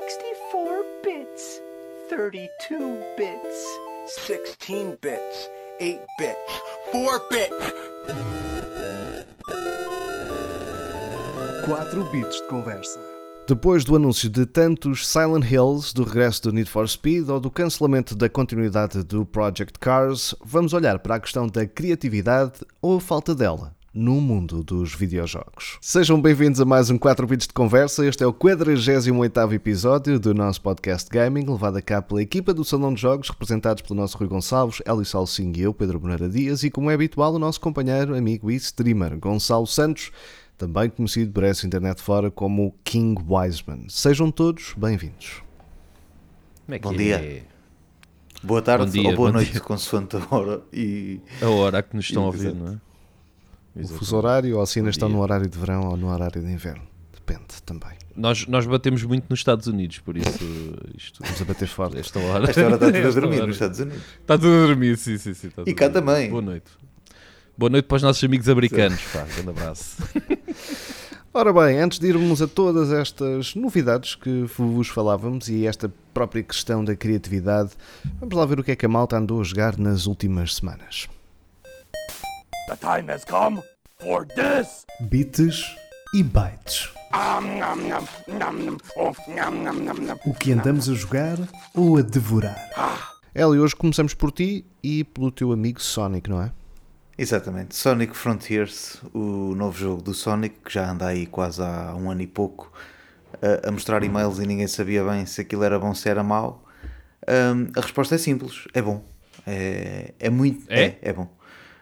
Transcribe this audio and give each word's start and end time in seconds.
64 0.00 0.84
bits, 1.02 1.60
32 2.08 3.04
bits, 3.16 3.80
16 4.06 4.96
bits, 5.02 5.50
8 5.80 6.00
bits, 6.18 6.62
4 6.92 7.28
bits. 7.30 7.74
4 11.66 12.04
bits 12.12 12.36
de 12.36 12.48
conversa. 12.48 13.00
Depois 13.48 13.84
do 13.84 13.96
anúncio 13.96 14.30
de 14.30 14.46
tantos 14.46 15.06
Silent 15.06 15.44
Hills, 15.50 15.92
do 15.92 16.04
regresso 16.04 16.44
do 16.44 16.52
Need 16.52 16.70
for 16.70 16.88
Speed 16.88 17.28
ou 17.28 17.40
do 17.40 17.50
cancelamento 17.50 18.14
da 18.14 18.28
continuidade 18.28 19.02
do 19.02 19.26
Project 19.26 19.78
Cars, 19.80 20.34
vamos 20.44 20.72
olhar 20.72 21.00
para 21.00 21.16
a 21.16 21.20
questão 21.20 21.48
da 21.48 21.66
criatividade 21.66 22.60
ou 22.80 22.98
a 22.98 23.00
falta 23.00 23.34
dela 23.34 23.77
no 23.98 24.20
mundo 24.20 24.62
dos 24.62 24.94
videojogos. 24.94 25.76
Sejam 25.80 26.22
bem-vindos 26.22 26.60
a 26.60 26.64
mais 26.64 26.88
um 26.88 26.96
4 26.96 27.26
bits 27.26 27.48
de 27.48 27.52
conversa. 27.52 28.06
Este 28.06 28.22
é 28.22 28.26
o 28.28 28.32
48º 28.32 29.52
episódio 29.52 30.20
do 30.20 30.32
nosso 30.32 30.62
podcast 30.62 31.10
Gaming, 31.10 31.44
levado 31.44 31.78
a 31.78 31.82
cabo 31.82 32.06
pela 32.06 32.22
equipa 32.22 32.54
do 32.54 32.64
Salão 32.64 32.94
de 32.94 33.00
Jogos, 33.00 33.28
representados 33.28 33.82
pelo 33.82 33.98
nosso 33.98 34.16
Rui 34.16 34.28
Gonçalves, 34.28 34.80
Hélio 34.86 35.04
Salsinho 35.04 35.52
e 35.56 35.62
eu, 35.62 35.74
Pedro 35.74 35.98
Bonara 35.98 36.28
Dias, 36.28 36.62
e 36.62 36.70
como 36.70 36.92
é 36.92 36.94
habitual, 36.94 37.34
o 37.34 37.40
nosso 37.40 37.60
companheiro, 37.60 38.14
amigo 38.16 38.52
e 38.52 38.54
streamer, 38.54 39.18
Gonçalo 39.18 39.66
Santos, 39.66 40.12
também 40.56 40.88
conhecido 40.90 41.32
por 41.32 41.42
essa 41.42 41.66
internet 41.66 42.00
fora 42.00 42.30
como 42.30 42.76
King 42.84 43.20
Wiseman. 43.28 43.86
Sejam 43.88 44.30
todos 44.30 44.74
bem-vindos. 44.76 45.42
Como 46.66 46.76
é 46.76 46.78
que 46.78 46.84
Bom 46.84 46.94
é? 46.94 46.96
dia. 46.96 47.42
Boa 48.44 48.62
tarde 48.62 48.84
Bom 48.84 48.92
dia, 48.92 49.10
ou 49.10 49.16
boa 49.16 49.32
noite, 49.32 49.50
dia. 49.50 49.60
consoante 49.60 50.16
a 50.16 50.22
hora. 50.30 50.62
E 50.72 51.20
A 51.42 51.48
hora 51.48 51.82
que 51.82 51.96
nos 51.96 52.04
estão 52.04 52.22
a 52.22 52.26
ouvir, 52.26 52.54
não 52.54 52.74
é? 52.74 52.87
O 53.84 53.88
fuso 53.88 54.16
horário, 54.16 54.58
ou 54.58 54.66
se 54.66 54.78
ainda 54.78 54.88
Bom 54.88 54.90
estão 54.90 55.08
no 55.08 55.20
horário 55.20 55.48
de 55.48 55.58
verão 55.58 55.88
ou 55.88 55.96
no 55.96 56.08
horário 56.08 56.42
de 56.42 56.50
inverno. 56.50 56.82
Depende 57.12 57.62
também. 57.64 57.90
Nós, 58.16 58.46
nós 58.46 58.66
batemos 58.66 59.02
muito 59.04 59.26
nos 59.30 59.40
Estados 59.40 59.66
Unidos, 59.66 59.98
por 59.98 60.16
isso 60.16 60.44
isto. 60.96 61.20
Vamos 61.22 61.40
a 61.40 61.44
bater 61.44 61.68
forte. 61.68 61.98
Esta 61.98 62.18
hora. 62.18 62.48
esta 62.48 62.64
hora 62.64 62.74
está 62.74 62.86
tudo 62.86 63.06
a 63.06 63.10
dormir 63.10 63.36
hora. 63.36 63.46
nos 63.46 63.56
Estados 63.56 63.80
Unidos. 63.80 64.02
Está 64.20 64.38
tudo 64.38 64.64
a 64.64 64.66
dormir, 64.66 64.96
sim, 64.96 65.18
sim, 65.18 65.34
sim. 65.34 65.50
E 65.66 65.74
cá 65.74 65.88
também. 65.88 66.30
Boa 66.30 66.42
noite. 66.42 66.70
Boa 67.56 67.70
noite 67.70 67.84
para 67.86 67.96
os 67.96 68.02
nossos 68.02 68.22
amigos 68.24 68.48
americanos. 68.48 69.00
Pá, 69.12 69.24
grande 69.24 69.50
abraço. 69.50 69.96
Ora 71.34 71.52
bem, 71.52 71.78
antes 71.78 71.98
de 71.98 72.06
irmos 72.08 72.40
a 72.40 72.48
todas 72.48 72.90
estas 72.90 73.54
novidades 73.54 74.14
que 74.14 74.44
vos 74.56 74.88
falávamos 74.88 75.48
e 75.48 75.66
esta 75.66 75.92
própria 76.14 76.42
questão 76.42 76.84
da 76.84 76.96
criatividade, 76.96 77.70
vamos 78.18 78.34
lá 78.34 78.46
ver 78.46 78.58
o 78.58 78.64
que 78.64 78.72
é 78.72 78.76
que 78.76 78.86
a 78.86 78.88
malta 78.88 79.16
andou 79.16 79.40
a 79.40 79.44
jogar 79.44 79.78
nas 79.78 80.06
últimas 80.06 80.54
semanas. 80.56 81.08
The 82.68 82.76
time 82.76 83.10
has 83.10 83.24
come 83.24 83.62
for 83.98 84.26
this. 84.26 84.84
Bits 85.08 85.74
e 86.14 86.22
bytes. 86.22 86.90
Um. 87.14 87.62
O 90.26 90.34
que 90.34 90.52
andamos 90.52 90.90
a 90.90 90.92
jogar 90.92 91.38
ou 91.74 91.96
a 91.96 92.02
devorar? 92.02 92.68
Hélio, 93.34 93.62
hoje 93.62 93.74
começamos 93.74 94.12
por 94.12 94.30
ti 94.30 94.66
e 94.82 95.02
pelo 95.02 95.30
teu 95.30 95.50
amigo 95.50 95.80
Sonic, 95.80 96.28
não 96.28 96.42
é? 96.42 96.52
Exatamente. 97.16 97.74
Sonic 97.74 98.14
Frontiers, 98.14 99.00
o 99.14 99.54
novo 99.54 99.78
jogo 99.78 100.02
do 100.02 100.12
Sonic, 100.12 100.56
que 100.62 100.74
já 100.74 100.90
anda 100.90 101.06
aí 101.06 101.24
quase 101.24 101.62
há 101.62 101.94
um 101.94 102.10
ano 102.10 102.20
e 102.20 102.26
pouco 102.26 102.70
a, 103.40 103.68
a 103.68 103.72
mostrar 103.72 104.04
e-mails 104.04 104.40
e 104.40 104.46
ninguém 104.46 104.66
sabia 104.66 105.02
bem 105.02 105.24
se 105.24 105.40
aquilo 105.40 105.64
era 105.64 105.78
bom 105.78 105.94
se 105.94 106.06
era 106.06 106.22
mau. 106.22 106.62
Hum, 107.26 107.68
a 107.74 107.80
resposta 107.80 108.14
é 108.14 108.18
simples: 108.18 108.68
é 108.74 108.82
bom. 108.82 109.02
É, 109.46 110.12
é 110.20 110.28
muito. 110.28 110.70
É? 110.70 110.82
É, 110.82 110.98
é 111.00 111.12
bom. 111.14 111.37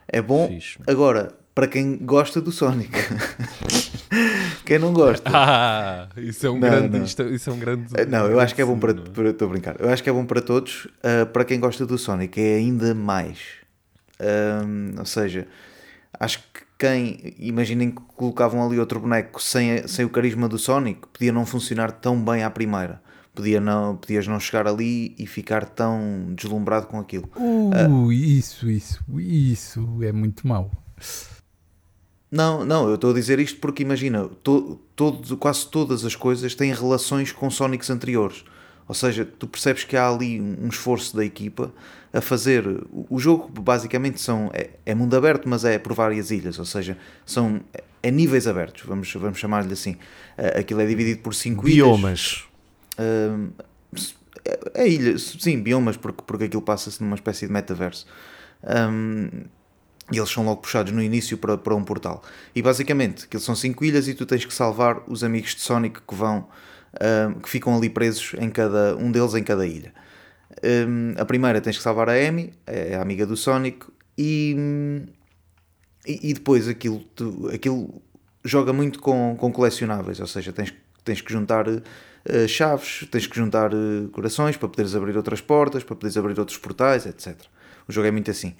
É 0.08 0.20
bom. 0.22 0.48
Fixe. 0.48 0.78
Agora, 0.86 1.32
para 1.54 1.66
quem 1.66 1.96
gosta 1.96 2.40
do 2.40 2.52
Sonic, 2.52 2.90
quem 4.64 4.78
não 4.78 4.92
gosta. 4.92 5.28
Ah, 5.32 6.08
isso 6.16 6.46
é 6.46 6.50
um 6.50 6.54
Não, 6.58 6.60
grande. 6.68 6.98
não. 6.98 7.04
isto 7.04 7.22
isso 7.24 7.50
é 7.50 7.52
um 7.52 7.58
grande. 7.58 7.92
Uh, 7.94 8.06
Não, 8.08 8.26
eu 8.26 8.38
acho 8.40 8.54
que 8.54 8.62
é 8.62 8.64
bom 8.64 8.78
para. 8.78 8.92
é? 8.92 8.94
para- 8.94 9.30
Estou 9.30 9.48
a 9.48 9.50
brincar. 9.50 9.76
Eu 9.80 9.88
acho 9.90 10.02
que 10.02 10.10
é 10.10 10.12
bom 10.12 10.24
para 10.24 10.40
todos. 10.40 10.86
uh, 10.86 11.26
para 11.32 11.44
quem 11.44 11.58
gosta 11.60 11.84
do 11.86 11.96
Sonic, 11.98 12.40
é 12.40 12.56
ainda 12.56 12.94
mais. 12.94 13.38
Um, 14.20 14.98
ou 14.98 15.04
seja, 15.06 15.46
acho 16.18 16.38
que 16.38 16.60
quem. 16.78 17.34
Imaginem 17.38 17.90
que 17.90 18.00
colocavam 18.16 18.64
ali 18.66 18.78
outro 18.78 19.00
boneco 19.00 19.40
sem, 19.42 19.86
sem 19.88 20.04
o 20.04 20.10
carisma 20.10 20.48
do 20.48 20.58
Sonic, 20.58 21.00
podia 21.12 21.32
não 21.32 21.44
funcionar 21.46 21.90
tão 21.92 22.22
bem 22.22 22.42
à 22.42 22.50
primeira. 22.50 23.00
Podia 23.36 23.60
não, 23.60 23.96
podias 23.96 24.26
não 24.26 24.40
chegar 24.40 24.66
ali 24.66 25.14
e 25.18 25.26
ficar 25.26 25.66
tão 25.66 26.32
deslumbrado 26.34 26.86
com 26.86 26.98
aquilo. 26.98 27.28
Uh, 27.36 28.10
isso, 28.10 28.70
isso, 28.70 29.04
isso 29.20 30.02
é 30.02 30.10
muito 30.10 30.48
mau. 30.48 30.70
Não, 32.30 32.64
não, 32.64 32.88
eu 32.88 32.94
estou 32.94 33.10
a 33.10 33.14
dizer 33.14 33.38
isto 33.38 33.60
porque 33.60 33.82
imagina, 33.82 34.26
to, 34.42 34.80
todo, 34.96 35.36
quase 35.36 35.68
todas 35.68 36.02
as 36.06 36.16
coisas 36.16 36.54
têm 36.54 36.72
relações 36.72 37.30
com 37.30 37.50
Sonics 37.50 37.90
anteriores. 37.90 38.42
Ou 38.88 38.94
seja, 38.94 39.24
tu 39.24 39.46
percebes 39.46 39.84
que 39.84 39.98
há 39.98 40.08
ali 40.08 40.40
um 40.40 40.68
esforço 40.68 41.14
da 41.14 41.24
equipa 41.24 41.70
a 42.12 42.22
fazer. 42.22 42.64
O, 42.90 43.18
jogo 43.18 43.48
basicamente 43.60 44.18
são, 44.18 44.50
é, 44.54 44.70
é 44.86 44.94
mundo 44.94 45.14
aberto, 45.14 45.46
mas 45.46 45.64
é 45.64 45.78
por 45.78 45.92
várias 45.92 46.30
ilhas. 46.30 46.58
Ou 46.58 46.64
seja, 46.64 46.96
são 47.26 47.60
é 48.02 48.10
níveis 48.10 48.46
abertos, 48.46 48.84
vamos, 48.86 49.12
vamos 49.12 49.38
chamar-lhe 49.38 49.72
assim. 49.72 49.96
Eh, 50.38 50.60
Aquilo 50.60 50.80
é 50.80 50.86
dividido 50.86 51.20
por 51.20 51.34
cinco 51.34 51.68
ilhas. 51.68 51.86
Biomas. 51.86 52.44
Hum, 52.98 53.50
é, 54.74 54.88
ilha, 54.88 55.18
sim, 55.18 55.60
biomas, 55.62 55.96
porque, 55.96 56.22
porque 56.26 56.44
aquilo 56.44 56.62
passa-se 56.62 57.02
numa 57.02 57.14
espécie 57.16 57.46
de 57.46 57.52
metaverso. 57.52 58.06
Hum, 58.62 59.44
e 60.12 60.18
eles 60.18 60.30
são 60.30 60.44
logo 60.44 60.60
puxados 60.62 60.92
no 60.92 61.02
início 61.02 61.36
para, 61.36 61.58
para 61.58 61.74
um 61.74 61.82
portal. 61.84 62.22
E 62.54 62.62
basicamente, 62.62 63.24
aquilo 63.24 63.42
são 63.42 63.56
cinco 63.56 63.84
ilhas 63.84 64.06
e 64.08 64.14
tu 64.14 64.24
tens 64.24 64.44
que 64.44 64.54
salvar 64.54 65.02
os 65.08 65.24
amigos 65.24 65.54
de 65.54 65.60
Sonic 65.62 66.00
que 66.06 66.14
vão, 66.14 66.46
hum, 67.28 67.40
que 67.40 67.48
ficam 67.48 67.76
ali 67.76 67.90
presos 67.90 68.34
em 68.38 68.50
cada 68.50 68.96
um 68.96 69.10
deles 69.10 69.34
em 69.34 69.42
cada 69.42 69.66
ilha. 69.66 69.92
Hum, 70.64 71.14
a 71.18 71.24
primeira 71.24 71.60
tens 71.60 71.76
que 71.76 71.82
salvar 71.82 72.08
a 72.08 72.12
Amy, 72.14 72.52
é 72.66 72.96
a 72.96 73.02
amiga 73.02 73.26
do 73.26 73.36
Sonic, 73.36 73.86
e, 74.18 74.56
e, 76.06 76.30
e 76.30 76.34
depois 76.34 76.68
aquilo, 76.68 77.00
tu- 77.14 77.50
aquilo 77.52 78.02
joga 78.44 78.72
muito 78.72 79.00
com, 79.00 79.36
com 79.38 79.52
colecionáveis, 79.52 80.20
ou 80.20 80.26
seja, 80.26 80.52
tens, 80.52 80.72
tens 81.04 81.20
que 81.20 81.32
juntar 81.32 81.66
eh, 82.28 82.48
chaves, 82.48 83.06
tens 83.08 83.26
que 83.26 83.36
juntar 83.36 83.72
eh, 83.72 84.08
corações 84.10 84.56
para 84.56 84.68
poderes 84.68 84.96
abrir 84.96 85.16
outras 85.16 85.40
portas, 85.40 85.84
para 85.84 85.94
poderes 85.94 86.16
abrir 86.16 86.38
outros 86.38 86.58
portais, 86.58 87.06
etc. 87.06 87.36
O 87.86 87.92
jogo 87.92 88.08
é 88.08 88.10
muito 88.10 88.28
assim. 88.30 88.56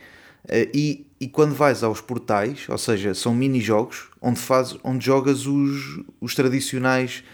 Eh, 0.49 0.71
e, 0.73 1.07
e 1.21 1.27
quando 1.27 1.53
vais 1.53 1.83
aos 1.83 2.01
portais, 2.01 2.69
ou 2.69 2.79
seja, 2.79 3.13
são 3.13 3.35
mini-jogos 3.35 4.09
onde, 4.23 4.41
onde 4.85 5.05
jogas 5.05 5.47
os, 5.47 6.01
os 6.21 6.35
tradicionais 6.35 7.25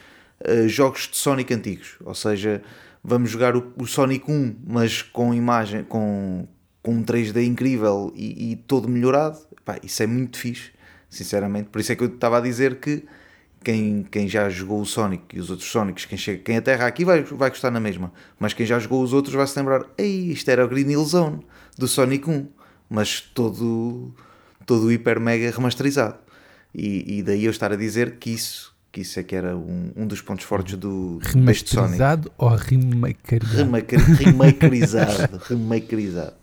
jogos 0.66 1.08
de 1.08 1.16
Sonic 1.16 1.54
antigos, 1.54 1.94
ou 2.04 2.16
seja, 2.16 2.60
vamos 3.04 3.30
jogar 3.30 3.54
o, 3.54 3.72
o 3.78 3.86
Sonic 3.86 4.28
1, 4.28 4.56
mas 4.66 5.00
com 5.00 5.32
imagem, 5.32 5.84
com, 5.84 6.48
com 6.82 6.96
um 6.96 7.04
3D 7.04 7.44
incrível 7.46 8.12
e, 8.16 8.50
e 8.50 8.56
todo 8.56 8.88
melhorado. 8.88 9.38
Pá, 9.64 9.78
isso 9.84 10.02
é 10.02 10.06
muito 10.08 10.36
fixe, 10.36 10.72
sinceramente. 11.08 11.68
Por 11.68 11.80
isso 11.80 11.92
é 11.92 11.94
que 11.94 12.02
eu 12.02 12.08
estava 12.08 12.38
a 12.38 12.40
dizer 12.40 12.80
que 12.80 13.04
quem, 13.62 14.02
quem 14.10 14.28
já 14.28 14.48
jogou 14.50 14.80
o 14.80 14.86
Sonic 14.86 15.36
e 15.36 15.40
os 15.40 15.50
outros 15.50 15.68
Sonics, 15.70 16.04
quem, 16.04 16.18
chega, 16.18 16.42
quem 16.42 16.56
aterra 16.56 16.86
aqui 16.86 17.04
vai, 17.04 17.22
vai 17.22 17.48
gostar 17.50 17.70
na 17.70 17.80
mesma. 17.80 18.12
Mas 18.38 18.52
quem 18.52 18.66
já 18.66 18.78
jogou 18.78 19.02
os 19.02 19.12
outros 19.12 19.34
vai 19.34 19.46
se 19.46 19.58
lembrar: 19.58 19.84
Ei, 19.96 20.30
isto 20.32 20.48
era 20.50 20.64
o 20.64 20.68
Green 20.68 20.90
Hill 20.90 21.04
Zone 21.04 21.40
do 21.78 21.86
Sonic 21.88 22.28
1, 22.28 22.46
mas 22.90 23.20
todo, 23.20 24.14
todo 24.66 24.90
hiper 24.92 25.18
mega 25.20 25.50
remasterizado. 25.50 26.16
E, 26.74 27.18
e 27.18 27.22
daí 27.22 27.44
eu 27.44 27.50
estar 27.50 27.70
a 27.72 27.76
dizer 27.76 28.16
que 28.16 28.30
isso, 28.30 28.74
que 28.90 29.02
isso 29.02 29.20
é 29.20 29.22
que 29.22 29.34
era 29.36 29.56
um, 29.56 29.92
um 29.96 30.06
dos 30.06 30.20
pontos 30.22 30.44
fortes 30.44 30.76
do 30.76 31.18
deste 31.18 31.70
Sonic. 31.70 31.92
Remasterizado 31.98 32.32
ou 32.38 32.48
remakerizado? 32.48 33.56
Remake- 33.64 33.96
Remakerizado. 33.96 35.36
remakerizado. 35.48 36.34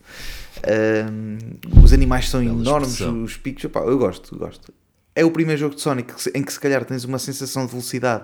Ahm, 0.68 1.38
os 1.84 1.94
animais 1.94 2.30
são 2.30 2.42
Bela 2.44 2.60
enormes, 2.62 2.90
expressão. 2.92 3.24
os 3.24 3.38
picos. 3.38 3.64
opá, 3.66 3.80
eu 3.82 3.98
gosto, 3.98 4.36
eu 4.36 4.40
gosto. 4.40 4.74
É 5.20 5.26
o 5.26 5.32
primeiro 5.32 5.60
jogo 5.60 5.76
de 5.76 5.82
Sonic 5.82 6.14
em 6.34 6.42
que 6.42 6.54
se 6.54 6.58
calhar 6.58 6.86
tens 6.86 7.04
uma 7.04 7.20
sensação 7.20 7.66
de 7.66 7.72
velocidade 7.72 8.24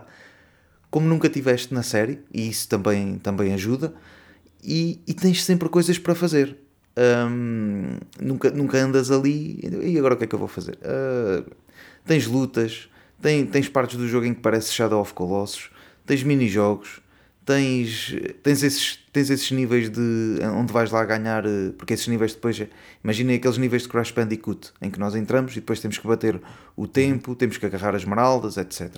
como 0.90 1.06
nunca 1.06 1.28
tiveste 1.28 1.74
na 1.74 1.84
série, 1.84 2.22
e 2.34 2.48
isso 2.48 2.70
também, 2.70 3.18
também 3.18 3.54
ajuda. 3.54 3.94
E, 4.64 5.02
e 5.06 5.14
tens 5.14 5.44
sempre 5.44 5.68
coisas 5.68 5.98
para 5.98 6.16
fazer. 6.16 6.56
Ahm, 6.96 7.98
nunca, 8.18 8.50
nunca 8.50 8.78
andas 8.78 9.12
ali 9.12 9.60
e 9.84 9.98
agora 10.00 10.14
o 10.14 10.18
que 10.18 10.24
é 10.24 10.28
que 10.28 10.34
eu 10.34 10.40
vou 10.40 10.48
fazer? 10.48 10.80
Ah, 10.86 11.44
tens 12.06 12.28
lutas, 12.28 12.88
tens 13.52 13.68
partes 13.68 13.98
do 13.98 14.08
jogo 14.08 14.26
em 14.26 14.34
que 14.34 14.40
parece 14.40 14.72
Shadow 14.72 15.02
of 15.02 15.14
Colossus, 15.14 15.70
tens 16.06 16.24
mini-jogos, 16.24 17.02
tens, 17.46 18.16
tens, 18.42 18.64
esses, 18.64 19.00
tens 19.14 19.30
esses 19.30 19.52
níveis 19.52 19.90
de 19.90 20.40
onde 20.58 20.74
vais 20.74 20.92
lá 20.92 21.06
ganhar, 21.06 21.46
eh, 21.46 21.72
porque 21.78 21.94
esses 21.94 22.08
níveis 22.08 22.34
depois, 22.34 22.62
imaginem 23.04 23.36
aqueles 23.36 23.58
níveis 23.58 23.84
de 23.84 23.90
Crash 23.90 24.12
Bandicoot 24.12 24.74
em 24.82 24.90
que 24.90 25.00
nós 25.00 25.16
entramos 25.16 25.52
e 25.54 25.56
depois 25.56 25.80
temos 25.80 25.98
que 25.98 26.08
bater 26.08 26.42
o 26.76 26.88
tempo, 26.88 27.36
temos 27.36 27.58
que 27.58 27.66
agarrar 27.66 27.96
as 27.96 28.02
esmeraldas, 28.02 28.58
etc. 28.58 28.98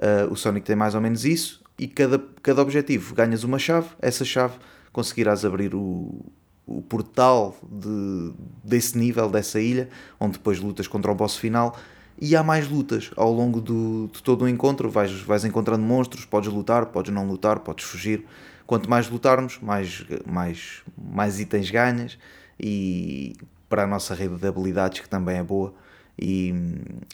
Ah, 0.00 0.28
o 0.30 0.36
Sonic 0.36 0.64
tem 0.66 0.76
mais 0.76 0.94
ou 0.94 1.00
menos 1.00 1.24
isso 1.24 1.62
e 1.78 1.88
cada, 1.88 2.18
cada 2.42 2.62
objetivo 2.62 3.14
ganhas 3.14 3.42
uma 3.42 3.58
chave, 3.58 3.88
essa 4.00 4.24
chave 4.24 4.54
conseguirás 4.92 5.44
abrir 5.44 5.74
o, 5.74 6.24
o 6.66 6.82
portal 6.82 7.56
de, 7.70 8.32
desse 8.62 8.96
nível, 8.96 9.28
dessa 9.28 9.60
ilha, 9.60 9.88
onde 10.18 10.34
depois 10.34 10.60
lutas 10.60 10.86
contra 10.86 11.10
o 11.10 11.14
boss 11.14 11.36
final 11.36 11.76
e 12.20 12.36
há 12.36 12.42
mais 12.42 12.68
lutas 12.68 13.10
ao 13.16 13.32
longo 13.32 13.60
do, 13.60 14.10
de 14.12 14.22
todo 14.22 14.42
o 14.42 14.48
encontro. 14.48 14.90
Vais, 14.90 15.10
vais 15.22 15.44
encontrando 15.44 15.82
monstros, 15.82 16.24
podes 16.24 16.52
lutar, 16.52 16.86
podes 16.86 17.12
não 17.12 17.26
lutar, 17.26 17.60
podes 17.60 17.84
fugir. 17.84 18.24
Quanto 18.66 18.88
mais 18.88 19.08
lutarmos, 19.08 19.58
mais, 19.60 20.04
mais, 20.26 20.82
mais 20.96 21.40
itens 21.40 21.70
ganhas 21.70 22.18
e 22.58 23.34
para 23.68 23.84
a 23.84 23.86
nossa 23.86 24.14
rede 24.14 24.36
de 24.36 24.46
habilidades, 24.46 25.00
que 25.00 25.08
também 25.08 25.38
é 25.38 25.42
boa, 25.42 25.72
e 26.18 26.52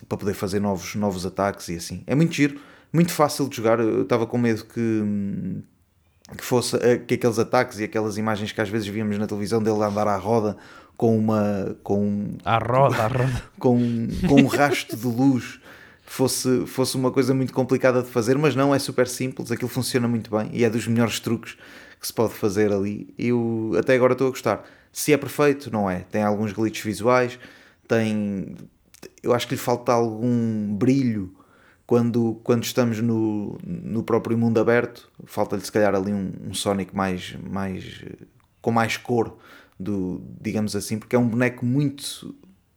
para 0.09 0.19
poder 0.19 0.35
fazer 0.35 0.59
novos, 0.59 0.95
novos 0.95 1.25
ataques 1.25 1.69
e 1.69 1.77
assim. 1.77 2.03
É 2.07 2.15
muito 2.15 2.35
giro, 2.35 2.59
muito 2.93 3.13
fácil 3.13 3.49
de 3.49 3.57
jogar. 3.57 3.79
Eu 3.79 4.03
estava 4.03 4.27
com 4.27 4.37
medo 4.37 4.65
que, 4.65 5.61
que 6.37 6.45
fosse 6.45 6.77
eh, 6.77 6.99
que 6.99 7.15
aqueles 7.15 7.39
ataques 7.39 7.79
e 7.79 7.85
aquelas 7.85 8.17
imagens 8.19 8.51
que 8.53 8.61
às 8.61 8.69
vezes 8.69 8.87
víamos 8.89 9.17
na 9.19 9.27
televisão 9.27 9.63
dele 9.63 9.83
andar 9.83 10.09
à 10.09 10.17
roda 10.17 10.57
com 10.97 11.17
uma 11.17 11.77
com 11.83 12.01
um- 12.05 12.37
À 12.45 12.59
roda, 12.59 12.97
à 12.97 13.07
roda. 13.07 13.43
com, 13.59 13.79
com 14.29 14.41
um 14.43 14.47
rasto 14.47 14.97
de 14.97 15.07
luz 15.07 15.61
fosse, 16.05 16.67
fosse 16.67 16.97
uma 16.97 17.11
coisa 17.11 17.35
muito 17.35 17.53
complicada 17.53 18.03
de 18.03 18.09
fazer, 18.09 18.37
mas 18.39 18.57
não, 18.57 18.75
é 18.75 18.79
super 18.79 19.07
simples, 19.07 19.53
aquilo 19.53 19.69
funciona 19.69 20.09
muito 20.09 20.31
bem 20.31 20.49
e 20.53 20.65
é 20.65 20.71
dos 20.71 20.87
melhores 20.89 21.21
truques 21.21 21.57
que 22.01 22.07
se 22.07 22.13
pode 22.13 22.35
fazer 22.35 22.73
ali. 22.73 23.13
Eu 23.19 23.73
até 23.79 23.95
agora 23.95 24.13
estou 24.13 24.27
a 24.27 24.31
gostar. 24.31 24.65
Se 24.93 25.13
é 25.13 25.17
perfeito, 25.17 25.71
não 25.73 25.89
é. 25.91 26.01
Tem 26.11 26.23
alguns 26.23 26.53
glitches 26.53 26.85
visuais, 26.85 27.39
tem. 27.89 28.55
Eu 29.23 29.33
acho 29.35 29.47
que 29.49 29.55
lhe 29.55 29.61
falta 29.61 29.93
algum 29.93 30.75
brilho 30.75 31.33
quando, 31.87 32.41
quando 32.43 32.65
estamos 32.65 33.01
no, 33.01 33.59
no 33.65 34.03
próprio 34.03 34.37
mundo 34.37 34.59
aberto. 34.59 35.09
Falta-lhe 35.25 35.63
se 35.63 35.71
calhar 35.71 35.95
ali 35.95 36.13
um, 36.13 36.33
um 36.49 36.55
Sonic 36.55 36.95
mais, 36.95 37.37
mais 37.49 38.05
com 38.61 38.73
mais 38.73 38.97
cor, 38.97 39.39
do, 39.79 40.21
digamos 40.41 40.75
assim, 40.75 40.99
porque 40.99 41.15
é 41.15 41.19
um 41.19 41.29
boneco 41.29 41.65
muito, 41.65 42.35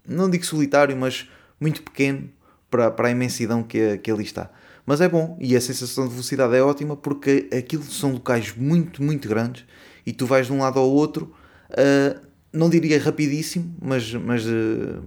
não 0.08 0.30
digo 0.30 0.46
solitário, 0.46 0.96
mas 0.96 1.30
muito 1.60 1.82
pequeno 1.82 2.30
para, 2.70 2.92
para 2.92 3.08
a 3.08 3.12
imensidão 3.12 3.64
que, 3.64 3.98
que 3.98 4.12
ali 4.12 4.24
está. 4.24 4.52
Mas 4.86 5.02
é 5.02 5.10
bom 5.10 5.38
e 5.40 5.56
a 5.56 5.62
sensação 5.62 6.06
de 6.06 6.12
velocidade 6.12 6.56
é 6.56 6.62
ótima 6.62 6.96
porque 6.96 7.48
aquilo 7.56 7.84
são 7.84 8.14
locais 8.14 8.56
muito, 8.56 9.04
muito 9.04 9.28
grandes 9.28 9.66
e 10.06 10.12
tu 10.12 10.26
vais 10.26 10.48
de 10.48 10.54
um 10.54 10.60
lado 10.60 10.80
ao 10.80 10.90
outro, 10.90 11.34
ah, 11.72 12.20
não 12.52 12.70
diria 12.70 13.00
rapidíssimo, 13.00 13.76
mas, 13.82 14.14
mas, 14.14 14.46
ah, 14.48 15.02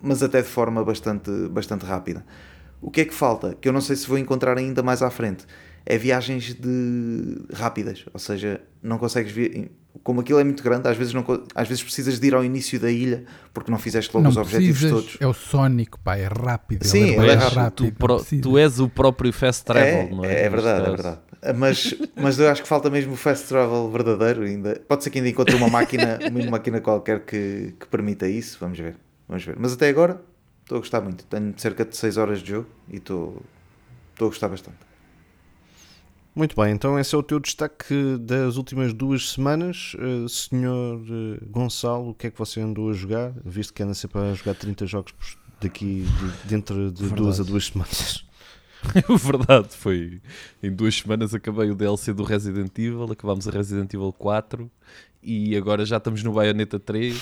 mas 0.00 0.22
até 0.22 0.42
de 0.42 0.48
forma 0.48 0.84
bastante, 0.84 1.30
bastante 1.48 1.84
rápida. 1.84 2.24
O 2.80 2.90
que 2.90 3.00
é 3.00 3.04
que 3.04 3.14
falta? 3.14 3.56
Que 3.60 3.68
eu 3.68 3.72
não 3.72 3.80
sei 3.80 3.96
se 3.96 4.06
vou 4.06 4.18
encontrar 4.18 4.56
ainda 4.58 4.82
mais 4.82 5.02
à 5.02 5.10
frente. 5.10 5.44
É 5.84 5.96
viagens 5.96 6.52
de 6.54 7.38
rápidas, 7.52 8.04
ou 8.12 8.18
seja, 8.18 8.60
não 8.82 8.98
consegues 8.98 9.30
ver. 9.32 9.70
Como 10.02 10.20
aquilo 10.20 10.38
é 10.38 10.44
muito 10.44 10.62
grande, 10.62 10.86
às 10.88 10.96
vezes, 10.96 11.14
não, 11.14 11.24
às 11.54 11.68
vezes 11.68 11.82
precisas 11.82 12.20
de 12.20 12.26
ir 12.26 12.34
ao 12.34 12.44
início 12.44 12.78
da 12.78 12.90
ilha 12.90 13.24
porque 13.54 13.70
não 13.70 13.78
fizeste 13.78 14.10
logo 14.14 14.24
Não 14.24 14.30
os 14.30 14.36
objetivos 14.36 14.80
precisas, 14.80 15.04
todos. 15.04 15.16
é 15.20 15.26
o 15.26 15.32
Sonic, 15.32 15.96
pá, 16.04 16.16
é 16.16 16.26
rápido. 16.26 16.84
Sim, 16.84 17.04
ele 17.04 17.16
ele 17.20 17.30
é 17.30 17.32
é 17.32 17.34
rápido. 17.36 17.54
rápido. 17.56 17.92
Tu, 17.92 17.96
pro- 17.96 18.24
tu 18.42 18.58
és 18.58 18.78
o 18.78 18.88
próprio 18.88 19.32
fast 19.32 19.64
travel, 19.64 20.00
é, 20.00 20.10
não 20.10 20.24
é? 20.24 20.42
é 20.42 20.50
verdade, 20.50 20.86
é 20.86 20.90
verdade. 20.90 21.18
Mas, 21.56 21.94
mas 22.16 22.38
eu 22.38 22.48
acho 22.50 22.62
que 22.62 22.68
falta 22.68 22.90
mesmo 22.90 23.12
o 23.12 23.16
fast 23.16 23.46
travel 23.48 23.88
verdadeiro 23.90 24.42
ainda. 24.42 24.80
Pode 24.88 25.02
ser 25.04 25.10
que 25.10 25.18
ainda 25.18 25.30
encontre 25.30 25.54
uma 25.54 25.68
máquina, 25.68 26.18
uma 26.30 26.50
máquina 26.50 26.80
qualquer 26.80 27.20
que, 27.24 27.74
que 27.78 27.86
permita 27.86 28.28
isso. 28.28 28.58
Vamos 28.60 28.78
ver. 28.78 28.96
Vamos 29.28 29.44
ver. 29.44 29.56
Mas 29.58 29.72
até 29.72 29.88
agora 29.88 30.20
estou 30.66 30.78
a 30.78 30.80
gostar 30.80 31.00
muito. 31.00 31.24
Tenho 31.26 31.54
cerca 31.56 31.84
de 31.84 31.96
6 31.96 32.16
horas 32.16 32.42
de 32.42 32.50
jogo 32.50 32.66
e 32.88 32.96
estou, 32.96 33.40
estou 34.12 34.26
a 34.26 34.30
gostar 34.30 34.48
bastante. 34.48 34.78
Muito 36.34 36.54
bem, 36.54 36.74
então 36.74 36.98
esse 36.98 37.14
é 37.14 37.18
o 37.18 37.22
teu 37.22 37.40
destaque 37.40 38.18
das 38.20 38.56
últimas 38.56 38.92
duas 38.92 39.30
semanas. 39.30 39.96
Eh, 39.98 40.28
senhor 40.28 41.00
eh, 41.00 41.38
Gonçalo, 41.48 42.10
o 42.10 42.14
que 42.14 42.26
é 42.26 42.30
que 42.30 42.38
você 42.38 42.60
andou 42.60 42.90
a 42.90 42.92
jogar? 42.92 43.32
Visto 43.42 43.72
que 43.72 43.82
anda 43.82 43.94
sempre 43.94 44.20
a 44.20 44.34
jogar 44.34 44.54
30 44.54 44.86
jogos 44.86 45.14
daqui 45.62 46.04
de, 46.04 46.48
dentro 46.48 46.90
de 46.90 47.08
duas 47.08 47.40
a 47.40 47.42
duas 47.42 47.66
semanas. 47.68 48.26
Verdade, 49.08 49.68
foi 49.70 50.20
em 50.62 50.70
duas 50.70 50.96
semanas 50.96 51.32
acabei 51.32 51.70
o 51.70 51.74
DLC 51.74 52.12
do 52.12 52.22
Resident 52.22 52.76
Evil, 52.78 53.10
acabámos 53.10 53.48
a 53.48 53.50
Resident 53.50 53.94
Evil 53.94 54.12
4 54.12 54.70
e 55.22 55.56
agora 55.56 55.86
já 55.86 55.96
estamos 55.96 56.22
no 56.22 56.32
Bayonetta 56.34 56.78
3. 56.78 57.18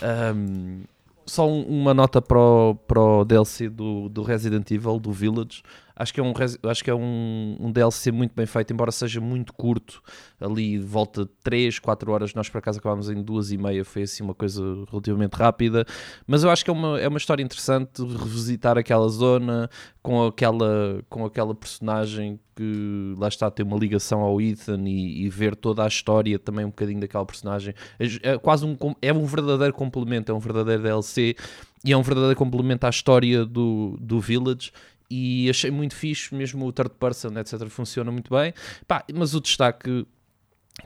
Ahm, 0.00 0.84
só 1.26 1.48
um- 1.48 1.62
uma 1.66 1.94
nota 1.94 2.20
para 2.20 2.38
o, 2.38 2.74
para 2.86 3.00
o 3.00 3.24
DLC 3.24 3.68
do, 3.68 4.08
do 4.08 4.22
Resident 4.22 4.70
Evil, 4.70 4.98
do 4.98 5.12
Village. 5.12 5.62
Acho 5.96 6.12
que 6.12 6.20
é, 6.20 6.22
um, 6.22 6.32
acho 6.68 6.82
que 6.82 6.90
é 6.90 6.94
um, 6.94 7.56
um 7.60 7.70
DLC 7.70 8.10
muito 8.10 8.34
bem 8.34 8.46
feito, 8.46 8.72
embora 8.72 8.90
seja 8.90 9.20
muito 9.20 9.52
curto, 9.52 10.02
ali 10.40 10.78
de 10.78 10.84
volta 10.84 11.24
de 11.24 11.30
3, 11.42 11.78
4 11.78 12.10
horas. 12.10 12.34
Nós 12.34 12.48
por 12.48 12.58
acaso 12.58 12.78
acabámos 12.78 13.08
em 13.08 13.22
2 13.22 13.52
e 13.52 13.58
meia, 13.58 13.84
foi 13.84 14.02
assim 14.02 14.24
uma 14.24 14.34
coisa 14.34 14.62
relativamente 14.90 15.34
rápida. 15.34 15.86
Mas 16.26 16.42
eu 16.42 16.50
acho 16.50 16.64
que 16.64 16.70
é 16.70 16.72
uma, 16.72 16.98
é 17.00 17.06
uma 17.06 17.18
história 17.18 17.42
interessante 17.42 18.02
revisitar 18.02 18.76
aquela 18.76 19.08
zona 19.08 19.70
com 20.02 20.26
aquela, 20.26 21.02
com 21.08 21.24
aquela 21.24 21.54
personagem 21.54 22.40
que 22.56 23.14
lá 23.18 23.28
está, 23.28 23.50
tem 23.50 23.64
uma 23.64 23.76
ligação 23.76 24.20
ao 24.20 24.40
Ethan 24.40 24.82
e, 24.86 25.24
e 25.24 25.28
ver 25.28 25.56
toda 25.56 25.84
a 25.84 25.88
história 25.88 26.38
também 26.38 26.64
um 26.64 26.68
bocadinho 26.68 27.00
daquela 27.00 27.26
personagem. 27.26 27.74
É, 27.98 28.32
é 28.32 28.38
quase 28.38 28.64
um, 28.64 28.76
é 29.02 29.12
um 29.12 29.24
verdadeiro 29.24 29.72
complemento, 29.72 30.30
é 30.30 30.34
um 30.34 30.38
verdadeiro 30.38 30.82
DLC 30.82 31.36
e 31.84 31.92
é 31.92 31.96
um 31.96 32.02
verdadeiro 32.02 32.36
complemento 32.36 32.86
à 32.86 32.90
história 32.90 33.44
do, 33.44 33.96
do 34.00 34.20
Village. 34.20 34.72
E 35.16 35.48
achei 35.48 35.70
muito 35.70 35.94
fixe, 35.94 36.34
mesmo 36.34 36.66
o 36.66 36.72
third 36.72 36.94
person, 36.98 37.38
etc. 37.38 37.68
Funciona 37.68 38.10
muito 38.10 38.34
bem. 38.34 38.52
Pá, 38.88 39.04
mas 39.14 39.32
o 39.34 39.40
destaque 39.40 40.04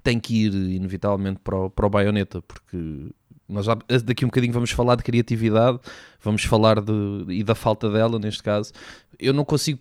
tem 0.03 0.21
que 0.21 0.45
ir 0.45 0.55
inevitavelmente 0.55 1.41
para 1.43 1.57
o, 1.57 1.71
para 1.71 1.87
o 1.87 1.91
Bayonetta, 1.91 2.43
porque 2.43 3.11
nós 3.49 3.65
já, 3.65 3.75
daqui 4.05 4.27
um 4.27 4.29
bocadinho 4.29 4.53
vamos 4.53 4.71
falar 4.71 4.97
de 4.97 5.03
criatividade, 5.03 5.79
vamos 6.21 6.45
falar 6.45 6.81
de, 6.83 7.25
e 7.29 7.43
da 7.43 7.55
falta 7.55 7.91
dela 7.91 8.19
neste 8.19 8.43
caso. 8.43 8.73
Eu 9.19 9.33
não 9.33 9.45
consigo 9.45 9.81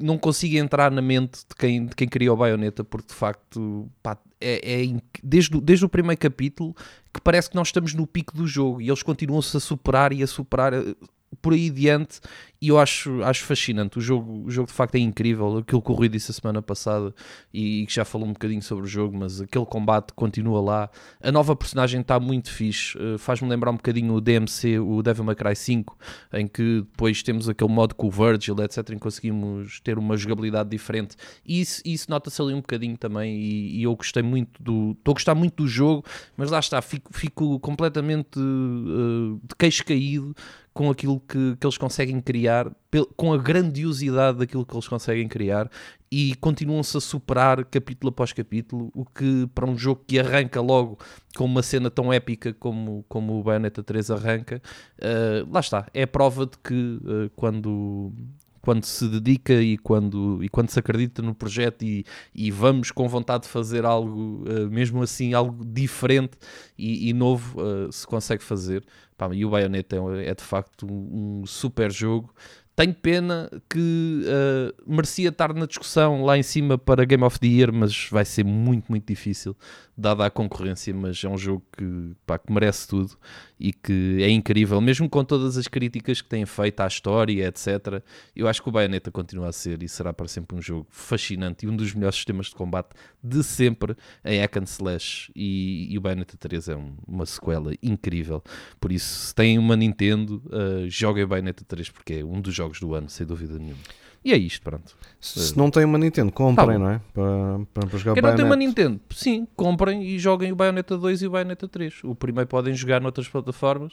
não 0.00 0.16
consigo 0.16 0.56
entrar 0.56 0.92
na 0.92 1.02
mente 1.02 1.40
de 1.40 1.56
quem, 1.56 1.86
de 1.86 1.96
quem 1.96 2.06
criou 2.06 2.36
o 2.36 2.38
Bayonetta, 2.38 2.84
porque 2.84 3.08
de 3.08 3.14
facto 3.14 3.90
pá, 4.00 4.16
é, 4.40 4.84
é 4.84 5.00
desde, 5.24 5.60
desde 5.60 5.84
o 5.84 5.88
primeiro 5.88 6.20
capítulo 6.20 6.72
que 7.12 7.20
parece 7.20 7.50
que 7.50 7.56
nós 7.56 7.68
estamos 7.68 7.94
no 7.94 8.06
pico 8.06 8.36
do 8.36 8.46
jogo 8.46 8.80
e 8.80 8.88
eles 8.88 9.02
continuam-se 9.02 9.56
a 9.56 9.60
superar 9.60 10.12
e 10.12 10.22
a 10.22 10.26
superar 10.26 10.72
eh, 10.72 10.94
por 11.42 11.52
aí 11.52 11.70
diante 11.70 12.20
e 12.60 12.68
eu 12.68 12.78
acho, 12.78 13.22
acho 13.22 13.44
fascinante. 13.44 13.98
O 13.98 14.00
jogo, 14.00 14.44
o 14.46 14.50
jogo 14.50 14.66
de 14.66 14.72
facto 14.72 14.96
é 14.96 14.98
incrível. 14.98 15.58
Aquilo 15.58 15.80
que 15.80 15.92
o 15.92 15.94
Rui 15.94 16.08
disse 16.08 16.32
a 16.32 16.34
semana 16.34 16.60
passada 16.60 17.14
e, 17.54 17.86
que 17.86 17.94
já 17.94 18.04
falou 18.04 18.26
um 18.26 18.32
bocadinho 18.32 18.60
sobre 18.60 18.84
o 18.84 18.88
jogo, 18.88 19.16
mas 19.16 19.40
aquele 19.40 19.64
combate 19.64 20.12
continua 20.12 20.60
lá. 20.60 20.90
A 21.22 21.30
nova 21.30 21.54
personagem 21.54 22.00
está 22.00 22.18
muito 22.18 22.50
fixe. 22.50 22.98
eh, 22.98 23.16
Faz-me 23.16 23.48
lembrar 23.48 23.70
um 23.70 23.76
bocadinho 23.76 24.12
o 24.12 24.20
DMC, 24.20 24.80
o 24.80 25.02
Devil 25.02 25.24
May 25.24 25.36
Cry 25.36 25.54
5, 25.54 25.96
em 26.32 26.48
que 26.48 26.80
depois 26.80 27.22
temos 27.22 27.48
aquele 27.48 27.70
modo 27.70 27.94
com 27.94 28.08
o 28.08 28.10
Virgil, 28.10 28.56
etc., 28.60 28.90
em 28.90 28.98
conseguimos 28.98 29.80
ter 29.80 29.96
uma 29.96 30.16
jogabilidade 30.16 30.68
diferente. 30.68 31.14
E 31.46 31.60
isso, 31.60 31.80
isso 31.84 32.10
nota-se 32.10 32.42
ali 32.42 32.54
um 32.54 32.60
bocadinho 32.60 32.96
também. 32.96 33.36
E, 33.36 33.78
e 33.78 33.82
eu 33.84 33.94
gostei 33.94 34.22
muito 34.22 34.60
do. 34.60 34.96
Estou 34.98 35.12
a 35.12 35.14
gostar 35.14 35.34
muito 35.36 35.62
do 35.62 35.68
jogo, 35.68 36.04
mas 36.36 36.50
lá 36.50 36.58
está, 36.58 36.82
fico, 36.82 37.12
fico 37.16 37.60
completamente 37.60 38.36
eh, 38.36 39.38
de 39.44 39.54
queixo 39.56 39.84
caído 39.84 40.34
com 40.78 40.90
aquilo 40.90 41.18
que, 41.18 41.56
que 41.56 41.66
eles 41.66 41.76
conseguem 41.76 42.20
criar, 42.20 42.47
pel- 42.90 43.06
com 43.16 43.32
a 43.32 43.38
grandiosidade 43.38 44.38
daquilo 44.38 44.64
que 44.66 44.74
eles 44.74 44.88
conseguem 44.88 45.28
criar 45.28 45.70
e 46.10 46.34
continuam-se 46.36 46.96
a 46.96 47.00
superar 47.00 47.64
capítulo 47.64 48.08
após 48.10 48.32
capítulo, 48.32 48.90
o 48.94 49.04
que 49.04 49.46
para 49.54 49.66
um 49.66 49.76
jogo 49.76 50.02
que 50.06 50.18
arranca 50.18 50.60
logo 50.60 50.98
com 51.36 51.44
uma 51.44 51.62
cena 51.62 51.90
tão 51.90 52.12
épica 52.12 52.52
como, 52.54 53.04
como 53.08 53.38
o 53.38 53.42
Bayonetta 53.42 53.82
3 53.82 54.10
arranca, 54.10 54.62
eh, 54.98 55.44
lá 55.50 55.60
está, 55.60 55.86
é 55.92 56.02
a 56.04 56.06
prova 56.06 56.46
de 56.46 56.56
que 56.62 56.98
eh, 57.06 57.30
quando 57.36 58.12
quando 58.60 58.84
se 58.84 59.08
dedica 59.08 59.54
e 59.54 59.78
quando, 59.78 60.40
e 60.44 60.48
quando 60.48 60.68
se 60.68 60.78
acredita 60.78 61.22
no 61.22 61.34
projeto 61.34 61.84
e, 61.84 62.04
e 62.34 62.50
vamos 62.50 62.90
com 62.90 63.08
vontade 63.08 63.44
de 63.44 63.48
fazer 63.48 63.86
algo, 63.86 64.44
eh, 64.46 64.66
mesmo 64.66 65.00
assim, 65.02 65.32
algo 65.32 65.64
diferente 65.64 66.36
e, 66.76 67.08
e 67.08 67.12
novo, 67.14 67.56
eh, 67.62 67.88
se 67.90 68.06
consegue 68.06 68.42
fazer. 68.42 68.84
Pá, 69.18 69.28
e 69.34 69.44
o 69.44 69.50
Bayonetta 69.50 69.96
é, 69.96 70.28
é 70.28 70.34
de 70.34 70.44
facto 70.44 70.86
um, 70.88 71.44
super 71.44 71.90
jogo. 71.90 72.32
Tenho 72.76 72.94
pena 72.94 73.50
que 73.68 74.22
eh, 74.24 74.72
merecia 74.86 75.30
estar 75.30 75.52
na 75.52 75.66
discussão 75.66 76.24
lá 76.24 76.38
em 76.38 76.44
cima 76.44 76.78
para 76.78 77.04
Game 77.04 77.24
of 77.24 77.40
the 77.40 77.48
Year, 77.48 77.72
mas 77.72 78.08
vai 78.08 78.24
ser 78.24 78.44
muito, 78.44 78.86
muito 78.88 79.04
difícil, 79.04 79.56
dada 79.98 80.24
a 80.24 80.30
concorrência. 80.30 80.94
Mas 80.94 81.22
é 81.22 81.28
um 81.28 81.36
jogo 81.36 81.62
que, 81.76 82.12
pá, 82.24 82.38
que 82.38 82.52
merece 82.52 82.86
tudo 82.86 83.16
e 83.58 83.72
que 83.72 84.18
é 84.22 84.30
incrível, 84.30 84.80
mesmo 84.80 85.08
com 85.08 85.24
todas 85.24 85.56
as 85.56 85.66
críticas 85.66 86.20
que 86.22 86.28
têm 86.28 86.46
feito 86.46 86.80
à 86.80 86.86
história, 86.86 87.48
etc. 87.48 88.02
Eu 88.34 88.46
acho 88.46 88.62
que 88.62 88.68
o 88.68 88.72
Bayonetta 88.72 89.10
continua 89.10 89.48
a 89.48 89.52
ser 89.52 89.82
e 89.82 89.88
será 89.88 90.12
para 90.12 90.28
sempre 90.28 90.56
um 90.56 90.62
jogo 90.62 90.86
fascinante 90.90 91.66
e 91.66 91.68
um 91.68 91.74
dos 91.74 91.92
melhores 91.92 92.14
sistemas 92.16 92.46
de 92.46 92.54
combate 92.54 92.90
de 93.22 93.42
sempre 93.42 93.96
em 94.24 94.40
hack 94.40 94.56
and 94.58 94.62
slash. 94.64 95.32
E, 95.34 95.88
e 95.92 95.98
o 95.98 96.00
Bayonetta 96.00 96.36
3 96.38 96.68
é 96.68 96.76
um- 96.76 96.94
uma 97.06 97.26
sequela 97.26 97.72
incrível. 97.82 98.42
Por 98.80 98.92
isso, 98.92 99.26
se 99.28 99.34
têm 99.34 99.58
uma 99.58 99.74
Nintendo, 99.76 100.40
uh, 100.46 100.88
joguem 100.88 101.24
o 101.24 101.28
Bayonetta 101.28 101.64
3 101.64 101.90
porque 101.90 102.14
é 102.14 102.24
um 102.24 102.40
dos 102.40 102.54
jogos 102.54 102.78
do 102.78 102.94
ano, 102.94 103.08
sem 103.08 103.26
dúvida 103.26 103.58
nenhuma. 103.58 103.82
E 104.24 104.32
é 104.32 104.36
isto, 104.36 104.62
pronto. 104.62 104.96
Se 105.20 105.48
se 105.48 105.56
não 105.58 105.70
tem 105.70 105.84
uma 105.84 105.98
Nintendo, 105.98 106.30
comprem, 106.30 106.66
Tá 106.66 106.78
não 106.78 106.90
é? 106.90 107.00
Para, 107.12 107.60
para, 107.72 107.86
para 107.88 107.98
jogar 107.98 108.14
Quem 108.14 108.22
não 108.22 108.36
tem 108.36 108.44
uma. 108.44 108.56
Nintendo, 108.56 109.00
sim, 109.10 109.46
comprem 109.56 110.02
e 110.02 110.18
joguem 110.18 110.52
o 110.52 110.56
Bayonetta 110.56 110.96
2 110.96 111.22
e 111.22 111.26
o 111.26 111.30
Bayonetta 111.30 111.66
3. 111.66 112.00
O 112.04 112.14
primeiro 112.14 112.48
podem 112.48 112.74
jogar 112.74 113.00
noutras 113.00 113.28
plataformas 113.28 113.92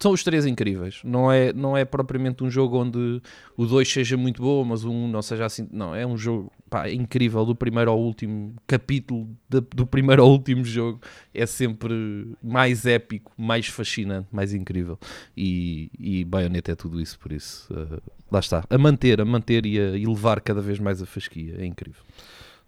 são 0.00 0.12
os 0.12 0.24
três 0.24 0.46
incríveis. 0.46 1.00
Não 1.04 1.30
é, 1.30 1.52
não 1.52 1.76
é 1.76 1.84
propriamente 1.84 2.42
um 2.42 2.50
jogo 2.50 2.78
onde 2.78 3.20
o 3.56 3.66
2 3.66 3.86
seja 3.86 4.16
muito 4.16 4.42
bom, 4.42 4.64
mas 4.64 4.82
o 4.82 4.90
1 4.90 4.94
um 4.94 5.08
não 5.08 5.20
seja 5.20 5.44
assim. 5.44 5.68
Não, 5.70 5.94
é 5.94 6.06
um 6.06 6.16
jogo 6.16 6.50
pá, 6.70 6.88
incrível 6.88 7.44
do 7.44 7.54
primeiro 7.54 7.90
ao 7.90 8.00
último 8.00 8.54
capítulo, 8.66 9.28
de, 9.48 9.60
do 9.60 9.86
primeiro 9.86 10.22
ao 10.22 10.30
último 10.30 10.64
jogo. 10.64 11.00
É 11.34 11.44
sempre 11.44 12.34
mais 12.42 12.86
épico, 12.86 13.30
mais 13.36 13.66
fascinante, 13.66 14.28
mais 14.32 14.54
incrível. 14.54 14.98
E, 15.36 15.90
e 15.98 16.24
Bayonetta 16.24 16.72
é 16.72 16.74
tudo 16.74 16.98
isso, 16.98 17.18
por 17.18 17.30
isso. 17.30 17.70
Uh, 17.70 18.00
lá 18.32 18.40
está. 18.40 18.64
A 18.70 18.78
manter, 18.78 19.20
a 19.20 19.24
manter 19.24 19.66
e 19.66 19.78
a 19.78 19.98
elevar 19.98 20.40
cada 20.40 20.62
vez 20.62 20.78
mais 20.78 21.02
a 21.02 21.06
fasquia. 21.06 21.56
É 21.58 21.66
incrível. 21.66 22.02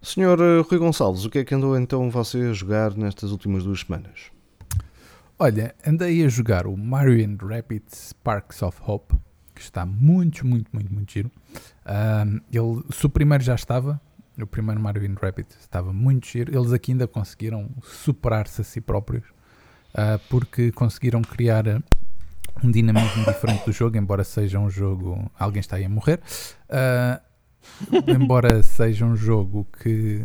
Senhor 0.03 0.39
eh, 0.41 0.61
Rui 0.69 0.79
Gonçalves, 0.81 1.25
o 1.25 1.31
que 1.31 1.39
é 1.39 1.45
que 1.45 1.55
andou 1.55 1.79
então 1.79 2.11
você 2.11 2.39
a 2.39 2.53
jogar 2.53 2.97
nestas 2.97 3.31
últimas 3.31 3.63
duas 3.63 3.81
semanas? 3.81 4.32
Olha, 5.45 5.75
andei 5.85 6.25
a 6.25 6.29
jogar 6.29 6.69
o 6.69 6.77
Mario 6.77 7.37
Rapids 7.37 8.11
Sparks 8.11 8.63
of 8.63 8.79
Hope, 8.87 9.17
que 9.53 9.61
está 9.61 9.85
muito, 9.85 10.47
muito, 10.47 10.71
muito, 10.73 10.95
muito 10.95 11.13
giro. 11.13 11.33
Um, 11.85 12.41
ele, 12.53 12.85
se 12.93 13.05
o 13.05 13.11
primeiro 13.11 13.43
já 13.43 13.57
estava, 13.57 14.01
o 14.41 14.47
primeiro 14.47 14.81
Mario 14.81 15.13
Rapids 15.21 15.57
estava 15.59 15.93
muito 15.93 16.29
giro, 16.29 16.57
eles 16.57 16.73
aqui 16.73 16.93
ainda 16.93 17.09
conseguiram 17.09 17.69
superar-se 17.83 18.61
a 18.61 18.65
si 18.65 18.81
próprios, 18.81 19.25
uh, 19.95 20.17
porque 20.31 20.71
conseguiram 20.71 21.23
criar 21.23 21.65
um 22.63 22.71
dinamismo 22.71 23.25
diferente 23.25 23.65
do 23.65 23.73
jogo, 23.73 23.97
embora 23.97 24.23
seja 24.23 24.61
um 24.61 24.71
jogo. 24.71 25.29
Alguém 25.37 25.59
está 25.59 25.75
aí 25.75 25.85
a 25.85 25.89
morrer. 25.89 26.21
Uh, 26.71 27.21
embora 28.07 28.63
seja 28.63 29.05
um 29.05 29.17
jogo 29.17 29.67
que 29.83 30.25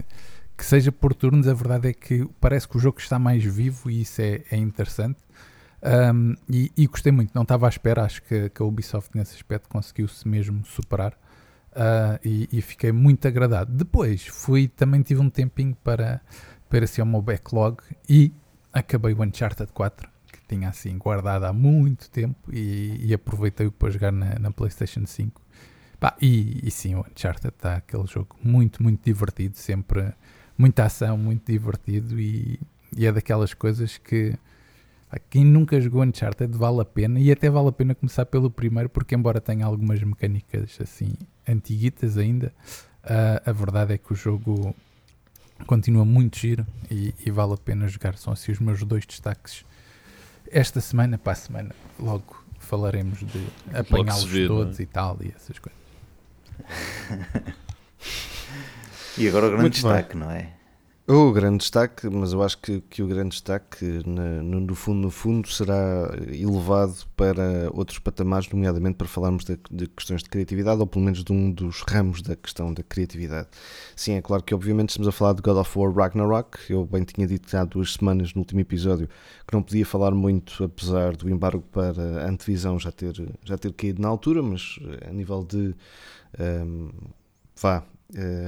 que 0.57 0.65
seja 0.65 0.91
por 0.91 1.13
turnos, 1.13 1.47
a 1.47 1.53
verdade 1.53 1.89
é 1.89 1.93
que 1.93 2.27
parece 2.41 2.67
que 2.67 2.77
o 2.77 2.79
jogo 2.79 2.99
está 2.99 3.19
mais 3.19 3.43
vivo 3.43 3.91
e 3.91 4.01
isso 4.01 4.21
é, 4.21 4.43
é 4.51 4.57
interessante. 4.57 5.19
Um, 6.13 6.35
e, 6.49 6.71
e, 6.75 6.87
gostei 6.87 7.11
muito, 7.11 7.31
não 7.35 7.43
estava 7.43 7.67
à 7.67 7.69
espera, 7.69 8.03
acho 8.03 8.23
que, 8.23 8.49
que 8.49 8.61
a 8.61 8.65
Ubisoft 8.65 9.15
nesse 9.15 9.35
aspecto 9.35 9.69
conseguiu-se 9.69 10.27
mesmo 10.27 10.65
superar 10.65 11.13
uh, 11.73 12.19
e, 12.25 12.49
e, 12.51 12.61
fiquei 12.63 12.91
muito 12.91 13.27
agradado. 13.27 13.71
Depois 13.71 14.25
fui, 14.25 14.67
também 14.67 15.03
tive 15.03 15.21
um 15.21 15.29
tempinho 15.29 15.75
para, 15.83 16.19
para 16.67 16.85
assim 16.85 17.01
ao 17.01 17.07
meu 17.07 17.21
backlog 17.21 17.77
e 18.09 18.33
acabei 18.73 19.13
o 19.13 19.21
Uncharted 19.21 19.71
4, 19.71 20.09
que 20.31 20.39
tinha 20.47 20.69
assim 20.69 20.97
guardado 20.97 21.45
há 21.45 21.53
muito 21.53 22.09
tempo 22.09 22.51
e, 22.51 22.97
e 23.05 23.13
aproveitei-o 23.13 23.71
para 23.71 23.91
jogar 23.91 24.11
na, 24.11 24.39
na 24.39 24.51
PlayStation 24.51 25.05
5. 25.05 25.39
e, 26.19 26.67
e 26.67 26.71
sim, 26.71 26.95
o 26.95 27.01
Uncharted 27.01 27.53
está 27.53 27.75
aquele 27.75 28.07
jogo 28.07 28.35
muito, 28.43 28.81
muito 28.81 29.03
divertido, 29.05 29.55
sempre 29.55 30.11
muita 30.57 30.85
ação, 30.85 31.17
muito 31.17 31.51
divertido 31.51 32.19
e, 32.19 32.59
e 32.95 33.05
é 33.05 33.11
daquelas 33.11 33.53
coisas 33.53 33.97
que 33.97 34.37
quem 35.29 35.45
nunca 35.45 35.79
jogou 35.79 36.03
Uncharted 36.03 36.57
vale 36.57 36.81
a 36.81 36.85
pena 36.85 37.19
e 37.19 37.31
até 37.31 37.49
vale 37.49 37.69
a 37.69 37.71
pena 37.71 37.95
começar 37.95 38.25
pelo 38.25 38.51
primeiro 38.51 38.89
porque 38.89 39.15
embora 39.15 39.39
tenha 39.39 39.65
algumas 39.65 40.03
mecânicas 40.03 40.77
assim 40.81 41.13
antiguitas 41.47 42.17
ainda 42.17 42.53
uh, 43.05 43.49
a 43.49 43.51
verdade 43.53 43.93
é 43.93 43.97
que 43.97 44.11
o 44.11 44.15
jogo 44.15 44.75
continua 45.65 46.03
muito 46.03 46.37
giro 46.37 46.67
e, 46.91 47.13
e, 47.25 47.31
vale 47.31 47.53
a 47.53 47.57
pena 47.57 47.87
jogar 47.87 48.17
são 48.17 48.33
assim 48.33 48.51
os 48.51 48.59
meus 48.59 48.83
dois 48.83 49.05
destaques 49.05 49.63
esta 50.51 50.81
semana 50.81 51.17
para 51.17 51.31
a 51.31 51.35
semana 51.35 51.75
logo 51.97 52.43
falaremos 52.59 53.19
de 53.19 53.47
apanhá-los 53.73 54.35
é? 54.35 54.47
todos 54.47 54.79
é? 54.79 54.83
e 54.83 54.85
tal 54.85 55.17
e 55.21 55.31
essas 55.33 55.57
coisas 55.57 55.79
E 59.17 59.27
agora 59.27 59.47
o 59.47 59.49
grande 59.49 59.61
Muito 59.63 59.73
destaque, 59.73 60.15
bem. 60.15 60.19
não 60.19 60.31
é? 60.31 60.57
O 61.09 61.31
grande 61.31 61.59
destaque, 61.59 62.09
mas 62.09 62.33
eu 62.33 62.43
acho 62.43 62.57
que, 62.57 62.81
que 62.81 63.01
o 63.01 63.07
grande 63.07 63.29
destaque, 63.29 63.85
no, 64.05 64.59
no, 64.59 64.75
fundo, 64.75 64.99
no 64.99 65.09
fundo, 65.09 65.47
será 65.47 66.11
elevado 66.27 66.93
para 67.15 67.69
outros 67.71 67.97
patamares, 67.97 68.49
nomeadamente 68.49 68.97
para 68.97 69.07
falarmos 69.07 69.45
de, 69.45 69.57
de, 69.71 69.87
questões 69.87 70.21
de 70.21 70.27
criatividade, 70.27 70.81
ou 70.81 70.85
pelo 70.85 71.05
menos 71.05 71.23
de 71.23 71.31
um 71.31 71.49
dos 71.49 71.81
ramos 71.87 72.21
da 72.21 72.35
questão 72.35 72.73
da 72.73 72.83
criatividade. 72.83 73.47
Sim, 73.95 74.15
é 74.15 74.21
claro 74.21 74.43
que 74.43 74.53
obviamente 74.53 74.89
estamos 74.89 75.07
a 75.07 75.11
falar 75.13 75.31
de 75.31 75.41
God 75.41 75.55
of 75.55 75.79
War 75.79 75.93
Ragnarok, 75.93 76.57
eu 76.69 76.85
bem 76.85 77.05
tinha 77.05 77.25
dito 77.25 77.55
há 77.55 77.63
duas 77.63 77.93
semanas 77.93 78.33
no 78.33 78.41
último 78.41 78.59
episódio 78.59 79.07
que 79.47 79.53
não 79.53 79.63
podia 79.63 79.85
falar 79.85 80.11
muito, 80.11 80.61
apesar 80.61 81.15
do 81.15 81.29
embargo 81.29 81.63
para 81.71 82.25
a 82.25 82.29
antevisão 82.29 82.77
já 82.77 82.91
ter, 82.91 83.13
já 83.45 83.57
ter 83.57 83.71
caído 83.71 84.01
na 84.01 84.09
altura, 84.09 84.43
mas 84.43 84.77
a 85.07 85.11
nível 85.13 85.45
de... 85.45 85.73
Um, 86.37 86.89
vá, 87.55 87.77
eh, 87.77 87.96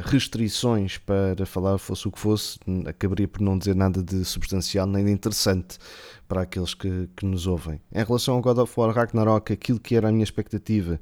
restrições 0.06 0.98
para 0.98 1.46
falar, 1.46 1.78
fosse 1.78 2.08
o 2.08 2.12
que 2.12 2.20
fosse, 2.20 2.58
acabaria 2.86 3.28
por 3.28 3.42
não 3.42 3.58
dizer 3.58 3.76
nada 3.76 4.02
de 4.02 4.24
substancial 4.24 4.88
nem 4.88 5.04
de 5.04 5.12
interessante 5.12 5.78
para 6.28 6.44
aqueles 6.44 6.74
que, 6.74 7.10
que 7.16 7.26
nos 7.26 7.46
ouvem. 7.46 7.82
Em 7.92 8.04
relação 8.04 8.36
ao 8.36 8.42
God 8.42 8.60
of 8.60 8.74
War 8.80 8.96
Ragnarok, 8.96 9.52
aquilo 9.52 9.80
que 9.80 9.96
era 9.96 10.08
a 10.08 10.12
minha 10.12 10.24
expectativa 10.24 11.00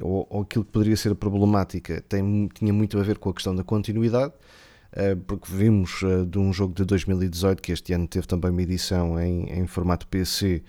ou, 0.00 0.26
ou 0.30 0.42
aquilo 0.42 0.64
que 0.64 0.70
poderia 0.70 0.96
ser 0.96 1.12
a 1.12 1.14
problemática 1.14 2.00
tem, 2.08 2.48
tinha 2.54 2.72
muito 2.72 2.98
a 2.98 3.02
ver 3.02 3.18
com 3.18 3.30
a 3.30 3.34
questão 3.34 3.54
da 3.54 3.64
continuidade, 3.64 4.32
eh, 4.92 5.14
porque 5.14 5.52
vimos 5.52 6.02
eh, 6.02 6.24
de 6.24 6.38
um 6.38 6.52
jogo 6.52 6.74
de 6.74 6.84
2018 6.84 7.62
que 7.62 7.72
este 7.72 7.92
ano 7.92 8.06
teve 8.06 8.26
também 8.26 8.50
uma 8.50 8.62
edição 8.62 9.20
em, 9.20 9.50
em 9.50 9.66
formato 9.66 10.06
PC 10.06 10.62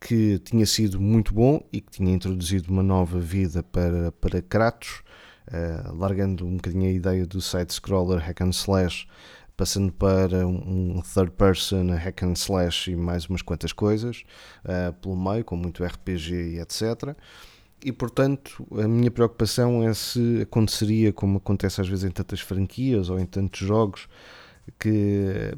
que 0.00 0.38
tinha 0.38 0.64
sido 0.64 1.00
muito 1.00 1.34
bom 1.34 1.60
e 1.72 1.80
que 1.80 1.90
tinha 1.90 2.12
introduzido 2.12 2.72
uma 2.72 2.82
nova 2.82 3.18
vida 3.18 3.62
para, 3.62 4.12
para 4.12 4.40
Kratos 4.40 5.02
largando 5.94 6.46
um 6.46 6.56
bocadinho 6.56 6.86
a 6.86 6.92
ideia 6.92 7.26
do 7.26 7.40
side-scroller 7.40 8.20
hack 8.20 8.40
and 8.42 8.50
slash, 8.50 9.06
passando 9.58 9.92
para 9.92 10.46
um, 10.46 11.02
third 11.02 11.32
person 11.32 11.90
hack 11.92 12.22
and 12.22 12.34
slash 12.34 12.90
e 12.90 12.96
mais 12.96 13.26
umas 13.26 13.42
quantas 13.42 13.72
coisas 13.72 14.22
uh, 14.64 14.92
pelo 14.94 15.16
meio, 15.16 15.44
com 15.44 15.56
muito 15.56 15.84
RPG 15.84 16.32
e 16.32 16.60
etc. 16.60 17.16
E 17.84 17.90
portanto, 17.90 18.66
a 18.80 18.86
minha 18.86 19.10
preocupação 19.10 19.82
é 19.82 19.92
se 19.92 20.42
aconteceria 20.42 21.12
como 21.12 21.38
acontece 21.38 21.80
às 21.80 21.88
vezes 21.88 22.04
em 22.04 22.10
tantas 22.10 22.40
franquias 22.40 23.10
ou 23.10 23.18
em 23.18 23.26
tantos 23.26 23.60
jogos, 23.66 24.08
que 24.78 25.52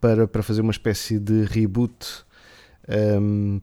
para, 0.00 0.26
para 0.26 0.42
fazer 0.42 0.62
uma 0.62 0.70
espécie 0.70 1.18
de 1.18 1.44
reboot 1.44 2.24
um, 2.88 3.56
ehm, 3.56 3.60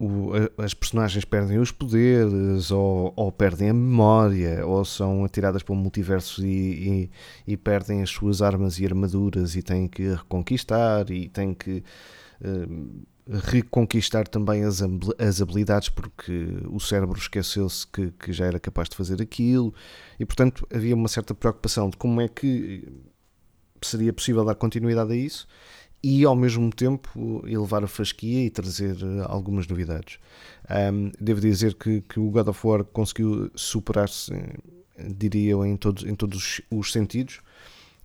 o, 0.00 0.30
as 0.56 0.72
personagens 0.72 1.26
perdem 1.26 1.58
os 1.58 1.70
poderes, 1.70 2.70
ou, 2.70 3.12
ou, 3.14 3.30
perdem 3.30 3.68
a 3.68 3.74
memória, 3.74 4.66
ou 4.66 4.82
são 4.82 5.26
atiradas 5.26 5.62
para 5.62 5.74
o 5.74 5.76
multiverso 5.76 6.44
e, 6.44 7.10
e, 7.46 7.52
e, 7.52 7.56
perdem 7.58 8.00
as 8.00 8.08
suas 8.08 8.40
armas 8.40 8.78
e 8.78 8.86
armaduras 8.86 9.54
e 9.56 9.62
têm 9.62 9.86
que 9.86 10.14
reconquistar 10.14 11.10
e 11.10 11.28
têm 11.28 11.52
que 11.52 11.84
uh, 12.40 13.04
reconquistar 13.50 14.26
também 14.26 14.64
as, 14.64 14.80
as 15.18 15.42
habilidades 15.42 15.90
porque 15.90 16.48
o 16.70 16.80
cérebro 16.80 17.18
esqueceu-se 17.18 17.86
que, 17.86 18.10
que 18.12 18.32
já 18.32 18.46
era 18.46 18.58
capaz 18.58 18.88
de 18.88 18.96
fazer 18.96 19.20
aquilo. 19.20 19.74
E 20.18 20.24
portanto 20.24 20.66
havia 20.74 20.94
uma 20.94 21.08
certa 21.08 21.34
preocupação 21.34 21.90
de 21.90 21.98
como 21.98 22.22
é 22.22 22.28
que 22.28 22.88
seria 23.82 24.14
possível 24.14 24.46
dar 24.46 24.54
continuidade 24.54 25.12
a 25.12 25.16
isso 25.16 25.46
e 26.02 26.24
ao 26.24 26.34
mesmo 26.34 26.70
tempo 26.70 27.42
elevar 27.46 27.84
a 27.84 27.86
fasquia 27.86 28.46
e 28.46 28.50
trazer 28.50 28.96
eh, 29.02 29.24
algumas 29.26 29.66
novidades. 29.66 30.18
Um, 30.70 31.10
devo 31.20 31.40
dizer 31.40 31.74
que, 31.74 32.00
que, 32.02 32.18
o 32.18 32.30
God 32.30 32.48
of 32.48 32.66
War 32.66 32.84
conseguiu 32.84 33.50
superar-se, 33.54 34.32
diria 34.98 35.52
eu, 35.52 35.64
em 35.64 35.76
todos, 35.76 36.04
em 36.04 36.14
todos 36.14 36.62
os 36.70 36.92
sentidos. 36.92 37.40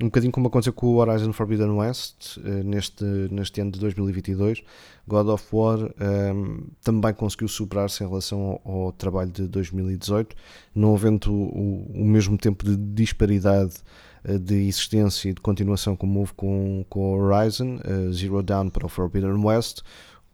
Um 0.01 0.07
bocadinho 0.07 0.33
como 0.33 0.47
aconteceu 0.47 0.73
com 0.73 0.87
o 0.87 0.95
Horizon 0.95 1.31
Forbidden 1.31 1.69
West 1.69 2.35
uh, 2.35 2.41
neste, 2.65 3.05
neste 3.31 3.61
ano 3.61 3.71
de 3.71 3.79
2022, 3.79 4.61
God 5.07 5.29
of 5.29 5.45
War 5.53 5.79
um, 5.79 6.67
também 6.83 7.13
conseguiu 7.13 7.47
superar-se 7.47 8.03
em 8.03 8.07
relação 8.07 8.59
ao, 8.65 8.71
ao, 8.73 8.91
trabalho 8.91 9.31
de 9.31 9.47
2018, 9.47 10.35
não 10.73 10.95
havendo 10.95 11.31
o, 11.31 11.89
o 11.93 12.05
mesmo 12.05 12.37
tempo 12.37 12.65
de 12.65 12.75
disparidade 12.75 13.75
eh, 13.75 14.04
de 14.39 14.55
existência 14.55 15.29
e 15.29 15.33
de 15.33 15.41
continuação 15.41 15.95
como 15.95 16.19
houve 16.19 16.33
com, 16.33 16.85
com 16.89 17.13
o 17.13 17.17
Horizon, 17.17 17.77
uh, 17.77 18.11
Zero 18.11 18.41
Dawn 18.41 18.69
para 18.69 18.85
o 18.85 18.89
Forbidden 18.89 19.43
West, 19.43 19.81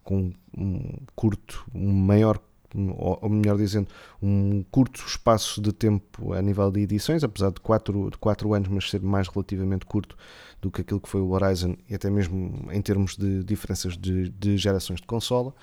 com 0.04 0.34
um 0.58 0.98
curto, 1.16 1.66
um 1.76 1.92
maior, 1.92 2.40
ou 2.74 3.30
melhor 3.30 3.58
dizendo, 3.58 3.88
um 4.22 4.64
curto 4.72 5.04
espaço 5.06 5.62
de 5.62 5.74
tempo 5.74 6.34
a 6.34 6.42
nível 6.42 6.72
de 6.72 6.82
edições, 6.82 7.24
apesar 7.24 7.52
de 7.52 7.60
4 7.60 8.12
de 8.12 8.18
quatro 8.18 8.54
anos, 8.54 8.70
mas 8.70 8.90
ser 8.90 9.02
mais 9.02 9.28
relativamente 9.28 9.86
curto 9.86 10.16
do 10.62 10.72
que 10.72 10.82
aquilo 10.82 11.00
que 11.00 11.10
foi 11.10 11.22
o 11.22 11.32
Horizon, 11.32 11.76
e 11.90 11.96
até 11.96 12.10
mesmo 12.10 12.70
em 12.72 12.82
termos 12.82 13.18
de 13.18 13.44
diferenças 13.44 13.98
de, 13.98 14.30
de 14.30 14.58
gerações 14.58 15.02
de 15.02 15.08
consola. 15.08 15.54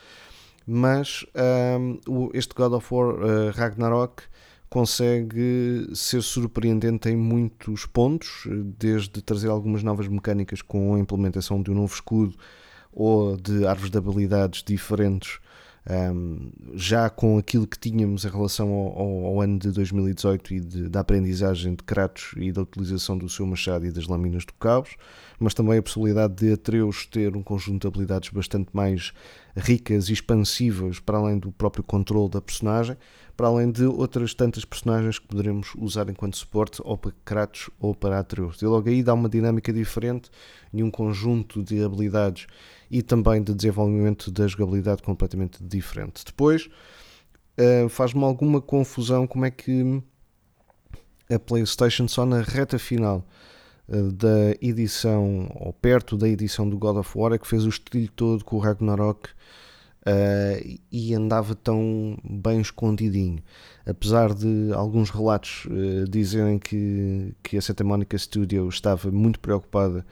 Mas 0.66 1.24
um, 1.80 2.30
este 2.34 2.54
God 2.54 2.74
of 2.74 2.94
War 2.94 3.14
uh, 3.14 3.50
Ragnarok 3.54 4.22
consegue 4.68 5.88
ser 5.94 6.22
surpreendente 6.22 7.08
em 7.08 7.16
muitos 7.16 7.86
pontos, 7.86 8.46
desde 8.78 9.22
trazer 9.22 9.48
algumas 9.48 9.82
novas 9.82 10.08
mecânicas 10.08 10.60
com 10.60 10.94
a 10.94 10.98
implementação 10.98 11.62
de 11.62 11.70
um 11.70 11.74
novo 11.74 11.94
escudo 11.94 12.36
ou 12.92 13.36
de 13.36 13.66
árvores 13.66 13.90
de 13.90 13.98
habilidades 13.98 14.62
diferentes, 14.62 15.38
um, 15.88 16.50
já 16.74 17.08
com 17.08 17.38
aquilo 17.38 17.66
que 17.66 17.78
tínhamos 17.78 18.24
em 18.24 18.28
relação 18.28 18.68
ao, 18.68 18.98
ao, 18.98 19.26
ao 19.26 19.40
ano 19.40 19.58
de 19.58 19.70
2018 19.70 20.54
e 20.54 20.60
de, 20.60 20.88
da 20.88 21.00
aprendizagem 21.00 21.74
de 21.74 21.82
Kratos 21.82 22.34
e 22.36 22.52
da 22.52 22.60
utilização 22.60 23.16
do 23.16 23.28
seu 23.28 23.46
machado 23.46 23.86
e 23.86 23.90
das 23.90 24.06
lâminas 24.06 24.44
do 24.44 24.52
caos, 24.54 24.96
mas 25.38 25.54
também 25.54 25.78
a 25.78 25.82
possibilidade 25.82 26.34
de 26.34 26.52
Atreus 26.52 27.06
ter 27.06 27.34
um 27.34 27.42
conjunto 27.42 27.82
de 27.82 27.86
habilidades 27.88 28.28
bastante 28.28 28.68
mais 28.74 29.14
ricas 29.58 30.08
e 30.08 30.12
expansivas, 30.12 31.00
para 31.00 31.18
além 31.18 31.38
do 31.38 31.50
próprio 31.50 31.82
controle 31.82 32.30
da 32.30 32.40
personagem, 32.40 32.96
para 33.36 33.48
além 33.48 33.70
de 33.70 33.84
outras 33.84 34.34
tantas 34.34 34.64
personagens 34.64 35.18
que 35.18 35.26
poderemos 35.26 35.72
usar 35.76 36.08
enquanto 36.08 36.36
suporte 36.36 36.80
ou 36.84 36.96
para 36.96 37.12
Kratos 37.24 37.70
ou 37.78 37.94
para 37.94 38.18
Atreus. 38.18 38.60
E 38.62 38.66
logo 38.66 38.88
aí 38.88 39.02
dá 39.02 39.14
uma 39.14 39.28
dinâmica 39.28 39.72
diferente 39.72 40.30
e 40.72 40.82
um 40.82 40.90
conjunto 40.90 41.62
de 41.62 41.82
habilidades 41.82 42.46
e 42.90 43.02
também 43.02 43.42
de 43.42 43.54
desenvolvimento 43.54 44.30
da 44.30 44.46
jogabilidade 44.46 45.02
completamente 45.02 45.62
diferente. 45.62 46.24
Depois, 46.24 46.68
uh, 47.58 47.88
faz-me 47.88 48.24
alguma 48.24 48.60
confusão 48.60 49.26
como 49.26 49.44
é 49.44 49.50
que 49.50 50.02
a 51.30 51.38
PlayStation 51.38 52.08
só 52.08 52.24
na 52.24 52.40
reta 52.40 52.78
final 52.78 53.24
da 53.88 54.54
edição, 54.60 55.50
ou 55.54 55.72
perto 55.72 56.16
da 56.16 56.28
edição 56.28 56.68
do 56.68 56.76
God 56.76 56.98
of 56.98 57.16
War, 57.16 57.32
é 57.32 57.38
que 57.38 57.46
fez 57.46 57.64
o 57.64 57.68
estilo 57.68 58.08
todo 58.08 58.44
com 58.44 58.56
o 58.56 58.58
Ragnarok 58.58 59.30
uh, 60.08 60.78
e 60.90 61.14
andava 61.14 61.54
tão 61.54 62.16
bem 62.22 62.60
escondidinho. 62.60 63.42
Apesar 63.86 64.34
de 64.34 64.72
alguns 64.74 65.10
relatos 65.10 65.66
uh, 65.66 66.08
dizerem 66.08 66.58
que, 66.58 67.34
que 67.42 67.56
a 67.56 67.62
Santa 67.62 67.84
Monica 67.84 68.16
Studio 68.16 68.68
estava 68.68 69.10
muito 69.10 69.40
preocupada 69.40 70.04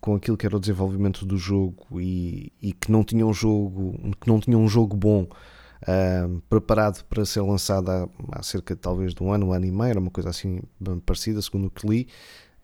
com 0.00 0.14
aquilo 0.14 0.36
que 0.36 0.46
era 0.46 0.56
o 0.56 0.60
desenvolvimento 0.60 1.24
do 1.24 1.36
jogo 1.36 2.00
e, 2.00 2.52
e 2.60 2.72
que 2.72 2.92
não 2.92 3.02
tinha 3.02 3.26
um 3.26 3.32
jogo 3.32 3.98
que 4.20 4.28
não 4.28 4.38
tinha 4.38 4.58
um 4.58 4.68
jogo 4.68 4.94
bom 4.94 5.22
uh, 5.22 6.42
preparado 6.48 7.02
para 7.04 7.24
ser 7.24 7.40
lançado 7.40 7.90
há, 7.90 8.08
há, 8.32 8.42
cerca 8.42 8.76
talvez 8.76 9.14
de 9.14 9.22
um 9.22 9.32
ano, 9.32 9.46
um 9.46 9.52
ano 9.52 9.64
e 9.64 9.70
meio, 9.70 9.90
era 9.90 10.00
uma 10.00 10.10
coisa 10.10 10.28
assim 10.28 10.60
parecida, 11.06 11.40
segundo 11.40 11.68
o 11.68 11.70
que 11.70 11.88
li. 11.88 12.08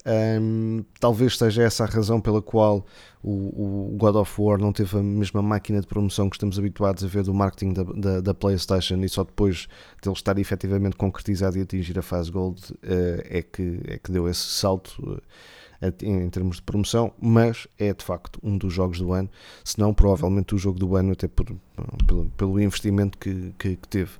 Um, 0.03 0.83
talvez 0.99 1.37
seja 1.37 1.61
essa 1.61 1.83
a 1.83 1.87
razão 1.87 2.19
pela 2.19 2.41
qual 2.41 2.83
o, 3.21 3.91
o, 3.93 3.95
God 3.97 4.15
of 4.15 4.41
War 4.41 4.57
não 4.57 4.73
teve 4.73 4.97
a 4.97 5.03
mesma 5.03 5.43
máquina 5.43 5.79
de 5.79 5.85
promoção 5.85 6.27
que 6.27 6.35
estamos 6.35 6.57
habituados 6.57 7.03
a 7.03 7.07
ver 7.07 7.23
do 7.23 7.33
marketing 7.33 7.73
da, 7.73 7.83
da, 7.83 8.21
da 8.21 8.33
PlayStation 8.33 8.95
e 9.03 9.09
só 9.09 9.23
depois 9.23 9.67
de 10.01 10.09
ele 10.09 10.15
estar 10.15 10.39
efetivamente 10.39 10.95
concretizado 10.95 11.57
e 11.57 11.61
atingir 11.61 11.99
a 11.99 12.01
fase 12.01 12.31
Gold 12.31 12.59
uh, 12.71 12.77
é, 13.25 13.43
que, 13.43 13.79
é 13.85 13.99
que 13.99 14.11
deu 14.11 14.27
esse 14.27 14.41
salto. 14.41 14.99
Uh, 15.01 15.21
em 16.03 16.29
termos 16.29 16.57
de 16.57 16.61
promoção, 16.61 17.11
mas 17.19 17.67
é 17.79 17.91
de 17.91 18.05
facto 18.05 18.39
um 18.43 18.55
dos 18.55 18.71
jogos 18.71 18.99
do 18.99 19.13
ano, 19.13 19.27
se 19.63 19.79
não 19.79 19.95
provavelmente 19.95 20.53
o 20.53 20.57
jogo 20.59 20.77
do 20.77 20.95
ano, 20.95 21.13
até 21.13 21.27
por, 21.27 21.47
pelo, 22.05 22.25
pelo 22.37 22.59
investimento 22.59 23.17
que, 23.17 23.51
que, 23.57 23.75
que 23.77 23.87
teve. 23.87 24.11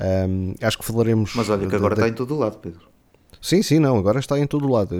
Um, 0.00 0.54
acho 0.58 0.78
que 0.78 0.84
falaremos. 0.86 1.34
Mas 1.34 1.50
olha, 1.50 1.68
que 1.68 1.76
agora 1.76 1.92
está 1.92 2.08
em 2.08 2.14
todo 2.14 2.34
o 2.34 2.38
lado, 2.38 2.56
Pedro. 2.56 2.95
Sim, 3.40 3.62
sim, 3.62 3.78
não, 3.78 3.96
agora 3.96 4.18
está 4.18 4.38
em 4.38 4.46
todo 4.46 4.66
o 4.66 4.72
lado. 4.72 4.94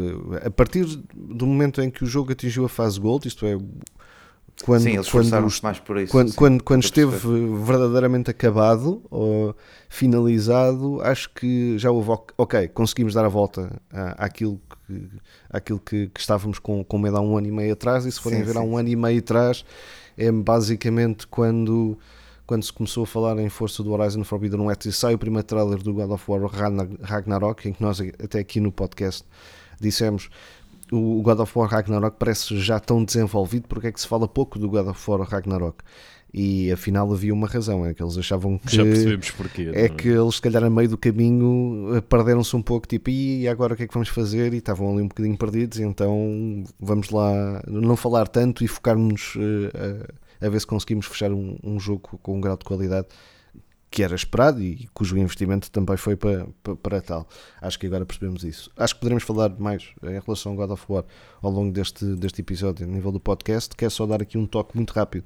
A 0.45 0.51
partir 0.51 0.85
do 1.15 1.47
momento 1.47 1.81
em 1.83 1.91
que 1.91 2.05
o 2.05 2.07
jogo 2.07 2.33
atingiu 2.33 2.65
a 2.65 2.69
fase 2.69 3.01
Gold, 3.01 3.27
isto 3.27 3.45
é, 3.47 3.59
quando, 4.65 4.83
sim, 4.83 4.95
eles 4.95 5.11
quando, 5.11 5.63
mais 5.63 5.79
por 5.79 5.99
isso. 5.99 6.11
Quando, 6.11 6.31
sim, 6.31 6.35
quando, 6.35 6.63
quando 6.63 6.83
esteve 6.83 7.17
verdadeiramente 7.63 8.31
acabado 8.31 9.03
ou 9.11 9.55
finalizado, 9.89 11.01
acho 11.03 11.31
que 11.31 11.77
já 11.79 11.91
houve, 11.91 12.11
ok, 12.39 12.69
conseguimos 12.69 13.13
dar 13.13 13.25
a 13.25 13.29
volta 13.29 13.71
à, 13.93 14.25
àquilo, 14.25 14.61
que, 14.87 15.09
àquilo 15.51 15.79
que, 15.79 16.09
que 16.09 16.21
estávamos 16.21 16.59
com, 16.59 16.83
com 16.83 16.99
medo 16.99 17.19
há 17.19 17.21
um 17.21 17.37
ano 17.37 17.49
e 17.49 17.53
meio 17.53 17.75
atrás, 17.75 18.07
e 18.07 18.13
se 18.13 18.19
forem 18.19 18.39
sim, 18.39 18.45
ver 18.45 18.53
sim. 18.53 18.59
há 18.59 18.63
um 18.63 18.79
ano 18.79 18.89
e 18.89 18.97
meio 18.97 19.19
atrás, 19.19 19.63
é 20.17 20.33
basicamente 20.33 21.27
quando, 21.27 21.99
quando 22.47 22.63
se 22.63 22.73
começou 22.73 23.05
a 23.05 23.07
falar 23.07 23.39
em 23.39 23.49
força 23.49 23.83
do 23.83 23.93
Horizon 23.93 24.23
Forbidden 24.25 24.61
West 24.61 24.87
e 24.87 24.93
sai 24.93 25.15
o 25.15 25.19
primeiro 25.19 25.47
trailer 25.47 25.79
do 25.83 25.93
God 25.93 26.11
of 26.11 26.31
War 26.31 26.41
Ragnarok, 27.03 27.69
em 27.69 27.73
que 27.73 27.83
nós 27.83 28.01
até 28.01 28.39
aqui 28.39 28.61
no 28.61 28.71
podcast 28.71 29.25
dissemos 29.81 30.31
o 30.93 31.21
God 31.23 31.41
of 31.41 31.59
War 31.59 31.69
Ragnarok 31.69 32.17
parece 32.19 32.59
já 32.59 32.79
tão 32.79 33.05
desenvolvido, 33.05 33.67
porque 33.69 33.89
é 33.89 33.93
que 33.93 34.01
se 34.01 34.07
fala 34.07 34.29
pouco 34.29 34.59
do 34.59 34.69
God 34.69 34.87
of 34.89 35.11
War 35.11 35.21
Ragnarok? 35.29 35.79
E 36.33 36.71
afinal 36.71 37.11
havia 37.13 37.33
uma 37.33 37.47
razão, 37.47 37.87
é 37.87 37.95
que 37.95 38.03
eles 38.03 38.19
achavam 38.19 38.59
que. 38.59 38.77
Já 38.77 38.83
percebemos 38.83 39.31
porquê. 39.31 39.71
É, 39.73 39.85
é 39.85 39.89
que 39.89 40.09
eles, 40.09 40.35
se 40.35 40.43
calhar, 40.43 40.63
a 40.63 40.69
meio 40.69 40.89
do 40.89 40.99
caminho, 40.99 41.97
eh, 41.97 42.01
perderam-se 42.03 42.55
um 42.55 42.61
pouco, 42.61 42.87
tipo, 42.87 43.09
e 43.09 43.49
agora 43.49 43.73
o 43.73 43.77
que 43.77 43.85
é 43.85 43.87
que 43.87 43.95
vamos 43.95 44.11
fazer? 44.11 44.53
E 44.53 44.59
estavam 44.59 44.93
ali 44.93 45.03
um 45.03 45.09
bocadinho 45.09 45.37
perdidos, 45.37 45.79
então 45.79 46.63
vamos 46.79 47.11
lá 47.11 47.63
não 47.67 47.97
falar 47.97 48.29
tanto 48.29 48.63
e 48.63 48.69
focarmos 48.69 49.35
uh, 49.37 49.71
a, 49.75 50.26
a, 50.41 50.49
ver 50.49 50.61
se 50.61 50.67
conseguimos 50.67 51.07
fechar 51.07 51.33
um, 51.33 51.59
um 51.63 51.79
jogo 51.79 52.19
com 52.23 52.37
um 52.37 52.41
grau 52.41 52.57
de 52.57 52.65
qualidade 52.65 53.09
que 53.91 54.03
era 54.03 54.15
esperado 54.15 54.63
e 54.63 54.89
cujo 54.93 55.17
investimento 55.17 55.71
também 55.71 55.97
foi 55.97 56.17
para, 56.17 56.47
para, 56.63 56.77
para, 56.77 57.01
tal. 57.01 57.29
Acho 57.61 57.79
que 57.79 57.87
agora 57.87 58.05
percebemos 58.05 58.45
isso. 58.45 58.71
Acho 58.77 58.95
que 58.95 59.01
poderemos 59.01 59.25
falar 59.25 59.51
mais 59.59 59.85
em 60.03 60.21
relação 60.21 60.53
ao 60.53 60.59
God 60.59 60.71
of 60.73 60.85
War 60.89 61.05
ao 61.41 61.51
longo 61.51 61.73
deste, 61.73 62.05
deste 62.17 62.41
episódio, 62.41 62.87
a 62.87 62.91
nível 62.91 63.13
do 63.13 63.21
podcast. 63.21 63.75
Quero 63.75 63.91
só 63.91 64.05
dar 64.05 64.21
aqui 64.21 64.37
um 64.37 64.47
toque 64.47 64.77
muito 64.77 64.93
rápido 64.93 65.25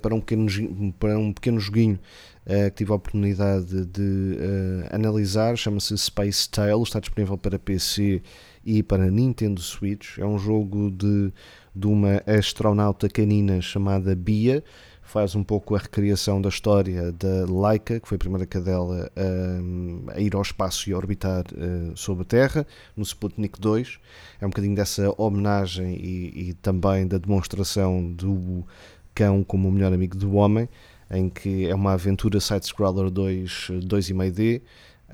para, 0.00 0.14
um 0.14 0.20
pequeno, 0.20 0.92
para 0.98 1.18
um 1.18 1.32
pequeno 1.32 1.60
joguinho 1.60 1.98
uh, 2.46 2.70
que 2.70 2.78
tive 2.78 2.92
a 2.92 2.94
oportunidade 2.94 3.84
de 3.86 4.38
uh, 4.40 4.94
analisar. 4.94 5.56
Chama-se 5.56 5.96
Space 5.98 6.48
Tale, 6.48 6.82
está 6.82 7.00
disponível 7.00 7.36
para 7.36 7.58
PC 7.58 8.22
e 8.64 8.82
para 8.82 9.10
Nintendo 9.10 9.60
Switch. 9.60 10.18
É 10.18 10.24
um 10.24 10.38
jogo 10.38 10.90
de, 10.90 11.32
de 11.78 11.86
uma 11.86 12.22
astronauta 12.26 13.08
canina 13.08 13.60
chamada 13.60 14.14
Bia 14.16 14.64
faz 15.00 15.34
um 15.34 15.42
pouco 15.42 15.74
a 15.74 15.78
recriação 15.78 16.42
da 16.42 16.50
história 16.50 17.12
da 17.12 17.46
Laika, 17.48 17.98
que 17.98 18.06
foi 18.06 18.16
a 18.16 18.18
primeira 18.18 18.44
cadela 18.44 19.10
a, 19.16 20.12
a 20.14 20.20
ir 20.20 20.34
ao 20.34 20.42
espaço 20.42 20.90
e 20.90 20.92
a 20.92 20.96
orbitar 20.96 21.44
uh, 21.52 21.96
sobre 21.96 22.22
a 22.22 22.26
Terra, 22.26 22.66
no 22.94 23.02
Sputnik 23.02 23.58
2. 23.58 23.98
É 24.40 24.44
um 24.44 24.50
bocadinho 24.50 24.74
dessa 24.74 25.10
homenagem 25.16 25.94
e, 25.94 26.50
e 26.50 26.54
também 26.54 27.06
da 27.06 27.16
demonstração 27.16 28.12
do 28.12 28.66
cão 29.14 29.42
como 29.42 29.68
o 29.68 29.72
melhor 29.72 29.94
amigo 29.94 30.16
do 30.16 30.34
homem, 30.34 30.68
em 31.10 31.30
que 31.30 31.66
é 31.66 31.74
uma 31.74 31.92
aventura 31.92 32.38
side-scroller 32.38 33.08
2, 33.10 33.70
2,5D, 33.86 34.60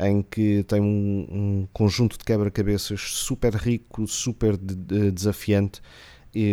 em 0.01 0.23
que 0.23 0.65
tem 0.65 0.81
um, 0.81 1.27
um 1.31 1.69
conjunto 1.73 2.19
de 2.19 2.25
quebra-cabeças 2.25 3.01
super 3.01 3.55
rico, 3.55 4.09
super 4.09 4.57
de, 4.57 4.75
de, 4.75 5.11
desafiante 5.13 5.81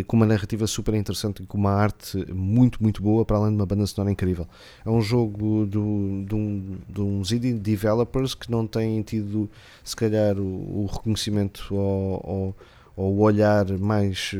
com 0.07 0.15
uma 0.15 0.25
narrativa 0.25 0.67
super 0.67 0.93
interessante 0.93 1.41
e 1.41 1.45
com 1.45 1.57
uma 1.57 1.71
arte 1.71 2.25
muito, 2.31 2.81
muito 2.81 3.01
boa, 3.01 3.25
para 3.25 3.37
além 3.37 3.49
de 3.49 3.55
uma 3.55 3.65
banda 3.65 3.85
sonora 3.87 4.11
incrível. 4.11 4.47
É 4.85 4.89
um 4.89 5.01
jogo 5.01 5.65
do, 5.65 6.23
de, 6.25 6.35
um, 6.35 6.77
de 6.87 7.01
uns 7.01 7.31
indie 7.31 7.53
developers 7.53 8.35
que 8.35 8.49
não 8.51 8.67
têm 8.67 9.01
tido, 9.01 9.49
se 9.83 9.95
calhar, 9.95 10.37
o, 10.37 10.83
o 10.83 10.89
reconhecimento 10.91 11.73
ou, 11.73 12.55
ou, 12.95 13.13
o 13.13 13.21
olhar 13.21 13.65
mais, 13.79 14.35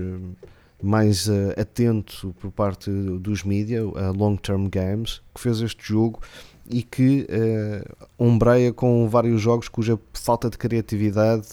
mais 0.81 1.27
uh, 1.27 1.59
atento 1.59 2.35
por 2.39 2.51
parte 2.51 2.91
dos 2.91 3.43
mídia, 3.43 3.81
a 3.81 4.11
Long 4.11 4.35
Term 4.35 4.67
Games, 4.67 5.21
que 5.33 5.41
fez 5.41 5.59
este 5.61 5.83
jogo 5.83 6.19
e 6.69 6.83
que 6.83 7.27
uh, 7.29 8.07
ombreia 8.17 8.71
com 8.71 9.07
vários 9.09 9.41
jogos 9.41 9.67
cuja 9.67 9.99
falta 10.13 10.49
de 10.49 10.57
criatividade 10.57 11.47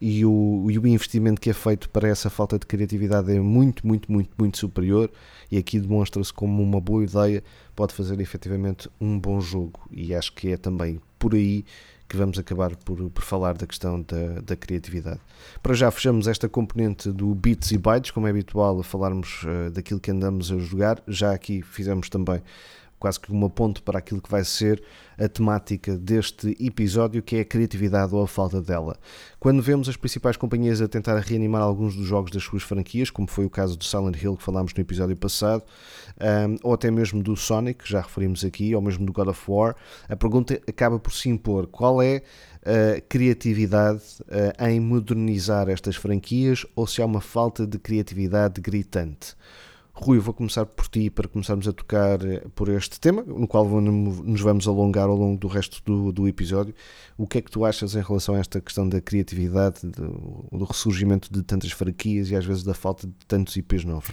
E, 0.00 0.24
o, 0.24 0.66
e 0.70 0.78
o 0.78 0.86
investimento 0.86 1.40
que 1.40 1.50
é 1.50 1.52
feito 1.52 1.90
para 1.90 2.08
essa 2.08 2.30
falta 2.30 2.58
de 2.58 2.66
criatividade 2.66 3.30
é 3.30 3.40
muito, 3.40 3.86
muito, 3.86 4.10
muito, 4.10 4.30
muito 4.38 4.58
superior. 4.58 5.10
E 5.50 5.58
aqui 5.58 5.78
demonstra-se 5.78 6.32
como 6.32 6.62
uma 6.62 6.80
boa 6.80 7.04
ideia 7.04 7.42
pode 7.74 7.92
fazer 7.94 8.20
efetivamente 8.20 8.88
um 9.00 9.18
bom 9.18 9.40
jogo. 9.40 9.80
E 9.90 10.14
acho 10.14 10.32
que 10.32 10.52
é 10.52 10.56
também 10.56 11.00
por 11.18 11.34
aí 11.34 11.64
que 12.10 12.16
vamos 12.16 12.38
acabar 12.40 12.74
por, 12.74 13.08
por 13.10 13.22
falar 13.22 13.56
da 13.56 13.64
questão 13.64 14.02
da, 14.02 14.40
da 14.40 14.56
criatividade. 14.56 15.20
Para 15.62 15.74
já 15.74 15.88
fechamos 15.92 16.26
esta 16.26 16.48
componente 16.48 17.12
do 17.12 17.32
bits 17.36 17.70
e 17.70 17.78
bytes, 17.78 18.10
como 18.10 18.26
é 18.26 18.30
habitual 18.30 18.80
a 18.80 18.82
falarmos 18.82 19.44
uh, 19.44 19.70
daquilo 19.70 20.00
que 20.00 20.10
andamos 20.10 20.50
a 20.50 20.58
jogar. 20.58 21.00
Já 21.06 21.32
aqui 21.32 21.62
fizemos 21.62 22.08
também 22.08 22.42
quase 23.00 23.18
que 23.18 23.32
uma 23.32 23.48
ponte 23.48 23.80
para 23.80 23.98
aquilo 23.98 24.20
que 24.20 24.30
vai 24.30 24.44
ser 24.44 24.82
a 25.18 25.28
temática 25.28 25.96
deste 25.96 26.56
episódio, 26.60 27.22
que 27.22 27.36
é 27.36 27.40
a 27.40 27.44
criatividade 27.44 28.14
ou 28.14 28.22
a 28.22 28.28
falta 28.28 28.60
dela. 28.60 28.96
Quando 29.38 29.62
vemos 29.62 29.88
as 29.88 29.96
principais 29.96 30.36
companhias 30.36 30.80
a 30.80 30.88
tentar 30.88 31.18
reanimar 31.18 31.62
alguns 31.62 31.96
dos 31.96 32.06
jogos 32.06 32.30
das 32.30 32.42
suas 32.42 32.62
franquias, 32.62 33.10
como 33.10 33.26
foi 33.26 33.44
o 33.46 33.50
caso 33.50 33.76
do 33.76 33.84
Silent 33.84 34.22
Hill 34.22 34.36
que 34.36 34.42
falámos 34.42 34.72
no 34.74 34.80
episódio 34.80 35.16
passado, 35.16 35.64
um, 36.20 36.56
ou 36.62 36.74
até 36.74 36.90
mesmo 36.90 37.22
do 37.22 37.34
Sonic, 37.36 37.84
que 37.84 37.90
já 37.90 38.02
referimos 38.02 38.44
aqui, 38.44 38.74
ou 38.74 38.82
mesmo 38.82 39.06
do 39.06 39.12
God 39.12 39.28
of 39.28 39.42
War, 39.50 39.74
a 40.08 40.14
pergunta 40.14 40.60
acaba 40.68 40.98
por 40.98 41.12
se 41.12 41.30
impor: 41.30 41.66
qual 41.66 42.02
é 42.02 42.22
a 42.62 43.00
criatividade 43.00 44.02
uh, 44.22 44.66
em 44.68 44.78
modernizar 44.78 45.70
estas 45.70 45.96
franquias 45.96 46.66
ou 46.76 46.86
se 46.86 47.00
há 47.00 47.06
uma 47.06 47.22
falta 47.22 47.66
de 47.66 47.78
criatividade 47.78 48.60
gritante? 48.60 49.34
Rui, 50.00 50.18
vou 50.18 50.32
começar 50.32 50.64
por 50.64 50.88
ti 50.88 51.10
para 51.10 51.28
começarmos 51.28 51.68
a 51.68 51.72
tocar 51.74 52.24
eh, 52.24 52.42
por 52.54 52.70
este 52.70 52.98
tema, 52.98 53.22
no 53.22 53.46
qual 53.46 53.66
nos 53.80 54.40
vamos 54.40 54.66
alongar 54.66 55.08
ao 55.08 55.14
longo 55.14 55.38
do 55.38 55.46
resto 55.46 55.82
do, 55.84 56.10
do 56.10 56.26
episódio. 56.26 56.74
O 57.18 57.26
que 57.26 57.36
é 57.36 57.42
que 57.42 57.50
tu 57.50 57.66
achas 57.66 57.94
em 57.94 58.00
relação 58.00 58.34
a 58.34 58.38
esta 58.38 58.62
questão 58.62 58.88
da 58.88 58.98
criatividade, 58.98 59.86
do, 59.86 60.46
do 60.50 60.64
ressurgimento 60.64 61.30
de 61.30 61.42
tantas 61.42 61.72
franquias 61.72 62.30
e 62.30 62.36
às 62.36 62.46
vezes 62.46 62.62
da 62.62 62.72
falta 62.72 63.06
de 63.06 63.12
tantos 63.28 63.54
IPs 63.56 63.84
novos? 63.84 64.10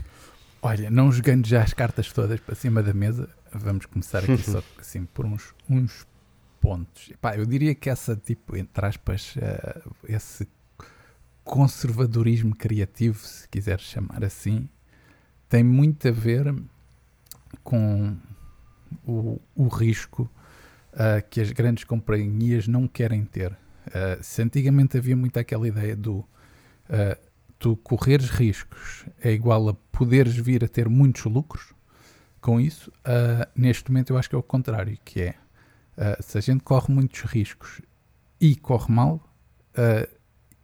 Olha, 0.61 0.89
não 0.89 1.09
jogando 1.09 1.47
já 1.47 1.63
as 1.63 1.73
cartas 1.73 2.11
todas 2.11 2.41
para 2.41 2.53
cima 2.53 2.83
da 2.83 2.93
mesa, 2.93 3.29
vamos 3.53 3.85
começar 3.85 4.19
aqui 4.19 4.43
só 4.43 4.61
assim 4.77 5.05
por 5.05 5.25
uns, 5.25 5.55
uns 5.69 6.05
pontos. 6.59 7.11
Epá, 7.11 7.37
eu 7.37 7.45
diria 7.45 7.73
que 7.73 7.89
essa, 7.89 8.13
tipo, 8.13 8.57
entre 8.57 8.85
aspas, 8.85 9.35
uh, 9.37 9.95
esse 10.03 10.45
conservadorismo 11.45 12.53
criativo, 12.53 13.17
se 13.19 13.47
quiseres 13.47 13.85
chamar 13.85 14.25
assim, 14.25 14.67
tem 15.49 15.63
muito 15.63 16.07
a 16.07 16.11
ver 16.11 16.53
com 17.63 18.15
o, 19.05 19.39
o 19.55 19.67
risco 19.67 20.29
uh, 20.93 21.27
que 21.29 21.41
as 21.41 21.51
grandes 21.51 21.83
companhias 21.83 22.67
não 22.67 22.87
querem 22.87 23.23
ter. 23.23 23.51
Uh, 23.51 24.21
se 24.21 24.41
antigamente 24.41 24.97
havia 24.97 25.15
muito 25.15 25.37
aquela 25.37 25.67
ideia 25.67 25.95
do 25.95 26.17
uh, 26.19 26.27
tu 27.57 27.75
correres 27.77 28.29
riscos 28.29 29.05
é 29.21 29.31
igual 29.31 29.69
a 29.69 29.73
poderes 29.73 30.35
vir 30.35 30.63
a 30.63 30.67
ter 30.67 30.87
muitos 30.89 31.25
lucros 31.25 31.73
com 32.39 32.61
isso, 32.61 32.91
neste 33.55 33.89
momento 33.91 34.13
eu 34.13 34.17
acho 34.17 34.29
que 34.29 34.35
é 34.35 34.37
o 34.37 34.43
contrário, 34.43 34.97
que 35.03 35.21
é 35.21 35.35
se 36.21 36.37
a 36.37 36.41
gente 36.41 36.63
corre 36.63 36.93
muitos 36.93 37.21
riscos 37.21 37.81
e 38.39 38.55
corre 38.55 38.93
mal, 38.93 39.21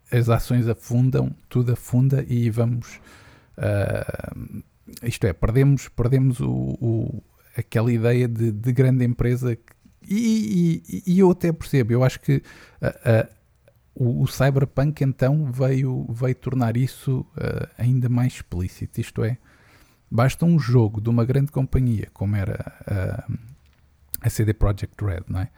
as 0.09 0.29
ações 0.29 0.67
afundam, 0.67 1.35
tudo 1.49 1.73
afunda 1.73 2.23
e 2.29 2.49
vamos 2.49 3.01
isto 5.03 5.25
é, 5.25 5.33
perdemos, 5.33 5.87
perdemos 5.89 6.39
o, 6.39 6.49
o 6.49 7.23
aquela 7.55 7.91
ideia 7.91 8.27
de, 8.27 8.51
de 8.51 8.71
grande 8.71 9.05
empresa 9.05 9.57
e, 10.07 10.81
e, 10.87 11.03
e, 11.13 11.19
eu 11.19 11.31
até 11.31 11.51
percebo, 11.51 11.93
eu 11.93 12.03
acho 12.03 12.19
que 12.19 12.37
uh, 12.81 12.87
uh, 12.87 13.33
o, 13.95 14.23
o, 14.23 14.27
Cyberpunk 14.27 15.03
então 15.03 15.49
veio, 15.51 16.05
veio 16.09 16.35
tornar 16.35 16.75
isso 16.75 17.25
uh, 17.37 17.67
ainda 17.77 18.09
mais 18.09 18.33
explícito. 18.33 18.99
Isto 18.99 19.23
é, 19.23 19.37
basta 20.11 20.45
um 20.45 20.59
jogo 20.59 20.99
de 20.99 21.09
uma 21.09 21.23
grande 21.23 21.51
companhia, 21.51 22.09
como 22.13 22.35
era 22.35 23.25
a 24.21 24.29
CD 24.29 24.53
Projekt 24.53 25.01
Red, 25.03 25.23
não 25.27 25.39
é? 25.39 25.49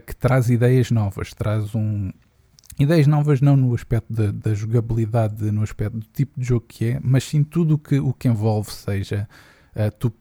que 0.00 0.16
traz 0.16 0.48
ideias 0.48 0.90
novas, 0.90 1.34
traz 1.34 1.74
um. 1.74 2.10
Ideias 2.78 3.06
novas 3.06 3.40
não 3.40 3.56
no 3.56 3.74
aspecto 3.74 4.12
da, 4.12 4.30
da 4.32 4.54
jogabilidade, 4.54 5.50
no 5.50 5.62
aspecto 5.62 5.98
do 5.98 6.06
tipo 6.12 6.38
de 6.38 6.46
jogo 6.46 6.64
que 6.66 6.86
é, 6.86 7.00
mas 7.02 7.24
sim 7.24 7.44
tudo 7.44 7.78
que, 7.78 7.98
o 7.98 8.12
que 8.12 8.28
envolve, 8.28 8.70
seja 8.70 9.28
tu 9.98 10.12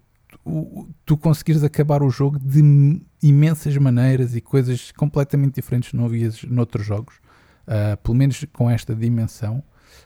o, 0.45 0.87
tu 1.05 1.17
conseguires 1.17 1.63
acabar 1.63 2.01
o 2.03 2.09
jogo 2.09 2.39
de 2.39 3.01
imensas 3.21 3.75
maneiras 3.77 4.35
e 4.35 4.41
coisas 4.41 4.91
completamente 4.91 5.55
diferentes 5.55 5.93
não 5.93 6.05
havias 6.05 6.43
noutros 6.43 6.85
jogos, 6.85 7.15
uh, 7.67 7.97
pelo 8.01 8.17
menos 8.17 8.45
com 8.51 8.69
esta 8.69 8.95
dimensão. 8.95 9.63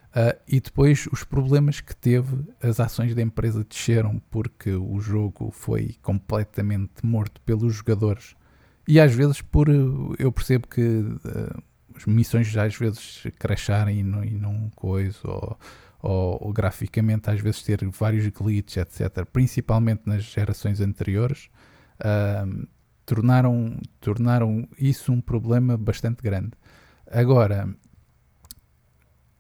Uh, 0.10 0.38
e 0.48 0.60
depois 0.60 1.08
os 1.12 1.24
problemas 1.24 1.80
que 1.80 1.96
teve, 1.96 2.38
as 2.62 2.80
ações 2.80 3.14
da 3.14 3.22
empresa 3.22 3.64
desceram 3.64 4.22
porque 4.32 4.72
o 4.72 5.00
jogo 5.00 5.52
foi 5.52 5.96
completamente 6.02 7.06
morto 7.06 7.40
pelos 7.42 7.76
jogadores. 7.76 8.36
E 8.88 9.00
às 9.00 9.14
vezes 9.14 9.42
por 9.42 9.68
eu 9.70 10.32
percebo 10.32 10.68
que 10.68 10.82
uh, 10.82 11.64
as 11.98 12.06
missões 12.06 12.56
às 12.56 12.76
vezes 12.76 13.24
crasharem 13.40 14.00
e 14.00 14.04
não, 14.04 14.24
e 14.24 14.32
não 14.32 14.70
coisa, 14.76 15.20
ou, 15.24 15.60
ou, 16.02 16.38
ou, 16.46 16.54
graficamente 16.54 17.30
às 17.30 17.42
vezes 17.42 17.64
ter 17.64 17.84
vários 17.90 18.28
glitches, 18.28 18.78
etc., 18.78 19.26
principalmente 19.26 20.04
nas 20.06 20.24
gerações 20.24 20.80
anteriores, 20.80 21.50
uh, 22.00 22.68
tornaram, 23.06 23.80
tornaram 24.00 24.68
isso 24.78 25.12
um 25.12 25.20
problema 25.20 25.78
bastante 25.78 26.22
grande. 26.22 26.52
Agora, 27.10 27.74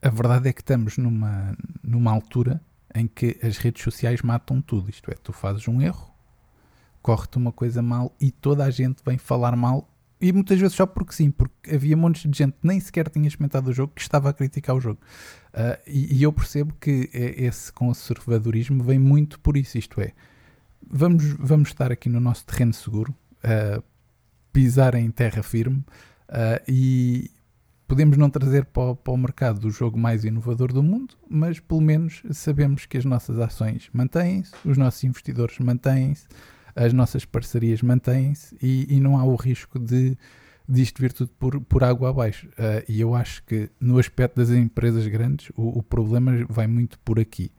a 0.01 0.09
verdade 0.09 0.49
é 0.49 0.53
que 0.53 0.61
estamos 0.61 0.97
numa, 0.97 1.55
numa 1.83 2.11
altura 2.11 2.61
em 2.95 3.07
que 3.07 3.37
as 3.43 3.57
redes 3.57 3.83
sociais 3.83 4.21
matam 4.21 4.61
tudo. 4.61 4.89
Isto 4.89 5.11
é, 5.11 5.15
tu 5.15 5.33
fazes 5.33 5.67
um 5.67 5.81
erro, 5.81 6.11
corre-te 7.01 7.37
uma 7.37 7.51
coisa 7.51 7.81
mal 7.81 8.15
e 8.19 8.31
toda 8.31 8.63
a 8.63 8.69
gente 8.71 9.03
vem 9.05 9.17
falar 9.17 9.55
mal 9.55 9.87
e 10.19 10.33
muitas 10.33 10.59
vezes 10.59 10.75
só 10.75 10.85
porque 10.85 11.13
sim, 11.13 11.29
porque 11.29 11.75
havia 11.75 11.95
montes 11.95 12.29
de 12.29 12.37
gente 12.37 12.53
que 12.53 12.67
nem 12.67 12.79
sequer 12.79 13.09
tinha 13.09 13.27
experimentado 13.27 13.69
o 13.69 13.73
jogo 13.73 13.93
que 13.95 14.01
estava 14.01 14.29
a 14.29 14.33
criticar 14.33 14.75
o 14.75 14.81
jogo. 14.81 14.99
Uh, 15.53 15.79
e, 15.87 16.17
e, 16.17 16.23
eu 16.23 16.33
percebo 16.33 16.73
que 16.79 17.09
esse 17.13 17.71
conservadorismo 17.71 18.83
vem 18.83 18.99
muito 18.99 19.39
por 19.39 19.57
isso, 19.57 19.77
isto 19.77 20.01
é, 20.01 20.13
vamos, 20.89 21.23
vamos 21.39 21.69
estar 21.69 21.91
aqui 21.91 22.09
no 22.09 22.19
nosso 22.19 22.45
terreno 22.45 22.73
seguro, 22.73 23.13
uh, 23.43 23.83
pisar 24.51 24.95
em 24.95 25.09
terra 25.11 25.43
firme 25.43 25.83
uh, 26.29 26.61
e 26.67 27.31
podemos 27.87 28.17
não 28.17 28.29
trazer 28.29 28.65
para 28.65 28.91
o, 28.91 28.95
para 28.95 29.13
o 29.13 29.17
mercado 29.17 29.65
o 29.65 29.71
jogo 29.71 29.97
mais 29.97 30.23
inovador 30.23 30.73
do 30.73 30.83
mundo, 30.83 31.15
mas 31.29 31.59
pelo 31.59 31.81
menos 31.81 32.21
sabemos 32.31 32.85
que 32.85 32.97
as 32.97 33.05
nossas 33.05 33.39
ações 33.39 33.89
mantêm-se, 33.93 34.51
os 34.65 34.77
nossos 34.77 35.03
investidores 35.03 35.57
mantêm-se, 35.59 36.27
as 36.77 36.93
nossas 36.93 37.25
parcerias 37.25 37.81
mantêm-se 37.81 38.55
e, 38.61 38.85
e, 38.95 38.99
não 38.99 39.17
há 39.17 39.23
o 39.23 39.35
risco 39.35 39.79
de 39.79 40.17
disto 40.69 41.01
vir 41.01 41.13
tudo 41.13 41.31
por, 41.39 41.59
por 41.61 41.83
água 41.83 42.09
abaixo. 42.09 42.47
Uh, 42.49 42.83
e 42.87 43.01
eu 43.01 43.15
acho 43.15 43.41
que 43.43 43.69
no 43.79 43.97
aspecto 43.97 44.35
das 44.35 44.49
empresas 44.49 45.07
grandes 45.07 45.49
o, 45.55 45.79
o 45.79 45.83
problema 45.83 46.45
vai 46.49 46.67
muito 46.67 46.99
por 46.99 47.19
aqui. 47.19 47.51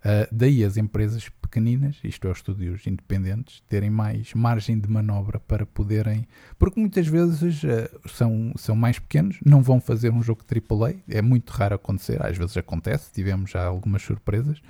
Uh, 0.00 0.28
daí 0.30 0.64
as 0.64 0.76
empresas 0.76 1.28
pequeninas, 1.40 1.96
isto 2.02 2.26
é, 2.26 2.30
os 2.30 2.38
estúdios 2.38 2.86
independentes, 2.86 3.62
terem 3.68 3.88
mais 3.88 4.34
margem 4.34 4.78
de 4.78 4.88
manobra 4.88 5.38
para 5.38 5.64
poderem. 5.64 6.26
Porque 6.58 6.80
muitas 6.80 7.06
vezes 7.06 7.62
uh, 7.62 8.08
são, 8.08 8.52
são 8.56 8.74
mais 8.74 8.98
pequenos, 8.98 9.38
não 9.44 9.62
vão 9.62 9.80
fazer 9.80 10.10
um 10.10 10.22
jogo 10.22 10.42
AAA, 10.50 10.94
é 11.08 11.22
muito 11.22 11.50
raro 11.50 11.76
acontecer, 11.76 12.24
às 12.24 12.36
vezes 12.36 12.56
acontece, 12.56 13.12
tivemos 13.12 13.50
já 13.50 13.64
algumas 13.64 14.02
surpresas, 14.02 14.60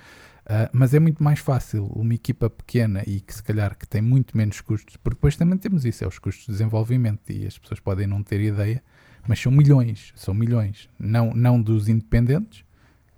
Uh, 0.45 0.69
mas 0.73 0.93
é 0.93 1.01
muito 1.01 1.25
mais 1.25 1.39
fácil 1.39 1.87
uma 1.87 2.13
equipa 2.13 2.51
pequena 2.51 3.03
e 3.07 3.19
que 3.19 3.35
se 3.35 3.43
calhar 3.43 3.77
que 3.79 3.89
tem 3.89 4.03
muito 4.03 4.37
menos 4.37 4.61
custos, 4.61 4.97
porque 4.99 5.17
depois 5.17 5.37
também 5.37 5.57
temos 5.57 5.87
isso, 5.87 6.05
é 6.05 6.07
os 6.07 6.19
custos 6.19 6.45
de 6.45 6.53
desenvolvimento 6.53 7.31
e 7.31 7.47
as 7.47 7.57
pessoas 7.57 7.81
podem 7.81 8.07
não 8.07 8.23
ter 8.23 8.43
ideia, 8.43 8.83
mas 9.27 9.41
são 9.41 9.51
milhões, 9.51 10.13
são 10.15 10.35
milhões, 10.35 10.91
não, 10.99 11.33
não 11.33 11.61
dos 11.61 11.89
independentes, 11.89 12.63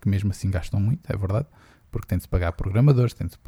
que 0.00 0.08
mesmo 0.08 0.30
assim 0.30 0.48
gastam 0.50 0.78
muito, 0.78 1.12
é 1.12 1.16
verdade, 1.16 1.48
porque 1.90 2.06
tem 2.06 2.16
de 2.16 2.22
se 2.22 2.28
pagar 2.28 2.48
a 2.48 2.52
programadores, 2.52 3.12
tem 3.12 3.26
de 3.26 3.32
se 3.32 3.38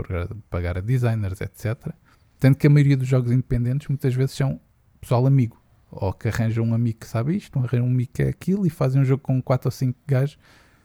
pagar 0.50 0.76
a 0.76 0.80
designers, 0.80 1.40
etc. 1.40 1.92
Tanto 2.40 2.58
que 2.58 2.66
a 2.66 2.70
maioria 2.70 2.96
dos 2.96 3.06
jogos 3.06 3.30
independentes 3.30 3.86
muitas 3.86 4.12
vezes 4.12 4.34
são 4.34 4.60
pessoal 5.00 5.24
amigo, 5.24 5.56
ou 5.88 6.12
que 6.12 6.26
arranjam 6.26 6.64
um 6.64 6.74
amigo 6.74 6.98
que 6.98 7.06
sabe 7.06 7.36
isto, 7.36 7.56
arranjam 7.60 7.86
um 7.86 7.90
amigo 7.90 8.10
que 8.12 8.24
é 8.24 8.28
aquilo 8.28 8.66
e 8.66 8.70
fazem 8.70 9.00
um 9.00 9.04
jogo 9.04 9.22
com 9.22 9.40
4 9.40 9.68
ou 9.68 9.72
5 9.72 9.98
gajos, 10.04 10.36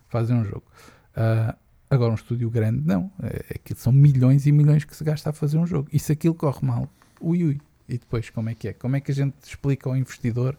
fazem 0.08 0.36
um 0.36 0.46
jogo. 0.46 0.66
Uh, 1.18 1.63
Agora, 1.94 2.12
um 2.12 2.16
estúdio 2.16 2.50
grande, 2.50 2.82
não. 2.86 3.12
É, 3.22 3.56
é 3.56 3.76
são 3.76 3.94
milhões 3.94 4.48
e 4.48 4.52
milhões 4.52 4.84
que 4.84 4.96
se 4.96 5.04
gasta 5.04 5.30
a 5.30 5.34
fazer 5.34 5.58
um 5.58 5.66
jogo. 5.66 5.88
E 5.94 6.00
se 6.00 6.12
aquilo 6.12 6.34
corre 6.34 6.66
mal, 6.66 6.90
ui 7.22 7.44
ui. 7.44 7.62
E 7.88 7.98
depois, 7.98 8.30
como 8.30 8.50
é 8.50 8.56
que 8.56 8.70
é? 8.70 8.74
Como 8.74 8.96
é 8.96 9.00
que 9.00 9.12
a 9.12 9.16
gente 9.16 9.36
explica 9.44 9.90
ao 9.90 9.96
investidor? 9.96 10.58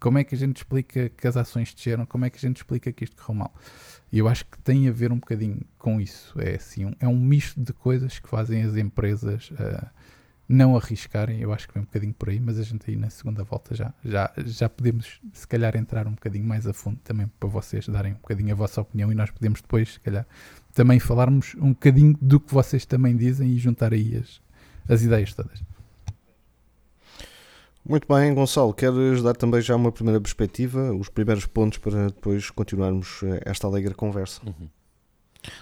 Como 0.00 0.18
é 0.18 0.24
que 0.24 0.34
a 0.34 0.38
gente 0.38 0.56
explica 0.56 1.08
que 1.10 1.28
as 1.28 1.36
ações 1.36 1.72
desceram? 1.72 2.04
Como 2.04 2.24
é 2.24 2.30
que 2.30 2.36
a 2.36 2.40
gente 2.40 2.56
explica 2.56 2.90
que 2.90 3.04
isto 3.04 3.14
correu 3.14 3.38
mal? 3.38 3.54
E 4.10 4.18
eu 4.18 4.26
acho 4.26 4.44
que 4.44 4.58
tem 4.58 4.88
a 4.88 4.92
ver 4.92 5.12
um 5.12 5.18
bocadinho 5.18 5.60
com 5.78 6.00
isso. 6.00 6.34
É 6.40 6.56
assim, 6.56 6.86
um, 6.86 6.92
é 6.98 7.06
um 7.06 7.16
misto 7.16 7.60
de 7.60 7.72
coisas 7.72 8.18
que 8.18 8.28
fazem 8.28 8.64
as 8.64 8.74
empresas 8.74 9.52
uh, 9.52 9.86
não 10.48 10.76
arriscarem. 10.76 11.40
Eu 11.40 11.52
acho 11.52 11.68
que 11.68 11.74
vem 11.74 11.82
um 11.82 11.86
bocadinho 11.86 12.14
por 12.14 12.28
aí, 12.28 12.40
mas 12.40 12.58
a 12.58 12.62
gente 12.62 12.90
aí 12.90 12.96
na 12.96 13.10
segunda 13.10 13.44
volta 13.44 13.74
já, 13.74 13.94
já, 14.04 14.32
já 14.44 14.68
podemos, 14.68 15.20
se 15.32 15.46
calhar, 15.46 15.76
entrar 15.76 16.06
um 16.06 16.12
bocadinho 16.12 16.44
mais 16.44 16.66
a 16.66 16.72
fundo 16.72 16.98
também 17.04 17.30
para 17.38 17.48
vocês 17.48 17.88
darem 17.88 18.12
um 18.12 18.16
bocadinho 18.16 18.52
a 18.52 18.56
vossa 18.56 18.80
opinião 18.80 19.12
e 19.12 19.14
nós 19.14 19.30
podemos 19.30 19.60
depois, 19.62 19.94
se 19.94 20.00
calhar, 20.00 20.26
também 20.74 20.98
falarmos 20.98 21.54
um 21.56 21.70
bocadinho 21.70 22.16
do 22.20 22.40
que 22.40 22.52
vocês 22.52 22.84
também 22.84 23.16
dizem 23.16 23.50
e 23.50 23.58
juntar 23.58 23.92
aí 23.92 24.16
as, 24.16 24.40
as 24.88 25.02
ideias 25.02 25.34
todas. 25.34 25.62
Muito 27.84 28.06
bem, 28.06 28.32
Gonçalo, 28.32 28.72
queres 28.72 29.22
dar 29.22 29.34
também 29.34 29.60
já 29.60 29.74
uma 29.74 29.90
primeira 29.90 30.20
perspectiva, 30.20 30.92
os 30.94 31.08
primeiros 31.08 31.46
pontos 31.46 31.78
para 31.78 32.06
depois 32.06 32.48
continuarmos 32.48 33.20
eh, 33.24 33.42
esta 33.44 33.66
alegre 33.66 33.92
conversa? 33.92 34.40
Uhum. 34.46 34.68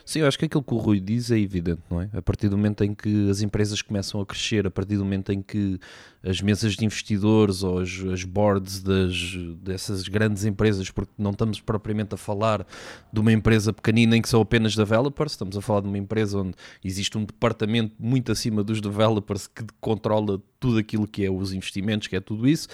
Sim, 0.04 0.20
eu 0.20 0.26
acho 0.26 0.38
que 0.38 0.44
aquilo 0.44 0.62
que 0.62 0.74
o 0.74 0.76
Rui 0.76 1.00
diz 1.00 1.30
é 1.30 1.38
evidente, 1.38 1.80
não 1.90 2.00
é? 2.00 2.10
A 2.12 2.20
partir 2.20 2.48
do 2.48 2.56
momento 2.56 2.84
em 2.84 2.94
que 2.94 3.30
as 3.30 3.40
empresas 3.40 3.80
começam 3.80 4.20
a 4.20 4.26
crescer, 4.26 4.66
a 4.66 4.70
partir 4.70 4.96
do 4.96 5.04
momento 5.04 5.32
em 5.32 5.40
que 5.40 5.78
as 6.22 6.42
mesas 6.42 6.74
de 6.74 6.84
investidores 6.84 7.62
ou 7.62 7.78
as, 7.78 7.90
as 8.12 8.24
boards 8.24 8.82
das, 8.82 9.34
dessas 9.62 10.06
grandes 10.06 10.44
empresas, 10.44 10.90
porque 10.90 11.12
não 11.16 11.30
estamos 11.30 11.60
propriamente 11.60 12.14
a 12.14 12.18
falar 12.18 12.66
de 13.10 13.20
uma 13.20 13.32
empresa 13.32 13.72
pequenina 13.72 14.16
em 14.16 14.22
que 14.22 14.28
são 14.28 14.42
apenas 14.42 14.76
developers, 14.76 15.32
estamos 15.32 15.56
a 15.56 15.62
falar 15.62 15.80
de 15.80 15.88
uma 15.88 15.98
empresa 15.98 16.38
onde 16.38 16.54
existe 16.84 17.16
um 17.16 17.24
departamento 17.24 17.94
muito 17.98 18.30
acima 18.30 18.62
dos 18.62 18.80
developers 18.80 19.46
que 19.46 19.64
controla 19.80 20.42
tudo 20.58 20.78
aquilo 20.78 21.06
que 21.06 21.24
é 21.24 21.30
os 21.30 21.54
investimentos, 21.54 22.06
que 22.06 22.16
é 22.16 22.20
tudo 22.20 22.46
isso, 22.46 22.68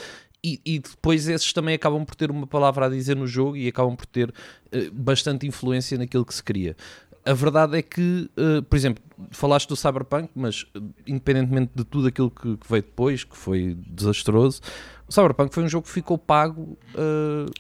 e, 0.47 0.61
e, 0.65 0.79
depois 0.79 1.27
esses 1.29 1.53
também 1.53 1.75
acabam 1.75 2.05
por 2.05 2.15
ter 2.15 2.31
uma 2.31 2.47
palavra 2.47 2.87
a 2.87 2.89
dizer 2.89 3.17
no 3.17 3.27
jogo 3.27 3.57
e 3.57 3.67
acabam 3.67 3.97
por 3.97 4.07
ter 4.07 4.29
uh, 4.29 4.93
bastante 4.93 5.45
influência 5.45 5.99
naquilo 5.99 6.25
que 6.25 6.33
se 6.33 6.43
cria. 6.43 6.77
A 7.25 7.33
verdade 7.33 7.77
é 7.77 7.83
que, 7.83 8.31
uh, 8.39 8.63
por 8.63 8.77
exemplo, 8.77 9.03
falaste 9.33 9.69
do 9.69 9.75
Cyberpunk, 9.75 10.31
mas 10.37 10.63
uh, 10.63 10.95
independentemente 11.05 11.73
de 11.75 11.85
tudo 11.85 12.07
aquilo 12.07 12.31
que, 12.31 12.57
que, 12.57 12.71
veio 12.71 12.83
depois, 12.83 13.25
que 13.25 13.37
foi 13.37 13.77
desastroso, 13.89 14.61
o 15.09 15.13
Cyberpunk 15.13 15.53
foi 15.53 15.65
um 15.65 15.69
jogo 15.69 15.85
que 15.85 15.93
ficou 15.93 16.17
pago 16.17 16.79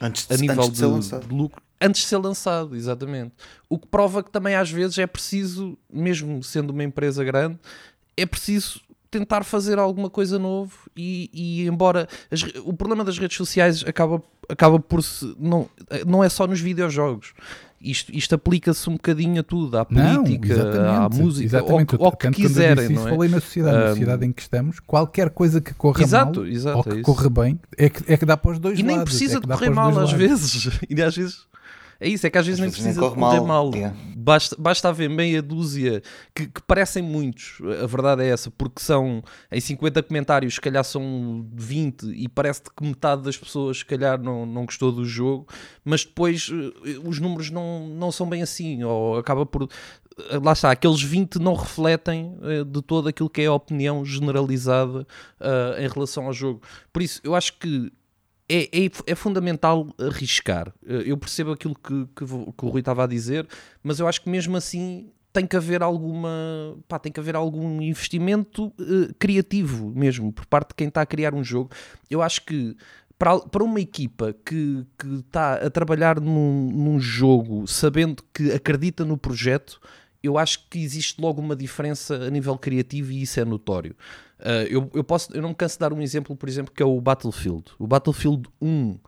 antes 0.01 0.27
de, 0.29 0.35
a 0.35 0.37
nível 0.37 0.65
antes 0.65 0.81
de, 0.81 1.21
de, 1.21 1.27
de 1.27 1.35
lucro 1.35 1.61
antes 1.81 2.03
de 2.03 2.07
ser 2.07 2.17
lançado, 2.17 2.75
exatamente. 2.75 3.33
O 3.69 3.79
que 3.79 3.87
prova 3.87 4.23
que 4.23 4.31
também 4.31 4.55
às 4.55 4.71
vezes 4.71 4.97
é 4.99 5.07
preciso, 5.07 5.77
mesmo 5.93 6.43
sendo 6.43 6.71
uma 6.71 6.83
empresa 6.83 7.23
grande, 7.23 7.59
é 8.17 8.25
preciso 8.25 8.81
tentar 9.19 9.45
fazer 9.45 9.79
alguma 9.79 10.11
coisa 10.11 10.39
novo 10.39 10.73
e, 10.97 11.31
e 11.33 11.67
embora 11.67 12.09
as 12.31 12.43
o 12.65 12.73
problema 12.73 13.05
das 13.05 13.19
redes 13.19 13.37
sociais 13.37 13.83
acaba, 13.87 14.23
acaba 14.49 14.79
por 14.79 15.03
se 15.03 15.35
não, 15.39 15.69
não 16.07 16.23
é 16.25 16.29
só 16.29 16.47
nos 16.47 16.61
videojogos 16.61 17.33
isto, 17.81 18.11
isto 18.13 18.35
aplica-se 18.35 18.89
um 18.89 18.95
bocadinho 18.95 19.41
a 19.41 19.43
tudo, 19.45 19.77
à 19.79 19.87
Não, 19.91 20.25
política, 20.25 20.55
à 20.55 20.57
exatamente, 20.57 21.17
música, 21.23 21.59
ao, 21.59 21.65
exatamente. 21.65 21.97
que- 21.97 22.03
ao 22.05 22.13
que 22.17 22.31
quiserem, 22.31 22.85
isso, 22.85 22.93
não 22.95 23.07
é? 23.07 23.11
falei 23.11 23.29
na 23.29 23.41
sociedade, 23.41 23.77
na 23.77 23.85
Um, 23.85 23.89
sociedade 23.91 24.27
em 24.27 24.33
que 24.33 24.43
estamos, 24.43 24.81
qualquer 24.81 25.31
coisa 25.31 25.61
que 25.61 25.75
corra 25.75 26.03
Exato, 26.03 26.41
mal 26.41 26.49
exato, 26.49 26.77
ou 26.79 26.81
é 26.81 26.89
que 26.89 26.95
isso. 26.95 27.03
corra 27.03 27.29
bem 27.31 27.61
é 27.77 27.89
que, 27.91 28.13
é 28.13 28.17
que 28.17 28.25
dá 28.25 28.37
para 28.37 28.51
os 28.53 28.59
dois 28.59 28.79
E 28.79 28.83
nem 28.83 28.97
lados. 28.97 29.13
precisa 29.13 29.35
é 29.35 29.37
que 29.37 29.43
de 29.43 29.49
dá 29.49 29.55
correr 29.57 29.67
para 29.71 29.73
os 29.73 29.77
mal 29.77 29.89
às 29.91 29.97
lados. 29.97 30.13
vezes. 30.13 30.81
E 30.89 31.03
às 31.03 31.15
vezes 31.17 31.47
é 32.01 32.09
isso, 32.09 32.27
é 32.27 32.31
que 32.31 32.39
às 32.39 32.47
vezes 32.47 32.61
Às 32.61 32.65
nem 32.65 32.71
vezes 32.71 32.85
nem 32.85 32.95
precisa 32.95 33.01
de 33.01 33.15
corre 33.15 33.21
correr 33.21 33.47
mal, 33.47 33.65
mal. 33.71 33.75
yeah. 33.75 33.97
Basta, 34.17 34.57
basta 34.59 34.89
haver 34.89 35.09
meia 35.09 35.41
dúzia 35.41 36.03
que, 36.35 36.47
que 36.49 36.61
parecem 36.63 37.03
muitos, 37.03 37.59
a 37.83 37.87
verdade 37.87 38.23
é 38.25 38.29
essa, 38.29 38.51
porque 38.51 38.83
são 38.83 39.23
em 39.53 39.61
50 39.61 40.03
comentários, 40.03 40.55
se 40.55 40.61
calhar 40.61 40.83
são 40.85 41.47
20 41.55 42.07
e 42.13 42.29
parece 42.29 42.63
que 42.77 42.85
metade 42.85 43.23
das 43.23 43.37
pessoas, 43.37 43.79
se 43.79 43.85
calhar, 43.85 44.21
não, 44.21 44.45
não 44.45 44.65
gostou 44.67 44.91
do 44.91 45.05
jogo, 45.05 45.47
mas 45.85 46.05
depois 46.05 46.51
eh, 46.53 46.99
os 47.05 47.21
números 47.21 47.51
não, 47.51 47.87
não 47.89 48.11
são 48.11 48.29
bem 48.29 48.43
assim, 48.43 48.83
ou 48.83 49.17
acaba 49.17 49.47
por. 49.47 49.69
eh, 50.31 50.39
Lá 50.43 50.53
está, 50.55 50.71
aqueles 50.73 51.01
20 51.03 51.37
não 51.39 51.55
refletem 51.55 52.37
eh, 52.43 52.65
de 52.65 52.83
todo 52.83 53.09
aquilo 53.09 53.31
que 53.31 53.43
é 53.43 53.47
a 53.47 53.53
opinião 53.53 54.05
generalizada 54.05 55.07
eh, 55.39 55.85
em 55.85 55.89
relação 55.89 56.27
ao 56.27 56.33
jogo. 56.33 56.63
Por 56.93 57.01
isso, 57.03 57.21
eu 57.23 57.35
acho 57.35 57.57
que 57.59 57.93
é, 58.49 58.65
é, 58.65 58.91
é 59.07 59.15
fundamental 59.15 59.89
arriscar. 59.99 60.73
Eh, 60.87 61.05
Eu 61.07 61.17
percebo 61.17 61.53
aquilo 61.53 61.75
que, 61.75 62.07
que, 62.15 62.25
que 62.25 62.65
o 62.65 62.69
Rui 62.69 62.81
estava 62.81 63.05
a 63.05 63.07
dizer, 63.07 63.47
mas 63.83 63.99
eu 63.99 64.07
acho 64.07 64.23
que 64.23 64.29
mesmo 64.29 64.57
assim 64.57 65.11
tem 65.33 65.47
que 65.47 65.57
haver 65.57 65.83
alguma 65.83 66.79
pá, 66.89 66.99
tem 66.99 67.13
que 67.13 67.21
haver 67.21 67.37
algum 67.37 67.83
investimento 67.83 68.73
eh, 68.81 69.13
criativo 69.19 69.93
mesmo 69.95 70.33
por 70.33 70.47
parte 70.47 70.69
de 70.69 70.75
quem 70.75 70.89
está 70.89 71.03
a 71.03 71.07
criar 71.07 71.35
um 71.35 71.45
jogo. 71.45 71.71
Eu 72.09 72.23
acho 72.23 72.45
que 72.47 72.75
para, 73.19 73.39
para 73.41 73.65
uma 73.65 73.81
equipa 73.81 74.35
que, 74.45 74.87
que 74.99 75.15
está 75.17 75.55
a 75.55 75.71
trabalhar 75.71 76.21
num, 76.21 76.71
num 76.73 77.01
jogo 77.01 77.67
sabendo 77.67 78.23
que 78.33 78.53
acredita 78.53 79.05
no 79.05 79.19
projeto, 79.19 79.81
eu 80.23 80.39
acho 80.39 80.69
que 80.69 80.79
existe 80.79 81.21
logo 81.21 81.41
uma 81.41 81.57
diferença 81.57 82.15
a 82.15 82.31
nível 82.31 82.57
criativo 82.59 83.13
e 83.13 83.23
isso 83.23 83.39
é 83.39 83.45
notório. 83.45 83.95
Uh, 84.41 84.67
eu, 84.69 84.91
eu, 84.95 85.03
posso, 85.05 85.33
eu 85.35 85.41
não 85.43 85.51
me 85.51 85.55
canso 85.55 85.77
de 85.77 85.81
dar 85.81 85.93
um 85.93 86.01
exemplo, 86.03 86.37
por 86.37 86.49
exemplo, 86.49 86.73
que 86.75 86.83
é 86.83 86.87
o 86.87 87.01
Battlefield. 87.01 87.65
O 87.79 87.87
Battlefield 87.87 88.49
1 88.61 88.99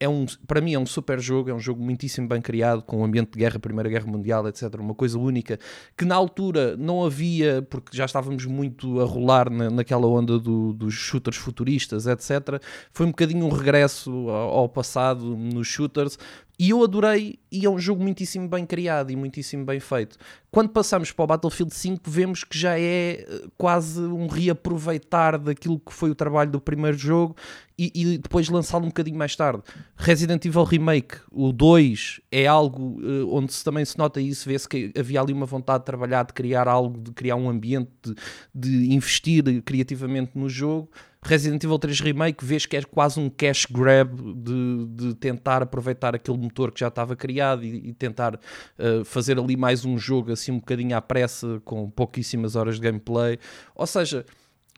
é 0.00 0.08
um, 0.08 0.24
para 0.46 0.60
mim 0.60 0.74
é 0.74 0.78
um 0.78 0.86
super 0.86 1.18
jogo, 1.20 1.50
é 1.50 1.54
um 1.54 1.58
jogo 1.58 1.82
muitíssimo 1.82 2.28
bem 2.28 2.40
criado, 2.40 2.82
com 2.82 2.98
um 2.98 3.04
ambiente 3.04 3.32
de 3.32 3.38
guerra, 3.38 3.58
Primeira 3.58 3.88
Guerra 3.88 4.06
Mundial, 4.06 4.46
etc. 4.48 4.72
Uma 4.78 4.94
coisa 4.94 5.18
única 5.18 5.58
que 5.96 6.04
na 6.04 6.14
altura 6.14 6.76
não 6.76 7.04
havia, 7.04 7.66
porque 7.68 7.96
já 7.96 8.04
estávamos 8.04 8.46
muito 8.46 9.00
a 9.00 9.04
rolar 9.04 9.50
na, 9.50 9.68
naquela 9.68 10.06
onda 10.06 10.38
do- 10.38 10.72
dos 10.72 10.94
shooters 10.94 11.36
futuristas, 11.36 12.06
etc. 12.06 12.62
Foi 12.92 13.06
um 13.06 13.10
bocadinho 13.10 13.44
um 13.44 13.50
regresso 13.50 14.10
ao, 14.30 14.58
ao 14.60 14.68
passado 14.68 15.36
nos 15.36 15.66
shooters. 15.66 16.16
E 16.60 16.70
eu 16.70 16.82
adorei, 16.82 17.38
e 17.52 17.64
é 17.64 17.70
um 17.70 17.78
jogo 17.78 18.02
muitíssimo 18.02 18.48
bem 18.48 18.66
criado 18.66 19.12
e 19.12 19.16
muitíssimo 19.16 19.64
bem 19.64 19.78
feito. 19.78 20.18
Quando 20.50 20.70
passamos 20.70 21.12
para 21.12 21.22
o 21.22 21.26
Battlefield 21.26 21.72
5, 21.72 22.10
vemos 22.10 22.42
que 22.42 22.58
já 22.58 22.76
é 22.76 23.20
eh, 23.20 23.44
quase 23.56 24.00
um 24.00 24.26
reaproveitar 24.26 25.38
daquilo 25.38 25.78
que 25.78 25.92
foi 25.92 26.10
o 26.10 26.16
trabalho 26.16 26.50
do 26.50 26.60
primeiro 26.60 26.98
jogo 26.98 27.36
e, 27.78 27.92
e 27.94 28.18
depois 28.18 28.48
lançá-lo 28.48 28.86
um 28.86 28.88
bocadinho 28.88 29.16
mais 29.16 29.36
tarde. 29.36 29.62
Resident 29.96 30.44
Evil 30.46 30.64
Remake, 30.64 31.18
o 31.30 31.52
2, 31.52 32.20
é 32.32 32.48
algo 32.48 32.98
eh, 33.04 33.24
onde 33.30 33.52
se, 33.52 33.62
também 33.62 33.84
se 33.84 33.96
nota 33.96 34.20
isso, 34.20 34.48
vê-se 34.48 34.68
que 34.68 34.92
havia 34.98 35.20
ali 35.20 35.32
uma 35.32 35.46
vontade 35.46 35.80
de 35.80 35.86
trabalhar, 35.86 36.24
de 36.24 36.32
criar 36.32 36.66
algo, 36.66 36.98
de 36.98 37.12
criar 37.12 37.36
um 37.36 37.48
ambiente, 37.48 37.92
de, 38.04 38.14
de 38.52 38.92
investir 38.92 39.62
criativamente 39.62 40.32
no 40.34 40.48
jogo. 40.48 40.90
Resident 41.22 41.62
Evil 41.64 41.78
3 41.78 42.00
Remake, 42.00 42.44
vês 42.44 42.64
que 42.64 42.76
é 42.76 42.82
quase 42.82 43.18
um 43.18 43.28
cash 43.28 43.66
grab 43.70 44.14
de, 44.36 44.86
de 44.86 45.14
tentar 45.14 45.62
aproveitar 45.62 46.14
aquele 46.14 46.38
motor 46.38 46.70
que 46.70 46.80
já 46.80 46.88
estava 46.88 47.16
criado 47.16 47.64
e, 47.64 47.88
e 47.88 47.92
tentar 47.92 48.38
eh, 48.78 49.02
fazer 49.04 49.38
ali 49.38 49.56
mais 49.56 49.84
um 49.84 49.98
jogo 49.98 50.32
assim 50.32 50.52
um 50.52 50.58
bocadinho 50.60 50.96
à 50.96 51.02
pressa, 51.02 51.60
com 51.64 51.90
pouquíssimas 51.90 52.54
horas 52.54 52.76
de 52.76 52.82
gameplay. 52.82 53.38
Ou 53.74 53.86
seja, 53.86 54.24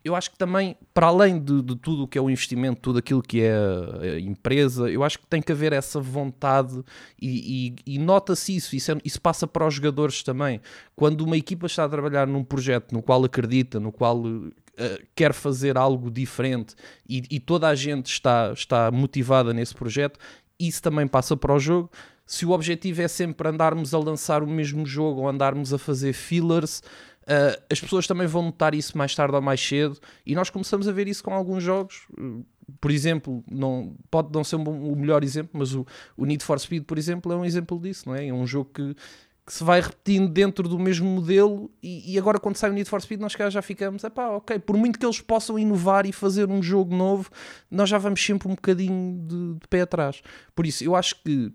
eu 0.03 0.15
acho 0.15 0.31
que 0.31 0.37
também, 0.39 0.75
para 0.95 1.05
além 1.07 1.37
de, 1.39 1.61
de 1.61 1.75
tudo 1.75 2.03
o 2.03 2.07
que 2.07 2.17
é 2.17 2.21
o 2.21 2.27
investimento, 2.27 2.81
tudo 2.81 2.97
aquilo 2.97 3.21
que 3.21 3.39
é 3.41 3.53
a, 3.53 4.19
empresa, 4.19 4.89
eu 4.89 5.03
acho 5.03 5.19
que 5.19 5.27
tem 5.27 5.43
que 5.43 5.51
haver 5.51 5.73
essa 5.73 5.99
vontade 6.01 6.81
e, 7.21 7.75
e- 7.85 7.95
e 7.95 7.99
nota-se 7.99 8.55
isso, 8.55 8.75
isso, 8.75 8.91
é- 8.91 8.97
isso 9.05 9.21
passa 9.21 9.45
para 9.45 9.67
os 9.67 9.75
jogadores 9.75 10.23
também. 10.23 10.59
Quando 10.95 11.21
uma 11.21 11.37
equipa 11.37 11.67
está 11.67 11.83
a 11.85 11.89
trabalhar 11.89 12.25
num 12.25 12.43
projeto 12.43 12.91
no 12.93 13.01
qual 13.03 13.23
acredita, 13.23 13.79
no 13.79 13.91
qual 13.91 14.23
eh, 14.77 15.01
quer 15.15 15.33
fazer 15.33 15.77
algo 15.77 16.09
diferente 16.09 16.75
e, 17.07 17.23
e 17.29 17.39
toda 17.39 17.67
a 17.67 17.75
gente 17.75 18.07
está, 18.07 18.51
está 18.53 18.89
motivada 18.91 19.53
nesse 19.53 19.73
projeto, 19.75 20.19
isso 20.59 20.81
também 20.81 21.07
passa 21.07 21.35
para 21.35 21.53
o 21.53 21.59
jogo. 21.59 21.89
Se 22.25 22.45
o 22.45 22.51
objetivo 22.51 23.01
é 23.01 23.07
sempre 23.07 23.49
andarmos 23.49 23.93
a 23.93 23.99
lançar 23.99 24.41
o 24.43 24.47
mesmo 24.47 24.85
jogo 24.85 25.21
ou 25.21 25.29
andarmos 25.29 25.73
a 25.73 25.77
fazer 25.77 26.13
fillers, 26.13 26.81
Uh, 27.21 27.53
as 27.69 27.79
pessoas 27.79 28.07
também 28.07 28.25
vão 28.25 28.41
notar 28.41 28.73
isso 28.73 28.97
mais 28.97 29.13
tarde 29.13 29.35
ou 29.35 29.41
mais 29.41 29.61
cedo 29.61 29.97
e 30.25 30.33
nós 30.33 30.49
começamos 30.49 30.87
a 30.87 30.91
ver 30.91 31.07
isso 31.07 31.23
com 31.23 31.31
alguns 31.31 31.63
jogos. 31.63 32.07
Por 32.79 32.89
exemplo, 32.89 33.43
não, 33.49 33.95
pode 34.09 34.33
não 34.33 34.43
ser 34.43 34.55
um 34.55 34.91
o 34.91 34.95
melhor 34.95 35.23
exemplo, 35.23 35.51
mas 35.53 35.75
o, 35.75 35.85
o 36.17 36.25
Need 36.25 36.43
for 36.43 36.59
Speed, 36.59 36.83
por 36.83 36.97
exemplo, 36.97 37.31
é 37.31 37.35
um 37.35 37.45
exemplo 37.45 37.79
disso, 37.79 38.09
não 38.09 38.15
é? 38.15 38.27
É 38.27 38.33
um 38.33 38.47
jogo 38.47 38.71
que, 38.73 38.95
que 39.51 39.57
se 39.57 39.65
vai 39.65 39.81
repetindo 39.81 40.29
dentro 40.29 40.65
do 40.69 40.79
mesmo 40.79 41.05
modelo 41.05 41.69
e, 41.83 42.13
e 42.13 42.17
agora 42.17 42.39
quando 42.39 42.55
sai 42.55 42.69
o 42.69 42.73
Need 42.73 42.89
for 42.89 43.01
Speed 43.01 43.19
nós 43.19 43.33
já 43.33 43.61
ficamos, 43.61 44.01
epá, 44.01 44.29
ok, 44.29 44.57
por 44.59 44.77
muito 44.77 44.97
que 44.97 45.05
eles 45.05 45.19
possam 45.19 45.59
inovar 45.59 46.05
e 46.05 46.13
fazer 46.13 46.49
um 46.49 46.63
jogo 46.63 46.95
novo, 46.95 47.29
nós 47.69 47.89
já 47.89 47.97
vamos 47.97 48.25
sempre 48.25 48.47
um 48.47 48.55
bocadinho 48.55 49.19
de, 49.27 49.53
de 49.55 49.67
pé 49.67 49.81
atrás. 49.81 50.21
Por 50.55 50.65
isso, 50.65 50.85
eu 50.85 50.95
acho 50.95 51.21
que 51.21 51.51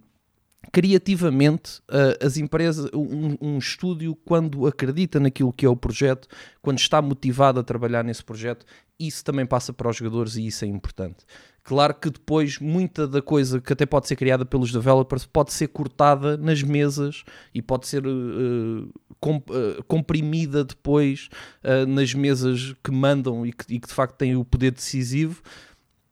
criativamente 0.70 1.80
as 2.20 2.37
empresas, 2.37 2.90
um, 2.92 3.35
um 3.40 3.56
estúdio 3.56 4.14
quando 4.26 4.66
acredita 4.66 5.18
naquilo 5.18 5.50
que 5.50 5.64
é 5.64 5.68
o 5.68 5.76
projeto, 5.76 6.28
quando 6.61 6.78
está 6.78 7.00
motivado 7.00 7.61
a 7.61 7.62
trabalhar 7.62 8.04
nesse 8.04 8.22
projeto, 8.22 8.66
isso 9.00 9.24
também 9.24 9.46
passa 9.46 9.72
para 9.72 9.88
os 9.88 9.96
jogadores 9.96 10.37
e 10.37 10.46
isso 10.46 10.66
é 10.66 10.68
importante. 10.68 11.24
Claro 11.66 11.94
que 11.94 12.09
depois 12.09 12.61
muita 12.61 13.09
da 13.09 13.20
coisa 13.20 13.61
que 13.61 13.72
até 13.72 13.85
pode 13.85 14.07
ser 14.07 14.14
criada 14.14 14.44
pelos 14.44 14.70
developers 14.70 15.26
pode 15.26 15.52
ser 15.52 15.66
cortada 15.66 16.37
nas 16.37 16.62
mesas 16.62 17.24
e 17.52 17.61
pode 17.61 17.88
ser 17.88 18.07
uh, 18.07 18.83
uh, 18.85 19.85
comprimida 19.88 20.62
depois 20.62 21.29
uh, 21.64 21.85
nas 21.85 22.14
mesas 22.14 22.72
que 22.85 22.92
mandam 22.92 23.44
e 23.44 23.52
que, 23.52 23.64
e 23.74 23.81
que 23.81 23.88
de 23.88 23.92
facto 23.92 24.14
têm 24.14 24.37
o 24.37 24.44
poder 24.44 24.70
decisivo, 24.70 25.42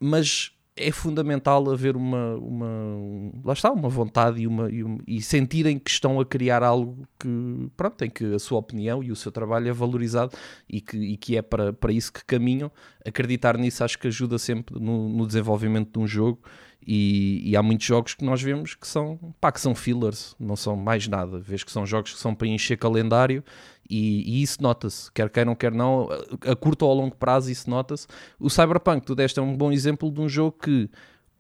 mas 0.01 0.51
é 0.77 0.91
fundamental 0.91 1.71
haver 1.71 1.97
uma, 1.97 2.35
uma 2.37 2.67
um- 2.67 3.33
lá 3.45 3.53
está, 3.53 3.71
uma 3.71 3.89
vontade 3.89 4.41
e, 4.43 4.47
uma, 4.47 4.69
e, 4.71 4.83
um- 4.83 4.99
e 5.07 5.23
sentirem 5.23 5.79
que 5.79 5.91
estão 5.91 6.19
a 6.21 6.27
criar 6.27 6.63
algo 6.65 7.07
que, 7.19 7.29
pronto, 7.77 8.05
em 8.05 8.11
que 8.11 8.35
a 8.35 8.39
sua 8.39 8.59
opinião 8.59 9.03
e 9.03 9.13
o 9.13 9.17
seu 9.17 9.31
trabalho 9.31 9.69
é 9.69 9.73
valorizado 9.73 10.37
e 10.69 10.81
que, 10.81 10.97
e 10.97 11.17
que 11.17 11.37
é 11.37 11.43
para, 11.43 11.73
para 11.73 11.93
isso 11.93 12.13
que 12.13 12.25
caminham. 12.25 12.71
Acreditar 13.07 13.57
nisso 13.57 13.85
acho 13.85 13.99
que 13.99 14.09
ajuda 14.09 14.37
sempre 14.39 14.79
no, 14.81 15.09
no 15.09 15.27
desenvolvimento 15.27 15.93
de 15.93 15.99
um 16.01 16.07
jogo 16.09 16.41
e, 16.87 17.43
e 17.51 17.57
há 17.57 17.63
muitos 17.63 17.87
jogos 17.87 18.15
que 18.15 18.25
nós 18.25 18.41
vemos 18.43 18.75
que 18.75 18.87
são, 18.87 19.19
pá, 19.41 19.51
que 19.53 19.61
são 19.61 19.75
fillers, 19.75 20.35
não 20.39 20.57
são 20.57 20.77
mais 20.77 21.07
nada. 21.09 21.39
Vês 21.39 21.63
que 21.65 21.71
são 21.73 21.85
jogos 21.87 22.13
que 22.13 22.19
são 22.19 22.35
para 22.35 22.47
encher 22.49 22.77
calendário 22.77 23.43
e, 23.89 24.23
e 24.39 24.43
isso 24.43 24.63
nota-se, 24.63 25.11
quer 25.13 25.29
queiram, 25.31 25.55
quer 25.55 25.73
não, 25.73 26.09
a, 26.47 26.53
a 26.53 26.57
curto 26.57 26.85
ou 26.87 26.93
a 26.93 26.95
longo 26.95 27.17
prazo 27.17 27.51
isso 27.51 27.69
nota-se. 27.69 28.07
O 28.39 28.49
Cyberpunk, 28.51 29.05
tu 29.07 29.15
deste 29.15 29.39
é 29.39 29.43
um 29.43 29.57
bom 29.57 29.71
exemplo 29.73 30.11
de 30.11 30.21
um 30.21 30.29
jogo 30.29 30.53
que 30.63 30.89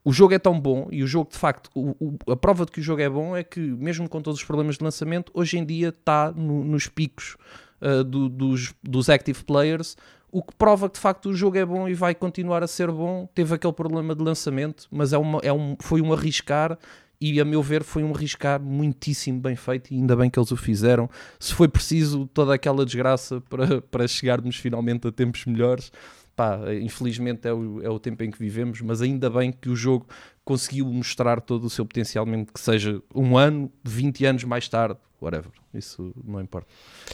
o 0.04 0.12
jogo 0.12 0.34
é 0.34 0.38
tão 0.38 0.60
bom 0.60 0.88
e 0.90 1.02
o 1.02 1.06
jogo 1.06 1.30
de 1.30 1.38
facto, 1.38 1.70
o- 1.74 1.96
o- 2.26 2.32
a 2.32 2.36
prova 2.36 2.66
de 2.66 2.72
que 2.72 2.80
o 2.80 2.82
jogo 2.82 3.00
é 3.00 3.08
bom 3.08 3.34
é 3.34 3.42
que, 3.42 3.60
mesmo 3.60 4.06
com 4.08 4.20
todos 4.20 4.38
os 4.40 4.44
problemas 4.44 4.76
de 4.76 4.84
lançamento, 4.84 5.32
hoje 5.34 5.56
em 5.56 5.64
dia 5.64 5.88
está 5.88 6.30
no- 6.30 6.62
nos 6.62 6.86
picos 6.88 7.36
uh, 7.80 8.04
do- 8.04 8.28
dos, 8.28 8.74
dos 8.82 9.08
active 9.08 9.42
players, 9.44 9.96
o 10.34 10.42
que 10.42 10.52
prova 10.56 10.88
que 10.88 10.96
de 10.96 11.00
facto 11.00 11.28
o 11.28 11.32
jogo 11.32 11.56
é 11.56 11.64
bom 11.64 11.88
e 11.88 11.94
vai 11.94 12.12
continuar 12.12 12.60
a 12.60 12.66
ser 12.66 12.90
bom. 12.90 13.28
Teve 13.32 13.54
aquele 13.54 13.72
problema 13.72 14.16
de 14.16 14.22
lançamento, 14.24 14.88
mas 14.90 15.12
é 15.12 15.16
uma, 15.16 15.38
é 15.44 15.52
um, 15.52 15.76
foi 15.78 16.02
um 16.02 16.12
arriscar. 16.12 16.76
E 17.20 17.40
a 17.40 17.44
meu 17.44 17.62
ver 17.62 17.84
foi 17.84 18.02
um 18.02 18.12
arriscar 18.12 18.60
muitíssimo 18.60 19.40
bem 19.40 19.54
feito 19.54 19.92
e 19.92 19.96
ainda 19.96 20.16
bem 20.16 20.28
que 20.28 20.36
eles 20.36 20.50
o 20.50 20.56
fizeram. 20.56 21.08
Se 21.38 21.54
foi 21.54 21.68
preciso 21.68 22.28
toda 22.34 22.52
aquela 22.52 22.84
desgraça 22.84 23.40
para, 23.42 23.80
para 23.80 24.08
chegarmos 24.08 24.56
finalmente 24.56 25.06
a 25.06 25.12
tempos 25.12 25.44
melhores, 25.46 25.92
pá, 26.34 26.58
infelizmente 26.82 27.46
é 27.46 27.52
o, 27.52 27.80
é 27.80 27.88
o 27.88 28.00
tempo 28.00 28.24
em 28.24 28.30
que 28.32 28.38
vivemos, 28.38 28.80
mas 28.80 29.00
ainda 29.00 29.30
bem 29.30 29.52
que 29.52 29.68
o 29.68 29.76
jogo 29.76 30.04
conseguiu 30.44 30.86
mostrar 30.86 31.40
todo 31.40 31.62
o 31.64 31.70
seu 31.70 31.86
potencial, 31.86 32.26
mesmo 32.26 32.46
que 32.46 32.58
seja 32.58 33.00
um 33.14 33.38
ano, 33.38 33.70
20 33.84 34.26
anos 34.26 34.42
mais 34.42 34.68
tarde, 34.68 34.98
whatever, 35.22 35.52
isso 35.72 36.12
não 36.24 36.40
importa. 36.40 36.66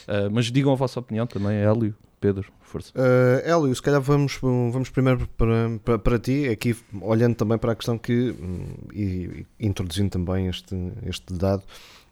Ah, 0.09 0.31
mas 0.33 0.47
digam 0.51 0.73
a 0.73 0.77
vossa 0.77 0.99
opinião 0.99 1.27
também, 1.27 1.59
Hélio, 1.59 1.95
Pedro, 2.21 2.53
força. 2.61 2.93
Uh, 2.95 3.41
Hélio, 3.49 3.75
se 3.75 3.81
calhar 3.81 4.01
vamos, 4.01 4.37
vamos 4.41 4.91
primeiro 4.91 5.27
para, 5.39 5.79
para, 5.83 5.99
para 5.99 6.19
ti, 6.19 6.49
aqui 6.49 6.77
olhando 7.01 7.35
também 7.35 7.57
para 7.57 7.73
a 7.73 7.75
questão 7.75 7.97
que, 7.97 8.37
hum, 8.39 8.75
e, 8.93 9.47
e 9.59 9.67
introduzindo 9.67 10.11
também 10.11 10.47
este, 10.47 10.77
este 11.07 11.33
dado, 11.33 11.63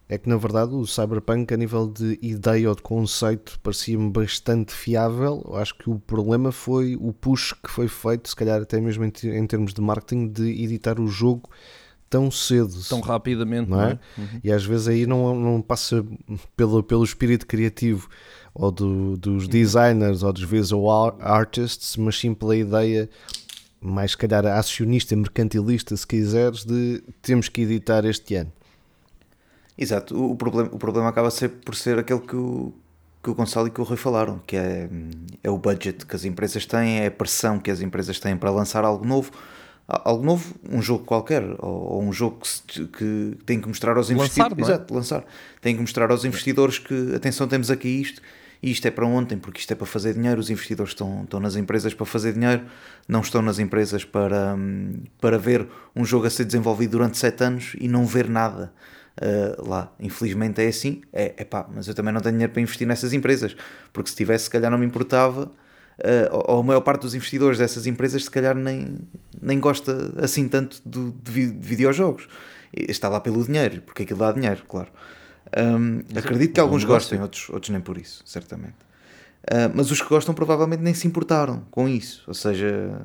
é 0.09 0.17
que 0.17 0.27
na 0.27 0.37
verdade 0.37 0.73
o 0.73 0.87
Cyberpunk, 0.87 1.53
a 1.53 1.57
nível 1.57 1.87
de 1.87 2.17
ideia 2.23 2.67
ou 2.67 2.75
de 2.75 2.81
conceito, 2.81 3.59
parecia-me 3.61 4.09
bastante 4.09 4.73
fiável. 4.73 5.45
Eu 5.47 5.57
acho 5.57 5.75
que 5.75 5.87
o 5.87 5.99
problema 5.99 6.51
foi 6.51 6.97
o 6.99 7.13
push 7.13 7.53
que 7.53 7.69
foi 7.69 7.87
feito, 7.87 8.27
se 8.27 8.35
calhar 8.35 8.59
até 8.59 8.81
mesmo 8.81 9.05
em, 9.05 9.11
em 9.25 9.45
termos 9.45 9.71
de 9.71 9.81
marketing, 9.81 10.27
de 10.29 10.63
editar 10.63 10.99
o 10.99 11.07
jogo 11.07 11.51
tão 12.09 12.31
cedo. 12.31 12.73
Tão 12.89 13.01
rapidamente, 13.01 13.69
não 13.69 13.81
é? 13.81 13.99
Uhum. 14.17 14.39
E 14.43 14.51
às 14.51 14.65
vezes 14.65 14.87
aí 14.87 15.05
não, 15.05 15.35
não 15.35 15.61
passa 15.61 16.03
pelo, 16.57 16.81
pelo 16.81 17.03
espírito 17.03 17.45
criativo 17.45 18.09
ou 18.59 18.71
do, 18.71 19.15
dos 19.15 19.47
designers 19.47 20.21
ou 20.21 20.33
dos 20.33 20.43
visual 20.43 21.17
artists, 21.21 21.95
mas 21.95 22.19
sim 22.19 22.33
pela 22.33 22.57
ideia 22.57 23.09
mais 23.81 24.11
se 24.11 24.17
calhar 24.17 24.45
acionista, 24.45 25.15
mercantilista, 25.15 25.95
se 25.95 26.05
quiseres, 26.05 26.65
de 26.65 27.01
temos 27.21 27.47
que 27.47 27.61
editar 27.61 28.03
este 28.03 28.35
ano. 28.35 28.51
Exato, 29.77 30.21
o, 30.21 30.35
problema, 30.35 30.69
o 30.73 30.77
problema 30.77 31.07
acaba 31.07 31.31
ser 31.31 31.47
por 31.47 31.73
ser 31.73 31.97
aquele 31.97 32.19
que 32.19 32.35
o, 32.35 32.73
que 33.23 33.29
o 33.29 33.33
Gonçalo 33.33 33.67
e 33.67 33.71
que 33.71 33.79
o 33.79 33.83
Rui 33.85 33.95
falaram, 33.95 34.41
que 34.45 34.57
é, 34.57 34.89
é 35.41 35.49
o 35.49 35.57
budget 35.57 36.05
que 36.05 36.13
as 36.13 36.25
empresas 36.25 36.65
têm, 36.65 36.99
é 36.99 37.05
a 37.07 37.11
pressão 37.11 37.57
que 37.57 37.71
as 37.71 37.79
empresas 37.79 38.19
têm 38.19 38.35
para 38.35 38.51
lançar 38.51 38.83
algo 38.83 39.05
novo. 39.05 39.31
Algo 39.87 40.23
novo, 40.23 40.53
um 40.69 40.83
jogo 40.83 41.03
qualquer, 41.03 41.43
ou, 41.57 41.93
ou 41.93 42.03
um 42.03 42.13
jogo 42.13 42.41
que, 42.67 42.85
que 42.85 43.37
tem 43.43 43.59
que 43.59 43.67
mostrar 43.67 43.97
aos 43.97 44.11
investidores. 44.11 44.55
Lançar, 44.55 44.71
é? 44.71 44.75
Exato, 44.75 44.93
lançar. 44.93 45.25
Tem 45.61 45.73
que 45.73 45.81
mostrar 45.81 46.11
aos 46.11 46.23
investidores 46.25 46.77
que, 46.77 47.15
atenção, 47.15 47.47
temos 47.47 47.71
aqui 47.71 47.87
isto, 47.87 48.21
e 48.61 48.71
isto 48.71 48.85
é 48.87 48.91
para 48.91 49.05
ontem, 49.05 49.37
porque 49.37 49.59
isto 49.59 49.71
é 49.71 49.75
para 49.75 49.85
fazer 49.85 50.13
dinheiro. 50.13 50.39
Os 50.39 50.49
investidores 50.49 50.91
estão, 50.91 51.23
estão 51.23 51.39
nas 51.39 51.55
empresas 51.55 51.93
para 51.93 52.05
fazer 52.05 52.33
dinheiro, 52.33 52.63
não 53.07 53.21
estão 53.21 53.41
nas 53.41 53.57
empresas 53.57 54.03
para, 54.03 54.57
para 55.19 55.37
ver 55.37 55.67
um 55.95 56.03
jogo 56.03 56.27
a 56.27 56.29
ser 56.29 56.43
desenvolvido 56.43 56.91
durante 56.91 57.17
sete 57.17 57.43
anos 57.43 57.75
e 57.79 57.87
não 57.87 58.05
ver 58.05 58.27
nada 58.27 58.73
uh, 59.21 59.69
lá. 59.69 59.93
Infelizmente 59.99 60.61
é 60.61 60.67
assim, 60.67 61.01
é, 61.13 61.33
é 61.37 61.45
pá, 61.45 61.67
mas 61.73 61.87
eu 61.87 61.93
também 61.93 62.13
não 62.13 62.19
tenho 62.19 62.33
dinheiro 62.33 62.51
para 62.51 62.61
investir 62.61 62.85
nessas 62.85 63.13
empresas, 63.13 63.55
porque 63.93 64.09
se 64.09 64.15
tivesse, 64.15 64.45
se 64.45 64.49
calhar 64.49 64.69
não 64.69 64.77
me 64.77 64.85
importava. 64.85 65.51
Uh, 65.99 66.31
ou 66.31 66.61
a 66.61 66.63
maior 66.63 66.79
parte 66.79 67.01
dos 67.01 67.13
investidores 67.13 67.57
dessas 67.57 67.85
empresas, 67.85 68.23
se 68.23 68.31
calhar, 68.31 68.55
nem, 68.55 68.97
nem 69.41 69.59
gosta 69.59 70.13
assim 70.17 70.47
tanto 70.47 70.81
do, 70.85 71.11
de, 71.23 71.51
de 71.51 71.67
videojogos. 71.67 72.27
Está 72.71 73.09
lá 73.09 73.19
pelo 73.19 73.43
dinheiro, 73.43 73.81
porque 73.81 74.03
aquilo 74.03 74.19
dá 74.19 74.31
dinheiro, 74.31 74.63
claro. 74.67 74.89
Um, 75.57 76.01
acredito 76.17 76.53
que 76.53 76.59
alguns 76.59 76.83
gostem, 76.83 77.21
outros, 77.21 77.49
outros 77.49 77.69
nem 77.69 77.81
por 77.81 77.97
isso, 77.97 78.21
certamente. 78.25 78.75
Uh, 79.43 79.71
mas 79.73 79.89
os 79.89 80.01
que 80.01 80.07
gostam 80.07 80.33
provavelmente 80.35 80.81
nem 80.81 80.93
se 80.93 81.07
importaram 81.07 81.63
com 81.71 81.87
isso. 81.87 82.23
Ou 82.27 82.33
seja, 82.33 83.01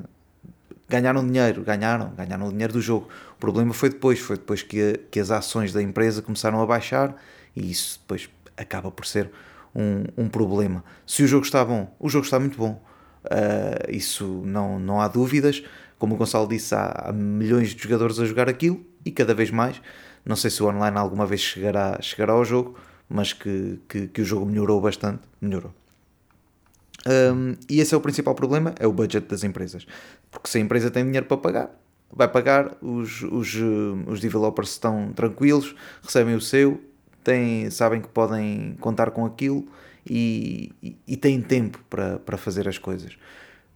ganharam 0.89 1.27
dinheiro, 1.27 1.63
ganharam, 1.63 2.13
ganharam 2.17 2.49
o 2.49 2.51
dinheiro 2.51 2.73
do 2.73 2.81
jogo. 2.81 3.09
O 3.37 3.41
problema 3.41 3.73
foi 3.73 3.89
depois, 3.89 4.19
foi 4.19 4.37
depois 4.37 4.63
que, 4.63 5.01
que 5.11 5.21
as 5.21 5.31
ações 5.31 5.73
da 5.73 5.83
empresa 5.83 6.23
começaram 6.23 6.61
a 6.61 6.67
baixar 6.67 7.15
e 7.55 7.71
isso 7.71 7.99
depois 8.01 8.29
acaba 8.57 8.91
por 8.91 9.07
ser 9.07 9.31
um, 9.75 10.05
um 10.17 10.29
problema. 10.29 10.85
Se 11.07 11.23
o 11.23 11.27
jogo 11.27 11.45
está 11.45 11.65
bom, 11.65 11.95
o 11.99 12.09
jogo 12.09 12.25
está 12.25 12.39
muito 12.39 12.57
bom. 12.57 12.83
Uh, 13.25 13.91
isso 13.91 14.43
não, 14.45 14.79
não 14.79 15.01
há 15.01 15.09
dúvidas. 15.09 15.63
Como 15.99 16.15
o 16.15 16.19
Gonçalo 16.19 16.47
disse, 16.47 16.75
há, 16.75 17.07
há, 17.07 17.13
milhões 17.13 17.75
de 17.75 17.83
jogadores 17.83 18.19
a 18.19 18.27
jogar 18.27 18.49
aquilo 18.49 18.85
e 19.05 19.11
cada 19.11 19.35
vez 19.35 19.51
mais. 19.51 19.81
Não 20.25 20.37
sei 20.37 20.51
se 20.51 20.63
o 20.63 20.67
online 20.67 20.97
alguma 20.97 21.27
vez 21.27 21.41
chegará, 21.41 21.99
chegará 22.01 22.33
ao 22.33 22.45
jogo, 22.45 22.79
mas 23.09 23.33
que, 23.33 23.79
que, 23.89 24.09
que 24.09 24.23
o 24.23 24.25
jogo 24.25 24.47
melhorou 24.47 24.81
bastante. 24.81 25.21
Melhorou. 25.41 25.73
Um, 27.07 27.55
e 27.69 27.81
esse 27.81 27.95
é 27.95 27.97
o 27.97 28.01
principal 28.01 28.35
problema, 28.35 28.75
é 28.79 28.87
o 28.87 28.93
budget 28.93 29.27
das 29.29 29.45
empresas. 29.45 29.87
Porque 30.31 30.49
se 30.49 30.59
a 30.59 30.61
empresa 30.61 30.91
tem 30.91 31.05
dinheiro 31.05 31.27
para 31.27 31.37
pagar, 31.37 31.71
vai 32.11 32.29
pagar, 32.29 32.77
os, 32.81 33.23
os, 33.23 33.55
os 34.07 34.21
developers 34.21 34.71
estão 34.71 35.13
tranquilos, 35.13 35.75
recebem 36.03 36.35
o 36.35 36.41
seu, 36.41 36.81
têm, 37.23 37.71
sabem 37.71 38.01
que 38.01 38.09
podem 38.09 38.77
contar 38.81 39.11
com 39.11 39.27
aquilo 39.27 39.67
e, 40.09 40.73
e, 40.83 40.97
e 41.07 41.17
têm 41.17 41.41
tempo 41.41 41.83
para, 41.91 42.19
para 42.19 42.37
fazer 42.37 42.69
as 42.69 42.79
coisas. 42.79 43.17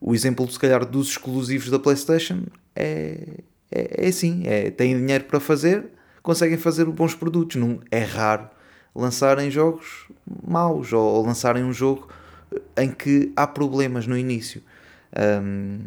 O 0.01 0.15
exemplo, 0.15 0.49
se 0.51 0.59
calhar, 0.59 0.85
dos 0.87 1.09
exclusivos 1.11 1.71
da 1.71 1.79
PlayStation 1.79 2.45
é, 2.75 3.41
é, 3.71 4.05
é 4.05 4.09
assim: 4.09 4.43
é, 4.47 4.71
têm 4.71 4.97
dinheiro 4.97 5.25
para 5.25 5.41
fazer, 5.41 5.87
conseguem 6.29 6.59
fazer 6.59 6.85
bons 6.85 7.15
produtos. 7.15 7.57
Não, 7.57 7.81
é 7.91 8.01
raro 8.01 8.51
lançarem 8.95 9.51
jogos 9.51 10.09
maus 10.47 10.93
ou, 10.93 11.03
ou 11.03 11.25
lançarem 11.25 11.65
um 11.65 11.73
jogo 11.73 12.07
em 12.77 12.91
que 12.91 13.33
há 13.35 13.47
problemas 13.47 14.07
no 14.07 14.15
início. 14.15 14.61
Um, 15.43 15.79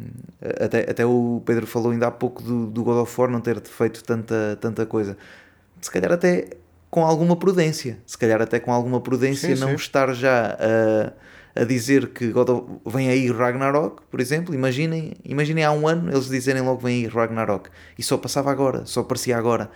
até, 0.60 0.90
até 0.90 1.06
o 1.06 1.44
Pedro 1.46 1.68
falou 1.68 1.92
ainda 1.92 2.08
há 2.08 2.12
pouco 2.12 2.42
do, 2.42 2.66
do 2.66 2.84
God 2.84 3.04
of 3.04 3.22
War 3.22 3.30
não 3.30 3.40
ter 3.40 3.62
feito 3.62 4.04
tanta, 4.04 4.58
tanta 4.60 4.84
coisa. 4.84 5.16
Se 5.80 5.92
calhar 5.92 6.12
até 6.12 6.48
com 6.90 7.06
alguma 7.06 7.36
prudência. 7.36 8.00
Se 8.08 8.18
calhar 8.18 8.42
até 8.42 8.60
com 8.60 8.74
alguma 8.74 9.00
prudência 9.00 9.56
sim, 9.56 9.62
não 9.62 9.70
sim. 9.70 9.76
estar 9.76 10.12
já 10.16 10.58
a, 11.56 11.62
a 11.62 11.64
dizer 11.66 12.08
que 12.08 12.32
God 12.32 12.50
of, 12.50 12.66
vem 12.88 13.10
aí 13.10 13.32
Ragnarok, 13.32 14.02
por 14.10 14.20
exemplo. 14.20 14.56
Imaginem, 14.56 15.14
imaginem 15.24 15.64
há 15.64 15.72
um 15.72 15.88
ano 15.88 16.12
eles 16.12 16.28
dizerem 16.28 16.64
logo 16.64 16.82
vem 16.82 17.04
aí 17.04 17.08
Ragnarok. 17.08 17.70
E 17.96 18.02
só 18.02 18.18
passava 18.18 18.50
agora, 18.50 18.88
só 18.88 19.02
aparecia 19.02 19.38
agora. 19.38 19.70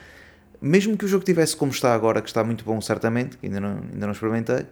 Mesmo 0.62 0.98
que 0.98 1.06
o 1.06 1.08
jogo 1.08 1.24
tivesse 1.24 1.56
como 1.56 1.72
está 1.72 1.94
agora, 1.94 2.22
que 2.22 2.28
está 2.28 2.44
muito 2.44 2.64
bom 2.64 2.80
certamente, 2.82 3.38
que 3.38 3.46
ainda 3.46 3.60
não, 3.60 3.78
ainda 3.92 4.06
não 4.06 4.12
experimentei, 4.12 4.66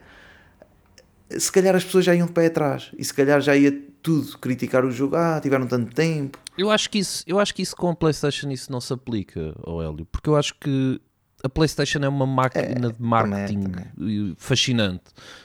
se 1.37 1.51
calhar 1.51 1.75
as 1.75 1.83
pessoas 1.83 2.05
já 2.05 2.15
iam 2.15 2.27
de 2.27 2.33
pé 2.33 2.47
atrás 2.47 2.91
e 2.97 3.03
se 3.03 3.13
calhar 3.13 3.41
já 3.41 3.55
ia 3.55 3.71
tudo 4.01 4.37
criticar 4.37 4.85
o 4.85 4.91
jogo. 4.91 5.15
Ah, 5.15 5.39
tiveram 5.41 5.65
tanto 5.67 5.93
tempo. 5.93 6.37
Eu 6.57 6.69
acho 6.69 6.89
que 6.89 6.99
isso, 6.99 7.23
eu 7.25 7.39
acho 7.39 7.53
que 7.53 7.61
isso 7.61 7.75
com 7.75 7.89
a 7.89 7.95
PlayStation 7.95 8.49
isso 8.51 8.71
não 8.71 8.79
se 8.79 8.93
aplica 8.93 9.55
ao 9.63 9.81
Hélio, 9.81 10.05
porque 10.05 10.29
eu 10.29 10.35
acho 10.35 10.53
que 10.59 11.01
a 11.43 11.49
PlayStation 11.49 11.99
é 11.99 12.07
uma 12.07 12.25
máquina 12.25 12.87
é, 12.87 12.91
de 12.91 12.95
marketing 13.01 13.63
também, 13.63 13.85
também. 13.97 14.35
fascinante. 14.37 15.03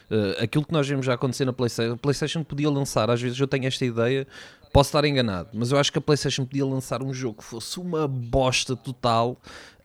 Uh, 0.08 0.42
aquilo 0.44 0.64
que 0.64 0.72
nós 0.72 0.86
vemos 0.86 1.04
já 1.04 1.14
acontecer 1.14 1.44
na 1.44 1.52
PlayStation, 1.52 1.94
a 1.94 1.96
PlayStation 1.96 2.44
podia 2.44 2.70
lançar, 2.70 3.10
às 3.10 3.20
vezes 3.20 3.38
eu 3.40 3.48
tenho 3.48 3.66
esta 3.66 3.84
ideia, 3.84 4.26
posso 4.72 4.88
estar 4.88 5.04
enganado, 5.04 5.50
mas 5.52 5.72
eu 5.72 5.78
acho 5.78 5.90
que 5.90 5.98
a 5.98 6.00
PlayStation 6.00 6.44
podia 6.44 6.64
lançar 6.64 7.02
um 7.02 7.12
jogo 7.12 7.38
que 7.38 7.44
fosse 7.44 7.78
uma 7.78 8.06
bosta 8.06 8.76
total, 8.76 9.36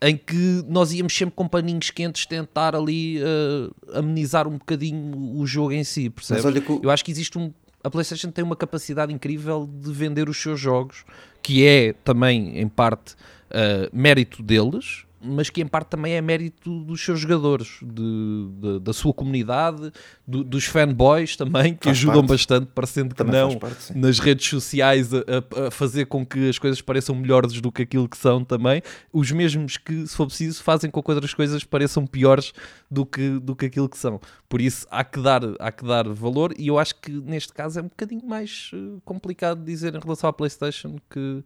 em 0.02 0.18
que 0.18 0.64
nós 0.68 0.92
íamos 0.92 1.16
sempre 1.16 1.36
com 1.36 1.48
paninhos 1.48 1.90
quentes 1.90 2.26
tentar 2.26 2.76
ali 2.76 3.20
uh, 3.22 3.98
amenizar 3.98 4.48
um 4.48 4.58
bocadinho 4.58 5.38
o 5.38 5.46
jogo 5.48 5.72
em 5.72 5.84
si, 5.84 6.10
percebes? 6.10 6.44
Que... 6.64 6.80
Eu 6.84 6.90
acho 6.90 7.04
que 7.06 7.12
existe 7.12 7.38
um. 7.38 7.54
A 7.84 7.90
PlayStation 7.90 8.32
tem 8.32 8.44
uma 8.44 8.56
capacidade 8.56 9.14
incrível 9.14 9.70
de 9.72 9.92
vender 9.92 10.30
os 10.30 10.42
seus 10.42 10.60
jogos, 10.60 11.04
que 11.42 11.66
é 11.66 11.94
também, 11.94 12.60
em 12.60 12.68
parte, 12.68 13.14
uh, 13.14 13.90
mérito 13.92 14.42
deles, 14.42 15.03
mas 15.24 15.50
que 15.50 15.62
em 15.62 15.68
parte 15.68 15.88
também 15.88 16.14
é 16.14 16.22
mérito 16.22 16.84
dos 16.84 17.04
seus 17.04 17.20
jogadores, 17.20 17.80
de, 17.82 18.50
de 18.60 18.80
da 18.80 18.94
sua 18.94 19.14
comunidade, 19.14 19.92
do, 20.28 20.44
dos 20.44 20.66
fanboys 20.66 21.36
também, 21.36 21.74
que 21.74 21.86
faz 21.86 21.98
ajudam 21.98 22.22
parte. 22.22 22.30
bastante, 22.30 22.68
parecendo 22.74 23.16
que 23.16 23.24
não, 23.24 23.58
parte, 23.58 23.98
nas 23.98 24.20
redes 24.20 24.48
sociais 24.48 25.14
a, 25.14 25.68
a, 25.68 25.72
fazer 25.72 26.06
com 26.06 26.26
que 26.26 26.50
as 26.50 26.60
coisas 26.60 26.82
pareçam 26.82 27.16
melhores 27.16 27.62
do 27.62 27.72
que 27.72 27.84
aquilo 27.84 28.08
que 28.10 28.18
são 28.18 28.44
também. 28.44 28.82
Os 29.12 29.32
mesmos 29.32 29.78
que, 29.78 30.06
se 30.06 30.16
for 30.16 30.28
preciso, 30.28 30.62
fazem 30.62 30.92
com 30.92 31.02
que 31.02 31.12
outras 31.12 31.34
coisas 31.34 31.64
pareçam 31.64 32.06
piores 32.06 32.54
do 32.90 33.06
que, 33.06 33.40
do 33.40 33.56
que 33.56 33.66
aquilo 33.66 33.88
que 33.88 33.98
são. 33.98 34.20
Por 34.50 34.62
isso 34.62 34.86
há 34.92 35.04
que, 35.04 35.20
dar, 35.20 35.42
há 35.60 35.72
que 35.72 35.86
dar 35.86 36.08
valor, 36.10 36.54
e 36.58 36.68
eu 36.68 36.78
acho 36.78 36.96
que 36.96 37.12
neste 37.12 37.54
caso 37.54 37.80
é 37.80 37.82
um 37.82 37.88
bocadinho 37.88 38.26
mais 38.26 38.72
eh, 38.74 39.00
complicado 39.06 39.64
dizer 39.64 39.96
em 39.96 40.00
relação 40.00 40.30
à 40.30 40.34
PlayStation 40.34 40.98
que 41.10 41.44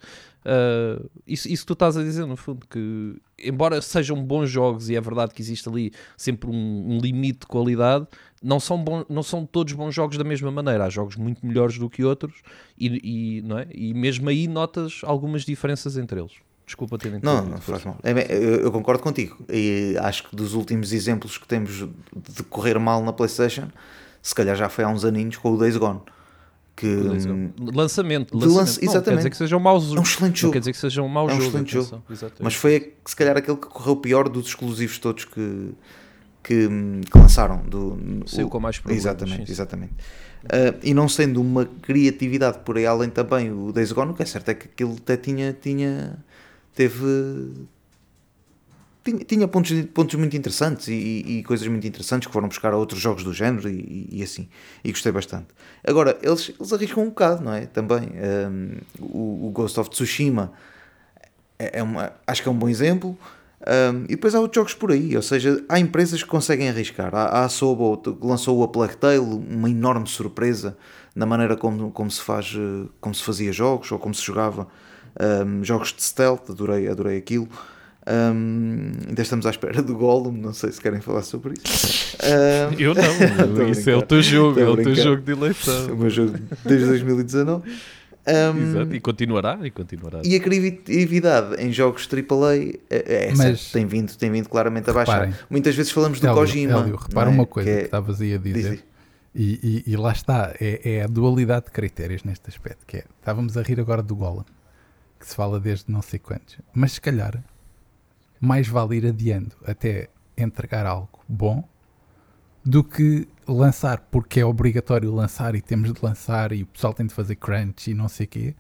uh, 0.48 1.10
isso, 1.28 1.48
isso 1.48 1.64
que 1.64 1.68
tu 1.68 1.74
estás 1.74 1.98
a 1.98 2.04
dizer, 2.04 2.26
no 2.26 2.38
fundo, 2.38 2.66
que 2.70 3.16
embora 3.38 3.82
sejam 3.82 4.24
bons 4.24 4.50
jogos 4.50 4.90
e 4.90 4.96
é 4.96 5.02
verdade 5.02 5.34
que 5.34 5.42
existe 5.42 5.68
ali 5.68 5.92
sempre 6.16 6.50
um, 6.50 6.96
um 6.96 6.98
limite 7.00 7.42
de 7.42 7.48
qualidade, 7.48 8.08
não 8.42 8.60
são, 8.60 8.82
bom, 8.84 9.04
não 9.10 9.24
são 9.24 9.46
todos 9.46 9.74
bons 9.74 9.94
jogos 9.94 10.18
da 10.18 10.24
mesma 10.24 10.52
maneira. 10.52 10.86
Há 10.86 10.90
jogos 10.90 11.16
muito 11.16 11.46
melhores 11.46 11.78
do 11.78 11.90
que 11.90 12.04
outros 12.04 12.42
e, 12.78 13.38
e, 13.38 13.42
não 13.42 13.60
é? 13.60 13.68
e 13.74 13.94
mesmo 13.94 14.30
aí 14.30 14.48
notas 14.48 15.02
algumas 15.04 15.44
diferenças 15.44 15.98
entre 15.98 16.20
eles. 16.20 16.34
Desculpa 16.66 16.98
ter 16.98 17.20
Não, 17.24 17.46
não 17.46 17.62
faz 17.62 17.86
mal. 17.86 17.98
É, 18.04 18.12
eu, 18.36 18.62
eu, 18.62 18.72
concordo 18.74 19.02
contigo. 19.02 19.38
E 19.50 19.96
acho 20.00 20.28
que 20.28 20.36
dos 20.36 20.54
últimos 20.54 20.92
exemplos 20.92 21.38
que 21.38 21.48
temos 21.48 21.88
de 22.14 22.44
correr 22.44 22.78
mal 22.78 23.02
na 23.02 23.14
PlayStation, 23.14 23.70
se 24.22 24.36
calhar 24.36 24.54
já 24.54 24.68
foi 24.68 24.84
há 24.84 24.90
uns 24.90 25.06
aninhos 25.06 25.38
com 25.38 25.54
o 25.54 25.58
Days 25.58 25.78
Gone 25.78 26.02
que 26.78 26.86
lançamento, 26.86 27.74
lançamento. 27.74 28.38
Lance, 28.38 28.80
exatamente. 28.86 28.86
Não 28.86 29.02
quer 29.04 29.16
dizer 29.18 29.30
que 29.32 29.38
seja 29.38 29.58
um 29.58 29.60
mau 29.60 29.80
jogo. 29.80 29.96
É 29.96 30.00
um 30.00 30.04
excelente 30.04 30.40
jogo. 30.40 30.48
Não 30.48 30.54
quer 30.54 30.60
dizer 30.60 30.72
que 30.74 30.78
seja 30.78 31.02
um 31.02 31.08
mau 31.08 31.28
é 31.28 31.34
um 31.34 31.36
jogo. 31.36 31.48
Excelente 31.48 31.74
jogo. 31.74 32.04
Mas 32.40 32.54
foi 32.54 32.94
se 33.04 33.16
calhar 33.16 33.36
aquele 33.36 33.58
que 33.58 33.68
correu 33.68 33.96
pior 33.96 34.30
dos 34.30 34.50
exclusivos 34.50 35.00
todos 35.00 35.26
que, 35.26 35.72
que, 36.44 36.70
que 37.12 37.18
lançaram. 37.18 37.64
Do, 37.66 37.98
Saiu 38.28 38.48
com 38.48 38.60
mais 38.60 38.78
problemas. 38.78 39.04
Exatamente, 39.04 39.52
exatamente. 39.52 39.94
Uh, 40.44 40.78
e 40.84 40.94
não 40.94 41.10
sendo 41.10 41.42
uma 41.42 41.66
criatividade 41.66 42.60
por 42.60 42.78
aí 42.78 42.86
além 42.86 43.10
também 43.10 43.52
o 43.52 43.72
Days 43.72 43.92
Gone, 43.92 44.12
o 44.12 44.14
que 44.14 44.22
é 44.22 44.26
certo 44.28 44.50
é 44.50 44.54
que 44.54 44.68
aquilo 44.68 44.96
até 45.02 45.18
tinha, 45.18 45.58
tinha 45.60 46.24
teve 46.76 47.54
tinha, 49.12 49.24
tinha 49.24 49.48
pontos, 49.48 49.72
pontos 49.94 50.16
muito 50.16 50.36
interessantes 50.36 50.88
e, 50.88 50.94
e, 50.94 51.44
coisas 51.44 51.68
muito 51.68 51.88
interessantes 51.88 52.28
que 52.28 52.34
foram 52.34 52.48
buscar 52.48 52.74
a 52.74 52.78
outros 52.78 53.00
jogos 53.00 53.24
do 53.24 53.34
género 53.34 53.70
e, 53.70 54.10
e 54.12 54.24
assim, 54.24 54.50
e 54.84 54.92
gostei 54.92 55.12
bastante. 55.12 55.48
Agora, 55.86 56.18
eles, 56.22 56.52
eles 56.60 56.74
arriscam 56.74 57.04
um 57.04 57.10
bocado, 57.10 57.44
não 57.44 57.54
é? 57.54 57.66
Também, 57.66 58.10
um, 58.50 58.78
o, 59.00 59.48
o, 59.48 59.52
Ghost 59.52 59.80
of 59.80 59.90
Tsushima 59.90 60.52
é, 61.58 61.80
é 61.80 61.84
uma, 61.84 62.12
acho 62.26 62.42
que 62.42 62.50
é 62.50 62.52
um 62.52 62.58
bom 62.58 62.68
exemplo. 62.68 63.18
Um, 63.60 64.04
e 64.04 64.10
depois 64.10 64.36
há 64.36 64.40
outros 64.40 64.56
jogos 64.56 64.74
por 64.76 64.92
aí, 64.92 65.16
ou 65.16 65.22
seja, 65.22 65.64
há 65.68 65.80
empresas 65.80 66.22
que 66.22 66.30
conseguem 66.30 66.70
arriscar. 66.70 67.14
Há, 67.16 67.44
a 67.44 67.50
Sobo 67.50 67.98
que 67.98 68.26
lançou 68.26 68.64
a 68.64 68.68
Plague 68.68 68.98
Tale, 68.98 69.20
uma 69.20 69.70
enorme 69.70 70.08
surpresa 70.08 70.78
na 71.16 71.26
maneira 71.26 71.58
como, 71.58 71.92
como, 71.92 72.12
se 72.12 72.22
faz, 72.22 72.54
eh, 72.56 72.88
como 73.02 73.16
se 73.16 73.24
fazia 73.24 73.52
jogos 73.52 73.92
ou 73.92 73.98
como 73.98 74.14
se 74.14 74.22
jogava 74.24 74.68
um, 75.20 75.64
jogos 75.64 75.92
de 75.92 76.04
stealth, 76.04 76.52
adorei, 76.52 76.88
adorei 76.88 77.18
aquilo. 77.18 77.50
Um, 78.10 78.92
ainda 79.10 79.22
estamos 79.22 79.46
à 79.46 79.50
espera 79.50 79.82
do 79.82 79.94
Gollum, 79.96 80.32
não 80.32 80.54
sei 80.54 80.72
se 80.72 80.80
querem 80.80 81.02
falar 81.02 81.24
sobre 81.24 81.56
isso. 81.62 82.16
Um, 82.24 82.80
Eu 82.80 82.94
não, 82.96 83.68
isso 83.70 83.90
é 83.90 83.96
o 83.98 84.02
teu 84.02 84.22
jogo, 84.22 84.58
é 84.60 84.66
o 84.68 84.78
teu 84.78 84.96
jogo 84.96 85.22
de 85.22 85.34
o 85.34 85.38
eleição. 85.38 85.96
meu 85.96 86.10
jogo 86.10 86.38
desde 86.66 86.86
2019. 86.88 87.70
Um, 88.30 88.62
Exato, 88.62 88.96
e 88.96 89.00
continuará, 89.00 89.60
e 89.64 89.72
continuará. 89.72 90.22
E 90.24 90.36
a 90.36 90.40
criatividade 90.40 91.62
em 91.62 91.72
jogos 91.72 92.08
AAA 92.12 92.56
é, 92.56 92.76
é 92.90 93.28
essa, 93.30 93.44
Mas- 93.50 93.72
tem, 93.72 93.86
vindo, 93.86 94.16
tem 94.16 94.32
vindo 94.32 94.48
claramente 94.50 94.90
a 94.90 94.94
baixar. 94.94 95.14
Reparem. 95.26 95.36
Muitas 95.50 95.76
vezes 95.76 95.92
falamos 95.92 96.20
do 96.20 96.28
Hélio, 96.28 96.38
Kojima. 96.38 96.80
Hélio, 96.82 96.96
repara 96.96 97.30
é? 97.30 97.34
uma 97.34 97.46
coisa 97.46 97.70
que, 97.70 97.76
é- 97.78 97.84
estavas 97.84 98.22
aí 98.22 98.34
a 98.34 98.38
diz, 98.38 98.54
dizer. 98.54 98.70
diz. 98.72 98.84
E, 99.36 99.84
e- 99.88 99.92
e 99.92 99.98
lá 99.98 100.12
está, 100.12 100.54
é, 100.60 100.80
é 100.98 101.04
a 101.04 101.08
dualidade 101.08 101.66
de 101.66 101.72
critérios 101.72 102.24
neste 102.24 102.50
aspecto, 102.50 102.86
que 102.86 102.98
é, 102.98 103.04
estávamos 103.20 103.56
a 103.58 103.62
rir 103.62 103.80
agora 103.80 104.02
do 104.02 104.16
Golem, 104.16 104.46
que 105.20 105.28
se 105.28 105.36
fala 105.36 105.60
desde 105.60 105.86
não 105.92 106.02
sei 106.02 106.20
quantos, 106.20 106.58
mas 106.74 106.94
se 106.94 107.02
calhar 107.02 107.42
mais 108.40 108.68
vale 108.68 108.98
ir 108.98 109.06
adiando 109.06 109.56
até 109.66 110.10
entregar 110.38 110.86
algo 110.86 111.20
bom 111.28 111.64
do 112.64 112.84
que 112.84 113.28
lançar 113.48 114.00
porque 114.12 114.40
é 114.40 114.46
obrigatório 114.46 115.14
lançar 115.14 115.56
e 115.56 115.62
temos 115.62 115.94
de 115.94 116.00
lançar 116.04 116.52
e 116.52 116.64
o 116.64 116.66
pessoal 116.68 116.94
tem 116.94 117.06
de 117.08 117.14
fazer 117.14 117.36
crunch 117.36 117.90
e 117.90 117.94
não 117.94 118.08
sei 118.08 118.26
o 118.26 118.30
quê 118.30 118.56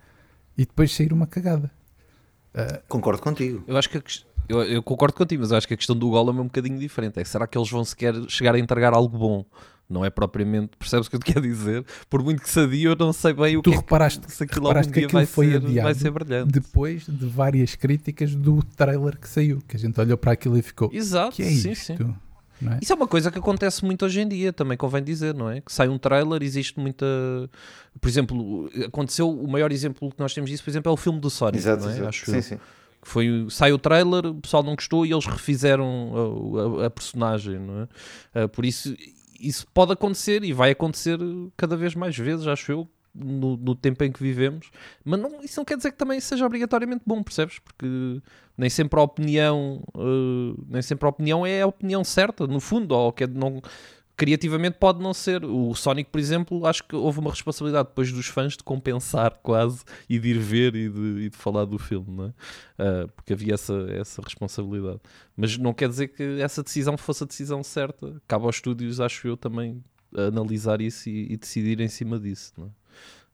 e 0.58 0.66
depois 0.66 0.94
sair 0.94 1.14
uma 1.14 1.28
cagada. 1.28 1.72
Ah, 2.54 2.82
Concordo 2.88 3.22
contigo. 3.22 3.64
Eu 3.68 3.78
acho 3.78 3.90
que 3.90 4.02
eu, 4.50 4.64
eu 4.64 4.82
concordo 4.82 5.16
contigo, 5.16 5.42
mas 5.42 5.52
eu 5.52 5.58
acho 5.58 5.68
que 5.68 5.74
a 5.74 5.78
questão 5.78 5.96
do 5.96 6.10
Golem 6.10 6.38
é 6.38 6.42
um 6.42 6.46
bocadinho 6.46 6.80
diferente. 6.80 7.20
É 7.20 7.24
que 7.24 7.30
será 7.30 7.46
que 7.46 7.58
eles 7.58 7.70
vão 7.70 7.84
sequer 7.84 8.16
chegar 8.30 8.56
a 8.56 8.60
entregar 8.60 8.94
algo 8.94 9.18
bom? 9.18 9.46
Não 9.90 10.04
é 10.04 10.10
propriamente, 10.10 10.72
percebes 10.78 11.08
o 11.08 11.10
que 11.10 11.16
eu 11.16 11.20
te 11.22 11.32
quero 11.32 11.42
dizer? 11.42 11.86
Por 12.10 12.22
muito 12.22 12.42
que 12.42 12.50
sadia, 12.50 12.90
eu 12.90 12.96
não 12.98 13.14
sei 13.14 13.32
bem 13.34 13.56
o 13.56 13.62
Tu 13.62 13.70
que 13.70 13.76
é 13.76 13.80
que- 13.80 13.84
reparaste- 13.86 14.30
se 14.32 14.44
aquilo 14.44 14.68
reparaste 14.68 14.92
que 14.92 15.00
aquilo 15.00 15.14
vai 15.14 15.26
foi 15.26 15.50
ser, 15.52 15.56
adiado 15.58 15.82
vai 15.84 15.94
ser 15.96 16.12
brilhante. 16.12 16.52
depois 16.52 17.06
de 17.08 17.26
várias 17.26 17.74
críticas 17.76 18.36
do 18.36 18.62
trailer 18.76 19.18
que 19.18 19.30
saiu, 19.30 19.62
que 19.66 19.78
a 19.78 19.80
gente 19.80 19.98
olhou 20.00 20.18
para 20.18 20.34
aquilo 20.34 20.58
e 20.58 20.62
ficou, 20.62 20.90
Exato, 20.92 21.38
que 21.38 21.42
é 21.42 21.46
sim, 21.46 21.72
isto? 21.72 21.86
sim. 21.86 22.16
Não 22.60 22.74
é? 22.74 22.80
Isso 22.82 22.92
é 22.92 22.96
uma 22.96 23.08
coisa 23.08 23.30
que 23.32 23.38
acontece 23.38 23.86
muito 23.86 24.04
hoje 24.04 24.20
em 24.20 24.28
dia, 24.28 24.52
também 24.52 24.76
convém 24.76 25.02
dizer, 25.04 25.34
não 25.34 25.50
é? 25.50 25.62
Que 25.62 25.72
sai 25.72 25.88
um 25.88 25.98
trailer, 25.98 26.42
existe 26.44 26.80
muita. 26.80 27.06
Por 28.02 28.10
exemplo, 28.10 28.70
aconteceu 28.86 29.30
o 29.30 29.48
maior 29.50 29.72
exemplo 29.72 30.10
que 30.12 30.20
nós 30.20 30.34
temos 30.34 30.50
disso, 30.50 30.64
por 30.64 30.70
exemplo, 30.72 30.90
é 30.90 30.94
o 30.94 30.98
filme 30.98 31.20
do 31.20 31.30
Sonic, 31.30 31.60
Exato, 31.60 31.84
não 31.84 31.90
é? 31.90 31.94
exato. 31.94 32.10
Acho 32.10 32.26
Sim, 32.26 32.36
eu. 32.38 32.42
sim. 32.42 32.58
que 33.00 33.08
foi 33.08 33.46
sai 33.52 33.72
o 33.72 33.78
trailer, 33.78 34.26
o 34.26 34.36
pessoal 34.36 34.64
não 34.64 34.74
gostou 34.76 35.06
e 35.06 35.12
eles 35.14 35.26
refizeram 35.26 36.12
a, 36.80 36.84
a- 36.84 36.86
a 36.88 36.90
personagem, 36.90 37.60
não 37.60 37.82
é? 37.84 37.88
Ah, 38.34 38.48
por 38.48 38.66
isso, 38.66 38.94
isso 39.40 39.68
pode 39.74 39.94
acontecer 39.94 40.44
e 40.44 40.54
vai 40.54 40.72
acontecer 40.72 41.20
cada 41.56 41.76
vez 41.76 41.96
mais 41.96 42.18
vezes, 42.18 42.48
acho 42.48 42.72
eu, 42.72 42.88
no, 43.14 43.58
no 43.58 43.76
tempo 43.76 44.04
em 44.04 44.12
que 44.12 44.22
vivemos. 44.22 44.70
Mas 45.04 45.20
não, 45.20 45.42
isso 45.42 45.60
não 45.60 45.66
quer 45.66 45.78
dizer 45.78 45.92
que 45.92 45.98
também 45.98 46.20
seja 46.20 46.46
obrigatoriamente 46.46 47.04
bom, 47.06 47.24
percebes? 47.24 47.60
Porque 47.60 48.22
nem 48.58 48.70
sempre 48.70 49.00
a 49.00 49.04
opinião, 49.04 49.84
ah, 49.96 50.62
nem 50.68 50.82
sempre 50.82 51.06
a 51.06 51.10
opinião 51.10 51.46
é 51.46 51.62
a 51.62 51.68
opinião 51.68 52.04
certa, 52.04 52.46
no 52.48 52.60
fundo, 52.60 52.94
ou 52.94 53.12
que 53.12 53.24
é 53.24 53.28
não 53.28 53.62
criativamente 54.18 54.78
pode 54.80 55.02
não 55.02 55.14
ser. 55.14 55.46
O 55.46 55.74
Sonic, 55.76 56.10
por 56.10 56.20
exemplo, 56.20 56.66
acho 56.66 56.84
que 56.84 56.96
houve 56.96 57.20
uma 57.20 57.30
responsabilidade 57.30 57.90
depois 57.90 58.12
dos 58.12 58.26
fãs 58.26 58.58
de 58.58 58.64
compensar 58.64 59.40
quase 59.44 59.84
e 60.10 60.18
de 60.18 60.30
ir 60.30 60.40
ver 60.40 60.76
e 60.76 60.90
de, 60.90 61.26
e 61.26 61.30
de 61.30 61.38
falar 61.38 61.66
do 61.66 61.78
filme, 61.78 62.08
não 62.10 62.26
é? 62.26 62.34
Ah, 62.80 63.08
porque 63.16 63.34
havia 63.34 63.54
essa, 63.54 63.74
essa 63.92 64.22
responsabilidade. 64.22 65.00
Mas 65.36 65.56
não 65.58 65.74
quer 65.74 65.88
dizer 65.88 66.08
que 66.08 66.42
essa 66.42 66.64
decisão 66.64 66.98
fosse 66.98 67.24
a 67.24 67.28
decisão 67.28 67.64
certa. 67.64 68.20
Cabe 68.28 68.46
aos 68.46 68.56
estúdios, 68.56 69.00
acho 69.00 69.28
eu, 69.28 69.38
também 69.38 69.84
analisar 70.16 70.82
isso 70.82 71.08
e, 71.10 71.32
e 71.34 71.38
decidir 71.38 71.80
em 71.80 71.88
cima 71.88 72.20
disso, 72.20 72.54
não 72.58 72.66
é? 72.66 72.70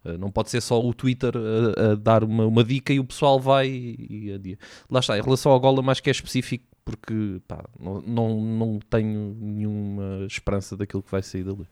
Ah, 0.06 0.18
Não 0.18 0.30
pode 0.30 0.50
ser 0.50 0.62
só 0.62 0.84
o 0.86 0.94
Twitter 0.94 1.32
a, 1.36 1.92
a 1.92 1.96
dar 1.96 2.26
uma, 2.26 2.46
uma 2.46 2.64
dica 2.64 2.92
e 2.92 3.00
o 3.00 3.06
pessoal 3.06 3.40
vai 3.40 3.70
e, 3.70 4.28
e 4.28 4.34
adia. 4.34 4.58
Lá 4.90 5.00
está, 5.00 5.18
em 5.18 5.22
relação 5.22 5.52
ao 5.52 5.60
Golem, 5.60 5.90
acho 5.90 6.04
que 6.04 6.10
é 6.10 6.12
específico 6.12 6.66
porque 6.86 7.42
pá, 7.48 7.64
não, 7.80 8.02
não, 8.02 8.42
não 8.42 8.80
tenho 8.90 9.36
nenhuma 9.40 10.26
esperança 10.28 10.76
daquilo 10.76 11.02
que 11.04 11.12
vai 11.12 11.24
sair 11.24 11.44
dali. 11.44 11.66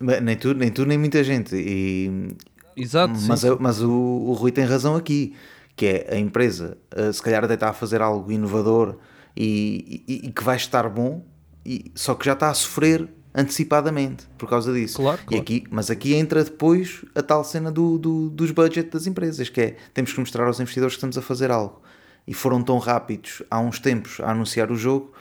Nem 0.00 0.36
tu, 0.36 0.54
nem 0.54 0.70
tu, 0.70 0.86
nem 0.86 0.96
muita 0.98 1.22
gente. 1.22 1.54
E, 1.54 2.34
Exato, 2.76 3.14
mas 3.26 3.40
sim. 3.40 3.56
mas 3.60 3.82
o, 3.82 3.90
o 3.90 4.32
Rui 4.32 4.50
tem 4.52 4.64
razão 4.64 4.96
aqui, 4.96 5.34
que 5.74 5.86
é 5.86 6.14
a 6.14 6.18
empresa, 6.18 6.76
eh, 6.94 7.12
se 7.12 7.22
calhar 7.22 7.44
até 7.44 7.54
está 7.54 7.70
a 7.70 7.72
fazer 7.72 8.00
algo 8.02 8.30
inovador 8.32 8.98
e, 9.36 10.02
e- 10.08 10.26
e 10.28 10.32
que 10.32 10.42
vai 10.42 10.56
estar 10.56 10.88
bom, 10.88 11.24
e, 11.64 11.90
só 11.94 12.14
que 12.14 12.24
já 12.26 12.32
está 12.32 12.50
a 12.50 12.54
sofrer 12.54 13.08
antecipadamente 13.34 14.26
por 14.38 14.48
causa 14.48 14.72
disso. 14.72 14.96
Claro, 14.96 15.20
E 15.22 15.26
claro. 15.26 15.42
aqui, 15.42 15.64
mas 15.70 15.90
aqui 15.90 16.14
entra 16.14 16.42
depois 16.44 17.04
a 17.14 17.22
tal 17.22 17.44
cena 17.44 17.70
do, 17.70 17.98
do- 17.98 18.30
dos 18.30 18.50
budgets 18.50 18.90
das 18.90 19.06
empresas, 19.06 19.48
que 19.50 19.60
é 19.60 19.76
temos 19.92 20.12
que 20.12 20.20
mostrar 20.20 20.46
aos 20.46 20.58
investidores 20.60 20.94
que 20.94 20.98
estamos 20.98 21.18
a 21.18 21.22
fazer 21.22 21.50
algo. 21.50 21.82
E 22.26 22.34
foram 22.34 22.62
tão 22.62 22.78
rápidos 22.78 23.42
há 23.50 23.60
uns 23.60 23.78
tempos 23.78 24.20
a 24.20 24.30
anunciar 24.30 24.70
o 24.70 24.76
jogo 24.76 25.12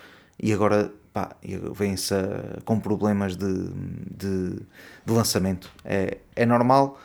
e 0.41 0.51
agora 0.51 0.91
pá, 1.14 1.36
vêm-se 1.74 2.14
com 2.66 2.80
problemas 2.80 3.36
de, 3.36 3.70
de, 4.18 4.56
de 5.06 5.14
lançamento. 5.14 5.70
É, 5.84 6.18
é 6.36 6.45
normal. 6.45 6.99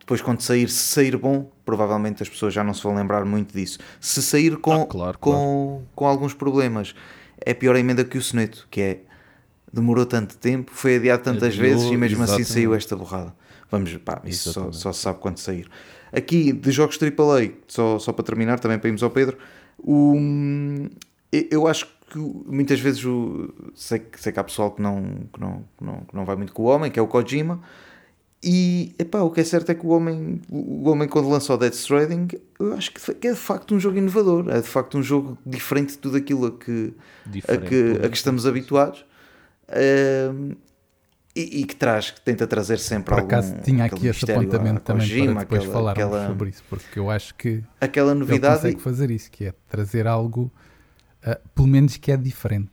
Depois, 0.00 0.20
quando 0.20 0.40
sair, 0.40 0.68
se 0.68 0.94
sair 0.94 1.16
bom, 1.16 1.50
provavelmente 1.64 2.22
as 2.22 2.28
pessoas 2.28 2.52
já 2.52 2.64
não 2.64 2.74
se 2.74 2.82
vão 2.82 2.94
lembrar 2.94 3.24
muito 3.24 3.54
disso. 3.54 3.78
Se 4.00 4.20
sair 4.22 4.56
com, 4.56 4.82
Ah, 4.82 4.86
claro, 4.86 5.18
com, 5.18 5.82
com 5.94 6.06
alguns 6.06 6.34
problemas, 6.34 6.94
é 7.38 7.54
pior 7.54 7.76
a 7.76 7.78
emenda 7.78 8.04
que 8.04 8.18
o 8.18 8.22
soneto, 8.22 8.66
que 8.70 8.80
é 8.80 9.00
demorou 9.72 10.06
tanto 10.06 10.36
tempo, 10.36 10.70
foi 10.72 10.96
adiado 10.96 11.22
tantas 11.22 11.56
vezes 11.56 11.84
e 11.90 11.96
mesmo 11.96 12.22
assim 12.22 12.34
exatamente. 12.34 12.52
saiu 12.52 12.74
esta 12.74 12.96
borrada. 12.96 13.34
Vamos, 13.70 13.96
pá, 13.96 14.20
isso 14.24 14.52
só, 14.52 14.70
só 14.70 14.92
se 14.92 15.00
sabe 15.00 15.18
quando 15.18 15.38
sair. 15.38 15.68
Aqui, 16.14 16.52
de 16.52 16.70
jogos 16.70 16.98
AAA, 17.02 17.50
só, 17.66 17.98
só 17.98 18.12
para 18.12 18.24
terminar, 18.24 18.58
também 18.60 18.78
para 18.78 18.88
irmos 18.88 19.02
ao 19.02 19.10
Pedro, 19.10 19.36
o, 19.78 20.14
eu- 21.32 21.66
acho 21.66 21.86
que 22.10 22.18
muitas 22.18 22.78
vezes 22.80 23.04
o, 23.04 23.52
sei, 23.74 23.98
que- 23.98 24.20
sei 24.20 24.32
que 24.32 24.38
há 24.38 24.44
pessoal 24.44 24.70
que 24.70 24.80
não, 24.80 25.02
que, 25.32 25.40
não, 25.40 25.64
que, 25.76 25.84
não, 25.84 26.00
que 26.00 26.14
não 26.16 26.24
vai 26.24 26.36
muito 26.36 26.52
com 26.52 26.62
o 26.62 26.66
homem, 26.66 26.90
que 26.90 26.98
é 26.98 27.02
o 27.02 27.06
Kojima, 27.08 27.60
e 28.46 28.94
epá, 28.98 29.22
o 29.22 29.30
que 29.30 29.40
é 29.40 29.44
certo 29.44 29.70
é 29.70 29.74
que 29.74 29.84
o 29.86 29.88
homem, 29.88 30.40
o 30.50 30.88
homem 30.90 31.08
quando 31.08 31.28
lançou 31.30 31.56
o 31.56 31.58
Death 31.58 31.74
Stranding, 31.74 32.28
eu 32.60 32.74
acho 32.74 32.92
que 32.92 33.26
é 33.26 33.30
de 33.30 33.36
facto 33.38 33.74
um 33.74 33.80
jogo 33.80 33.96
inovador, 33.96 34.48
é 34.50 34.60
de 34.60 34.68
facto 34.68 34.98
um 34.98 35.02
jogo 35.02 35.38
diferente 35.46 35.92
de 35.92 35.98
tudo 35.98 36.16
aquilo 36.18 36.46
a 36.46 36.52
que, 36.52 36.92
a 37.54 37.56
que, 37.68 37.74
a 38.04 38.08
que 38.10 38.16
estamos 38.16 38.46
habituados. 38.46 39.04
E, 41.36 41.60
e 41.60 41.64
que 41.64 41.74
traz, 41.74 42.10
que 42.10 42.20
tenta 42.20 42.46
trazer 42.46 42.78
sempre 42.78 43.14
Por 43.14 43.14
algum 43.14 43.26
acaso 43.26 43.54
tinha 43.62 43.84
aqui 43.84 44.06
esse 44.06 44.30
apontamento 44.30 44.78
a 44.78 44.80
também 44.80 45.08
Kojima, 45.08 45.32
para 45.32 45.40
depois 45.40 45.60
aquela, 45.60 45.74
falarmos 45.74 46.04
aquela, 46.04 46.26
sobre 46.28 46.50
isso, 46.50 46.62
porque 46.70 46.98
eu 46.98 47.10
acho 47.10 47.34
que 47.34 47.62
aquela 47.80 48.12
ele 48.12 48.20
novidade 48.20 48.56
consegue 48.56 48.80
fazer 48.80 49.10
isso, 49.10 49.30
que 49.30 49.46
é 49.46 49.54
trazer 49.68 50.06
algo, 50.06 50.52
ah, 51.24 51.38
pelo 51.54 51.66
menos 51.66 51.96
que 51.96 52.12
é 52.12 52.16
diferente. 52.16 52.70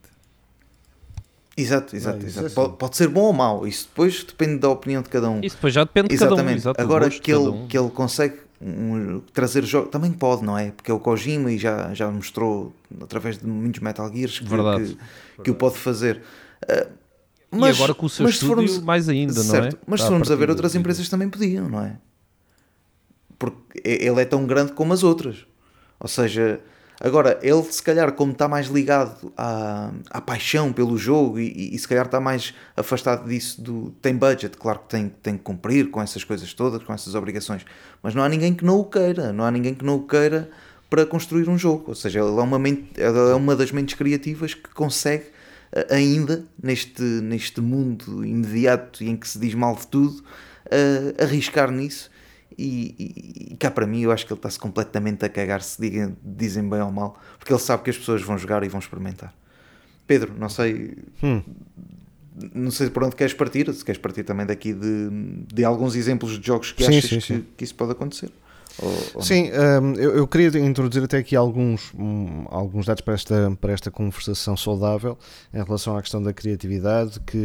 Exato, 1.57 1.95
exato, 1.95 2.19
isso 2.19 2.27
exato. 2.27 2.45
é 2.45 2.47
assim. 2.47 2.55
Pode, 2.55 2.77
pode 2.77 2.97
ser 2.97 3.07
bom 3.07 3.21
ou 3.21 3.33
mau, 3.33 3.67
isso 3.67 3.87
depois 3.87 4.23
depende 4.23 4.59
da 4.59 4.69
opinião 4.69 5.01
de 5.01 5.09
cada 5.09 5.29
um. 5.29 5.41
Isso 5.41 5.55
depois 5.55 5.73
já 5.73 5.83
depende 5.83 6.09
de 6.09 6.17
cada 6.17 6.31
um. 6.31 6.33
Exatamente. 6.35 6.57
Exato, 6.59 6.77
do 6.77 6.83
Agora 6.83 7.09
que 7.09 7.19
cada 7.19 7.37
ele, 7.39 7.49
um. 7.49 7.67
que 7.67 7.77
ele 7.77 7.89
consegue 7.89 8.37
um, 8.61 9.21
trazer 9.33 9.63
jogos, 9.65 9.89
também 9.89 10.11
pode, 10.11 10.43
não 10.43 10.57
é? 10.57 10.71
Porque 10.71 10.91
é 10.91 10.93
o 10.93 10.99
Kojima 10.99 11.51
e 11.51 11.57
já, 11.57 11.93
já 11.93 12.09
mostrou 12.09 12.73
através 13.01 13.37
de 13.37 13.47
muitos 13.47 13.81
Metal 13.81 14.11
Gears 14.13 14.39
que, 14.39 14.45
Verdade. 14.47 14.97
que, 15.37 15.43
que 15.43 15.51
o 15.51 15.55
pode 15.55 15.77
fazer. 15.77 16.21
Ah, 17.51 17.57
e 17.57 17.69
agora 17.69 17.93
com 17.93 18.05
o 18.05 18.09
seu 18.09 18.23
mas 18.25 18.37
se 18.37 18.45
estúdio, 18.45 18.67
formos- 18.67 18.83
mais 18.85 19.09
ainda, 19.09 19.33
não 19.33 19.41
é? 19.41 19.61
certo, 19.61 19.77
Mas 19.85 20.01
se 20.01 20.07
formos 20.07 20.31
a 20.31 20.35
ver, 20.35 20.49
outras 20.49 20.73
empresas 20.75 21.09
também 21.09 21.29
podiam, 21.29 21.67
não 21.69 21.81
é? 21.83 21.97
Porque 23.37 23.81
ele 23.83 24.21
é 24.21 24.25
tão 24.25 24.45
grande 24.45 24.71
como 24.73 24.93
as 24.93 25.03
outras. 25.03 25.45
Ou 25.99 26.07
seja, 26.07 26.59
agora, 26.99 27.39
ele 27.41 27.61
se 27.63 27.81
calhar, 27.81 28.11
como 28.13 28.31
está 28.31 28.47
mais 28.47 28.67
ligado 28.67 29.33
à, 29.35 29.91
à 30.11 30.21
paixão 30.21 30.71
pelo 30.71 30.97
jogo 30.97 31.39
e, 31.39 31.73
e- 31.75 31.79
se 31.79 31.87
calhar 31.87 32.05
está 32.05 32.19
mais 32.19 32.53
afastado 32.77 33.27
disso, 33.27 33.61
do, 33.61 33.91
tem 34.01 34.15
budget, 34.15 34.57
claro 34.57 34.79
que 34.79 34.89
tem, 34.89 35.09
tem 35.21 35.37
que 35.37 35.43
cumprir 35.43 35.89
com 35.89 36.01
essas 36.01 36.23
coisas 36.23 36.53
todas, 36.53 36.83
com 36.83 36.93
essas 36.93 37.15
obrigações, 37.15 37.65
mas 38.01 38.13
não 38.15 38.23
há 38.23 38.29
ninguém 38.29 38.53
que 38.53 38.63
não 38.63 38.79
o 38.79 38.85
queira, 38.85 39.33
não 39.33 39.43
há 39.43 39.51
ninguém 39.51 39.73
que 39.73 39.83
não 39.83 39.95
o 39.95 40.07
queira 40.07 40.49
para 40.89 41.05
construir 41.05 41.49
um 41.49 41.57
jogo. 41.57 41.85
Ou 41.87 41.95
seja, 41.95 42.19
ele 42.19 42.27
é 42.29 42.41
uma, 42.41 42.59
mente, 42.59 42.89
ele 42.97 43.17
é 43.31 43.35
uma 43.35 43.55
das 43.55 43.71
mentes 43.71 43.95
criativas 43.95 44.53
que 44.53 44.69
consegue 44.73 45.25
ainda 45.89 46.45
neste, 46.61 47.01
neste 47.01 47.61
mundo 47.61 48.25
imediato 48.25 49.03
e 49.03 49.09
em 49.09 49.15
que 49.15 49.27
se 49.27 49.39
diz 49.39 49.53
mal 49.53 49.75
de 49.75 49.87
tudo, 49.87 50.23
eh, 50.69 51.15
arriscar 51.23 51.71
nisso. 51.71 52.09
E, 52.57 52.93
e- 52.99 53.53
e 53.53 53.55
cá 53.57 53.71
para 53.71 53.87
mim, 53.87 54.01
eu 54.01 54.11
acho 54.11 54.25
que 54.27 54.33
ele 54.33 54.37
está-se 54.39 54.59
completamente 54.59 55.23
a 55.25 55.29
cagar 55.29 55.61
se 55.61 55.79
digam- 55.81 56.15
dizem 56.23 56.67
bem 56.69 56.81
ou 56.81 56.91
mal, 56.91 57.19
porque 57.39 57.51
ele 57.53 57.59
sabe 57.61 57.83
que 57.83 57.89
as 57.89 57.97
pessoas 57.97 58.21
vão 58.21 58.37
jogar 58.37 58.63
e 58.63 58.67
vão 58.69 58.79
experimentar. 58.79 59.33
Pedro, 60.05 60.33
não 60.37 60.49
sei, 60.49 60.97
Hum. 61.23 61.41
não 62.53 62.69
sei 62.71 62.89
por 62.89 63.03
onde 63.05 63.15
queres 63.15 63.33
partir, 63.33 63.73
se 63.73 63.83
queres 63.85 63.99
partir 64.01 64.23
também 64.23 64.45
daqui 64.45 64.73
de, 64.73 65.09
de 65.53 65.63
alguns 65.63 65.95
exemplos 65.95 66.37
de 66.39 66.45
jogos 66.45 66.71
que 66.73 66.83
Sim, 66.83 66.97
achas 66.97 67.09
sim, 67.09 67.19
que, 67.19 67.25
sim. 67.25 67.45
que 67.57 67.63
isso 67.63 67.75
pode 67.75 67.93
acontecer. 67.93 68.29
Sim, 69.21 69.51
hum, 69.51 69.93
eu, 69.95 70.15
eu 70.15 70.27
queria 70.27 70.59
introduzir 70.59 71.03
até 71.03 71.17
aqui 71.17 71.35
alguns, 71.35 71.93
hum, 71.93 72.45
alguns 72.49 72.85
dados 72.85 73.01
para 73.01 73.13
esta, 73.13 73.57
para 73.59 73.73
esta 73.73 73.91
conversação 73.91 74.57
saudável 74.57 75.17
em 75.53 75.63
relação 75.63 75.95
à 75.95 76.01
questão 76.01 76.21
da 76.21 76.33
criatividade, 76.33 77.19
que 77.19 77.37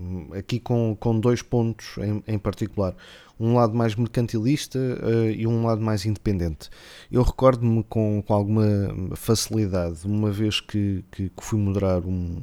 hum, 0.00 0.30
aqui 0.36 0.58
com, 0.58 0.96
com 0.98 1.18
dois 1.18 1.42
pontos 1.42 1.96
em, 1.98 2.22
em 2.26 2.38
particular. 2.38 2.94
Um 3.40 3.54
lado 3.54 3.72
mais 3.72 3.94
mercantilista 3.94 4.78
eh, 4.78 5.32
e 5.36 5.46
um 5.46 5.64
lado 5.64 5.80
mais 5.80 6.04
independente. 6.04 6.68
Eu 7.08 7.22
recordo-me 7.22 7.84
com, 7.84 8.20
com 8.20 8.34
alguma 8.34 8.66
facilidade, 9.14 10.00
uma 10.04 10.32
vez 10.32 10.60
que, 10.60 11.04
que, 11.12 11.28
que 11.28 11.44
fui 11.44 11.56
moderar 11.56 12.04
um, 12.04 12.42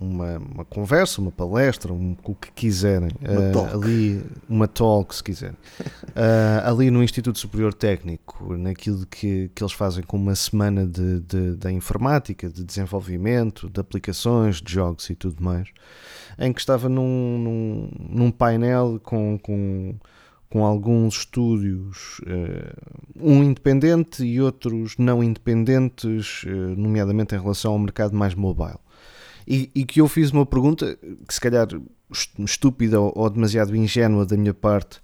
uma, 0.00 0.38
uma 0.38 0.64
conversa, 0.64 1.20
uma 1.20 1.32
palestra, 1.32 1.92
um, 1.92 2.16
o 2.22 2.34
que 2.34 2.52
quiserem, 2.52 3.10
Uma 3.20 3.52
talk. 3.52 3.74
ali, 3.74 4.24
uma 4.48 4.68
talk, 4.68 5.14
se 5.14 5.22
quiserem. 5.22 5.56
Ah, 6.14 6.62
ali 6.70 6.90
no 6.90 7.02
Instituto 7.02 7.38
Superior 7.38 7.74
Técnico, 7.74 8.56
naquilo 8.56 9.04
que, 9.06 9.50
que 9.54 9.62
eles 9.62 9.72
fazem 9.72 10.02
com 10.04 10.16
uma 10.16 10.34
semana 10.34 10.86
de, 10.86 11.20
de, 11.20 11.56
da 11.56 11.72
informática, 11.72 12.48
de 12.48 12.64
desenvolvimento, 12.64 13.68
de 13.68 13.80
aplicações, 13.80 14.62
de 14.62 14.72
jogos 14.72 15.10
e 15.10 15.14
tudo 15.14 15.42
mais, 15.42 15.68
em 16.38 16.52
que 16.52 16.60
estava 16.60 16.88
num, 16.88 17.38
num, 17.38 17.90
num 17.98 18.30
painel 18.30 19.00
com, 19.02 19.36
com, 19.42 19.96
com 20.48 20.64
alguns 20.64 21.18
estúdios, 21.18 22.20
eh, 22.26 22.72
um 23.20 23.42
independente 23.42 24.24
e 24.24 24.40
outros 24.40 24.96
não 24.96 25.22
independentes, 25.22 26.44
nomeadamente 26.76 27.34
em 27.34 27.40
relação 27.40 27.72
ao 27.72 27.78
mercado 27.78 28.14
mais 28.16 28.34
mobile. 28.34 28.78
E, 29.48 29.70
e 29.74 29.84
que 29.84 30.00
eu 30.00 30.08
fiz 30.08 30.30
uma 30.30 30.44
pergunta 30.44 30.98
que 31.26 31.32
se 31.32 31.40
calhar 31.40 31.66
est- 32.12 32.38
estúpida 32.40 33.00
ou, 33.00 33.12
ou 33.16 33.30
demasiado 33.30 33.74
ingênua 33.74 34.26
da 34.26 34.36
minha 34.36 34.52
parte, 34.52 35.00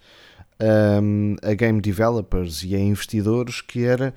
um, 1.02 1.36
a 1.42 1.54
game 1.54 1.80
developers 1.80 2.62
e 2.62 2.74
a 2.74 2.78
investidores 2.78 3.60
que 3.60 3.84
era 3.84 4.12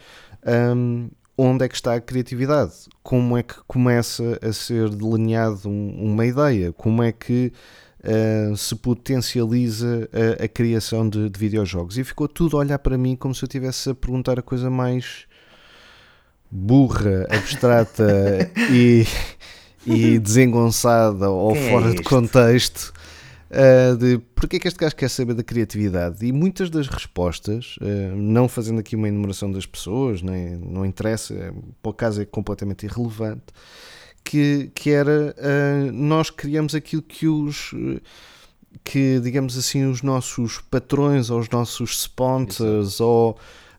um, 0.76 1.10
onde 1.38 1.64
é 1.66 1.70
que 1.70 1.76
está 1.76 1.94
a 1.96 2.02
criatividade, 2.02 2.74
como 3.02 3.38
é 3.38 3.44
que 3.44 3.56
começa 3.68 4.38
a 4.42 4.52
ser 4.52 4.90
delineado 4.90 5.70
um- 5.70 5.96
uma 6.14 6.26
ideia, 6.26 6.74
como 6.74 7.02
é 7.04 7.12
que 7.12 7.52
uh, 8.04 8.56
se 8.58 8.76
potencializa 8.76 10.10
a, 10.40 10.44
a 10.44 10.48
criação 10.48 11.08
de, 11.08 11.30
de 11.30 11.40
videojogos? 11.40 11.98
E 11.98 12.04
ficou 12.04 12.28
tudo 12.28 12.58
a 12.58 12.60
olhar 12.62 12.80
para 12.80 12.98
mim 12.98 13.16
como 13.16 13.34
se 13.34 13.44
eu 13.44 13.48
estivesse 13.48 13.90
a 13.92 13.96
perguntar 13.96 14.38
a 14.40 14.42
coisa 14.42 14.70
mais 14.70 15.26
burra, 16.50 17.28
abstrata 17.30 18.04
e, 18.72 19.06
e 19.96 20.20
desengonçada 20.20 21.30
ou 21.30 21.54
Quem 21.54 21.68
é 21.68 21.72
fora 21.72 21.90
de 21.90 21.96
este? 21.96 22.04
contexto 22.04 22.94
uh, 23.52 23.98
de 23.98 24.20
porque 24.36 24.58
é 24.58 24.60
que 24.60 24.68
este 24.68 24.80
gajo 24.80 24.96
quer 24.96 25.10
saber 25.10 25.34
da 25.34 25.44
criatividade 25.44 26.26
e 26.26 26.32
muitas 26.32 26.70
das 26.70 26.88
respostas, 26.88 27.78
uh, 27.82 28.16
não 28.16 28.48
fazendo 28.48 28.80
aqui 28.80 28.96
uma 28.96 29.08
enumeração 29.08 29.52
das 29.52 29.66
pessoas, 29.66 30.22
nem, 30.22 30.58
não 30.58 30.86
interessa, 30.86 31.34
é, 31.34 31.54
por 31.82 31.92
acaso 31.92 32.22
é 32.22 32.26
completamente 32.26 32.86
irrelevante, 32.86 33.46
que, 34.24 34.72
que 34.76 34.92
era 34.92 35.36
uh, 35.38 35.92
nós 35.92 36.30
criamos 36.30 36.76
aquilo 36.76 37.02
que 37.02 37.28
os 37.28 37.74
que 38.84 39.20
digamos 39.22 39.58
assim 39.58 39.86
os 39.86 40.02
nossos 40.02 40.60
patrões 40.70 41.30
ou 41.30 41.40
os 41.40 41.50
nossos 41.50 42.02
sponsors 42.02 43.00
ou 43.00 43.38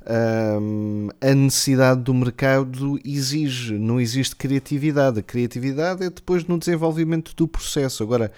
um, 0.08 1.08
a 1.20 1.34
necessidade 1.34 2.00
do 2.00 2.14
mercado 2.14 2.98
exige, 3.04 3.78
não 3.78 4.00
existe 4.00 4.34
criatividade. 4.34 5.20
A 5.20 5.22
criatividade 5.22 6.02
é 6.02 6.10
depois 6.10 6.44
no 6.44 6.58
desenvolvimento 6.58 7.34
do 7.36 7.46
processo. 7.46 8.02
Agora, 8.02 8.32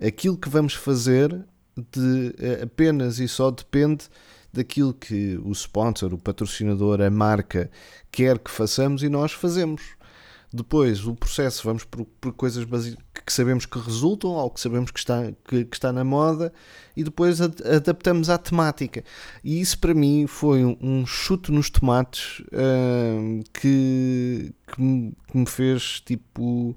aquilo 0.00 0.36
que 0.36 0.48
vamos 0.48 0.74
fazer 0.74 1.30
de, 1.74 2.34
eh, 2.38 2.62
apenas 2.64 3.18
e 3.18 3.26
só 3.28 3.50
depende 3.50 4.04
daquilo 4.52 4.92
que 4.92 5.38
o 5.42 5.52
sponsor, 5.52 6.12
o 6.12 6.18
patrocinador, 6.18 7.00
a 7.00 7.10
marca 7.10 7.70
quer 8.10 8.38
que 8.38 8.50
façamos 8.50 9.02
e 9.02 9.08
nós 9.08 9.32
fazemos. 9.32 9.95
Depois, 10.52 11.04
o 11.06 11.14
processo, 11.14 11.62
vamos 11.64 11.84
por, 11.84 12.04
por 12.20 12.32
coisas 12.32 12.64
que 13.24 13.32
sabemos 13.32 13.66
que 13.66 13.78
resultam 13.78 14.30
ou 14.30 14.50
que 14.50 14.60
sabemos 14.60 14.90
que 14.90 14.98
está, 14.98 15.32
que, 15.46 15.64
que 15.64 15.76
está 15.76 15.92
na 15.92 16.04
moda 16.04 16.52
e 16.96 17.02
depois 17.02 17.40
ad- 17.40 17.62
adaptamos 17.66 18.30
à 18.30 18.38
temática. 18.38 19.02
E 19.42 19.60
isso 19.60 19.78
para 19.78 19.92
mim 19.92 20.26
foi 20.26 20.64
um, 20.64 20.76
um 20.80 21.06
chute 21.06 21.50
nos 21.50 21.68
tomates 21.68 22.42
hum, 22.52 23.42
que, 23.52 24.54
que, 24.66 24.80
me, 24.80 25.12
que 25.30 25.38
me 25.38 25.46
fez 25.46 26.00
tipo 26.00 26.76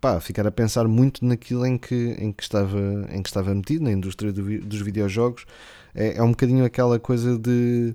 pá, 0.00 0.20
ficar 0.20 0.46
a 0.46 0.50
pensar 0.50 0.86
muito 0.86 1.24
naquilo 1.24 1.66
em 1.66 1.76
que, 1.78 2.16
em 2.18 2.32
que, 2.32 2.42
estava, 2.42 2.78
em 3.10 3.22
que 3.22 3.28
estava 3.28 3.54
metido, 3.54 3.84
na 3.84 3.92
indústria 3.92 4.32
do 4.32 4.60
dos 4.60 4.80
videojogos. 4.80 5.44
É, 5.94 6.18
é 6.18 6.22
um 6.22 6.30
bocadinho 6.30 6.64
aquela 6.64 6.98
coisa 6.98 7.38
de, 7.38 7.94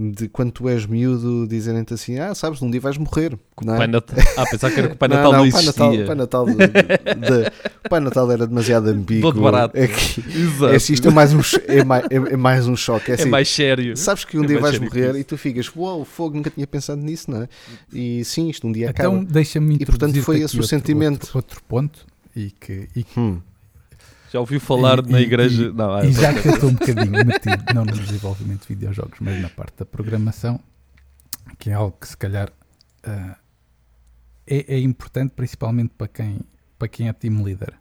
de 0.00 0.28
quando 0.28 0.52
tu 0.52 0.68
és 0.68 0.86
miúdo 0.86 1.44
dizerem-te 1.48 1.92
assim: 1.92 2.18
Ah, 2.20 2.32
sabes, 2.32 2.62
um 2.62 2.70
dia 2.70 2.80
vais 2.80 2.96
morrer. 2.96 3.36
Não 3.60 3.74
é? 3.74 3.78
Pai 3.78 3.86
Natal. 3.88 4.16
Ah, 4.36 4.44
pensava 4.48 4.72
que 4.72 4.78
era 4.78 4.88
que 4.90 4.94
o 4.94 4.96
Pai 4.96 5.08
Natal 5.08 5.32
não, 5.32 5.44
o 5.48 5.50
Pai 5.50 5.60
existia. 5.60 5.84
Natal, 5.84 5.92
o 5.92 6.06
Pai 6.06 6.14
Natal, 6.14 6.46
de- 6.46 6.56
de- 6.56 7.52
o 7.84 7.88
Pai 7.88 8.00
Natal 8.00 8.30
era 8.30 8.46
demasiado 8.46 8.88
ambíguo. 8.90 9.22
Todo 9.32 9.42
barato. 9.42 9.76
É, 9.76 9.88
que, 9.88 10.20
Exato. 10.20 10.72
é, 10.72 10.76
assim, 10.76 10.92
isto 10.92 11.08
é 11.08 11.10
mais 11.10 11.34
um, 11.34 11.40
é 11.66 11.82
mais, 11.84 12.04
é, 12.10 12.14
é 12.14 12.36
mais 12.36 12.68
um 12.68 12.76
choque. 12.76 13.10
É, 13.10 13.14
É 13.14 13.20
assim, 13.20 13.28
mais 13.28 13.48
sério. 13.48 13.96
Sabes 13.96 14.24
que 14.24 14.38
um 14.38 14.44
é 14.44 14.46
dia 14.46 14.60
vais 14.60 14.78
morrer 14.78 15.16
e 15.16 15.24
tu 15.24 15.36
ficas, 15.36 15.68
uau, 15.76 16.04
fogo, 16.04 16.36
nunca 16.36 16.48
tinha 16.50 16.66
pensado 16.66 17.00
nisso, 17.02 17.28
não 17.30 17.42
é? 17.42 17.48
E 17.92 18.24
sim, 18.24 18.48
isto 18.48 18.66
um 18.68 18.72
dia 18.72 18.90
Então 18.90 19.14
acaba. 19.16 19.32
deixa-me 19.32 19.74
E, 19.80 19.84
portanto, 19.84 20.22
foi 20.22 20.36
esse 20.36 20.54
o 20.54 20.58
outro- 20.58 20.68
sentimento. 20.68 21.22
Outro, 21.24 21.38
outro 21.38 21.62
ponto 21.66 22.06
e 22.36 22.52
que, 22.52 22.88
e 22.94 23.02
que 23.02 23.18
Hum, 23.18 23.40
Já 24.32 24.40
ouviu 24.40 24.60
falar 24.60 24.98
E- 25.00 25.10
na 25.10 25.20
igreja? 25.20 25.64
E, 25.64 25.72
não, 25.72 25.94
ah, 25.94 26.04
e 26.04 26.12
já 26.12 26.32
que 26.40 26.48
eu 26.48 26.54
estou 26.54 26.68
um 26.70 26.74
bocadinho 26.74 27.10
metido, 27.24 27.74
não 27.74 27.84
no 27.84 27.92
desenvolvimento 27.92 28.62
de 28.62 28.68
videojogos, 28.68 29.18
mas 29.20 29.40
na 29.40 29.48
parte 29.48 29.76
da 29.78 29.86
programação, 29.86 30.60
que 31.58 31.70
é 31.70 31.72
algo 31.74 31.96
que 31.98 32.08
se 32.08 32.16
calhar 32.16 32.50
ah, 33.04 33.36
é, 34.46 34.74
é 34.74 34.78
importante 34.80 35.32
principalmente 35.34 35.94
para 35.96 36.08
quem, 36.08 36.40
para 36.78 36.88
quem 36.88 37.08
é 37.08 37.12
team 37.12 37.42
leader. 37.42 37.74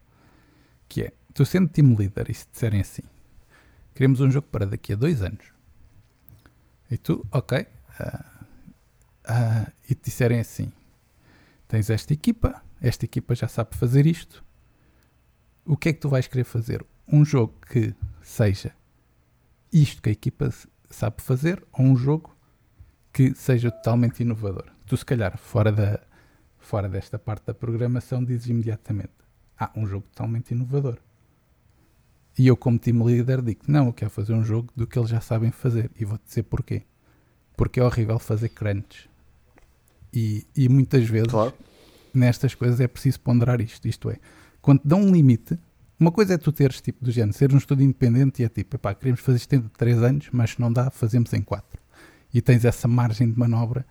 Que 0.87 1.03
é, 1.03 1.13
tu 1.33 1.45
sendo 1.45 1.67
team 1.69 1.95
leader 1.97 2.25
e 2.29 2.33
se 2.33 2.47
disserem 2.51 2.79
assim, 2.81 3.03
queremos 3.93 4.21
um 4.21 4.31
jogo 4.31 4.47
para 4.49 4.65
daqui 4.65 4.93
a 4.93 4.95
dois 4.95 5.21
anos. 5.21 5.45
E 6.89 6.97
tu, 6.97 7.25
ok. 7.31 7.65
ah, 7.99 8.25
ah, 9.25 9.67
e 9.89 9.93
te 9.95 10.05
disserem 10.05 10.39
assim, 10.39 10.71
tens 11.67 11.89
esta 11.89 12.13
equipa, 12.13 12.61
esta 12.81 13.03
equipa 13.03 13.35
já 13.35 13.47
sabe 13.49 13.75
fazer 13.75 14.05
isto, 14.05 14.43
o 15.67 15.77
que 15.77 15.89
é 15.89 15.93
que 15.93 15.99
tu 15.99 16.09
vais 16.09 16.27
querer 16.27 16.43
fazer? 16.43 16.85
Um 17.07 17.23
jogo 17.23 17.53
que 17.69 17.93
seja 18.21 18.73
isto 19.71 20.01
que 20.01 20.09
a 20.09 20.11
equipa 20.11 20.49
sabe 20.89 21.21
fazer 21.21 21.63
ou 21.73 21.85
um 21.85 21.95
jogo 21.95 22.35
que 23.11 23.33
seja 23.35 23.69
totalmente 23.69 24.21
inovador? 24.21 24.65
Tu, 24.85 24.95
se 24.95 25.05
calhar, 25.05 25.37
fora, 25.37 25.71
da, 25.71 25.99
fora 26.57 26.87
desta 26.87 27.19
parte 27.19 27.45
da 27.45 27.53
programação, 27.53 28.23
dizes 28.23 28.47
imediatamente: 28.47 29.11
Ah, 29.59 29.71
um 29.75 29.85
jogo 29.85 30.05
totalmente 30.07 30.51
inovador. 30.51 30.97
E 32.37 32.47
eu, 32.47 32.55
como 32.55 32.79
team 32.79 33.03
leader, 33.03 33.41
digo: 33.41 33.61
Não, 33.67 33.87
eu 33.87 33.93
quero 33.93 34.11
fazer 34.11 34.33
um 34.33 34.43
jogo 34.43 34.71
do 34.75 34.87
que 34.87 34.97
eles 34.97 35.09
já 35.09 35.19
sabem 35.19 35.51
fazer. 35.51 35.91
E 35.99 36.05
vou-te 36.05 36.25
dizer 36.25 36.43
porquê. 36.43 36.83
Porque 37.55 37.79
é 37.79 37.83
horrível 37.83 38.19
fazer 38.19 38.49
crunch. 38.49 39.09
E, 40.13 40.45
e 40.55 40.69
muitas 40.69 41.07
vezes 41.07 41.31
claro. 41.31 41.53
nestas 42.13 42.55
coisas 42.55 42.79
é 42.79 42.87
preciso 42.87 43.19
ponderar 43.19 43.59
isto. 43.59 43.87
Isto 43.87 44.11
é, 44.11 44.19
quando 44.67 44.81
te 44.81 44.87
dão 44.89 44.99
um 44.99 45.13
limite, 45.13 45.57
uma 45.97 46.11
coisa 46.11 46.33
é 46.33 46.37
tu 46.37 46.51
teres 46.51 46.81
tipo 46.81 47.01
do 47.01 47.09
género, 47.09 47.31
ser 47.31 47.53
um 47.53 47.57
estudo 47.57 47.81
independente 47.81 48.41
e 48.41 48.45
é 48.45 48.49
tipo, 48.49 48.75
epá, 48.75 48.93
queremos 48.93 49.21
fazer 49.21 49.37
isto 49.37 49.53
em 49.53 49.61
3 49.61 50.03
anos, 50.03 50.27
mas 50.29 50.49
se 50.49 50.59
não 50.59 50.73
dá, 50.73 50.91
fazemos 50.91 51.31
em 51.31 51.41
4. 51.41 51.81
E 52.33 52.41
tens 52.41 52.65
essa 52.65 52.85
margem 52.85 53.31
de 53.31 53.39
manobra, 53.39 53.85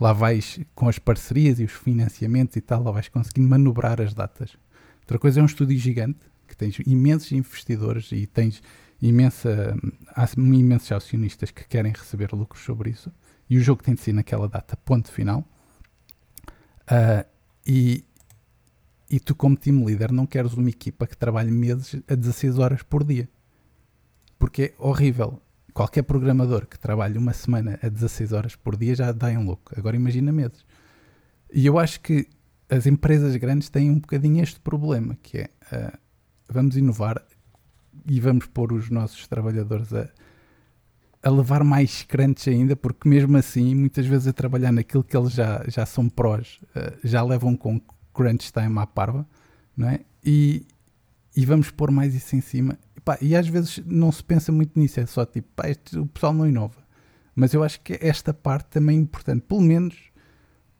lá 0.00 0.12
vais 0.12 0.60
com 0.76 0.88
as 0.88 0.96
parcerias 0.96 1.58
e 1.58 1.64
os 1.64 1.72
financiamentos 1.72 2.54
e 2.54 2.60
tal, 2.60 2.84
lá 2.84 2.92
vais 2.92 3.08
conseguindo 3.08 3.48
manobrar 3.48 4.00
as 4.00 4.14
datas. 4.14 4.56
Outra 5.00 5.18
coisa 5.18 5.40
é 5.40 5.42
um 5.42 5.46
estúdio 5.46 5.76
gigante, 5.76 6.20
que 6.46 6.56
tens 6.56 6.78
imensos 6.86 7.32
investidores 7.32 8.12
e 8.12 8.24
tens 8.24 8.62
imensa, 9.00 9.76
há 10.14 10.28
imensos 10.36 10.92
acionistas 10.92 11.50
que 11.50 11.66
querem 11.66 11.90
receber 11.90 12.32
lucros 12.32 12.62
sobre 12.62 12.90
isso, 12.90 13.10
e 13.50 13.58
o 13.58 13.60
jogo 13.60 13.82
tem 13.82 13.96
de 13.96 14.00
ser 14.02 14.12
naquela 14.12 14.48
data, 14.48 14.76
ponto 14.76 15.10
final. 15.10 15.44
Ah, 16.86 17.26
e, 17.66 18.04
e 19.12 19.20
tu, 19.20 19.34
como 19.34 19.54
team 19.54 19.84
leader, 19.84 20.10
não 20.10 20.24
queres 20.24 20.54
uma 20.54 20.70
equipa 20.70 21.06
que 21.06 21.14
trabalhe 21.14 21.50
meses 21.50 22.00
a 22.08 22.14
16 22.14 22.58
horas 22.58 22.82
por 22.82 23.04
dia. 23.04 23.28
Porque 24.38 24.62
é 24.62 24.74
horrível. 24.78 25.38
Qualquer 25.74 26.02
programador 26.02 26.66
que 26.66 26.78
trabalhe 26.78 27.18
uma 27.18 27.34
semana 27.34 27.78
a 27.82 27.90
16 27.90 28.32
horas 28.32 28.56
por 28.56 28.74
dia 28.74 28.94
já 28.94 29.12
dá 29.12 29.30
em 29.30 29.44
louco. 29.44 29.78
Agora 29.78 29.96
imagina 29.96 30.32
meses. 30.32 30.64
E 31.52 31.66
eu 31.66 31.78
acho 31.78 32.00
que 32.00 32.26
as 32.70 32.86
empresas 32.86 33.36
grandes 33.36 33.68
têm 33.68 33.90
um 33.90 33.98
bocadinho 33.98 34.42
este 34.42 34.58
problema, 34.58 35.14
que 35.22 35.38
é 35.38 35.50
ah, 35.70 35.98
vamos 36.48 36.74
inovar 36.74 37.22
e 38.08 38.18
vamos 38.18 38.46
pôr 38.46 38.72
os 38.72 38.88
nossos 38.88 39.26
trabalhadores 39.28 39.92
a, 39.92 40.08
a 41.22 41.30
levar 41.30 41.62
mais 41.62 42.02
crunch 42.02 42.48
ainda, 42.48 42.74
porque 42.74 43.06
mesmo 43.06 43.36
assim, 43.36 43.74
muitas 43.74 44.06
vezes 44.06 44.26
a 44.26 44.32
trabalhar 44.32 44.72
naquilo 44.72 45.04
que 45.04 45.14
eles 45.14 45.32
já, 45.32 45.62
já 45.68 45.84
são 45.84 46.08
prós, 46.08 46.60
ah, 46.74 46.94
já 47.04 47.22
levam 47.22 47.54
com 47.54 47.78
crunch 48.12 48.52
time 48.52 48.78
à 48.78 48.86
parva, 48.86 49.26
não 49.76 49.88
é? 49.88 50.00
E, 50.24 50.66
e 51.36 51.44
vamos 51.46 51.70
pôr 51.70 51.90
mais 51.90 52.14
isso 52.14 52.36
em 52.36 52.40
cima. 52.40 52.78
pá, 53.04 53.18
e 53.20 53.34
às 53.34 53.48
vezes 53.48 53.82
não 53.86 54.12
se 54.12 54.22
pensa 54.22 54.52
muito 54.52 54.78
nisso, 54.78 55.00
é 55.00 55.06
só 55.06 55.24
tipo, 55.26 55.48
pá, 55.56 55.68
este- 55.68 55.98
o 55.98 56.06
pessoal 56.06 56.32
não 56.32 56.46
inova. 56.46 56.80
Mas 57.34 57.54
eu 57.54 57.64
acho 57.64 57.80
que 57.80 57.98
esta 58.00 58.32
parte 58.34 58.66
também 58.70 58.96
é 58.98 59.00
importante, 59.00 59.42
pelo 59.42 59.60
menos 59.62 59.96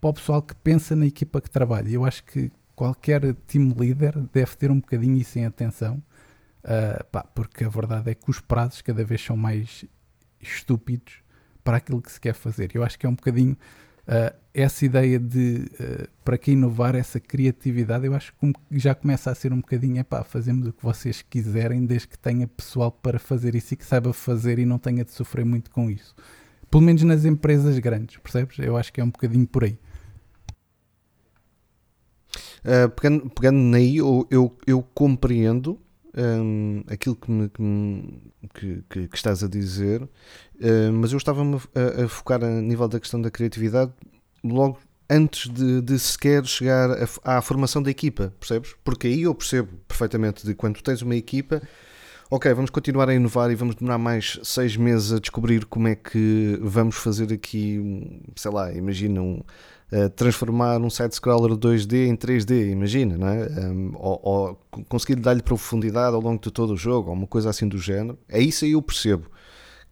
para 0.01 0.11
o 0.11 0.14
pessoal 0.14 0.43
que 0.43 0.55
pensa 0.55 0.95
na 0.95 1.07
equipa 1.07 1.41
que 1.41 1.51
trabalha. 1.51 1.89
Eu 1.89 2.05
acho 2.05 2.22
que 2.24 2.51
qualquer 2.76 3.35
team 3.47 3.74
leader 3.78 4.18
deve 4.33 4.57
ter 4.57 4.70
um 4.70 4.78
bocadinho 4.80 5.16
isso 5.16 5.39
em 5.39 5.47
atenção, 5.47 6.03
ah, 6.64 7.03
pá, 7.11 7.24
porque 7.24 7.64
a 7.64 7.68
verdade 7.68 8.11
é 8.11 8.14
que 8.14 8.30
os 8.30 8.41
prazos 8.41 8.83
cada 8.83 9.05
vez 9.05 9.20
são 9.24 9.37
mais 9.37 9.85
estúpidos 10.41 11.14
para 11.64 11.76
aquilo 11.78 12.03
que 12.03 12.11
se 12.12 12.20
quer 12.20 12.35
fazer. 12.35 12.70
Eu 12.74 12.83
acho 12.85 12.99
que 12.99 13.07
é 13.07 13.09
um 13.09 13.14
bocadinho 13.14 13.57
ah, 14.07 14.35
essa 14.55 14.85
ideia 14.85 15.19
de 15.19 15.65
ah, 15.81 16.09
para 16.25 16.37
que 16.39 16.53
inovar 16.53 16.95
essa 16.95 17.19
criatividade, 17.19 18.07
eu 18.07 18.15
acho 18.15 18.33
que 18.35 18.53
já 18.79 18.95
começa 18.95 19.31
a 19.31 19.35
ser 19.35 19.53
um 19.53 19.57
bocadinho, 19.61 19.99
é 19.99 20.03
pá, 20.05 20.23
fazemos 20.25 20.67
o 20.69 20.73
que 20.73 20.83
vocês 20.83 21.23
quiserem, 21.23 21.85
desde 21.87 22.09
que 22.09 22.19
tenha 22.19 22.47
pessoal 22.47 22.91
para 22.93 23.19
fazer 23.19 23.55
isso 23.55 23.75
e 23.75 23.77
que 23.77 23.85
saiba 23.85 24.13
fazer 24.13 24.59
e 24.59 24.67
não 24.67 24.79
tenha 24.79 25.05
de 25.05 25.11
sofrer 25.11 25.45
muito 25.45 25.71
com 25.71 25.91
isso. 25.91 26.15
Pelo 26.71 26.83
menos 26.83 27.03
nas 27.03 27.25
empresas 27.25 27.79
grandes, 27.79 28.17
percebes? 28.19 28.59
Eu 28.59 28.77
acho 28.77 28.93
que 28.93 29.01
é 29.01 29.05
um 29.05 29.11
bocadinho 29.11 29.47
por 29.47 29.65
aí. 29.65 29.79
Uh, 32.65 32.89
pegando, 32.91 33.29
pegando 33.31 33.59
naí, 33.59 33.97
eu, 33.97 34.27
eu, 34.31 34.57
eu 34.67 34.83
compreendo 34.95 35.79
um, 36.17 36.83
aquilo 36.87 37.17
que, 37.17 37.31
me- 37.31 37.49
que, 37.49 37.61
me- 37.63 38.23
que- 38.55 38.83
que- 38.89 39.09
estás 39.15 39.43
a 39.43 39.49
dizer, 39.49 40.03
uh, 40.03 40.93
mas 40.95 41.11
eu 41.13 41.19
estava-me 41.19 41.57
a, 41.75 42.05
a 42.05 42.09
focar 42.09 42.43
a 42.45 42.61
nível 42.61 42.87
da 42.89 43.01
questão 43.01 43.21
da 43.21 43.31
criatividade 43.31 43.93
logo 44.45 44.78
antes 45.11 45.49
de, 45.51 45.80
de 45.82 45.99
sequer 45.99 46.45
chegar 46.47 46.90
a 47.24 47.38
à 47.38 47.43
formação 47.43 47.82
da 47.82 47.90
equipa, 47.90 48.32
percebes? 48.40 48.74
Porque 48.84 49.07
aí 49.07 49.22
eu 49.22 49.34
percebo 49.34 49.68
perfeitamente 49.86 50.47
de 50.47 50.55
quando 50.55 50.80
tens 50.82 51.03
uma 51.03 51.14
equipa, 51.16 51.61
ok, 52.30 52.53
vamos 52.55 52.70
continuar 52.70 53.09
a 53.09 53.14
inovar 53.14 53.51
e 53.51 53.55
vamos 53.55 53.74
demorar 53.76 53.99
mais 53.99 54.38
seis 54.43 54.76
meses 54.76 55.12
a 55.12 55.18
descobrir 55.20 55.66
como 55.66 55.88
é 55.88 55.95
que 55.95 56.59
vamos 56.62 56.97
fazer 56.97 57.32
aqui, 57.32 57.80
sei 58.36 58.51
lá, 58.51 58.72
imagina 58.72 59.20
um, 59.20 59.40
uh, 59.93 60.09
transformar 60.16 60.80
um 60.80 60.88
side-scroller 60.90 61.57
2D 61.57 62.07
em 62.09 62.16
3D, 62.16 62.70
imagina, 62.70 63.16
não 63.18 63.28
é? 63.28 63.49
Um, 63.68 63.93
ou, 63.97 64.20
ou 64.22 64.61
co- 64.70 64.84
conseguir 64.84 65.16
dar-lhe 65.16 65.43
profundidade 65.43 66.14
ao 66.14 66.22
longo 66.22 66.40
de 66.43 66.51
todo 66.51 66.72
o 66.72 66.76
jogo, 66.76 67.11
ou 67.11 67.16
uma 67.16 67.26
coisa 67.26 67.51
assim 67.51 67.68
do 67.68 67.78
género. 67.78 68.18
É 68.28 68.40
isso 68.40 68.64
aí 68.64 68.72
eu 68.72 68.82
percebo. 68.82 69.30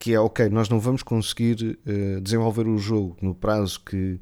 Que 0.01 0.15
é, 0.15 0.21
ok, 0.21 0.49
nós 0.49 0.69
não 0.69 0.81
vamos 0.81 1.03
conseguir 1.03 1.79
uh, 1.87 2.21
desenvolver 2.23 2.67
o 2.67 2.79
jogo 2.79 3.17
no 3.21 3.35
prazo 3.35 3.79
que, 3.85 4.19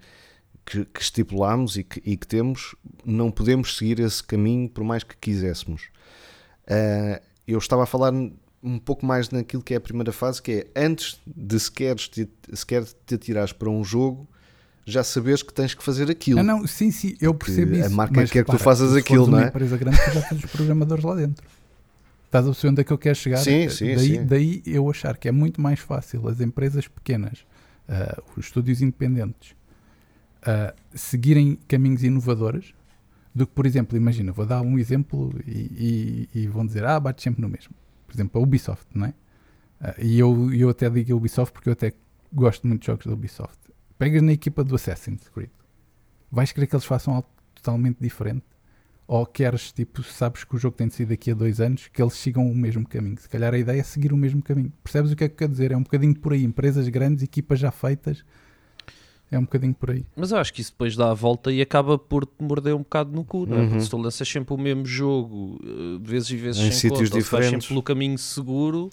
que, 0.66 0.84
que 0.84 1.00
estipulámos 1.00 1.76
e 1.76 1.84
que, 1.84 2.02
e 2.04 2.16
que 2.16 2.26
temos, 2.26 2.74
não 3.04 3.30
podemos 3.30 3.76
seguir 3.76 4.00
esse 4.00 4.22
caminho 4.22 4.68
por 4.68 4.82
mais 4.82 5.04
que 5.04 5.16
quiséssemos. 5.16 5.84
Uh, 6.64 7.22
eu 7.46 7.58
estava 7.58 7.84
a 7.84 7.86
falar 7.86 8.12
um 8.12 8.78
pouco 8.78 9.06
mais 9.06 9.30
naquilo 9.30 9.62
que 9.62 9.72
é 9.72 9.76
a 9.76 9.80
primeira 9.80 10.12
fase, 10.12 10.42
que 10.42 10.52
é 10.74 10.84
antes 10.84 11.20
de 11.24 11.58
sequer 11.60 11.94
te, 11.94 12.28
sequer 12.52 12.84
te 12.84 13.14
atirares 13.14 13.52
para 13.52 13.70
um 13.70 13.84
jogo, 13.84 14.28
já 14.84 15.04
saberes 15.04 15.42
que 15.42 15.52
tens 15.52 15.74
que 15.74 15.82
fazer 15.84 16.10
aquilo. 16.10 16.40
Ah, 16.40 16.42
não, 16.42 16.66
sim, 16.66 16.90
sim, 16.90 17.16
eu 17.20 17.32
Porque 17.34 17.52
percebo 17.52 17.76
a 17.76 17.86
isso. 17.86 17.94
marca 17.94 18.26
quer 18.26 18.44
que 18.44 18.50
tu 18.50 18.58
faças 18.58 18.96
aquilo, 18.96 19.26
não 19.26 19.38
uma 19.38 19.44
é? 19.44 19.48
empresa 19.48 19.76
grande, 19.76 19.98
tu 20.04 20.10
já 20.10 20.22
tens 20.22 20.44
os 20.44 20.50
programadores 20.50 21.04
lá 21.04 21.14
dentro. 21.14 21.46
Estás 22.28 22.44
a 22.44 22.50
perceber 22.50 22.70
onde 22.72 22.80
é 22.82 22.84
que 22.84 22.92
eu 22.92 22.98
quero 22.98 23.14
chegar? 23.16 23.38
Sim, 23.38 23.68
sim, 23.70 23.94
daí, 23.94 24.06
sim. 24.16 24.24
daí 24.26 24.62
eu 24.66 24.88
achar 24.90 25.16
que 25.16 25.28
é 25.28 25.32
muito 25.32 25.60
mais 25.62 25.80
fácil 25.80 26.28
as 26.28 26.40
empresas 26.40 26.86
pequenas, 26.86 27.46
ah, 27.88 28.22
os 28.36 28.44
estúdios 28.46 28.82
independentes, 28.82 29.56
ah, 30.42 30.74
seguirem 30.94 31.58
caminhos 31.66 32.02
inovadores 32.04 32.74
do 33.34 33.46
que, 33.46 33.52
por 33.54 33.64
exemplo, 33.64 33.96
imagina, 33.96 34.30
vou 34.30 34.44
dar 34.44 34.60
um 34.60 34.78
exemplo 34.78 35.32
e, 35.46 36.28
e- 36.34 36.40
e 36.42 36.46
vão 36.48 36.66
dizer, 36.66 36.84
ah, 36.84 37.00
bate 37.00 37.22
sempre 37.22 37.40
no 37.40 37.48
mesmo. 37.48 37.74
Por 38.06 38.14
exemplo, 38.14 38.38
a 38.38 38.44
Ubisoft, 38.44 38.86
não 38.94 39.06
é? 39.06 39.14
Ah, 39.80 39.94
e 39.98 40.18
eu, 40.18 40.52
eu 40.52 40.68
até 40.68 40.90
digo 40.90 41.14
a 41.14 41.16
Ubisoft 41.16 41.52
porque 41.52 41.70
eu 41.70 41.72
até 41.72 41.94
gosto 42.30 42.66
muito 42.66 42.80
de 42.82 42.88
jogos 42.88 43.06
da 43.06 43.12
Ubisoft. 43.12 43.56
Pegas 43.98 44.20
na 44.20 44.32
equipa 44.32 44.62
do 44.62 44.74
Assassin's 44.74 45.26
Creed, 45.30 45.50
vais 46.30 46.52
querer 46.52 46.66
que 46.66 46.74
eles 46.76 46.84
façam 46.84 47.14
algo 47.14 47.28
totalmente 47.54 47.96
diferente? 48.00 48.44
Ou 49.09 49.24
queres, 49.24 49.72
tipo, 49.72 50.02
sabes 50.02 50.44
que 50.44 50.54
o 50.54 50.59
jogo 50.59 50.76
tem 50.76 50.86
de 50.86 50.92
sair 50.94 51.06
daqui 51.06 51.30
a 51.30 51.34
dois 51.34 51.62
anos, 51.62 51.88
que 51.90 52.00
eles 52.02 52.12
sigam 52.12 52.46
o 52.46 52.54
mesmo 52.54 52.86
caminho? 52.86 53.16
Se 53.18 53.26
calhar 53.26 53.54
a 53.54 53.59
ideia 53.59 53.80
é 53.80 53.82
seguir 53.82 54.12
o 54.12 54.16
mesmo 54.18 54.42
caminho. 54.42 54.70
Percebes 54.84 55.11
o 55.11 55.16
que 55.16 55.24
é 55.24 55.28
que 55.30 55.34
quer 55.34 55.48
dizer? 55.48 55.72
É 55.72 55.76
um 55.78 55.82
bocadinho 55.82 56.14
por 56.14 56.34
aí. 56.34 56.44
Empresas 56.44 56.86
grandes, 56.90 57.22
equipas 57.22 57.59
já 57.59 57.70
feitas, 57.70 58.22
é 59.30 59.38
um 59.38 59.42
bocadinho 59.42 59.72
por 59.72 59.92
aí. 59.92 60.04
Mas 60.14 60.30
eu 60.30 60.36
acho 60.36 60.52
que 60.52 60.61
isso 60.61 60.72
depois 60.72 60.94
dá 60.94 61.11
a 61.11 61.14
volta 61.14 61.50
e 61.50 61.62
acaba 61.62 61.96
por 61.98 62.26
te 62.26 62.32
morder 62.38 62.74
um 62.74 62.80
bocado 62.80 63.11
no 63.11 63.24
cu, 63.24 63.46
não 63.46 63.56
é? 63.56 63.61
Uhum. 63.61 63.68
Porque 63.68 63.80
se 63.84 63.88
tu 63.90 63.96
lanças 63.96 64.28
sempre 64.28 64.52
o 64.54 64.59
mesmo 64.59 64.84
jogo, 64.84 65.59
eh, 65.64 65.98
de 66.02 66.11
vezes 66.11 66.28
e 66.28 66.36
vezes 66.36 66.61
Em 66.61 66.64
sem 66.64 66.72
sítios 66.72 67.09
conta, 67.09 67.16
ou 67.16 67.22
se 67.22 67.30
vais 67.30 67.44
diferentes. 67.44 67.50
sempre 67.50 67.68
pelo 67.68 67.82
caminho 67.82 68.18
seguro, 68.18 68.90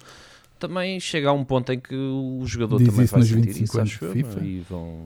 também 0.58 0.98
chega 0.98 1.28
a 1.28 1.34
um 1.34 1.44
ponto 1.44 1.74
em 1.74 1.80
que 1.80 1.94
o 1.94 2.42
jogador 2.46 2.78
Diz 2.78 2.88
também 2.88 3.04
isso 3.04 3.12
vai 3.12 3.20
nos 3.20 3.30
sentir 3.30 3.42
25 3.48 3.64
isso, 3.66 3.78
anos 3.80 3.92
acho 3.92 4.06
eu, 4.06 4.14
FIFA. 4.14 4.40
é? 4.40 4.44
E 4.46 4.60
vão... 4.62 5.06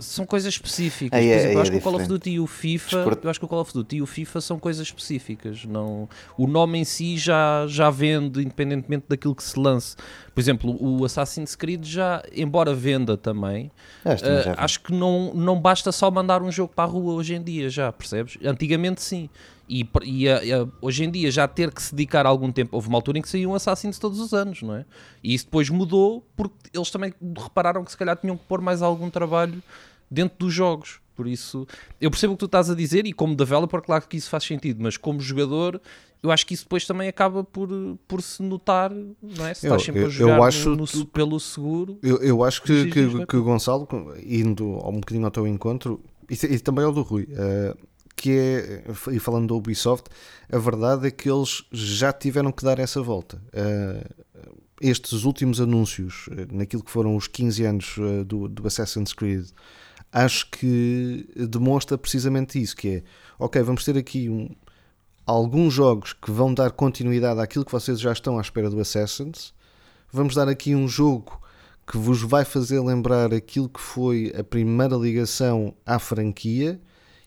são 0.00 0.26
coisas 0.26 0.52
específicas. 0.54 1.18
Aí 1.18 1.26
Por 1.26 1.32
é- 1.32 1.36
exemplo, 1.36 1.48
aí 1.48 1.54
eu 1.54 1.58
é 1.58 1.62
acho 1.62 1.70
que 1.70 1.76
o 1.76 1.80
Call 1.80 1.94
of. 1.96 2.06
Duty 2.06 2.30
e 2.30 2.40
o 2.40 2.46
FIFA, 2.46 2.96
Desporto- 2.96 3.26
eu 3.26 3.30
acho 3.30 3.38
que 3.40 3.44
o 3.44 3.48
Call 3.48 3.60
of 3.60 3.72
Duty 3.72 3.96
e 3.96 4.02
o 4.02 4.06
FIFA 4.06 4.40
são 4.40 4.58
coisas 4.58 4.86
específicas. 4.86 5.64
Não, 5.64 6.08
o 6.36 6.46
nome 6.46 6.78
em 6.78 6.84
si 6.84 7.16
já, 7.16 7.66
já 7.68 7.90
vende, 7.90 8.40
independentemente 8.40 9.04
daquilo 9.08 9.34
que 9.34 9.42
se 9.44 9.58
lance. 9.58 9.96
Por 10.34 10.40
exemplo, 10.40 10.76
o 10.80 11.04
Assassin's 11.04 11.54
Creed 11.54 11.84
já, 11.84 12.22
embora 12.34 12.74
venda 12.74 13.16
também, 13.16 13.70
Acho, 14.04 14.24
Uh, 14.24 14.28
vi. 14.44 14.54
acho 14.56 14.80
que 14.82 14.92
não, 14.92 15.32
não 15.34 15.58
basta 15.60 15.90
só 15.92 16.10
mandar 16.10 16.42
um 16.42 16.50
jogo 16.52 16.72
para 16.74 16.84
a 16.84 16.86
rua 16.92 17.14
hoje 17.14 17.34
em 17.34 17.42
dia, 17.42 17.70
já 17.70 17.90
percebes? 17.92 18.36
Antigamente 18.44 19.00
sim. 19.02 19.28
E, 19.68 19.88
e, 20.04 20.28
uh, 20.28 20.64
uh, 20.64 20.72
hoje 20.80 21.04
em 21.04 21.10
dia 21.10 21.30
já 21.30 21.48
ter 21.48 21.72
que 21.72 21.82
se 21.82 21.94
dedicar 21.94 22.24
algum 22.26 22.52
tempo. 22.52 22.76
Houve 22.76 22.88
uma 22.88 22.98
altura 22.98 23.18
em 23.18 23.22
que 23.22 23.28
saíam 23.28 23.54
Assassins 23.54 23.98
todos 23.98 24.20
os 24.20 24.32
anos, 24.32 24.62
não 24.62 24.74
é? 24.74 24.84
E 25.22 25.34
isso 25.34 25.44
depois 25.46 25.68
mudou 25.70 26.24
porque 26.36 26.54
eles 26.72 26.90
também 26.90 27.12
repararam 27.36 27.84
que 27.84 27.90
se 27.90 27.96
calhar 27.96 28.16
tinham 28.16 28.36
que 28.36 28.44
pôr 28.44 28.60
mais 28.60 28.80
algum 28.82 29.10
trabalho 29.10 29.62
dentro 30.10 30.38
dos 30.38 30.54
jogos. 30.54 31.00
Por 31.16 31.26
isso, 31.26 31.66
eu 32.00 32.10
percebo 32.10 32.34
o 32.34 32.36
que 32.36 32.40
tu 32.40 32.46
estás 32.46 32.68
a 32.70 32.74
dizer 32.74 33.06
e 33.06 33.12
como 33.12 33.34
developer, 33.34 33.80
claro 33.80 34.06
que 34.06 34.18
isso 34.18 34.28
faz 34.28 34.44
sentido, 34.44 34.82
mas 34.82 34.98
como 34.98 35.18
jogador, 35.18 35.80
eu 36.22 36.30
acho 36.30 36.44
que 36.46 36.52
isso 36.52 36.64
depois 36.64 36.86
também 36.86 37.08
acaba 37.08 37.42
por, 37.42 37.70
por 38.06 38.20
se 38.20 38.42
notar, 38.42 38.92
não 38.92 39.46
é? 39.46 39.54
Se 39.54 39.66
Eu- 39.66 39.70
estás 39.76 39.82
sempre 39.82 40.02
eu- 40.02 40.04
a 40.04 40.08
eu 40.08 40.10
jogar 40.10 40.36
no- 40.36 40.42
acho 40.44 40.76
no- 40.76 40.86
tu- 40.86 41.06
pelo 41.06 41.40
seguro. 41.40 41.98
Eu, 42.02 42.18
eu 42.18 42.44
acho 42.44 42.62
que, 42.62 42.90
que, 42.90 43.06
vai. 43.06 43.24
que 43.26 43.34
o 43.36 43.42
Gonçalo, 43.42 43.88
indo 44.26 44.66
um 44.86 45.00
bocadinho 45.00 45.24
ao 45.24 45.30
teu 45.30 45.46
encontro, 45.46 46.02
e, 46.30 46.34
e 46.34 46.58
também 46.60 46.84
ao 46.84 46.92
do 46.92 47.00
Rui, 47.00 47.26
eh, 47.30 47.74
que 48.16 48.30
é, 48.30 48.84
e 49.12 49.18
falando 49.18 49.48
da 49.48 49.54
Ubisoft, 49.54 50.08
a 50.50 50.58
verdade 50.58 51.06
é 51.08 51.10
que 51.10 51.30
eles 51.30 51.64
já 51.70 52.12
tiveram 52.12 52.50
que 52.50 52.64
dar 52.64 52.78
essa 52.78 53.02
volta. 53.02 53.40
Eh, 53.52 54.06
estes 54.80 55.24
últimos 55.24 55.60
anúncios, 55.60 56.26
eh, 56.32 56.46
naquilo 56.50 56.82
que 56.82 56.90
foram 56.90 57.14
os 57.14 57.28
15 57.28 57.64
anos 57.64 57.96
eh, 57.98 58.24
do, 58.24 58.48
do 58.48 58.66
Assassin's 58.66 59.12
Creed, 59.12 59.46
acho 60.12 60.50
que 60.50 61.28
demonstra 61.50 61.98
precisamente 61.98 62.60
isso, 62.60 62.74
que 62.74 62.88
é, 62.88 63.02
ok, 63.38 63.62
vamos 63.62 63.84
ter 63.84 63.98
aqui 63.98 64.30
um- 64.30 64.48
alguns 65.26 65.74
jogos 65.74 66.12
que 66.14 66.30
vão 66.30 66.54
dar 66.54 66.70
continuidade 66.70 67.40
àquilo 67.40 67.64
que 67.66 67.72
vocês 67.72 68.00
já 68.00 68.12
estão 68.12 68.38
à 68.38 68.40
espera 68.40 68.70
do 68.70 68.80
Assassin's, 68.80 69.52
vamos 70.10 70.34
dar 70.34 70.48
aqui 70.48 70.74
um 70.74 70.88
jogo 70.88 71.38
que 71.86 71.98
vos 71.98 72.22
vai 72.22 72.44
fazer 72.44 72.80
lembrar 72.80 73.34
aquilo 73.34 73.68
que 73.68 73.80
foi 73.80 74.32
a 74.38 74.42
primeira 74.42 74.96
ligação 74.96 75.74
à 75.84 75.98
franquia 75.98 76.80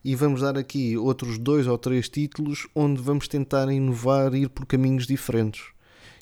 e 0.03 0.15
vamos 0.15 0.41
dar 0.41 0.57
aqui 0.57 0.97
outros 0.97 1.37
dois 1.37 1.67
ou 1.67 1.77
três 1.77 2.07
títulos 2.09 2.67
onde 2.73 3.01
vamos 3.01 3.27
tentar 3.27 3.71
inovar 3.71 4.33
e 4.33 4.43
ir 4.43 4.49
por 4.49 4.65
caminhos 4.65 5.05
diferentes. 5.05 5.61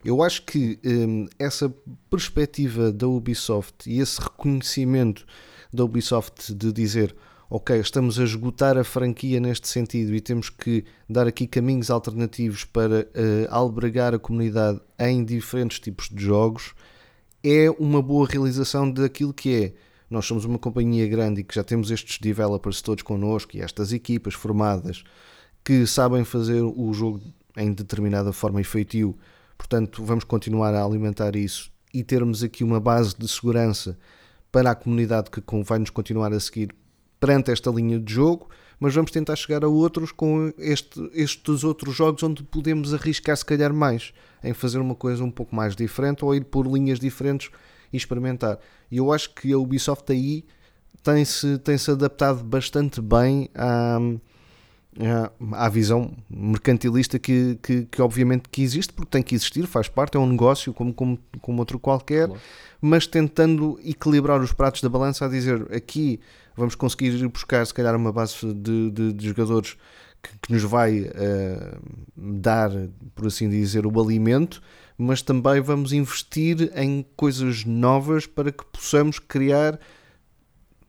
Eu 0.04 0.24
acho 0.24 0.44
que 0.44 0.80
hum, 0.86 1.28
essa 1.38 1.74
perspectiva 2.10 2.92
da 2.92 3.08
Ubisoft 3.08 3.90
e 3.90 4.00
esse 4.00 4.22
reconhecimento 4.22 5.26
da 5.74 5.84
Ubisoft 5.84 6.54
de 6.54 6.72
dizer 6.72 7.16
ok, 7.50 7.80
estamos 7.80 8.20
a 8.20 8.24
esgotar 8.24 8.78
a 8.78 8.84
franquia 8.84 9.40
neste 9.40 9.68
sentido 9.68 10.14
e 10.14 10.20
temos 10.20 10.50
que 10.50 10.84
dar 11.10 11.28
aqui 11.28 11.48
caminhos 11.48 11.90
alternativos 11.90 12.66
para 12.66 13.08
eh, 13.14 13.48
albergar 13.50 14.14
a 14.14 14.20
comunidade 14.20 14.82
em 15.00 15.24
diferentes 15.24 15.80
tipos 15.80 16.10
de 16.10 16.22
jogos 16.22 16.74
é 17.44 17.70
uma 17.80 18.02
boa 18.02 18.28
realização 18.28 18.92
daquilo 18.92 19.34
que 19.34 19.56
é. 19.56 19.74
Nós 20.10 20.26
somos 20.26 20.46
uma 20.46 20.58
companhia 20.58 21.08
grande 21.08 21.42
e 21.42 21.44
que 21.44 21.56
já 21.56 21.64
temos 21.64 21.92
estes 21.92 22.18
developers 22.20 22.82
todos 22.82 23.04
connosco 23.04 23.56
e 23.58 23.62
estas 23.62 23.92
equipas 23.92 24.34
formadas 24.34 25.04
que 25.64 25.86
sabem 25.86 26.24
fazer 26.24 26.62
o 26.62 26.94
jogo 26.94 27.22
em 27.58 27.74
determinada 27.74 28.32
forma 28.32 28.62
e 28.62 28.64
feitio. 28.64 29.18
Portanto, 29.58 30.04
vamos 30.04 30.24
continuar 30.24 30.74
a 30.74 30.84
alimentar 30.84 31.36
isso 31.36 31.70
e 31.94 32.04
termos 32.04 32.44
aqui 32.44 32.64
uma 32.64 32.80
base 32.80 33.16
de 33.18 33.28
segurança 33.28 33.98
para 34.52 34.72
a 34.72 34.76
comunidade 34.76 35.30
que 35.30 35.42
vai 35.64 35.80
nos 35.80 35.90
continuar 35.90 36.32
a 36.32 36.40
seguir 36.40 36.74
perante 37.20 37.52
esta 37.52 37.70
linha 37.70 38.00
de 38.00 38.14
jogo, 38.14 38.50
mas 38.80 38.94
vamos 38.94 39.12
tentar 39.12 39.36
chegar 39.36 39.64
a 39.66 39.68
outros 39.68 40.12
com 40.12 40.54
este- 40.58 41.10
estes 41.14 41.64
outros 41.64 41.96
jogos 41.96 42.22
onde 42.24 42.44
podemos 42.44 42.94
arriscar 42.94 43.36
se 43.36 43.44
calhar 43.44 43.74
mais 43.74 44.14
em 44.44 44.54
fazer 44.54 44.78
uma 44.78 44.96
coisa 44.96 45.24
um 45.24 45.32
pouco 45.32 45.56
mais 45.56 45.76
diferente 45.76 46.24
ou 46.24 46.34
ir 46.34 46.46
por 46.46 46.66
linhas 46.68 47.00
diferentes 47.00 47.50
e 47.92 47.98
experimentar. 47.98 48.60
E 48.92 48.98
eu 48.98 49.12
acho 49.12 49.34
que 49.34 49.52
a 49.54 49.58
Ubisoft 49.58 50.12
aí 50.12 50.46
tem-se 51.04 51.58
tem 51.60 51.78
-se 51.78 51.92
adaptado 51.92 52.44
bastante 52.44 53.02
bem 53.02 53.50
à, 53.56 53.98
à, 55.52 55.66
à 55.66 55.70
visão 55.70 56.12
mercantilista 56.30 57.18
que, 57.20 57.58
que, 57.62 57.86
que 57.86 58.02
obviamente 58.02 58.50
que 58.50 58.62
existe, 58.62 58.92
porque 58.94 59.12
tem 59.12 59.24
que 59.24 59.36
existir, 59.36 59.66
faz 59.68 59.88
parte, 59.88 60.18
é 60.18 60.20
um 60.20 60.28
negócio 60.30 60.74
como, 60.74 60.94
como, 60.94 61.20
como 61.42 61.60
outro 61.60 61.80
qualquer, 61.80 62.28
Claro. 62.28 62.42
mas 62.82 63.08
tentando 63.08 63.80
equilibrar 63.84 64.42
os 64.42 64.52
pratos 64.54 64.82
da 64.82 64.90
balança 64.90 65.26
a 65.26 65.30
dizer 65.30 65.68
aqui 65.74 66.20
vamos 66.56 66.76
conseguir 66.76 67.10
ir 67.14 67.28
buscar 67.28 67.66
se 67.66 67.74
calhar 67.74 67.96
uma 67.96 68.12
base 68.12 68.54
de, 68.54 68.90
de, 68.92 69.14
de 69.14 69.28
jogadores 69.28 69.78
que, 70.22 70.30
que 70.42 70.52
nos 70.54 70.64
vai 70.64 71.10
eh, 71.14 71.78
dar, 72.16 72.72
por 73.14 73.28
assim 73.28 73.48
dizer, 73.48 73.86
o 73.86 74.02
alimento, 74.02 74.62
mas 74.98 75.22
também 75.22 75.62
vamos 75.62 75.94
investir 75.94 76.72
em 76.76 77.06
coisas 77.16 77.64
novas 77.66 78.26
para 78.26 78.52
que 78.52 78.66
possamos 78.66 79.20
criar 79.20 79.80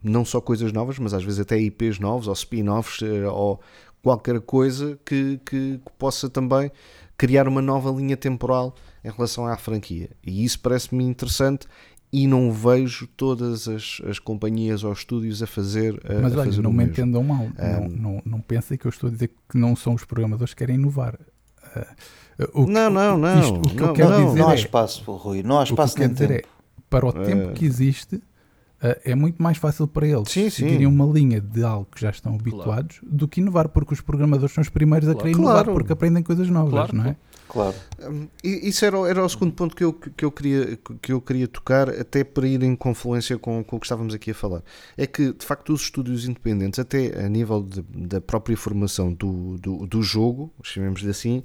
não 0.03 0.25
só 0.25 0.41
coisas 0.41 0.73
novas, 0.73 0.99
mas 0.99 1.13
às 1.13 1.25
vezes 1.25 1.41
até 1.41 1.59
IPs 1.61 1.99
novos 1.99 2.29
ou 2.29 2.33
spin-offs 2.33 3.03
eh, 3.03 3.27
ou 3.27 3.61
qualquer 4.03 4.41
coisa 4.41 4.99
que, 5.05 5.41
que, 5.45 5.79
que 5.85 5.93
possa 5.99 6.31
também 6.31 6.71
criar 7.17 7.49
uma 7.49 7.61
nova 7.61 7.91
linha 7.91 8.17
temporal 8.17 8.75
em 9.05 9.11
relação 9.11 9.47
à 9.47 9.57
franquia. 9.57 10.09
E 10.25 10.45
isso 10.45 10.61
parece-me 10.61 11.05
interessante 11.05 11.67
e 12.13 12.27
não 12.27 12.53
vejo 12.53 13.07
todas 13.17 13.69
as, 13.69 14.01
as 14.09 14.19
companhias 14.21 14.85
ou 14.85 14.93
estúdios 14.93 15.43
a 15.43 15.47
fazer, 15.47 16.01
a, 16.09 16.21
Mas 16.23 16.33
a 16.33 16.37
olha, 16.37 16.45
fazer 16.51 16.63
não 16.63 16.71
me 16.71 16.79
mesmo. 16.79 16.93
entendam 16.93 17.23
mal. 17.25 17.49
Não, 17.59 17.83
Um, 17.83 17.89
não, 17.89 18.23
não 18.25 18.41
pensem 18.41 18.79
que 18.79 18.87
eu 18.87 18.91
estou 18.91 19.09
a 19.09 19.13
dizer 19.13 19.33
que 19.49 19.59
não 19.59 19.75
são 19.77 19.95
os 19.95 20.05
programadores 20.05 20.55
que 20.55 20.59
querem 20.59 20.77
inovar. 20.77 21.19
Ah, 21.75 21.87
o 22.55 22.67
que- 22.67 22.73
Não, 22.73 22.91
não, 22.91 23.19
não, 23.19 23.41
isto- 23.41 23.59
o 23.59 23.63
que 23.63 23.81
eu 23.83 23.87
não, 23.89 23.93
quero 23.95 24.11
não. 24.11 24.27
dizer 24.27 24.39
Não 24.41 24.49
há 24.49 24.53
é, 24.53 24.57
espaço, 24.57 25.03
pô, 25.05 25.17
Rui. 25.17 25.43
Não 25.43 25.59
há 25.59 25.63
o 25.63 25.65
que 25.65 25.71
eu 25.73 25.75
espaço 25.75 25.99
nem 25.99 26.09
quero 26.09 26.15
dizer 26.15 26.29
tempo. 26.43 26.49
é, 26.49 26.83
para 26.91 27.07
o 27.07 27.13
tempo 27.13 27.51
Eh, 27.51 27.53
que 27.53 27.65
existe, 27.65 28.23
ah, 28.81 28.97
é 29.05 29.15
muito 29.15 29.43
mais 29.43 29.59
fácil 29.59 29.87
para 29.87 30.07
eles 30.07 30.29
Sim, 30.31 30.45
sim. 30.45 30.63
seguirem 30.65 30.87
uma 30.87 31.05
linha 31.07 31.41
de 31.41 31.63
algo 31.65 31.87
que 31.95 32.01
já 32.01 32.11
estão 32.11 32.35
habituados 32.35 33.01
do 33.03 33.27
que 33.29 33.41
inovar, 33.41 33.69
porque 33.69 33.93
os 33.95 34.01
programadores 34.01 34.55
são 34.55 34.63
os 34.63 34.69
primeiros 34.69 35.09
a 35.09 35.13
Claro. 35.13 35.25
querer 35.27 35.37
inovar 35.37 35.65
Claro. 35.65 35.73
porque 35.73 35.93
aprendem 35.93 36.23
coisas 36.23 36.49
novas, 36.49 36.71
Claro, 36.71 36.97
não 36.97 37.05
é? 37.07 37.17
Claro. 37.49 37.75
Hum, 38.03 38.29
Isso 38.45 38.85
era, 38.85 38.99
o- 38.99 39.07
era 39.07 39.25
o 39.25 39.29
segundo 39.29 39.53
ponto 39.53 39.75
que 39.75 39.83
eu, 39.83 39.91
que, 39.95 40.23
eu 40.23 40.31
queria, 40.31 40.79
que 41.01 41.11
eu 41.13 41.19
queria 41.21 41.49
tocar, 41.49 41.89
até 41.89 42.23
para 42.23 42.47
ir 42.47 42.63
em 42.63 42.77
confluência 42.77 43.39
com, 43.39 43.65
com 43.65 43.77
o 43.77 43.81
que 43.81 43.87
estávamos 43.87 44.13
aqui 44.13 44.33
a 44.33 44.35
falar. 44.35 44.63
É 44.99 45.07
que, 45.07 45.33
de 45.33 45.47
facto, 45.47 45.73
os 45.73 45.81
estúdios 45.81 46.29
independentes, 46.29 46.79
até 46.79 47.25
a 47.25 47.27
nível 47.27 47.63
de- 47.63 47.81
da 48.07 48.21
própria 48.21 48.55
formação 48.55 49.11
do, 49.15 49.57
do, 49.57 49.87
do 49.87 50.03
jogo, 50.03 50.53
chamemos-lhe 50.63 51.09
assim, 51.11 51.43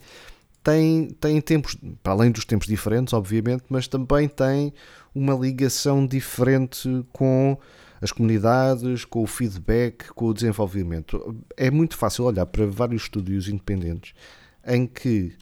têm, 0.63 1.09
têm 1.19 1.41
tempos, 1.41 1.75
para 2.01 2.13
além 2.13 2.31
dos 2.31 2.45
tempos 2.45 2.67
diferentes, 2.67 3.13
obviamente, 3.13 3.63
mas 3.69 3.87
também 3.87 4.27
têm 4.27 4.73
uma 5.13 5.33
ligação 5.33 6.05
diferente 6.05 7.05
com 7.11 7.57
as 8.01 8.11
comunidades, 8.11 9.05
com 9.05 9.23
o 9.23 9.27
feedback, 9.27 10.07
com 10.13 10.25
o 10.25 10.33
desenvolvimento. 10.33 11.35
É 11.55 11.71
muito 11.71 11.95
fácil 11.97 12.25
olhar 12.25 12.45
para 12.45 12.65
vários 12.65 13.03
estúdios 13.03 13.47
independentes 13.47 14.13
em 14.65 14.85
que 14.85 15.33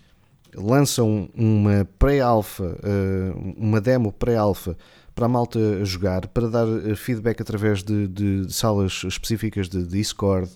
lançam 0.56 1.30
uma 1.34 1.88
pré-alfa, 1.98 2.78
eh, 2.84 3.34
uma 3.58 3.80
demo 3.80 4.12
pré-alfa 4.12 4.78
para 5.16 5.26
a 5.26 5.30
malta 5.30 5.84
jogar, 5.86 6.28
para 6.28 6.50
dar 6.50 6.68
eh, 6.68 6.96
feedback 6.96 7.42
através 7.42 7.84
de, 7.84 8.08
de 8.08 8.54
salas 8.54 9.04
específicas 9.06 9.70
de 9.70 9.86
Discord, 9.86 10.52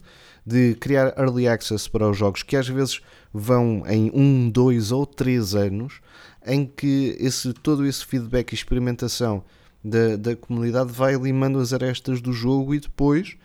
de 0.45 0.75
criar 0.75 1.13
early 1.17 1.47
access 1.47 1.89
para 1.89 2.09
os 2.09 2.17
jogos 2.17 2.43
que 2.43 2.55
às 2.55 2.67
vezes 2.67 3.01
vão 3.33 3.83
em 3.87 4.11
um, 4.13 4.49
dois 4.49 4.91
ou 4.91 5.05
três 5.05 5.55
anos, 5.55 5.99
em 6.45 6.65
que 6.65 7.15
esse, 7.19 7.51
todo 7.53 7.85
esse 7.85 8.05
feedback 8.05 8.51
e 8.51 8.55
experimentação 8.55 9.43
da, 9.83 10.15
da 10.15 10.35
comunidade 10.35 10.91
vai 10.91 11.15
limando 11.15 11.59
as 11.59 11.73
arestas 11.73 12.21
do 12.21 12.31
jogo 12.31 12.75
e 12.75 12.79
depois 12.79 13.35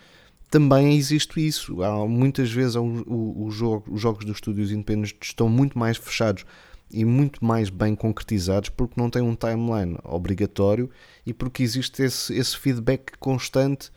também 0.50 0.96
existe 0.96 1.44
isso. 1.46 1.82
Há 1.82 2.06
muitas 2.06 2.50
vezes 2.50 2.76
há 2.76 2.80
o- 2.80 3.44
o- 3.46 3.50
jogo- 3.50 3.84
os 3.90 4.00
jogos 4.00 4.24
dos 4.24 4.36
estúdios 4.36 4.70
independentes 4.72 5.16
estão 5.22 5.48
muito 5.48 5.78
mais 5.78 5.96
fechados 5.96 6.44
e 6.92 7.04
muito 7.04 7.44
mais 7.44 7.70
bem 7.70 7.94
concretizados 7.94 8.68
porque 8.68 9.00
não 9.00 9.08
têm 9.08 9.22
um 9.22 9.34
timeline 9.36 9.96
obrigatório 10.04 10.90
e 11.24 11.32
porque 11.32 11.62
existe 11.62 12.02
esse, 12.02 12.34
esse 12.34 12.56
feedback 12.56 13.12
constante 13.18 13.90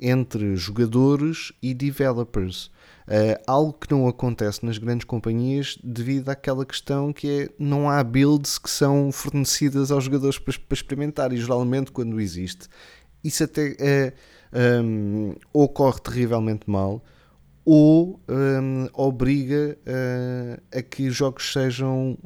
entre 0.00 0.56
jogadores 0.56 1.52
e 1.62 1.72
developers. 1.72 2.70
Eh, 3.06 3.40
algo 3.46 3.74
que 3.74 3.90
não 3.90 4.08
acontece 4.08 4.64
nas 4.64 4.78
grandes 4.78 5.04
companhias 5.04 5.78
devido 5.84 6.30
àquela 6.30 6.64
questão 6.64 7.12
que 7.12 7.28
é 7.28 7.48
não 7.58 7.90
há 7.90 8.02
builds 8.02 8.56
que 8.56 8.70
são 8.70 9.12
fornecidas 9.12 9.90
aos 9.90 10.04
jogadores 10.04 10.38
para, 10.38 10.54
para 10.58 10.74
experimentar 10.74 11.30
e 11.30 11.36
geralmente 11.36 11.92
quando 11.92 12.18
existe 12.18 12.66
isso 13.22 13.44
até 13.44 13.76
é, 13.78 14.14
hum, 14.82 15.34
ou 15.52 15.68
corre 15.68 16.00
terrivelmente 16.00 16.68
mal 16.68 17.04
ou 17.64 18.20
hum, 18.28 18.86
obriga 18.92 19.78
eh, 19.86 20.60
a 20.72 20.82
que 20.82 21.10
jogos 21.10 21.50
sejam 21.52 22.18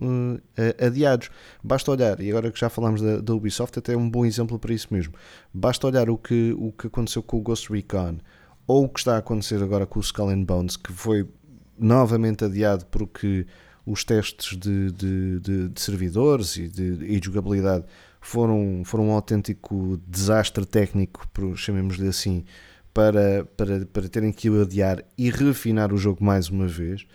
a- 0.80 0.86
adiados. 0.86 1.30
Basta 1.62 1.90
olhar, 1.92 2.20
e 2.20 2.28
agora 2.30 2.50
que 2.50 2.58
já 2.58 2.68
falámos 2.68 3.00
da, 3.00 3.18
da 3.20 3.34
Ubisoft, 3.34 3.78
até 3.78 3.92
é 3.92 3.96
um 3.96 4.10
bom 4.10 4.24
exemplo 4.26 4.58
para 4.58 4.74
isso 4.74 4.88
mesmo. 4.90 5.14
Basta 5.54 5.86
olhar 5.86 6.10
o 6.10 6.18
que, 6.18 6.54
o 6.58 6.72
que 6.72 6.88
aconteceu 6.88 7.22
com 7.22 7.38
o 7.38 7.40
Ghost 7.40 7.72
Recon 7.72 8.18
ou 8.66 8.84
o 8.84 8.88
que 8.88 8.98
está 9.00 9.14
a 9.14 9.18
acontecer 9.18 9.62
agora 9.62 9.86
com 9.86 9.98
o 9.98 10.02
Skull 10.02 10.30
and 10.30 10.42
Bones, 10.44 10.76
que 10.76 10.92
foi 10.92 11.26
novamente 11.78 12.44
adiado 12.44 12.84
porque 12.86 13.46
os 13.86 14.04
testes 14.04 14.56
de, 14.58 14.90
de, 14.92 15.40
de- 15.40 15.68
de 15.68 15.80
servidores 15.80 16.56
e 16.56 16.68
de, 16.68 16.96
de 16.96 17.20
jogabilidade 17.24 17.84
foram, 18.20 18.82
foram 18.84 19.08
um 19.08 19.12
autêntico 19.12 19.98
desastre 20.06 20.66
técnico, 20.66 21.26
chamemos-lhe 21.54 22.08
assim, 22.08 22.44
para, 22.92 23.44
para, 23.56 23.86
para 23.86 24.08
terem 24.08 24.32
que 24.32 24.48
adiar 24.48 25.04
e 25.16 25.30
refinar 25.30 25.92
o 25.92 25.96
jogo 25.96 26.22
mais 26.24 26.48
uma 26.48 26.66
vez. 26.66 27.06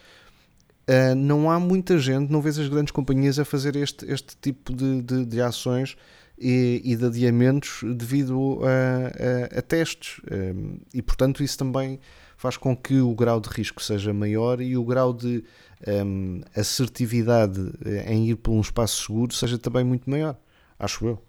Ah, 0.88 1.16
não 1.16 1.50
há 1.50 1.60
muita 1.60 1.98
gente, 1.98 2.32
não 2.32 2.42
vês 2.42 2.58
as 2.60 2.68
grandes 2.68 2.92
companhias 2.92 3.40
a 3.40 3.46
fazer 3.46 3.76
este, 3.76 4.06
este 4.12 4.36
tipo 4.42 4.74
de, 4.74 5.02
de, 5.02 5.26
de 5.26 5.42
ações 5.42 5.96
e, 6.38 6.82
e 6.84 6.96
de 6.96 7.06
adiamentos 7.06 7.82
devido 7.96 8.60
a, 8.64 9.56
a- 9.56 9.60
a 9.60 9.62
testes. 9.62 10.20
Um, 10.32 10.80
e 10.94 11.02
portanto, 11.02 11.42
isso 11.44 11.58
também 11.58 12.00
faz 12.36 12.58
com 12.58 12.76
que 12.76 13.00
o 13.00 13.16
grau 13.16 13.40
de 13.40 13.48
risco 13.50 13.82
seja 13.82 14.14
maior 14.14 14.60
e 14.60 14.76
o 14.76 14.84
grau 14.84 15.14
de 15.14 15.44
um, 16.06 16.42
assertividade 16.56 17.60
eh, 17.86 18.12
em 18.14 18.28
ir 18.30 18.36
por 18.36 18.52
um 18.52 18.60
espaço 18.60 19.06
seguro 19.06 19.34
seja 19.34 19.58
também 19.58 19.84
muito 19.86 20.10
maior, 20.10 20.38
acho 20.78 21.06
eu. 21.08 21.24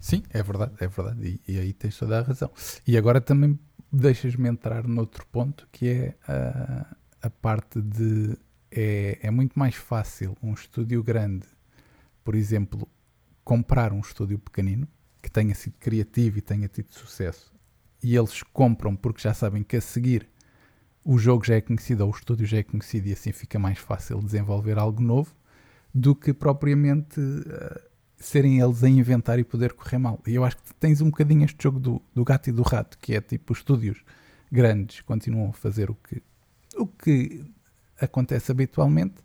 Sim, 0.00 0.22
é 0.30 0.42
verdade, 0.42 0.72
é 0.80 0.86
verdade. 0.88 1.40
E, 1.46 1.52
e 1.52 1.58
aí 1.58 1.72
tens 1.74 1.98
toda 1.98 2.18
a 2.20 2.22
razão. 2.22 2.50
E 2.86 2.96
agora 2.96 3.20
também 3.20 3.58
deixas-me 3.90 4.48
entrar 4.48 4.86
noutro 4.86 5.26
ponto 5.26 5.68
que 5.72 5.88
é 5.88 6.14
a, 6.26 6.96
a 7.22 7.30
parte 7.30 7.80
de. 7.80 8.36
É, 8.70 9.18
é 9.22 9.30
muito 9.30 9.58
mais 9.58 9.74
fácil 9.74 10.36
um 10.42 10.52
estúdio 10.52 11.02
grande, 11.02 11.46
por 12.22 12.34
exemplo, 12.34 12.86
comprar 13.42 13.92
um 13.92 14.00
estúdio 14.00 14.38
pequenino 14.38 14.86
que 15.22 15.30
tenha 15.30 15.54
sido 15.54 15.78
criativo 15.78 16.38
e 16.38 16.42
tenha 16.42 16.68
tido 16.68 16.92
sucesso 16.92 17.52
e 18.02 18.16
eles 18.16 18.42
compram 18.42 18.94
porque 18.94 19.22
já 19.22 19.34
sabem 19.34 19.62
que 19.62 19.76
a 19.76 19.80
seguir 19.80 20.28
o 21.04 21.18
jogo 21.18 21.44
já 21.44 21.54
é 21.54 21.60
conhecido 21.60 22.04
ou 22.04 22.12
o 22.12 22.14
estúdio 22.14 22.46
já 22.46 22.58
é 22.58 22.62
conhecido 22.62 23.08
e 23.08 23.12
assim 23.12 23.32
fica 23.32 23.58
mais 23.58 23.78
fácil 23.78 24.20
desenvolver 24.22 24.78
algo 24.78 25.02
novo 25.02 25.34
do 25.94 26.14
que 26.14 26.32
propriamente 26.32 27.18
eh, 27.18 27.87
serem 28.18 28.60
eles 28.60 28.82
a 28.82 28.88
inventar 28.88 29.38
e 29.38 29.44
poder 29.44 29.72
correr 29.72 29.98
mal. 29.98 30.20
E 30.26 30.34
eu 30.34 30.44
acho 30.44 30.56
que 30.56 30.74
tens 30.74 31.00
um 31.00 31.10
bocadinho 31.10 31.44
este 31.44 31.62
jogo 31.62 31.78
do, 31.78 32.02
do 32.14 32.24
gato 32.24 32.48
e 32.48 32.52
do 32.52 32.62
rato, 32.62 32.98
que 32.98 33.14
é 33.14 33.20
tipo 33.20 33.52
os 33.52 33.60
estúdios 33.60 34.02
grandes 34.50 35.00
continuam 35.02 35.50
a 35.50 35.52
fazer 35.52 35.90
o 35.90 35.94
que, 35.94 36.22
o 36.76 36.86
que 36.86 37.44
acontece 38.00 38.50
habitualmente. 38.50 39.16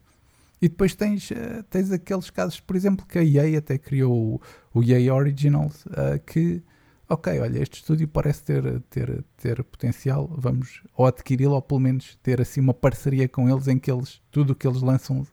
E 0.61 0.69
depois 0.69 0.95
tens, 0.95 1.29
eh, 1.31 1.63
tens 1.69 1.91
aqueles 1.91 2.29
casos, 2.29 2.59
por 2.59 2.75
exemplo, 2.75 3.05
que 3.05 3.19
a 3.19 3.23
EA 3.23 3.59
até 3.59 3.77
criou 3.77 4.41
o, 4.73 4.79
o 4.79 4.83
EA 4.83 5.13
Originals, 5.13 5.85
eh, 5.93 6.19
que, 6.25 6.63
ok, 7.09 7.37
olha, 7.39 7.61
este 7.61 7.81
estúdio 7.81 8.07
parece 8.07 8.43
ter, 8.43 8.79
ter, 8.89 9.25
ter 9.35 9.63
potencial, 9.63 10.33
vamos 10.37 10.81
ou 10.95 11.05
adquiri-lo 11.05 11.55
ou 11.55 11.61
pelo 11.61 11.81
menos 11.81 12.17
ter 12.23 12.39
assim 12.39 12.61
uma 12.61 12.73
parceria 12.73 13.27
com 13.27 13.49
eles 13.49 13.67
em 13.67 13.77
que 13.77 13.91
eles, 13.91 14.21
tudo 14.31 14.53
o 14.53 14.55
que 14.55 14.65
eles 14.65 14.81
lançam 14.81 15.27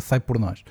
sai 0.00 0.20
por 0.20 0.38
nós. 0.38 0.62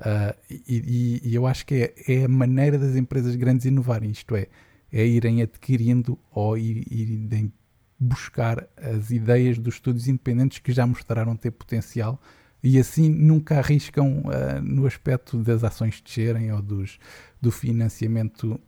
Ah, 0.00 0.34
e, 0.50 1.20
e- 1.24 1.34
eu 1.34 1.46
acho 1.46 1.66
que 1.66 1.74
é, 1.74 1.94
é 2.20 2.24
a 2.24 2.28
maneira 2.28 2.78
das 2.78 2.96
empresas 2.96 3.36
grandes 3.36 3.66
inovarem, 3.66 4.10
isto 4.10 4.34
é, 4.34 4.46
é 4.92 5.06
irem 5.06 5.42
adquirindo 5.42 6.18
ou 6.30 6.56
ir- 6.56 6.86
irem 6.90 7.52
buscar 7.98 8.66
as 8.76 9.10
ideias 9.10 9.58
dos 9.58 9.74
estúdios 9.74 10.08
independentes 10.08 10.58
que 10.58 10.72
já 10.72 10.86
mostraram 10.86 11.36
ter 11.36 11.50
potencial 11.50 12.18
e 12.62 12.78
assim 12.78 13.10
nunca 13.10 13.58
arriscam 13.58 14.22
ah, 14.26 14.60
no 14.62 14.86
aspecto 14.86 15.38
das 15.38 15.62
ações 15.64 16.00
descerem 16.00 16.50
ou 16.52 16.62
dos, 16.62 16.98
do 17.40 17.50
financiamento 17.50 18.58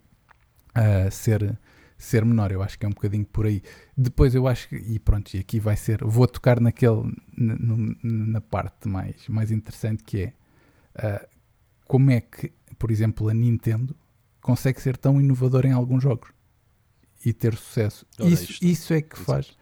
ah, 0.75 1.11
ser, 1.11 1.59
ser 1.99 2.25
menor. 2.25 2.53
Eu 2.53 2.63
acho 2.63 2.79
que 2.79 2.85
é 2.87 2.89
um 2.89 2.93
bocadinho 2.93 3.25
por 3.27 3.47
aí. 3.47 3.63
Depois 3.97 4.35
eu 4.35 4.47
acho 4.49 4.69
que, 4.69 4.77
e 4.77 4.99
pronto, 4.99 5.35
e 5.35 5.41
aqui 5.41 5.59
vai 5.61 5.77
ser, 5.77 6.05
vou 6.05 6.27
tocar 6.27 6.61
naquele, 6.61 7.13
na, 7.37 7.57
na 8.03 8.41
parte 8.41 8.89
mais, 8.89 9.29
mais 9.29 9.51
interessante 9.51 10.03
que 10.05 10.19
é 10.25 10.33
como 11.87 12.11
é 12.11 12.21
que, 12.21 12.53
por 12.79 12.91
exemplo, 12.91 13.29
a 13.29 13.35
Nintendo 13.35 13.95
consegue 14.41 14.81
ser 14.81 14.97
tão 14.97 15.21
inovadora 15.21 15.69
em 15.69 15.73
alguns 15.73 16.03
jogos 16.03 16.31
e 17.25 17.33
ter 17.33 17.55
sucesso. 17.57 18.05
Ora, 18.19 18.29
Isso, 18.29 18.51
isto. 18.53 18.65
isso 18.65 18.95
é 18.95 19.01
que 19.03 19.15
Exato. 19.17 19.25
faz. 19.25 19.57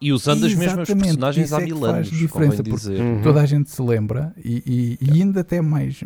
E 0.00 0.12
usando 0.12 0.44
as 0.46 0.54
mesmas 0.54 0.88
Exatamente, 0.88 1.04
personagens 1.04 1.46
isso 1.46 1.54
há 1.56 1.60
é 1.62 1.64
mil 1.64 1.78
faz 1.80 1.94
anos, 1.94 2.10
diferença, 2.10 2.56
convém 2.56 2.72
porque 2.72 2.88
dizer. 2.88 3.00
Uhum. 3.00 3.22
toda 3.22 3.40
a 3.40 3.46
gente 3.46 3.70
se 3.70 3.80
lembra 3.82 4.34
e, 4.36 4.98
e- 5.00 5.06
e 5.06 5.12
ainda 5.22 5.40
até 5.42 5.60
mais 5.60 6.02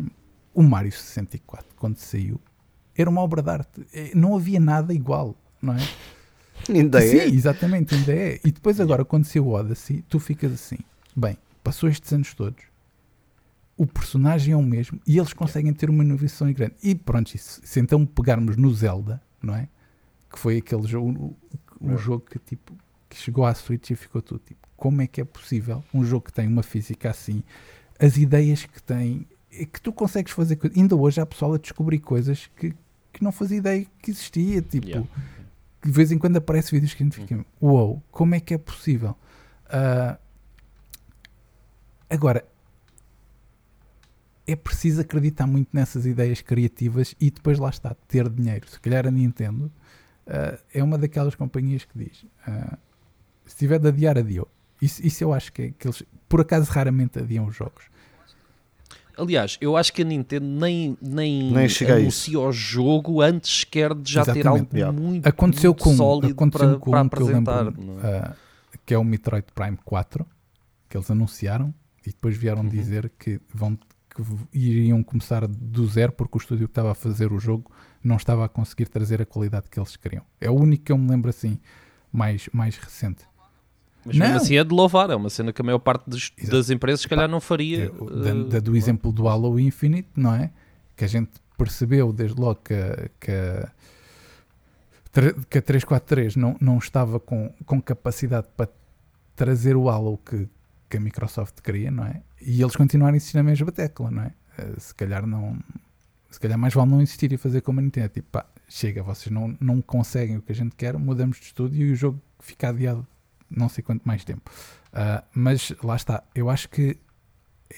o 0.53 0.61
Mario 0.61 0.91
64 0.91 1.65
quando 1.75 1.97
saiu 1.97 2.39
era 2.95 3.09
uma 3.09 3.21
obra 3.21 3.41
de 3.41 3.49
arte 3.49 3.87
Eh, 3.91 4.11
não 4.13 4.35
havia 4.35 4.59
nada 4.59 4.93
igual 4.93 5.35
não 5.59 5.73
é? 5.73 5.77
Ainda 6.69 7.01
sim, 7.01 7.17
é. 7.17 7.25
exatamente, 7.27 7.95
ainda 7.95 8.11
é 8.13 8.39
e 8.45 8.51
depois 8.51 8.79
agora 8.79 9.03
quando 9.03 9.25
saiu 9.25 9.47
o 9.47 9.53
Odyssey 9.53 10.03
tu 10.07 10.19
ficas 10.19 10.51
assim, 10.53 10.77
bem, 11.15 11.35
passou 11.63 11.89
estes 11.89 12.11
anos 12.13 12.35
todos 12.35 12.61
o 13.77 13.85
personagem 13.85 14.53
é 14.53 14.57
o 14.57 14.63
mesmo 14.63 14.99
e 15.05 15.17
eles 15.17 15.33
conseguem 15.33 15.71
ter 15.73 15.89
uma 15.89 16.03
inovação 16.03 16.51
grande 16.51 16.75
e 16.83 16.95
pronto, 16.95 17.33
isso, 17.33 17.61
se 17.63 17.79
então 17.79 18.05
pegarmos 18.05 18.57
no 18.57 18.73
Zelda 18.73 19.21
não 19.41 19.55
é? 19.55 19.69
que 20.29 20.39
foi 20.39 20.57
aquele 20.57 20.87
jogo 20.87 21.37
o, 21.79 21.93
o 21.93 21.97
jogo 21.97 22.25
que 22.25 22.39
tipo 22.39 22.75
que 23.09 23.15
chegou 23.15 23.45
à 23.45 23.53
Switch 23.53 23.91
e 23.91 23.95
ficou 23.95 24.21
tudo 24.21 24.41
tipo, 24.45 24.67
como 24.75 25.01
é 25.01 25.07
que 25.07 25.21
é 25.21 25.25
possível 25.25 25.83
um 25.93 26.03
jogo 26.03 26.25
que 26.25 26.33
tem 26.33 26.47
uma 26.47 26.63
física 26.63 27.09
assim, 27.09 27.43
as 27.99 28.17
ideias 28.17 28.65
que 28.65 28.81
tem, 28.81 29.27
é 29.51 29.65
que 29.65 29.81
tu 29.81 29.91
consegues 29.91 30.31
fazer 30.33 30.55
coisas. 30.55 30.77
Ainda 30.77 30.95
hoje 30.95 31.19
há 31.19 31.25
pessoal 31.25 31.53
a 31.53 31.57
descobrir 31.57 31.99
coisas 31.99 32.49
que, 32.55 32.73
que 33.11 33.23
não 33.23 33.31
fazia 33.31 33.57
ideia 33.57 33.87
que 34.01 34.11
existia, 34.11 34.61
tipo, 34.61 34.87
Yeah. 34.87 35.09
de 35.83 35.91
vez 35.91 36.11
em 36.11 36.17
quando 36.17 36.37
aparece 36.37 36.71
vídeos 36.71 36.93
que 36.93 37.03
a 37.03 37.05
gente 37.05 37.15
fica, 37.15 37.45
uau, 37.61 38.01
como 38.11 38.35
é 38.35 38.39
que 38.39 38.53
é 38.53 38.57
possível? 38.57 39.15
Ah, 39.69 40.17
agora, 42.09 42.45
é 44.47 44.55
preciso 44.55 45.01
acreditar 45.01 45.45
muito 45.45 45.69
nessas 45.73 46.05
ideias 46.05 46.41
criativas 46.41 47.13
e 47.19 47.29
depois 47.29 47.59
lá 47.59 47.69
está, 47.69 47.93
ter 48.07 48.29
dinheiro. 48.29 48.67
Se 48.69 48.79
calhar 48.79 49.05
a 49.05 49.11
Nintendo 49.11 49.69
ah, 50.25 50.57
é 50.73 50.81
uma 50.81 50.97
daquelas 50.97 51.35
companhias 51.35 51.83
que 51.85 51.97
diz: 51.97 52.25
ah, 52.47 52.77
se 53.45 53.57
tiver 53.57 53.77
de 53.79 53.89
adiar, 53.89 54.17
adiou. 54.17 54.47
Isso, 54.81 55.05
isso 55.05 55.23
eu 55.23 55.33
acho 55.33 55.51
que, 55.51 55.61
é, 55.63 55.71
que 55.77 55.87
eles, 55.87 56.03
por 56.29 56.39
acaso, 56.41 56.71
raramente 56.71 57.19
adiam 57.19 57.45
os 57.45 57.55
jogos. 57.55 57.83
Aliás, 59.17 59.57
eu 59.59 59.75
acho 59.75 59.91
que 59.93 60.03
a 60.03 60.05
Nintendo 60.05 60.45
nem, 60.45 60.95
nem, 61.01 61.51
Nem 61.51 61.67
anuncia 61.91 62.39
o 62.39 62.51
jogo 62.51 63.19
antes 63.21 63.61
sequer 63.61 63.95
de 63.95 64.11
já 64.13 64.23
ter 64.23 64.39
Exatamente. 64.41 64.61
algo 64.61 64.77
Yeah. 64.77 64.99
muito, 65.01 65.25
Aconteceu 65.27 65.71
muito 65.71 65.83
com, 65.83 65.95
sólido 65.95 66.31
aconteceu 66.33 66.69
para, 66.69 66.79
com 66.79 66.91
para 66.91 67.01
um 67.03 67.09
que 67.09 67.15
apresentar. 67.15 67.63
lembro, 67.65 67.81
não 67.83 67.99
é? 67.99 68.17
ah, 68.19 68.35
que 68.85 68.93
é 68.93 68.97
o 68.97 69.03
Metroid 69.03 69.47
Prime 69.55 69.77
4, 69.83 70.23
que 70.87 70.95
eles 70.95 71.09
anunciaram 71.09 71.73
e 72.05 72.11
depois 72.11 72.37
vieram 72.37 72.61
Uhum. 72.61 72.69
dizer 72.69 73.11
que, 73.17 73.41
vão, 73.51 73.75
que 74.17 74.57
iriam 74.57 75.01
começar 75.03 75.47
do 75.47 75.87
zero 75.87 76.11
porque 76.11 76.37
o 76.37 76.39
estúdio 76.39 76.67
que 76.67 76.71
estava 76.71 76.91
a 76.91 76.95
fazer 76.95 77.31
o 77.31 77.39
jogo 77.39 77.71
não 78.03 78.15
estava 78.17 78.45
a 78.45 78.49
conseguir 78.49 78.87
trazer 78.87 79.21
a 79.21 79.25
qualidade 79.25 79.69
que 79.69 79.79
eles 79.79 79.95
queriam. 79.95 80.23
É 80.41 80.49
o 80.49 80.53
único 80.55 80.83
que 80.85 80.91
eu 80.91 80.97
me 80.97 81.09
lembro 81.09 81.29
assim, 81.29 81.59
mais, 82.11 82.49
mais 82.51 82.75
recente. 82.77 83.23
Mas 84.05 84.15
mesmo 84.17 84.33
Não. 84.35 84.41
assim 84.41 84.57
é 84.57 84.63
de 84.63 84.73
louvar, 84.73 85.09
é 85.09 85.15
uma 85.15 85.29
cena 85.29 85.51
que 85.53 85.61
a 85.61 85.65
maior 85.65 85.79
parte 85.79 86.09
dos- 86.09 86.31
das 86.49 86.69
empresas 86.69 87.01
se 87.01 87.07
calhar 87.07 87.27
não 87.29 87.41
faria. 87.41 87.89
Da- 87.91 88.43
da- 88.51 88.59
do 88.59 88.75
exemplo 88.75 89.11
do 89.11 89.27
Halo 89.27 89.59
Infinite, 89.59 90.07
não 90.15 90.33
é? 90.33 90.49
Que 90.95 91.03
a 91.03 91.07
gente 91.07 91.31
percebeu 91.57 92.13
desde 92.13 92.39
logo 92.39 92.61
que, 92.63 92.73
a- 92.73 93.09
que, 93.19 93.31
que 95.49 95.57
a 95.57 95.61
343 95.61 96.35
não, 96.35 96.55
não 96.61 96.77
estava 96.77 97.19
com, 97.19 97.51
com 97.65 97.81
capacidade 97.81 98.47
para 98.55 98.69
trazer 99.35 99.75
o 99.75 99.89
Halo 99.89 100.17
que, 100.19 100.47
que 100.89 100.97
a 100.97 100.99
Microsoft 100.99 101.61
queria, 101.61 101.91
não 101.91 102.05
é? 102.05 102.21
E 102.41 102.61
eles 102.61 102.75
continuaram 102.75 103.13
a 103.13 103.17
insistir 103.17 103.37
na 103.37 103.43
mesma 103.43 103.71
tecla, 103.71 104.11
não 104.11 104.23
é? 104.23 104.33
Eh, 104.57 104.75
Se 104.79 104.93
calhar 104.93 105.25
não. 105.25 105.57
Se 106.29 106.39
calhar 106.39 106.57
mais 106.57 106.73
vale 106.73 106.91
não 106.91 107.01
insistir 107.01 107.31
e 107.31 107.37
fazer 107.37 107.61
como 107.61 107.79
a 107.79 107.83
Nintendo. 107.83 108.09
Tipo, 108.09 108.29
pá, 108.31 108.45
chega, 108.67 109.01
vocês 109.01 109.31
não, 109.31 109.55
não 109.59 109.81
conseguem 109.81 110.37
o 110.37 110.41
que 110.41 110.51
a 110.51 110.55
gente 110.55 110.75
quer, 110.75 110.97
mudamos 110.97 111.37
de 111.37 111.43
estúdio 111.45 111.87
e 111.87 111.91
o 111.91 111.95
jogo 111.95 112.21
fica 112.39 112.69
adiado 112.69 113.07
não 113.49 113.69
sei 113.69 113.83
quanto 113.83 114.03
mais 114.03 114.23
tempo. 114.23 114.49
Ah, 114.91 115.23
mas 115.33 115.73
lá 115.83 115.95
está, 115.95 116.23
eu 116.35 116.49
acho 116.49 116.69
que 116.69 116.97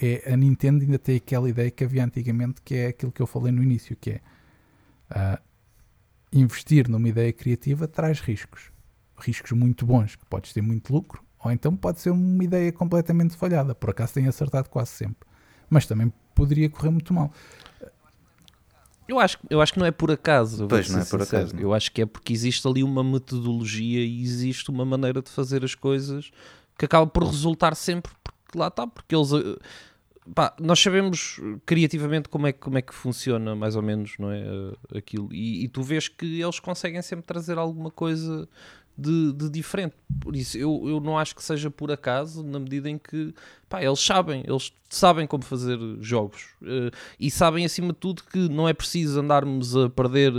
é, 0.01 0.32
a 0.32 0.38
Nintendo 0.38 0.84
ainda 0.84 0.99
tem 0.99 1.18
aquela 1.18 1.49
ideia 1.49 1.72
que 1.72 1.84
havia 1.84 2.03
antigamente, 2.03 2.62
que 2.62 2.76
é 2.76 2.88
aquilo 2.88 3.12
que 3.12 3.22
eu 3.22 3.28
falei 3.28 3.51
no 3.51 3.64
início, 3.64 3.95
que 3.95 4.12
é 4.12 4.22
ah, 5.10 5.39
investir 6.32 6.88
numa 6.89 7.07
ideia 7.07 7.32
criativa 7.34 7.88
traz 7.88 8.20
riscos. 8.20 8.72
Riscos 9.18 9.51
muito 9.51 9.86
bons, 9.86 10.16
que 10.16 10.26
podes 10.26 10.53
ter 10.53 10.62
muito 10.62 10.93
lucro, 10.93 11.24
ou 11.44 11.52
então 11.52 11.76
pode 11.76 12.00
ser 12.02 12.10
uma 12.12 12.44
ideia 12.44 12.72
completamente 12.72 13.36
falhada. 13.36 13.74
Por 13.76 13.90
acaso 13.92 14.14
tem 14.14 14.28
acertado 14.28 14.70
quase 14.70 14.92
sempre. 14.92 15.28
Mas 15.70 15.86
também 15.86 16.12
poderia 16.36 16.70
correr 16.70 16.90
muito 16.90 17.14
mal. 17.14 17.32
Eu 19.08 19.20
acho, 19.20 19.40
eu 19.50 19.60
acho 19.60 19.74
que 19.74 19.80
não 19.80 19.86
é 19.88 19.92
por 19.92 20.12
acaso. 20.12 20.68
Pois, 20.68 20.88
não 20.90 21.00
é 21.00 21.06
por 21.06 21.20
sincero. 21.22 21.24
acaso, 21.42 21.56
não. 21.56 21.62
Eu 21.62 21.74
acho 21.74 21.92
que 21.92 22.02
é 22.02 22.06
porque 22.06 22.32
existe 22.32 22.68
ali 22.68 22.84
uma 22.84 23.04
metodologia 23.04 24.02
e 24.06 24.22
existe 24.22 24.70
uma 24.70 24.86
maneira 24.86 25.22
de 25.22 25.30
fazer 25.30 25.64
as 25.64 25.74
coisas 25.74 26.32
que 26.78 26.86
acaba 26.86 27.08
por 27.08 27.24
resultar 27.24 27.76
sempre 27.76 28.12
porque 28.24 28.58
lá 28.58 28.68
está, 28.68 28.86
porque 28.88 29.16
eles 29.16 29.32
eh, 29.34 29.58
pá, 30.34 30.56
nós 30.60 30.80
sabemos 30.80 31.40
criativamente 31.66 32.30
como 32.30 32.48
é, 32.48 32.54
que- 32.54 32.60
como 32.60 32.78
é 32.78 32.82
que 32.82 32.94
funciona 32.94 33.56
mais 33.56 33.76
ou 33.76 33.82
menos 33.82 34.14
não 34.20 34.32
é 34.32 34.42
eh, 34.42 34.98
aquilo 35.00 35.28
e, 35.34 35.64
e 35.66 35.68
tu 35.68 35.82
vês 35.84 36.08
que 36.08 36.40
eles 36.42 36.60
conseguem 36.60 37.02
sempre 37.02 37.26
trazer 37.26 37.58
alguma 37.58 37.90
coisa 37.92 38.48
de, 39.00 39.34
de 39.34 39.50
diferente 39.50 39.95
por 40.22 40.36
isso 40.36 40.58
eu, 40.58 40.84
eu 40.88 41.00
não 41.00 41.18
acho 41.18 41.36
que 41.36 41.43
seja 41.43 41.70
por 41.70 41.91
acaso 41.91 42.43
na 42.43 42.60
medida 42.60 42.89
em 42.89 42.97
que 42.97 43.34
pá, 43.68 43.84
eles 43.84 44.00
sabem 44.00 44.43
eles 44.47 44.72
sabem 44.89 45.28
como 45.28 45.43
fazer 45.43 45.78
jogos 46.02 46.47
eh, 46.64 46.91
e 47.20 47.30
sabem 47.30 47.64
acima 47.64 47.93
de 47.93 48.00
tudo 48.00 48.24
que 48.24 48.50
não 48.50 48.68
é 48.68 48.74
preciso 48.74 49.20
andarmos 49.20 49.76
a 49.76 49.89
perder 49.89 50.34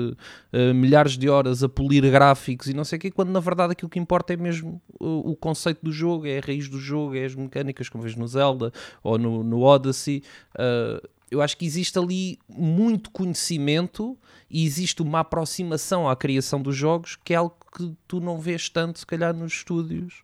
eh, 0.53 0.73
milhares 0.73 1.17
de 1.17 1.29
horas 1.29 1.63
a 1.63 1.69
polir 1.69 2.03
gráficos 2.11 2.69
e 2.69 2.75
não 2.75 2.85
sei 2.85 2.99
o 2.99 3.01
quê, 3.01 3.11
quando 3.11 3.31
na 3.31 3.41
verdade 3.41 3.73
aquilo 3.73 3.89
que 3.89 3.99
importa 3.99 4.33
é 4.33 4.37
mesmo 4.37 4.81
o, 4.99 5.31
o 5.31 5.37
conceito 5.37 5.81
do 5.83 5.93
jogo, 5.93 6.27
é 6.27 6.39
a 6.39 6.41
raiz 6.41 6.69
do 6.69 6.79
jogo, 6.79 7.15
é 7.15 7.25
as 7.25 7.35
mecânicas, 7.35 7.89
como 7.89 8.03
vês 8.03 8.17
no 8.17 8.27
Zelda 8.27 8.73
ou 9.03 9.19
no, 9.19 9.43
no 9.43 9.63
Odyssey. 9.63 10.23
Eh, 10.59 11.09
eu 11.31 11.41
acho 11.41 11.57
que 11.57 11.65
existe 11.65 11.97
ali 11.97 12.39
muito 12.49 13.11
conhecimento 13.11 14.19
e 14.51 14.65
existe 14.65 15.01
uma 15.01 15.21
aproximação 15.21 16.09
à 16.09 16.17
criação 16.17 16.61
dos 16.61 16.75
jogos 16.75 17.17
que 17.23 17.33
é 17.33 17.37
algo 17.37 17.55
que 17.73 17.97
tu 18.07 18.21
não 18.21 18.39
vês 18.39 18.69
tanto, 18.69 18.99
se 18.99 19.07
calhar, 19.07 19.35
nos 19.35 19.53
estúdios 19.53 20.23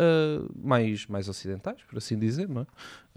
eh, 0.00 0.40
mais, 0.54 1.06
mais 1.06 1.28
ocidentais, 1.28 1.82
por 1.82 1.98
assim 1.98 2.16
dizer, 2.16 2.48
não 2.48 2.62
é? 2.62 2.66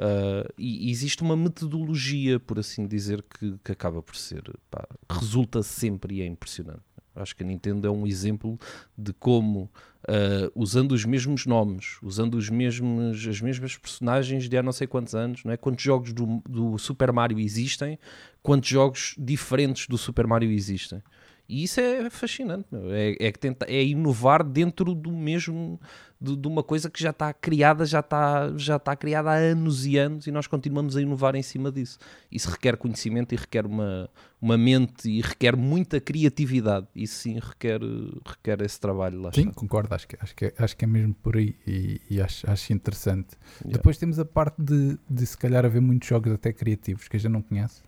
Uh, 0.03 0.53
e 0.57 0.87
e 0.87 0.89
existe 0.89 1.21
uma 1.21 1.37
metodologia, 1.37 2.39
por 2.39 2.57
assim 2.57 2.87
dizer, 2.87 3.21
que, 3.21 3.55
que 3.63 3.71
acaba 3.71 4.01
por 4.01 4.15
ser, 4.15 4.41
pá, 4.71 4.87
resulta 5.07 5.61
sempre 5.61 6.15
e 6.15 6.21
é 6.21 6.25
impressionante. 6.25 6.81
Acho 7.13 7.35
que 7.35 7.43
a 7.43 7.45
Nintendo 7.45 7.87
é 7.87 7.91
um 7.91 8.07
exemplo 8.07 8.57
de 8.97 9.13
como, 9.13 9.69
uh, 10.05 10.51
usando 10.55 10.93
os 10.93 11.05
mesmos 11.05 11.45
nomes, 11.45 11.99
usando 12.01 12.35
os 12.35 12.49
mesmos, 12.49 13.27
as 13.27 13.41
mesmas 13.41 13.77
personagens 13.77 14.49
de 14.49 14.57
há 14.57 14.63
não 14.63 14.71
sei 14.71 14.87
quantos 14.87 15.13
anos, 15.13 15.43
não 15.43 15.51
é? 15.51 15.57
quantos 15.57 15.83
jogos 15.83 16.13
do, 16.13 16.41
do 16.49 16.79
Super 16.79 17.11
Mario 17.11 17.39
existem, 17.39 17.99
quantos 18.41 18.69
jogos 18.69 19.13
diferentes 19.19 19.87
do 19.87 19.99
Super 19.99 20.25
Mario 20.25 20.49
existem. 20.51 21.03
E 21.51 21.65
isso 21.65 21.81
é 21.81 22.09
fascinante. 22.09 22.65
É, 22.91 23.27
é, 23.27 23.31
tenta, 23.33 23.65
é 23.67 23.83
inovar 23.83 24.41
dentro 24.41 24.95
do 24.95 25.11
mesmo, 25.11 25.77
de, 26.19 26.37
de 26.37 26.47
uma 26.47 26.63
coisa 26.63 26.89
que 26.89 27.03
já 27.03 27.09
está 27.09 27.33
criada, 27.33 27.85
já 27.85 27.99
está, 27.99 28.53
já 28.55 28.77
está 28.77 28.95
criada 28.95 29.31
há 29.31 29.35
anos 29.35 29.85
e 29.85 29.97
anos 29.97 30.27
e 30.27 30.31
nós 30.31 30.47
continuamos 30.47 30.95
a 30.95 31.01
inovar 31.01 31.35
em 31.35 31.41
cima 31.41 31.69
disso. 31.69 31.99
Isso 32.31 32.49
requer 32.49 32.77
conhecimento 32.77 33.33
e 33.33 33.35
requer 33.35 33.65
uma, 33.65 34.09
uma 34.41 34.57
mente 34.57 35.09
e 35.09 35.19
requer 35.19 35.57
muita 35.57 35.99
criatividade. 35.99 36.87
Isso 36.95 37.15
sim 37.15 37.37
requer, 37.37 37.81
requer 38.25 38.61
esse 38.61 38.79
trabalho 38.79 39.19
lá. 39.19 39.33
Sim, 39.33 39.49
está. 39.49 39.53
concordo, 39.53 39.93
acho 39.93 40.07
que, 40.07 40.15
acho, 40.21 40.33
que, 40.33 40.45
é- 40.45 40.53
acho 40.57 40.77
que 40.77 40.85
é 40.85 40.87
mesmo 40.87 41.13
por 41.15 41.35
aí 41.35 41.53
e, 41.67 41.99
e 42.09 42.21
acho, 42.21 42.49
acho 42.49 42.71
interessante. 42.71 43.35
Yeah. 43.59 43.73
Depois 43.73 43.97
temos 43.97 44.17
a 44.19 44.23
parte 44.23 44.61
de, 44.61 44.97
de 45.09 45.25
se 45.25 45.37
calhar 45.37 45.65
haver 45.65 45.81
muitos 45.81 46.07
jogos 46.07 46.31
até 46.31 46.53
criativos 46.53 47.09
que 47.09 47.17
a 47.17 47.19
gente 47.19 47.33
não 47.33 47.41
conhece, 47.41 47.81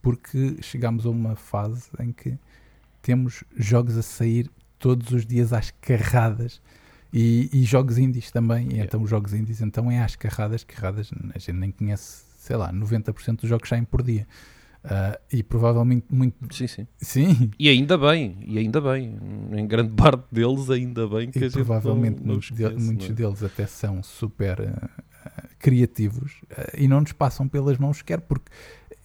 porque 0.00 0.56
chegámos 0.62 1.04
a 1.04 1.10
uma 1.10 1.36
fase 1.36 1.90
em 2.00 2.12
que 2.12 2.38
temos 3.02 3.44
jogos 3.56 3.96
a 3.96 4.02
sair 4.02 4.50
todos 4.78 5.10
os 5.12 5.26
dias 5.26 5.52
às 5.52 5.70
carradas 5.80 6.60
e, 7.12 7.48
e 7.52 7.62
jogos 7.64 7.98
indies 7.98 8.30
também. 8.30 8.66
Yeah. 8.68 8.84
então, 8.84 9.02
os 9.02 9.10
jogos 9.10 9.32
indies 9.34 9.60
então 9.60 9.90
é 9.90 10.00
às 10.02 10.16
carradas, 10.16 10.64
carradas, 10.64 11.10
a 11.34 11.38
gente 11.38 11.52
nem 11.58 11.70
conhece, 11.70 12.22
sei 12.38 12.56
lá, 12.56 12.72
90% 12.72 13.40
dos 13.40 13.48
jogos 13.48 13.68
saem 13.68 13.84
por 13.84 14.02
dia. 14.02 14.26
Ah, 14.82 15.20
e 15.30 15.42
provavelmente 15.42 16.06
muito. 16.10 16.36
Sim, 16.54 16.66
sim. 16.66 16.86
Sim, 16.98 17.50
E 17.58 17.68
ainda 17.68 17.98
bem, 17.98 18.38
e 18.46 18.56
ainda 18.58 18.80
bem. 18.80 19.14
Em 19.52 19.66
grande 19.66 19.92
parte 19.92 20.24
deles, 20.32 20.70
ainda 20.70 21.06
bem 21.06 21.30
que 21.30 21.38
a 21.38 21.42
e 21.42 21.44
gente 21.44 21.52
provavelmente 21.52 22.20
não, 22.20 22.26
não 22.28 22.32
muitos, 22.34 22.50
os 22.50 22.56
de- 22.56 22.82
muitos 22.82 23.08
não 23.08 23.14
é? 23.14 23.16
deles 23.16 23.42
até 23.42 23.66
são 23.66 24.02
super 24.02 24.58
ah, 24.62 24.90
ah, 25.26 25.44
criativos 25.58 26.40
e 26.78 26.88
não 26.88 27.02
nos 27.02 27.12
passam 27.12 27.46
pelas 27.46 27.76
mãos 27.76 27.98
sequer 27.98 28.22
porque 28.22 28.50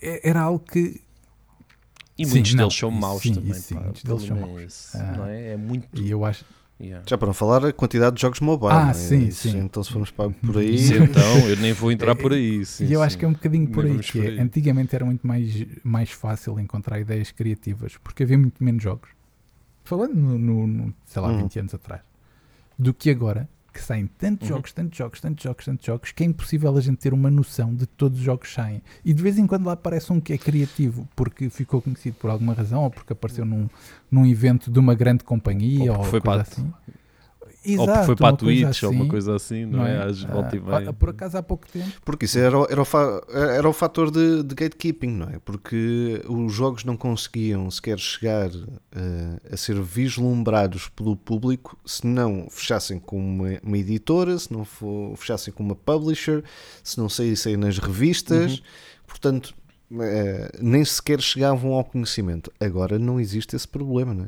é- 0.01 0.29
era 0.29 0.39
algo 0.39 0.59
que 0.63 1.01
E 2.17 2.25
Sim, 2.25 2.31
muitos 2.31 2.53
não, 2.53 2.63
deles 2.65 2.77
são 2.79 2.91
maus 2.91 3.21
sim, 3.23 3.33
também. 3.33 3.53
sim, 3.53 3.75
pá. 3.75 3.81
muitos 3.81 4.03
deles 4.03 4.23
são 4.23 4.37
é 4.37 4.39
maus. 4.39 4.61
esse, 4.61 4.97
Ah. 4.97 5.13
não 5.17 5.25
é? 5.25 5.47
É 5.53 5.57
muito. 5.57 5.87
e 6.01 6.09
eu 6.09 6.23
acho 6.23 6.45
yeah. 6.79 7.03
Já 7.09 7.17
para 7.17 7.27
não 7.27 7.33
falar 7.33 7.65
a 7.65 7.73
quantidade 7.73 8.15
de 8.15 8.21
jogos 8.21 8.39
mobile. 8.39 8.71
Ah, 8.71 8.89
é? 8.89 8.93
sim, 8.93 9.29
sim. 9.31 9.57
Então 9.59 9.83
se 9.83 9.91
formos 9.91 10.11
para 10.11 10.29
por 10.29 10.57
aí. 10.57 10.75
Isso 10.75 10.93
então, 10.93 11.49
eu 11.49 11.57
nem 11.57 11.73
vou 11.73 11.91
entrar 11.91 12.15
por 12.17 12.31
aí. 12.31 12.65
sim, 12.65 12.85
e 12.85 12.93
eu 12.93 12.99
sim. 13.01 13.05
acho 13.05 13.17
que 13.17 13.25
é 13.25 13.27
um 13.27 13.33
bocadinho 13.33 13.67
por 13.67 13.85
aí 13.85 13.97
por 14.01 14.23
é, 14.23 14.27
aí. 14.29 14.39
antigamente 14.39 14.95
era 14.95 15.03
muito 15.05 15.25
mais, 15.27 15.65
mais 15.83 16.09
fácil 16.11 16.57
encontrar 16.59 16.99
ideias 16.99 17.31
criativas 17.31 17.97
porque 18.03 18.23
havia 18.23 18.37
muito 18.37 18.63
menos 18.63 18.81
jogos 18.81 19.09
falando 19.83 20.15
no, 20.15 20.37
no- 20.37 20.67
no, 20.67 20.93
sei 21.05 21.21
lá, 21.21 21.27
Uhum. 21.29 21.37
20 21.39 21.59
anos 21.59 21.73
atrás 21.73 22.01
do 22.79 22.93
que 22.93 23.09
agora 23.09 23.47
que 23.75 23.81
saem 23.81 24.07
tantos 24.07 24.47
jogos, 24.47 24.71
tantos 24.71 24.97
jogos, 24.97 25.19
tantos 25.19 25.43
jogos, 25.43 25.65
tantos 25.65 25.85
jogos, 25.85 26.11
que 26.13 26.23
é 26.23 26.25
impossível 26.25 26.75
a 26.75 26.81
gente 26.81 26.97
ter 26.97 27.13
uma 27.13 27.29
noção 27.29 27.75
de 27.75 27.85
todos 27.85 28.19
os 28.19 28.23
jogos 28.23 28.47
que 28.47 28.55
saem. 28.55 28.81
E 29.03 29.13
de 29.13 29.21
vez 29.21 29.37
em 29.37 29.45
quando 29.45 29.65
lá 29.65 29.73
aparece 29.73 30.13
um 30.13 30.19
que 30.21 30.31
é 30.31 30.37
criativo, 30.37 31.07
porque 31.15 31.49
ficou 31.49 31.81
conhecido 31.81 32.15
por 32.15 32.29
alguma 32.29 32.53
razão, 32.53 32.83
ou 32.83 32.89
porque 32.89 33.11
apareceu 33.11 33.43
num, 33.45 33.67
num 34.09 34.25
evento 34.25 34.71
de 34.71 34.79
uma 34.79 34.95
grande 34.95 35.23
companhia, 35.25 35.91
Ou 35.91 35.99
ou, 35.99 36.03
foi 36.05 36.21
coisa 36.21 36.45
para 36.45 36.63
assim. 37.73 37.77
ou 37.79 37.87
porque 37.87 38.05
foi 38.05 38.13
Exato, 38.13 38.15
para 38.17 38.27
a 38.27 38.31
uma 38.31 38.37
coisa 38.37 38.65
Twitch 38.65 38.83
ou 38.83 38.89
uma 38.91 38.99
assim, 39.01 39.07
coisa 39.09 39.35
assim, 39.35 39.65
não, 39.65 39.85
é? 39.85 40.03
Às 40.03 40.21
volta 40.21 40.55
e 40.55 40.59
Ah, 40.59 40.79
meia. 40.79 40.93
por 40.93 41.09
acaso 41.09 41.37
há 41.37 41.43
pouco 41.43 41.67
tempo 41.67 41.89
Porque 42.05 42.25
isso 42.25 42.37
era, 42.39 42.57
o- 42.59 42.67
era, 42.69 42.81
o, 42.81 42.85
fa- 42.85 43.21
era 43.33 43.67
o 43.69 43.73
fator 43.73 44.11
de, 44.11 44.43
de 44.43 44.55
gatekeeping, 44.55 45.11
não 45.11 45.29
é? 45.29 45.39
Porque 45.39 46.21
os 46.27 46.53
jogos 46.53 46.83
não 46.83 46.95
conseguiam 46.95 47.69
sequer 47.71 47.97
chegar 47.99 48.49
eh, 48.91 49.39
a 49.51 49.57
ser 49.57 49.81
vislumbrados 49.81 50.87
pelo 50.89 51.15
público 51.15 51.77
se 51.85 52.05
não 52.05 52.47
fechassem 52.49 52.99
com 52.99 53.17
uma, 53.19 53.59
uma 53.63 53.77
editora, 53.77 54.37
se 54.37 54.51
não 54.53 54.63
fo- 54.65 55.13
fechassem 55.17 55.53
com 55.53 55.63
uma 55.63 55.75
publisher, 55.75 56.43
se 56.83 56.97
não 56.97 57.09
saíssem 57.09 57.57
nas 57.57 57.77
revistas. 57.77 58.61
Portanto, 59.07 59.53
eh, 59.99 60.51
nem 60.61 60.83
sequer 60.83 61.21
chegavam 61.21 61.73
ao 61.73 61.83
conhecimento. 61.83 62.51
Agora 62.59 62.97
não 62.99 63.19
existe 63.19 63.55
esse 63.55 63.67
problema, 63.67 64.13
não 64.13 64.25
é? 64.25 64.27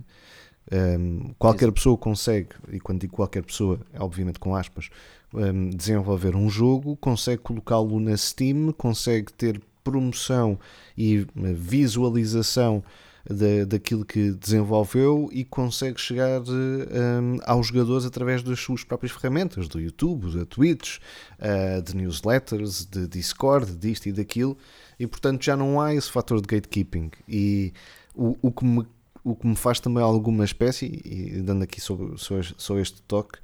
Um, 0.72 1.34
qualquer 1.40 1.72
pessoa 1.72 1.98
consegue, 1.98 2.50
e 2.72 2.80
quando 2.80 3.02
digo 3.02 3.16
qualquer 3.16 3.44
pessoa, 3.44 3.80
é 3.94 4.02
obviamente 4.02 4.40
com 4.40 4.56
aspas, 4.56 4.90
um, 5.34 5.70
desenvolver 5.70 6.36
um 6.36 6.50
jogo, 6.50 6.96
consegue 6.98 7.42
colocá-lo 7.42 8.00
na 8.00 8.18
Steam, 8.18 8.72
consegue 8.74 9.32
ter 9.34 9.62
promoção 9.84 10.60
e 10.98 11.20
uh, 11.20 11.28
visualização 11.56 12.84
da, 13.30 13.66
daquilo 13.66 14.06
que 14.06 14.32
desenvolveu 14.32 15.30
e 15.32 15.44
consegue 15.44 16.00
chegar 16.00 16.42
um, 16.42 17.38
aos 17.46 17.68
jogadores 17.68 18.06
através 18.06 18.42
das 18.42 18.60
suas 18.60 18.84
próprias 18.84 19.12
ferramentas, 19.12 19.68
do 19.68 19.80
YouTube, 19.80 20.34
da 20.34 20.46
Twitch, 20.46 20.98
uh, 21.40 21.82
de 21.82 21.96
newsletters, 21.96 22.86
de 22.86 23.08
Discord, 23.08 23.76
disto 23.76 24.08
e 24.08 24.12
daquilo, 24.12 24.58
e 25.00 25.08
portanto 25.08 25.44
já 25.44 25.56
não 25.56 25.80
há 25.80 25.94
esse 25.94 26.12
fator 26.12 26.42
de 26.42 26.48
gatekeeping. 26.48 27.12
E 27.28 27.74
o, 28.16 28.38
o 28.42 28.52
que 28.52 28.66
me 28.66 28.86
o 29.28 29.36
que 29.36 29.46
me 29.46 29.56
faz 29.56 29.80
também 29.80 30.02
alguma 30.02 30.46
espécie, 30.46 31.02
e 31.04 31.42
dando 31.42 31.64
aqui 31.64 31.82
só, 31.82 31.98
só, 32.16 32.36
só 32.58 32.80
este 32.80 33.02
toque, 33.02 33.40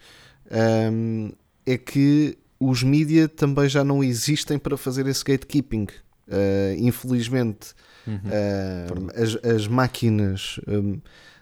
hum, 0.92 1.32
é 1.66 1.78
que 1.78 2.38
os 2.60 2.84
mídia 2.84 3.28
também 3.28 3.68
já 3.68 3.84
não 3.84 4.04
existem 4.04 4.58
para 4.58 4.78
fazer 4.78 5.06
esse 5.08 5.24
gatekeeping. 5.24 5.88
Uh, 6.26 6.78
infelizmente, 6.78 7.74
uh, 8.08 9.22
as, 9.22 9.36
as 9.44 9.68
máquinas 9.68 10.58
um, 10.66 11.02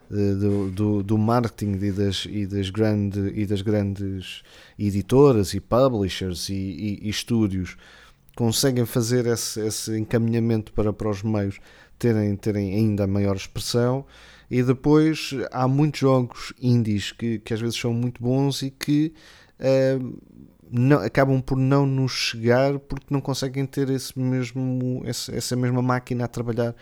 do, 0.09 0.71
do, 0.71 1.03
do 1.03 1.17
marketing 1.17 1.77
e 1.79 1.91
das, 1.91 2.27
e, 2.27 2.47
das 2.47 2.69
grande, 2.71 3.31
e 3.35 3.45
das 3.45 3.61
grandes 3.61 4.41
editoras 4.77 5.53
e 5.53 5.59
publishers 5.59 6.49
e, 6.49 6.53
e, 6.53 6.99
e 7.03 7.09
estúdios 7.09 7.77
conseguem 8.35 8.85
fazer 8.85 9.27
esse, 9.27 9.59
esse 9.61 9.97
encaminhamento 9.97 10.73
para, 10.73 10.91
para 10.91 11.09
os 11.09 11.21
meios 11.21 11.59
terem, 12.01 12.35
terem 12.35 12.73
ainda 12.73 13.05
maior 13.05 13.35
expressão. 13.35 14.05
E 14.49 14.61
depois 14.63 15.31
há 15.51 15.67
muitos 15.67 16.01
jogos 16.01 16.51
indies 16.59 17.11
que, 17.11 17.39
que 17.39 17.53
às 17.53 17.61
vezes 17.61 17.77
são 17.79 17.93
muito 17.93 18.21
bons 18.21 18.61
e 18.63 18.71
que 18.71 19.13
eh, 19.59 19.97
não- 20.69 20.97
acabam 20.99 21.39
por 21.41 21.55
não 21.57 21.85
nos 21.85 22.11
chegar 22.11 22.77
porque 22.79 23.05
não 23.13 23.21
conseguem 23.21 23.65
ter 23.65 23.89
esse 23.89 24.17
mesmo, 24.19 25.03
esse- 25.05 25.33
essa 25.33 25.55
mesma 25.55 25.81
máquina 25.81 26.25
a 26.25 26.27
trabalhar 26.27 26.75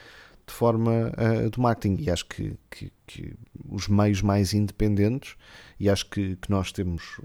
de 0.48 0.54
forma 0.54 1.12
eh, 1.18 1.50
do 1.50 1.62
marketing. 1.62 2.02
E 2.02 2.10
acho 2.10 2.26
que, 2.26 2.56
que- 2.72 2.92
que 3.06 3.34
os 3.70 3.88
meios 3.88 4.22
mais 4.22 4.54
independentes, 4.54 5.36
e 5.80 5.90
acho 5.90 6.10
que, 6.10 6.38
que 6.38 6.50
nós 6.50 6.72
temos, 6.72 7.20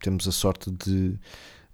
temos 0.00 0.28
a 0.28 0.32
sorte 0.32 0.70
de, 0.70 1.18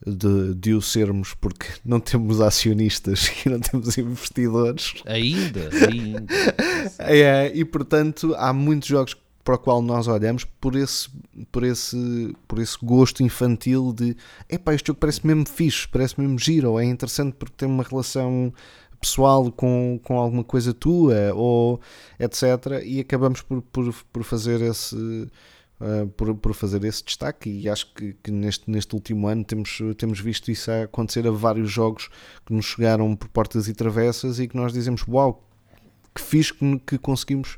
de, 0.07 0.55
de 0.55 0.75
o 0.75 0.81
sermos 0.81 1.35
porque 1.35 1.67
não 1.85 2.01
temos 2.01 2.41
acionistas 2.41 3.31
e 3.45 3.49
não 3.49 3.61
temos 3.61 3.97
investidores. 3.99 4.95
Ainda, 5.07 5.71
ainda. 5.89 6.27
É, 6.99 7.51
e 7.55 7.65
portanto 7.65 8.35
há 8.37 8.53
muitos 8.53 8.89
jogos 8.89 9.17
para 9.45 9.55
o 9.55 9.59
qual 9.59 9.83
nós 9.83 10.07
olhamos 10.07 10.45
por 10.45 10.77
esse, 10.77 11.09
por 11.51 11.65
esse, 11.65 12.35
por 12.47 12.59
esse 12.59 12.77
gosto 12.83 13.23
infantil 13.23 13.93
de 13.93 14.17
epá, 14.49 14.75
este 14.75 14.89
jogo 14.89 15.01
parece 15.01 15.27
mesmo 15.27 15.47
fixe, 15.49 15.89
parece 15.89 16.21
mesmo 16.21 16.39
giro, 16.39 16.73
ou 16.73 16.81
é 16.81 16.85
interessante 16.85 17.35
porque 17.39 17.55
tem 17.57 17.69
uma 17.69 17.83
relação 17.83 18.53
pessoal 19.01 19.51
com, 19.51 19.99
com 20.05 20.19
alguma 20.19 20.45
coisa 20.45 20.75
tua, 20.75 21.33
ou 21.35 21.81
etc. 22.19 22.83
E 22.85 23.01
acabamos 23.01 23.41
por, 23.43 23.63
por, 23.63 23.95
por 24.13 24.23
fazer 24.23 24.61
esse. 24.61 24.97
Uh, 25.81 26.07
por, 26.09 26.35
por 26.35 26.55
fazer 26.55 26.85
esse 26.85 27.05
destaque 27.05 27.51
e 27.51 27.69
acho 27.69 27.93
que, 27.95 28.15
que 28.23 28.31
neste, 28.31 28.71
neste 28.71 28.95
último 28.95 29.27
ano 29.27 29.45
temos, 29.45 29.79
temos 29.97 30.21
visto 30.21 30.51
isso 30.51 30.71
a 30.71 30.85
acontecer 30.85 31.27
a 31.27 31.31
vários 31.31 31.71
jogos 31.71 32.09
que 32.45 32.53
nos 32.53 32.67
chegaram 32.67 33.15
por 33.17 33.29
portas 33.29 33.69
e 33.69 33.75
travessas 33.75 34.39
e 34.39 34.47
que 34.47 34.57
nós 34.57 34.73
dizemos 34.73 35.05
uau, 35.09 35.49
que 36.15 36.21
fixe 36.21 36.55
que, 36.55 36.79
que 36.79 36.99
conseguimos 36.99 37.57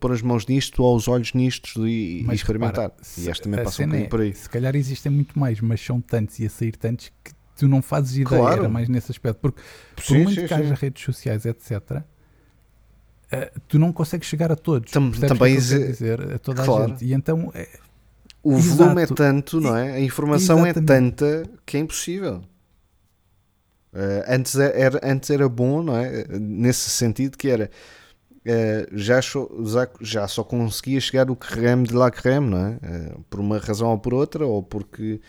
pôr 0.00 0.12
as 0.12 0.22
mãos 0.22 0.46
nisto 0.46 0.82
ou 0.82 0.96
os 0.96 1.06
olhos 1.06 1.32
nisto 1.32 1.86
e, 1.86 2.26
e 2.28 2.34
experimentar. 2.34 2.90
repara, 2.90 3.02
e 3.18 3.28
este 3.28 3.42
também 3.42 3.62
passa 3.62 3.82
um 3.82 3.86
bocadinho 3.86 4.06
é, 4.06 4.08
por 4.08 4.20
aí. 4.20 4.34
Se 4.34 4.48
calhar 4.48 4.74
existem 4.74 5.12
muito 5.12 5.38
mais, 5.38 5.60
mas 5.60 5.80
são 5.80 6.00
tantos 6.00 6.40
e 6.40 6.46
a 6.46 6.50
sair 6.50 6.76
tantos 6.76 7.12
que 7.22 7.32
tu 7.56 7.68
não 7.68 7.80
fazes 7.80 8.16
ideia. 8.16 8.40
Claro. 8.40 8.60
Era 8.62 8.68
mais 8.68 8.88
nesse 8.88 9.12
aspecto. 9.12 9.38
Porque 9.38 9.60
por 9.94 10.04
Sim, 10.04 10.24
muito 10.24 10.40
sim, 10.40 10.46
que 10.46 10.54
haja 10.54 10.74
sim. 10.74 10.80
redes 10.80 11.04
sociais, 11.04 11.46
etc., 11.46 12.02
eh, 13.30 13.50
tu 13.68 13.78
não 13.78 13.92
consegues 13.92 14.28
chegar 14.28 14.50
a 14.52 14.56
todos. 14.56 14.90
Tam- 14.92 15.10
também 15.12 15.52
que 15.54 15.58
exi- 15.58 15.86
dizer 15.86 16.20
a 16.34 16.38
toda 16.38 16.64
Claro. 16.64 16.84
a 16.84 16.88
gente. 16.88 17.04
E 17.04 17.12
então 17.12 17.50
é, 17.54 17.68
O 18.42 18.52
Exato. 18.58 18.76
volume 18.76 19.02
é 19.02 19.06
tanto, 19.06 19.60
não 19.60 19.76
é? 19.76 19.92
A 19.94 20.00
informação 20.00 20.58
é 20.64 20.70
Exatamente. 20.70 21.16
tanta 21.16 21.50
que 21.66 21.76
é 21.76 21.80
impossível. 21.80 22.42
Eh, 23.92 24.24
antes, 24.28 24.54
era, 24.56 25.00
antes 25.02 25.30
era 25.30 25.48
bom, 25.48 25.82
não 25.82 25.96
é? 25.96 26.24
Nesse 26.38 26.90
sentido 26.90 27.36
que 27.38 27.48
era 27.48 27.70
eh, 28.44 28.86
já, 28.92 29.20
só, 29.22 29.48
já, 30.00 30.28
só 30.28 30.44
conseguia 30.44 31.00
chegar 31.00 31.28
o 31.30 31.34
creme 31.36 31.84
de 31.88 31.94
la 31.94 32.10
creme, 32.10 32.50
não 32.50 32.66
é? 32.66 32.78
Eh, 32.82 33.14
por 33.28 33.40
uma 33.40 33.58
razão 33.58 33.88
ou 33.88 33.98
por 33.98 34.14
outra, 34.14 34.46
ou 34.46 34.62
porque, 34.62 35.20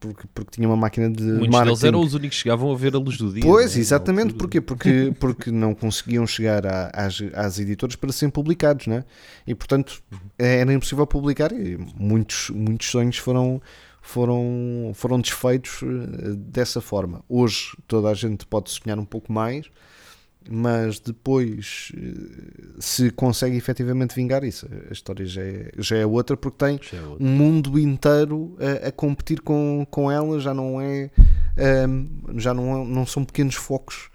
porque, 0.00 0.26
porque 0.34 0.50
tinha 0.52 0.68
uma 0.68 0.76
máquina 0.76 1.10
de 1.10 1.22
Muitos 1.22 1.48
marketing. 1.48 1.64
deles 1.66 1.84
eram 1.84 2.00
os 2.00 2.14
únicos 2.14 2.36
que 2.36 2.42
chegavam 2.42 2.72
a 2.72 2.76
ver 2.76 2.94
a 2.94 2.98
luz 2.98 3.16
do 3.18 3.32
dia. 3.32 3.42
Pois, 3.42 3.74
né, 3.74 3.80
exatamente, 3.80 4.34
porquê? 4.34 4.60
Porque, 4.60 5.12
porque 5.18 5.50
não 5.50 5.74
conseguiam 5.74 6.26
chegar 6.26 6.66
à- 6.66 6.90
às, 6.94 7.20
às 7.34 7.58
editoras 7.58 7.96
para 7.96 8.12
serem 8.12 8.30
publicados, 8.30 8.86
né? 8.86 9.04
E 9.46 9.54
portanto 9.54 10.00
era 10.38 10.72
impossível 10.72 11.06
publicar 11.06 11.52
e 11.52 11.76
muitos, 11.96 12.50
muitos 12.50 12.88
sonhos 12.90 13.16
foram, 13.18 13.60
foram, 14.00 14.92
foram 14.94 15.20
desfeitos 15.20 15.80
eh, 15.82 16.34
dessa 16.36 16.80
forma. 16.80 17.22
Hoje 17.28 17.76
toda 17.86 18.08
a 18.08 18.14
gente 18.14 18.46
pode 18.46 18.70
sonhar 18.70 18.98
um 18.98 19.04
pouco 19.04 19.32
mais, 19.32 19.66
mas 20.50 20.98
depois 20.98 21.92
eh, 21.96 22.76
se 22.80 23.10
consegue 23.10 23.56
efetivamente 23.56 24.14
vingar 24.14 24.42
isso, 24.44 24.66
a 24.88 24.92
história 24.92 25.26
já 25.26 25.42
é, 25.42 25.70
já 25.78 25.96
é 25.96 26.06
outra 26.06 26.36
porque 26.36 26.64
tem 26.64 26.80
é 26.96 27.00
outro. 27.02 27.24
um 27.24 27.28
mundo 27.28 27.78
inteiro 27.78 28.56
a, 28.84 28.88
a 28.88 28.92
competir 28.92 29.40
com, 29.42 29.86
com 29.90 30.10
ela, 30.10 30.40
já 30.40 30.54
não 30.54 30.80
é 30.80 31.10
um, 31.88 32.38
já 32.38 32.54
não, 32.54 32.84
não 32.84 33.04
são 33.06 33.24
pequenos 33.24 33.56
focos, 33.56 34.08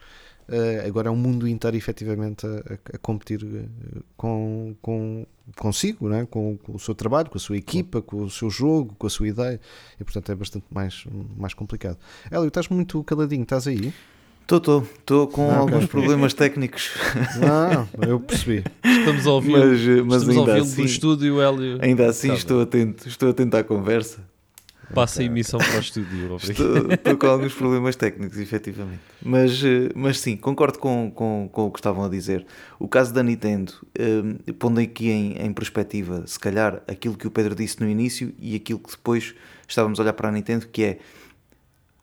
uh, 0.49 0.87
agora 0.87 1.07
é 1.09 1.11
um 1.11 1.15
mundo 1.15 1.47
inteiro 1.47 1.77
efetivamente 1.77 2.45
a, 2.47 2.95
a- 2.95 2.97
competir 2.97 3.43
uh, 3.43 4.03
com, 4.17 4.75
com 4.81 5.25
consigo, 5.57 6.07
né? 6.07 6.25
com, 6.31 6.57
com 6.57 6.73
o 6.75 6.79
seu 6.79 6.95
trabalho, 6.95 7.29
com 7.29 7.37
a 7.37 7.41
sua 7.41 7.57
equipa, 7.57 8.01
com 8.01 8.23
o 8.23 8.29
seu 8.29 8.49
jogo, 8.49 8.95
com 8.97 9.05
a 9.05 9.09
sua 9.09 9.27
ideia, 9.27 9.59
e 9.99 10.03
portanto 10.03 10.31
é 10.31 10.35
bastante 10.35 10.65
mais, 10.71 11.03
mais 11.37 11.53
complicado. 11.53 11.97
Hélio, 12.31 12.47
estás 12.47 12.69
muito 12.69 13.03
caladinho, 13.03 13.43
estás 13.43 13.67
aí? 13.67 13.93
Estou, 14.43 14.57
estou. 14.57 14.81
Estou 14.99 15.27
com 15.27 15.49
Ah, 15.49 15.57
alguns 15.57 15.85
problemas 15.85 16.33
técnicos. 16.33 16.91
Ah, 17.41 17.85
eu 18.05 18.19
percebi. 18.19 18.63
Estamos 18.83 19.25
a 19.25 19.31
ouvir, 19.31 19.51
Mas, 19.51 19.79
mas 20.05 20.21
estamos 20.21 20.29
ainda 20.29 20.55
assim- 20.61 20.75
do 20.81 20.85
estúdio, 20.85 21.41
Hélio. 21.41 21.77
Ainda 21.81 22.07
assim 22.09 22.27
Tá 22.27 22.33
estou 22.35 22.61
atento. 22.61 23.07
Estou 23.07 23.29
atento 23.29 23.57
à 23.57 23.63
conversa. 23.63 24.19
Passa 24.93 25.21
a 25.21 25.25
emissão 25.25 25.59
para 25.59 25.77
o 25.77 25.79
estúdio. 25.79 26.35
Estou, 26.35 26.91
estou 26.91 27.17
com 27.17 27.25
alguns 27.27 27.53
problemas 27.53 27.95
técnicos, 27.95 28.37
efetivamente. 28.37 28.99
Mas, 29.23 29.63
eh, 29.63 29.89
mas 29.95 30.19
sim, 30.19 30.35
concordo 30.35 30.77
com, 30.77 31.09
com, 31.09 31.49
com 31.51 31.65
o 31.67 31.71
que 31.71 31.79
estavam 31.79 32.03
a 32.03 32.09
dizer. 32.09 32.45
O 32.77 32.87
caso 32.87 33.11
da 33.13 33.23
Nintendo, 33.23 33.73
eh, 33.97 34.51
pondo 34.59 34.79
aqui 34.79 35.09
em, 35.09 35.33
em 35.41 35.51
perspectiva, 35.53 36.23
se 36.27 36.37
calhar, 36.37 36.83
aquilo 36.87 37.15
que 37.17 37.25
o 37.25 37.31
Pedro 37.31 37.55
disse 37.55 37.79
no 37.81 37.89
início 37.89 38.33
e 38.39 38.55
aquilo 38.55 38.77
que 38.77 38.91
depois 38.91 39.33
estávamos 39.67 39.99
a 39.99 40.03
olhar 40.03 40.13
para 40.13 40.29
a 40.29 40.31
Nintendo, 40.31 40.67
que 40.67 40.83
é 40.83 40.99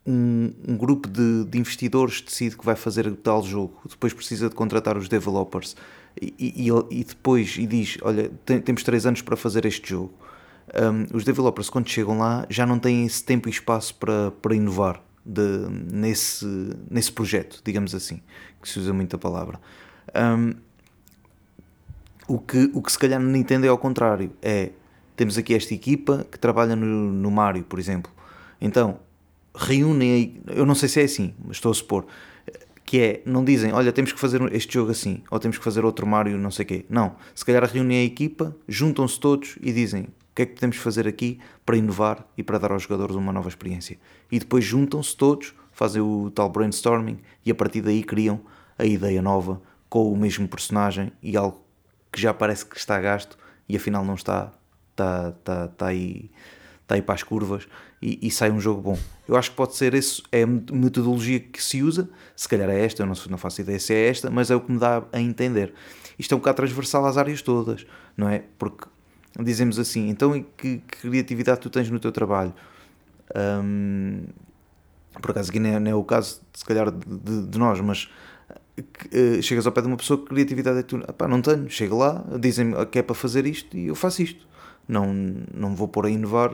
um, 0.06 0.52
um 0.66 0.76
grupo 0.76 1.08
de, 1.08 1.44
de 1.44 1.58
investidores 1.58 2.20
decide 2.20 2.56
que 2.56 2.64
vai 2.64 2.74
fazer 2.76 3.10
tal 3.16 3.42
jogo, 3.42 3.80
depois 3.88 4.12
precisa 4.12 4.48
de 4.48 4.54
contratar 4.54 4.96
os 4.96 5.08
developers 5.08 5.76
e, 6.20 6.34
e, 6.38 6.68
e 6.90 7.04
depois 7.04 7.56
e 7.58 7.66
diz: 7.66 7.98
Olha, 8.02 8.30
tem- 8.44 8.60
temos 8.60 8.82
três 8.82 9.06
anos 9.06 9.22
para 9.22 9.36
fazer 9.36 9.64
este 9.66 9.90
jogo. 9.90 10.12
Um, 10.74 11.16
os 11.16 11.24
developers, 11.24 11.68
quando 11.68 11.88
chegam 11.88 12.18
lá, 12.18 12.46
já 12.48 12.64
não 12.64 12.78
têm 12.78 13.04
esse 13.04 13.24
tempo 13.24 13.48
e 13.48 13.50
espaço 13.50 13.94
para, 13.96 14.30
para 14.30 14.54
inovar 14.54 15.02
de- 15.24 15.68
nesse, 15.92 16.46
nesse 16.88 17.12
projeto, 17.12 17.60
digamos 17.64 17.94
assim, 17.94 18.20
que 18.62 18.68
se 18.68 18.78
usa 18.78 18.92
muito 18.92 19.16
a 19.16 19.18
palavra. 19.18 19.60
Um, 20.14 20.54
o, 22.28 22.38
que, 22.38 22.70
o 22.72 22.80
que 22.82 22.92
se 22.92 22.98
calhar 22.98 23.20
na 23.20 23.28
Nintendo 23.28 23.66
é 23.66 23.68
ao 23.68 23.78
contrário: 23.78 24.32
é 24.40 24.70
temos 25.16 25.36
aqui 25.36 25.54
esta 25.54 25.74
equipa 25.74 26.26
que 26.30 26.38
trabalha 26.38 26.74
no, 26.74 27.12
no 27.12 27.30
Mario, 27.30 27.64
por 27.64 27.78
exemplo. 27.78 28.10
Então, 28.60 28.98
reúnem 29.54 30.42
eu 30.48 30.64
não 30.64 30.74
sei 30.74 30.88
se 30.88 31.00
é 31.00 31.04
assim, 31.04 31.34
mas 31.44 31.56
estou 31.56 31.70
a 31.70 31.74
supor, 31.74 32.06
que 32.84 33.00
é, 33.00 33.22
não 33.24 33.44
dizem, 33.44 33.72
olha, 33.72 33.92
temos 33.92 34.12
que 34.12 34.18
fazer 34.18 34.40
este 34.52 34.74
jogo 34.74 34.90
assim, 34.90 35.22
ou 35.30 35.38
temos 35.38 35.56
que 35.56 35.62
fazer 35.62 35.84
outro 35.84 36.04
Mario, 36.06 36.36
não 36.36 36.50
sei 36.50 36.64
o 36.64 36.66
quê. 36.66 36.86
Não, 36.88 37.14
se 37.34 37.44
calhar 37.44 37.62
reúnem 37.64 37.98
a 37.98 38.04
equipa, 38.04 38.56
juntam-se 38.66 39.20
todos 39.20 39.56
e 39.60 39.72
dizem, 39.72 40.02
o 40.02 40.34
que 40.34 40.42
é 40.42 40.46
que 40.46 40.54
podemos 40.54 40.76
fazer 40.76 41.06
aqui 41.06 41.38
para 41.64 41.76
inovar 41.76 42.26
e 42.36 42.42
para 42.42 42.58
dar 42.58 42.72
aos 42.72 42.82
jogadores 42.82 43.14
uma 43.14 43.32
nova 43.32 43.48
experiência. 43.48 43.96
E 44.28 44.40
depois 44.40 44.64
juntam-se 44.64 45.16
todos, 45.16 45.54
fazem 45.70 46.02
o 46.02 46.32
tal 46.34 46.48
brainstorming 46.48 47.20
e 47.46 47.52
a 47.52 47.54
partir 47.54 47.80
daí 47.80 48.02
criam 48.02 48.40
a 48.76 48.84
ideia 48.84 49.22
nova 49.22 49.62
com 49.88 50.12
o 50.12 50.16
mesmo 50.16 50.48
personagem 50.48 51.12
e 51.22 51.36
algo 51.36 51.64
que 52.10 52.20
já 52.20 52.34
parece 52.34 52.66
que 52.66 52.76
está 52.76 53.00
gasto 53.00 53.38
e 53.68 53.76
afinal 53.76 54.04
não 54.04 54.14
está, 54.14 54.52
está, 54.90 55.32
está, 55.38 55.64
está 55.66 55.86
aí 55.86 56.28
está 56.90 56.96
aí 56.96 57.02
para 57.02 57.14
as 57.14 57.22
curvas 57.22 57.68
e, 58.02 58.18
e, 58.20 58.30
sai 58.30 58.50
um 58.50 58.60
jogo 58.60 58.82
bom. 58.82 58.98
Eu 59.28 59.36
acho 59.36 59.50
que 59.50 59.56
pode 59.56 59.76
ser 59.76 59.94
isso, 59.94 60.22
é 60.32 60.42
a 60.42 60.46
metodologia 60.46 61.38
que 61.38 61.62
se 61.62 61.82
usa, 61.82 62.10
se 62.34 62.48
calhar 62.48 62.68
é 62.68 62.84
esta, 62.84 63.02
eu 63.02 63.06
não, 63.06 63.14
não 63.28 63.38
faço 63.38 63.60
ideia 63.60 63.78
se 63.78 63.94
é 63.94 64.08
esta, 64.08 64.28
mas 64.28 64.50
é 64.50 64.56
o 64.56 64.60
que 64.60 64.72
me 64.72 64.78
dá 64.78 65.04
a 65.12 65.20
entender. 65.20 65.72
Isto 66.18 66.32
é 66.32 66.36
um 66.36 66.40
bocado 66.40 66.56
transversal 66.56 67.06
às 67.06 67.16
áreas 67.16 67.42
todas, 67.42 67.86
não 68.16 68.28
é? 68.28 68.42
Porque 68.58 68.88
dizemos 69.38 69.78
assim, 69.78 70.08
então 70.08 70.32
que, 70.56 70.78
que 70.78 70.98
criatividade 71.02 71.60
tu 71.60 71.70
tens 71.70 71.88
no 71.88 72.00
teu 72.00 72.10
trabalho? 72.10 72.52
Hum, 73.62 74.24
por 75.22 75.30
acaso 75.30 75.50
aqui 75.50 75.60
não 75.60 75.70
é, 75.70 75.78
não 75.78 75.90
é, 75.90 75.94
o 75.94 76.02
caso, 76.02 76.40
se 76.52 76.64
calhar, 76.64 76.90
de, 76.90 77.46
de 77.46 77.58
nós, 77.58 77.80
mas 77.80 78.10
uh, 78.78 79.42
chegas 79.42 79.64
ao 79.66 79.72
pé 79.72 79.80
de 79.80 79.86
uma 79.86 79.96
pessoa 79.96 80.18
que 80.18 80.26
criatividade 80.26 80.80
é 80.80 80.82
tu, 80.82 80.96
Epá, 80.96 81.28
não 81.28 81.40
tenho, 81.40 81.70
chega 81.70 81.94
lá, 81.94 82.24
dizem-me 82.40 82.84
que 82.86 82.98
é 82.98 83.02
para 83.02 83.14
fazer 83.14 83.46
isto 83.46 83.76
e 83.76 83.86
eu 83.86 83.94
faço 83.94 84.22
isto 84.22 84.49
não, 84.90 85.14
não 85.54 85.74
vou 85.74 85.86
pôr 85.86 86.06
a 86.06 86.10
inovar, 86.10 86.50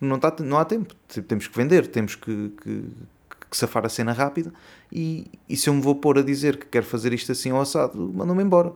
não, 0.00 0.18
tá, 0.18 0.34
não 0.40 0.58
há 0.58 0.64
tempo, 0.64 0.94
temos 1.28 1.46
que 1.46 1.56
vender, 1.56 1.86
temos 1.86 2.16
que, 2.16 2.52
que, 2.62 2.84
que 3.50 3.56
safar 3.56 3.86
a 3.86 3.88
cena 3.88 4.12
rápida. 4.12 4.52
E, 4.90 5.30
e 5.48 5.56
se 5.56 5.68
eu 5.68 5.74
me 5.74 5.80
vou 5.80 5.94
pôr 5.94 6.18
a 6.18 6.22
dizer 6.22 6.56
que 6.56 6.66
quero 6.66 6.84
fazer 6.84 7.12
isto 7.12 7.30
assim 7.30 7.50
ao 7.50 7.60
assado, 7.60 7.96
mandam-me 8.12 8.42
embora. 8.42 8.72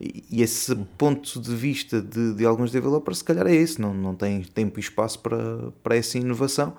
E, 0.00 0.24
e 0.30 0.42
esse 0.42 0.74
ponto 0.96 1.40
de 1.40 1.54
vista 1.54 2.02
de, 2.02 2.34
de 2.34 2.44
alguns 2.44 2.72
developers, 2.72 3.18
se 3.18 3.24
calhar 3.24 3.46
é 3.46 3.54
esse, 3.54 3.80
não, 3.80 3.94
não 3.94 4.14
tem 4.14 4.42
tempo 4.42 4.78
e 4.78 4.80
espaço 4.80 5.20
para, 5.20 5.72
para 5.82 5.96
essa 5.96 6.18
inovação 6.18 6.76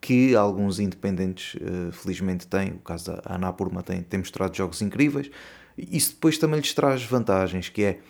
que 0.00 0.36
alguns 0.36 0.78
independentes 0.78 1.54
uh, 1.54 1.90
felizmente 1.90 2.46
têm, 2.46 2.72
o 2.72 2.78
caso 2.78 3.06
da 3.06 3.22
Anapurma 3.24 3.82
tem, 3.82 4.02
tem 4.02 4.18
mostrado 4.18 4.54
jogos 4.54 4.82
incríveis, 4.82 5.30
isso 5.78 6.10
depois 6.10 6.36
também 6.36 6.60
lhes 6.60 6.74
traz 6.74 7.02
vantagens, 7.02 7.70
que 7.70 7.82
é 7.82 8.00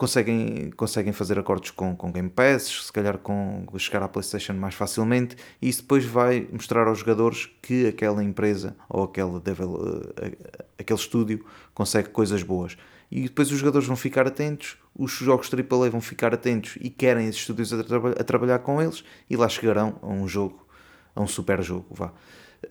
conseguem, 0.00 0.70
conseguem 0.78 1.12
fazer 1.12 1.38
acordos 1.38 1.70
com, 1.72 1.94
com 1.94 2.10
Game 2.10 2.30
Pass, 2.30 2.86
se 2.86 2.90
calhar 2.90 3.18
com 3.18 3.66
chegar 3.76 4.02
à 4.02 4.08
PlayStation 4.08 4.54
mais 4.54 4.74
facilmente, 4.74 5.36
e 5.60 5.68
isso 5.68 5.82
depois 5.82 6.06
vai 6.06 6.48
mostrar 6.50 6.88
aos 6.88 7.00
jogadores 7.00 7.50
que 7.60 7.86
aquela 7.86 8.24
empresa 8.24 8.74
ou 8.88 9.04
aquele, 9.04 9.36
eh, 9.36 10.52
aquele 10.78 10.98
estúdio 10.98 11.44
consegue 11.74 12.08
coisas 12.08 12.42
boas. 12.42 12.78
E 13.10 13.24
depois 13.24 13.52
os 13.52 13.58
jogadores 13.58 13.86
vão 13.86 13.96
ficar 13.96 14.26
atentos, 14.26 14.78
os 14.96 15.12
jogos 15.12 15.50
AAA 15.52 15.90
vão 15.90 16.00
ficar 16.00 16.32
atentos 16.32 16.78
e 16.80 16.88
querem 16.88 17.26
esses 17.26 17.42
estúdios 17.42 17.70
a, 17.70 17.84
tra 17.84 17.98
a 17.98 18.24
trabalhar 18.24 18.60
com 18.60 18.80
eles, 18.80 19.04
e 19.28 19.36
lá 19.36 19.50
chegarão 19.50 19.98
a 20.00 20.06
um 20.06 20.26
jogo, 20.26 20.66
a 21.14 21.20
um 21.20 21.26
super 21.26 21.62
jogo. 21.62 21.88
Vá. 21.90 22.10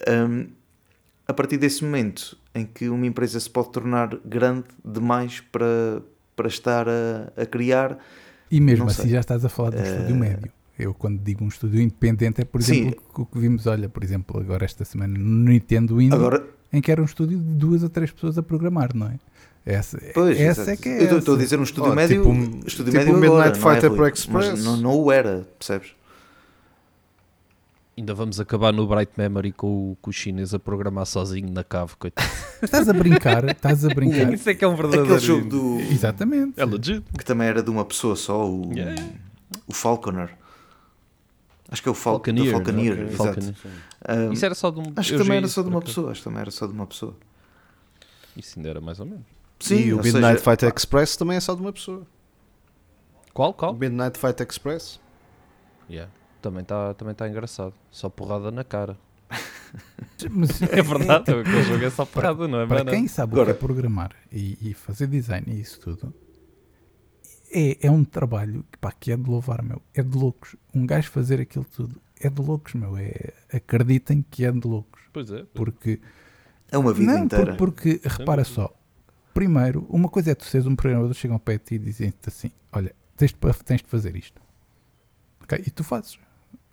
Um, 0.09 0.47
a 1.27 1.33
partir 1.33 1.57
desse 1.57 1.83
momento 1.83 2.35
em 2.55 2.65
que 2.65 2.89
uma 2.89 3.05
empresa 3.05 3.39
se 3.39 3.51
pode 3.51 3.71
tornar 3.71 4.17
grande 4.25 4.65
demais 4.83 5.41
para, 5.41 6.01
para 6.39 6.47
estar 6.47 6.87
a, 6.87 7.33
a 7.35 7.45
criar. 7.45 7.97
E 8.49 8.61
mesmo 8.61 8.85
assim 8.85 9.01
sei. 9.01 9.11
já 9.11 9.19
estás 9.19 9.43
a 9.43 9.49
falar 9.49 9.71
de 9.71 9.77
um 9.77 9.81
uh... 9.81 9.83
estúdio 9.83 10.15
médio. 10.15 10.51
Eu, 10.79 10.93
quando 10.93 11.19
digo 11.19 11.43
um 11.43 11.49
estúdio 11.49 11.81
independente, 11.81 12.39
é 12.39 12.45
por 12.45 12.61
exemplo 12.61 13.03
o 13.13 13.25
que 13.25 13.37
vimos, 13.37 13.67
olha, 13.67 13.89
por 13.89 14.01
exemplo, 14.01 14.39
agora 14.39 14.63
esta 14.63 14.85
semana 14.85 15.19
no 15.19 15.49
Nintendo 15.49 16.01
Indie, 16.01 16.15
agora... 16.15 16.41
em 16.71 16.79
que 16.79 16.89
era 16.89 17.01
um 17.01 17.05
estúdio 17.05 17.37
de 17.37 17.53
duas 17.55 17.83
ou 17.83 17.89
três 17.89 18.09
pessoas 18.09 18.37
a 18.37 18.41
programar, 18.41 18.95
não 18.95 19.07
é? 19.07 19.19
Essa, 19.65 19.99
pois, 20.13 20.39
essa 20.39 20.71
é 20.71 20.77
que 20.77 20.87
é. 20.87 21.11
Eu 21.11 21.19
estou 21.19 21.35
a 21.35 21.37
dizer 21.37 21.59
um 21.59 21.63
estúdio 21.63 21.91
oh, 21.91 21.95
médio, 21.95 22.23
tipo, 22.23 22.65
estúdio 22.65 22.93
tipo 22.93 23.03
médio 23.03 23.13
Midnight 23.17 23.59
agora, 23.59 23.75
Fighter 23.75 23.91
é, 23.91 23.95
Pro 23.95 24.07
Express. 24.07 24.49
Mas 24.51 24.63
não, 24.63 24.77
não 24.77 24.95
o 24.95 25.11
era, 25.11 25.45
percebes? 25.59 25.89
Ainda 27.99 28.13
vamos 28.13 28.39
acabar 28.39 28.71
no 28.71 28.87
Bright 28.87 29.11
Memory 29.17 29.51
com 29.51 29.91
o, 29.91 29.97
com 30.01 30.09
o 30.09 30.13
chinês 30.13 30.53
a 30.53 30.59
programar 30.59 31.05
sozinho 31.05 31.51
na 31.51 31.65
cave, 31.65 31.97
coitado. 31.97 32.29
Estás 32.63 32.87
a 32.87 32.93
brincar, 32.93 33.43
estás 33.49 33.83
a 33.83 33.89
brincar. 33.89 34.33
Isso 34.33 34.49
é 34.49 34.55
que 34.55 34.63
é 34.63 34.67
um 34.69 34.73
verdadeiro. 34.73 35.03
Aquele 35.03 35.19
jogo 35.19 35.49
do. 35.49 35.79
Exatamente. 35.81 36.57
É 36.57 36.63
legit. 36.63 37.03
Que 37.17 37.25
também 37.25 37.49
era 37.49 37.61
de 37.61 37.69
uma 37.69 37.83
pessoa 37.83 38.15
só, 38.15 38.49
o, 38.49 38.71
yeah. 38.71 38.95
o 39.67 39.73
Falconer. 39.73 40.33
Acho 41.69 41.83
que 41.83 41.89
é 41.89 41.91
o 41.91 41.93
Fal 41.93 42.13
Falconeer. 42.13 42.51
Falconeer, 42.53 42.93
okay. 42.93 43.15
Falconeer. 43.17 43.55
Um, 44.07 44.31
Isso 44.31 44.45
era 44.45 44.55
só 44.55 44.71
de 44.71 44.79
um. 44.79 44.93
Acho 44.95 45.11
que 45.11 45.17
também 45.17 45.37
era 45.37 45.47
só 45.49 45.61
de 45.61 45.67
uma 45.67 45.81
pessoa. 45.81 46.11
Acho 46.11 46.21
que 46.21 46.23
também 46.23 46.39
era 46.39 46.51
só 46.51 46.67
de 46.67 46.73
uma 46.73 46.87
pessoa. 46.87 47.17
Isso 48.37 48.57
ainda 48.57 48.69
era 48.69 48.79
mais 48.79 49.01
ou 49.01 49.07
menos. 49.07 49.25
Sim, 49.59 49.75
e 49.75 49.93
o 49.93 49.97
Midnight 49.97 50.39
seja... 50.39 50.51
Fight 50.51 50.65
Express 50.73 51.17
também 51.17 51.35
é 51.35 51.41
só 51.41 51.53
de 51.53 51.59
uma 51.59 51.73
pessoa. 51.73 52.07
Qual? 53.33 53.53
Qual? 53.53 53.73
O 53.73 53.77
Midnight 53.77 54.17
Fight 54.17 54.41
Express. 54.41 55.01
Yeah. 55.89 56.09
Também 56.41 56.61
está 56.61 56.93
também 56.93 57.13
tá 57.13 57.27
engraçado. 57.27 57.73
Só 57.91 58.09
porrada 58.09 58.51
na 58.51 58.63
cara. 58.63 58.97
Mas, 60.31 60.61
é 60.63 60.81
verdade, 60.81 61.31
é, 61.31 61.39
aquele 61.41 61.63
jogo 61.63 61.85
é 61.85 61.89
só 61.89 62.05
porrada, 62.05 62.47
não 62.47 62.61
é? 62.61 62.67
Para 62.67 62.85
quem 62.85 63.07
sabe 63.07 63.33
Agora, 63.33 63.51
o 63.51 63.53
que 63.53 63.57
é 63.57 63.67
programar 63.67 64.15
e, 64.31 64.57
e, 64.61 64.73
fazer 64.73 65.07
design 65.07 65.45
e 65.47 65.61
isso 65.61 65.79
tudo, 65.79 66.13
é, 67.51 67.87
é 67.87 67.91
um 67.91 68.03
trabalho 68.03 68.65
pá, 68.79 68.91
que 68.91 69.11
é 69.11 69.17
de 69.17 69.29
louvar, 69.29 69.63
meu. 69.63 69.81
É 69.93 70.01
de 70.01 70.17
loucos. 70.17 70.55
Um 70.73 70.85
gajo 70.85 71.09
fazer 71.09 71.39
aquilo 71.39 71.65
tudo 71.65 71.99
é 72.19 72.29
de 72.29 72.41
loucos, 72.41 72.73
meu. 72.73 72.97
É, 72.97 73.33
acreditem 73.53 74.23
que 74.29 74.45
é 74.45 74.51
de 74.51 74.67
loucos. 74.67 75.01
Pois 75.13 75.31
é. 75.31 75.45
Porque. 75.53 75.99
É 76.71 76.77
uma 76.77 76.93
vida 76.93 77.13
não, 77.13 77.23
inteira. 77.23 77.55
Por, 77.55 77.71
porque, 77.71 77.99
repara 78.03 78.43
só. 78.43 78.73
Primeiro, 79.33 79.85
uma 79.89 80.09
coisa 80.09 80.31
é 80.31 80.35
tu 80.35 80.45
seres 80.45 80.67
um 80.67 80.75
programador, 80.75 81.13
chegam 81.13 81.35
ao 81.35 81.39
pé 81.39 81.53
de 81.53 81.63
ti 81.63 81.75
e 81.75 81.79
dizem-te 81.79 82.27
assim: 82.27 82.51
Olha, 82.71 82.93
tens 83.15 83.31
de, 83.31 83.63
tens 83.63 83.81
de 83.81 83.87
fazer 83.87 84.15
isto. 84.15 84.41
Okay? 85.43 85.63
E 85.65 85.71
tu 85.71 85.83
fazes. 85.83 86.19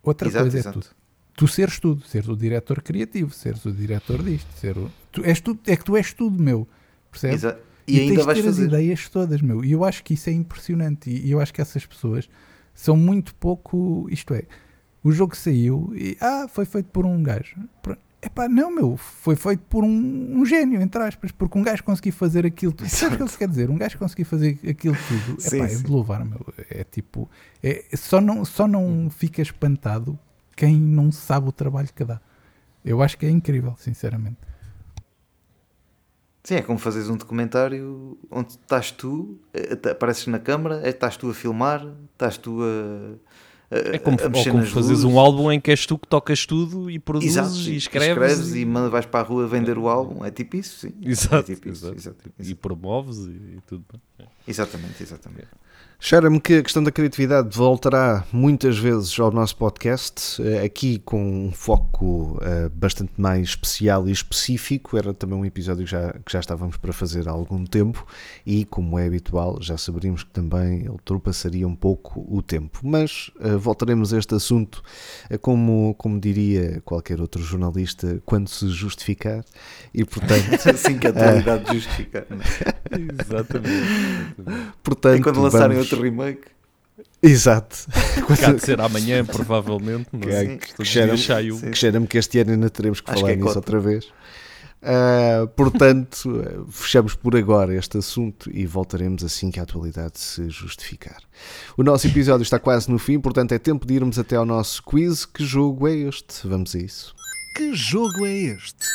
Outra 0.07 0.29
exato, 0.29 0.45
coisa 0.45 0.57
é 0.57 0.61
exato. 0.61 0.81
tu. 0.81 0.97
Tu 1.37 1.49
seres 1.49 1.79
tudo, 1.79 2.03
seres 2.07 2.29
o 2.29 2.37
diretor 2.37 2.81
criativo, 2.81 3.31
seres 3.31 3.63
o 3.67 3.73
diretor 3.73 4.23
disto, 4.23 4.49
ser 4.59 4.79
o, 4.79 4.91
tu 5.13 5.23
és 5.23 5.39
tudo, 5.39 5.61
é 5.67 5.77
que 5.77 5.85
tu 5.85 5.95
és 5.95 6.15
tudo, 6.15 6.43
meu. 6.43 6.67
Percebes? 7.11 7.37
Exato. 7.37 7.61
E, 7.87 7.97
e 7.97 8.01
ainda 8.01 8.15
tens 8.15 8.25
vais 8.25 8.39
ter 8.39 8.45
fazer. 8.45 8.63
as 8.63 8.69
ideias 8.69 9.09
todas, 9.09 9.43
meu. 9.43 9.65
E 9.65 9.73
eu 9.73 9.85
acho 9.85 10.03
que 10.03 10.15
isso 10.15 10.31
é 10.31 10.33
impressionante. 10.33 11.11
E 11.11 11.31
eu 11.31 11.39
acho 11.41 11.53
que 11.53 11.61
essas 11.61 11.85
pessoas 11.85 12.29
são 12.73 12.97
muito 12.97 13.35
pouco. 13.35 14.09
Isto 14.11 14.33
é, 14.33 14.45
o 15.05 15.13
jogo 15.13 15.37
saiu 15.37 15.93
e. 15.95 16.17
Ah, 16.21 16.47
foi 16.49 16.65
feito 16.65 16.87
por 16.87 17.05
um 17.05 17.23
gajo. 17.23 17.57
Epá, 18.27 18.49
não, 18.49 18.75
meu, 18.75 18.97
foi 18.97 19.37
feito 19.37 19.63
por 19.69 19.85
um, 19.85 20.41
um 20.41 20.45
gênio, 20.45 20.83
entre 20.83 21.01
aspas, 21.01 21.31
porque 21.31 21.57
um 21.57 21.63
gajo 21.63 21.85
conseguiu 21.85 22.13
fazer 22.13 22.45
aquilo 22.45 22.73
tudo. 22.73 22.89
Sabe 22.91 23.15
o 23.15 23.19
que 23.19 23.23
ele 23.23 23.31
quer 23.31 23.49
dizer? 23.49 23.71
Um 23.71 23.79
gajo 23.79 23.97
conseguiu 23.97 24.27
fazer 24.27 24.59
aquilo 24.69 24.97
tudo. 25.07 25.41
sim, 25.41 25.59
epá, 25.59 25.69
sim. 25.69 25.77
é 25.77 25.79
de 25.79 25.89
louvar, 25.89 26.25
meu. 26.25 26.45
É 26.69 26.83
tipo, 26.83 27.31
é, 27.63 27.85
só 27.95 28.21
não, 28.21 28.45
só 28.45 28.67
não 28.67 29.09
fica 29.11 29.41
espantado 29.41 30.19
quem 30.57 30.77
não 30.77 31.13
sabe 31.13 31.49
o 31.49 31.53
trabalho 31.53 31.89
que 31.95 32.05
dá. 32.05 32.21
Eu 32.85 33.01
acho 33.01 33.17
que 33.17 33.27
é 33.27 33.31
incrível, 33.31 33.77
sinceramente. 33.79 34.39
Sim, 36.43 36.57
é 36.57 36.63
como 36.63 36.79
fazes 36.79 37.09
um 37.09 37.17
documentário 37.17 38.19
onde 38.29 38.53
estás 38.53 38.91
tu, 38.91 39.39
eh, 39.55 39.91
apareces 39.91 40.27
na 40.27 40.41
câmara, 40.41 40.81
eh, 40.85 40.91
estás 40.91 41.17
tu 41.17 41.31
a 41.31 41.35
filmar, 41.35 41.87
estás 42.13 42.39
tu 42.39 42.61
a 42.63 43.15
é 43.71 43.99
como, 43.99 44.17
ou 44.23 44.45
como 44.45 44.67
fazes 44.67 45.03
um 45.03 45.19
álbum 45.19 45.51
em 45.51 45.61
que 45.61 45.71
és 45.71 45.85
tu 45.87 45.99
que 45.99 46.07
tocas 46.07 46.47
tudo 46.47 46.91
e 46.91 46.99
produzes 46.99 47.37
exato, 47.37 47.57
e 47.69 47.77
escreves. 47.77 48.39
escreves 48.39 48.55
e, 48.55 48.61
e 48.61 48.89
vais 48.89 49.07
para 49.07 49.21
a 49.21 49.23
rua 49.23 49.47
vender 49.47 49.77
o 49.77 49.89
álbum. 49.89 50.25
É 50.25 50.31
tipo 50.31 50.57
isso, 50.57 50.79
sim. 50.79 50.95
Exato, 51.03 51.51
é 51.51 51.55
tipo 51.55 51.69
isso, 51.69 51.87
exato. 51.87 51.97
exato, 51.97 52.31
E 52.39 52.55
promoves 52.55 53.19
e, 53.19 53.31
e 53.31 53.59
tudo. 53.67 53.85
Exatamente, 54.47 55.03
exatamente. 55.03 55.49
Cheira-me 55.99 56.39
que 56.39 56.59
a 56.59 56.63
questão 56.63 56.85
da 56.85 56.93
criatividade 56.93 57.57
voltará 57.57 58.23
muitas 58.31 58.79
vezes 58.79 59.19
ao 59.19 59.33
nosso 59.33 59.57
podcast, 59.57 60.41
eh, 60.43 60.63
aqui 60.63 60.99
com 60.99 61.47
um 61.47 61.51
foco 61.51 62.39
uh, 62.43 62.69
bastante 62.75 63.13
mais 63.17 63.49
especial 63.49 64.07
e 64.07 64.13
específico. 64.13 64.99
Era 64.99 65.15
também 65.15 65.39
um 65.39 65.45
episódio 65.45 65.87
que 65.87 65.91
já, 65.91 66.13
que 66.13 66.31
já 66.31 66.41
estávamos 66.41 66.77
para 66.77 66.93
fazer 66.93 67.27
há 67.27 67.33
algum 67.33 67.65
tempo 67.65 68.07
e, 68.45 68.67
como 68.67 68.99
é 68.99 69.07
habitual, 69.07 69.59
já 69.63 69.79
saberíamos 69.79 70.23
que 70.23 70.31
também 70.31 70.81
ele 70.81 70.91
ultrapassaria 70.91 71.67
um 71.67 71.75
pouco 71.75 72.27
o 72.29 72.43
tempo. 72.43 72.79
Mas 72.85 73.31
uh, 73.41 73.59
voltaremos 73.59 74.13
a 74.13 74.19
este 74.19 74.35
assunto, 74.35 74.83
como, 75.41 75.95
como 75.95 76.21
diria 76.21 76.83
qualquer 76.85 77.23
outro 77.23 77.43
jornalista, 77.43 78.23
quando 78.27 78.49
se 78.49 78.69
justificar. 78.69 79.43
E, 79.95 80.05
portanto. 80.05 80.37
assim 80.69 80.99
que 80.99 81.07
a 81.07 81.11
atualidade 81.11 81.73
justificar. 81.73 82.27
É? 82.31 83.23
Exatamente. 83.23 83.87
Portanto, 84.83 85.19
e 85.19 85.23
quando 85.23 85.41
lançarem 85.41 85.86
outro 85.87 86.03
remake. 86.03 86.49
Exato. 87.23 87.77
Há 88.47 88.53
de 88.53 88.61
ser 88.61 88.81
amanhã, 88.81 89.25
provavelmente. 89.25 90.09
Não 90.13 90.21
que, 90.21 90.31
é, 90.31 90.57
que 90.57 90.85
cheira-me 90.85 91.19
que, 91.19 91.75
cheira 91.75 92.01
que 92.07 92.19
este 92.19 92.39
ano 92.39 92.53
ainda 92.53 92.71
teremos 92.71 93.01
que 93.01 93.11
Acho 93.11 93.21
falar 93.21 93.33
que 93.33 93.39
é 93.39 93.43
nisso 93.43 93.55
cota. 93.55 93.59
outra 93.59 93.81
vez. 93.81 94.09
Ah, 94.83 95.49
portanto, 95.57 96.41
eh, 96.47 96.59
fechamos 96.71 97.15
por 97.15 97.35
agora 97.35 97.75
este 97.75 97.99
assunto 97.99 98.49
e 98.53 98.67
voltaremos 98.67 99.25
assim 99.25 99.51
que 99.51 99.59
a 99.59 99.65
atualidade 99.65 100.21
se 100.21 100.49
justificar. 100.49 101.19
O 101.77 101.83
nosso 101.83 102.07
episódio 102.07 102.43
está 102.43 102.59
quase 102.59 102.91
no 102.91 102.99
fim, 102.99 103.19
portanto 103.19 103.53
é 103.53 103.59
tempo 103.59 103.87
de 103.87 103.95
irmos 103.95 104.19
até 104.19 104.37
ao 104.37 104.47
nosso 104.47 104.83
quiz. 104.83 105.25
Que 105.25 105.45
jogo 105.45 105.89
é 105.89 105.95
este? 105.95 106.47
Vamos 106.47 106.75
a 106.75 106.79
isso. 106.79 107.15
Que 107.57 107.75
jogo 107.75 108.27
é 108.27 108.33
este? 108.33 108.87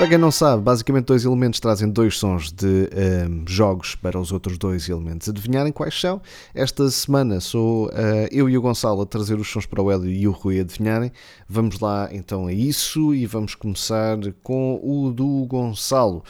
Para 0.00 0.08
quem 0.08 0.16
não 0.16 0.30
sabe, 0.30 0.62
basicamente 0.62 1.04
dois 1.04 1.26
elementos 1.26 1.60
trazem 1.60 1.86
dois 1.86 2.16
sons 2.16 2.50
de 2.50 2.88
ehm, 2.90 3.44
jogos 3.46 3.94
para 3.94 4.18
os 4.18 4.32
outros 4.32 4.56
dois 4.56 4.88
elementos 4.88 5.28
adivinharem 5.28 5.70
quais 5.70 6.00
são. 6.00 6.22
Esta 6.54 6.88
semana 6.90 7.38
sou 7.38 7.90
eh, 7.92 8.26
eu 8.32 8.48
e 8.48 8.56
o 8.56 8.62
Gonçalo 8.62 9.02
a 9.02 9.04
trazer 9.04 9.38
os 9.38 9.46
sons 9.50 9.66
para 9.66 9.82
o 9.82 9.90
Hélio 9.92 10.10
e 10.10 10.26
o 10.26 10.30
Rui 10.30 10.58
a 10.58 10.62
adivinharem. 10.62 11.12
Vamos 11.46 11.80
lá 11.80 12.08
então 12.12 12.46
a 12.46 12.52
isso 12.52 13.14
e 13.14 13.26
vamos 13.26 13.54
começar 13.54 14.16
com 14.42 14.80
o 14.82 15.12
do 15.12 15.44
Gonçalo. 15.46 16.24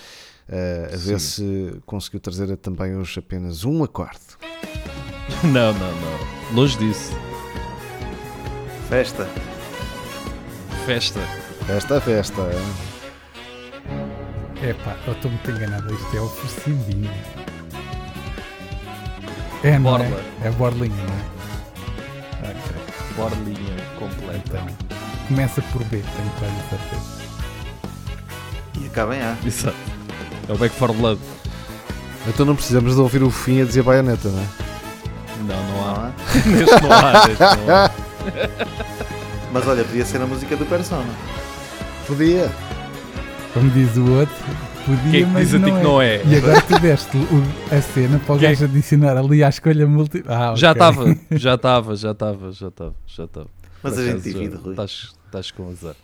eh, 0.49 0.91
a 0.93 0.97
ver 0.97 1.21
se 1.21 1.73
conseguiu 1.87 2.19
trazer 2.19 2.57
também 2.57 2.97
hoje 2.97 3.21
apenas 3.21 3.65
um 3.65 3.85
acorde. 3.85 4.19
Não, 5.45 5.73
não, 5.73 5.93
não. 6.01 6.57
Longe 6.57 6.77
disso. 6.77 7.13
Festa. 8.89 9.29
Festa. 10.85 11.21
Festa, 11.69 12.01
festa. 12.01 12.90
Epá, 14.62 14.95
eu 15.07 15.12
estou 15.15 15.31
muito 15.31 15.51
enganado. 15.51 15.93
Isto 15.95 16.16
é 16.16 16.20
oferecidinho. 16.20 17.11
É, 19.62 19.73
não 19.78 19.82
Borla. 19.91 20.05
é? 20.43 20.47
É 20.49 20.51
borlinha, 20.51 20.97
não 20.97 22.49
é? 22.49 22.51
Ok. 22.51 22.77
Borlinha 23.16 23.77
completa. 23.99 24.41
Então, 24.47 24.66
começa 25.28 25.62
por 25.62 25.82
B, 25.85 25.99
tenho 25.99 26.31
quase 26.39 26.55
certeza. 26.69 27.20
E 28.81 28.87
acaba 28.87 29.16
em 29.16 29.20
A. 29.23 29.37
Exato. 29.45 29.77
É 30.49 30.53
o 30.53 30.59
Back 30.59 30.74
for 30.74 30.93
Blood. 30.93 31.20
Então 32.27 32.45
não 32.45 32.55
precisamos 32.55 32.95
de 32.95 33.01
ouvir 33.01 33.23
o 33.23 33.31
fim 33.31 33.62
a 33.62 33.65
dizer 33.65 33.82
baioneta, 33.82 34.28
não 34.28 34.41
é? 34.41 34.47
Não, 35.47 35.69
não 35.70 35.89
há. 35.89 35.93
Não 35.93 36.03
há? 36.05 36.12
Neste 36.47 36.82
não 36.82 36.93
há. 36.93 37.27
Neste 37.27 37.43
não 37.66 37.74
há. 37.74 37.91
Mas 39.53 39.66
olha, 39.66 39.85
podia 39.85 40.05
ser 40.05 40.20
a 40.20 40.27
música 40.27 40.55
do 40.57 40.66
Persona. 40.66 41.09
Podia. 42.07 42.51
Como 43.52 43.68
diz 43.70 43.97
o 43.97 44.12
outro, 44.12 44.35
podia, 44.86 45.10
Quem 45.10 45.22
é 45.22 45.24
que 45.24 45.31
mas 45.31 45.51
diz 45.51 45.55
a 45.55 45.64
ti 45.64 45.70
não 45.70 45.74
que 45.74 45.81
é. 45.81 45.82
não 45.85 46.02
é? 46.02 46.24
E 46.24 46.36
agora 46.36 46.62
tu 46.62 46.78
deste 46.78 47.16
o- 47.16 47.74
a 47.74 47.82
cena 47.82 48.18
para 48.20 48.35
o 48.35 48.39
Quem 48.39 48.47
é 48.48 48.51
gajo 48.52 48.64
adicionar 48.64 49.16
ali 49.16 49.43
à 49.43 49.48
escolha 49.48 49.86
múltipla. 49.86 50.52
Ah, 50.52 50.55
Já 50.55 50.70
ok. 50.70 50.82
estava, 50.82 51.16
já 51.32 51.55
estava, 51.55 51.97
já 51.97 52.10
estava, 52.12 52.52
já 52.52 52.68
estava, 52.68 52.94
já 53.06 53.24
estava. 53.24 53.47
Mas 53.82 53.94
Por 53.94 54.01
a 54.01 54.06
gente 54.06 54.22
divide, 54.22 54.55
já- 54.55 54.60
Rui. 54.60 54.70
Estás 54.72 55.12
estás 55.27 55.51
com 55.51 55.68
azar. 55.70 55.94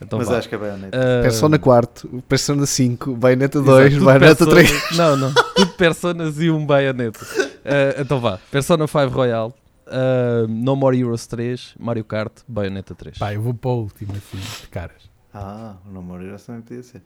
Então 0.00 0.18
Mas 0.20 0.28
vá. 0.28 0.38
acho 0.38 0.48
que 0.48 0.54
é 0.54 0.58
baioneta. 0.58 0.96
Ah, 0.96 1.22
Persona 1.22 1.58
4, 1.58 2.22
Persona 2.28 2.64
5, 2.66 3.16
baioneta 3.16 3.58
exato, 3.58 3.70
2, 3.72 3.92
tudo 3.94 4.04
baioneta 4.04 4.46
3. 4.46 4.70
personas- 4.70 4.96
Não, 4.96 5.16
não. 5.16 5.34
Tudo 5.34 5.72
personas 5.72 6.40
e 6.40 6.50
um 6.50 6.64
baioneta. 6.64 7.18
Ah, 7.64 8.00
então 8.00 8.20
vá. 8.20 8.38
Persona 8.50 8.86
5 8.86 9.08
Royal. 9.08 9.52
ah, 9.88 10.46
no 10.48 10.76
More 10.76 10.98
Heroes 10.98 11.26
3. 11.26 11.74
Mario 11.78 12.04
Kart. 12.04 12.32
Baioneta 12.46 12.94
3. 12.94 13.18
Pá, 13.18 13.34
eu 13.34 13.42
vou 13.42 13.52
para 13.52 13.70
o 13.70 13.80
último, 13.82 14.12
assim, 14.12 14.38
de 14.62 14.68
caras. 14.68 15.07
Ah, 15.32 15.76
o 15.84 15.90
More 16.02 16.24
Heroes 16.24 16.44
também 16.44 16.62
podia 16.62 16.82
ser. 16.82 17.02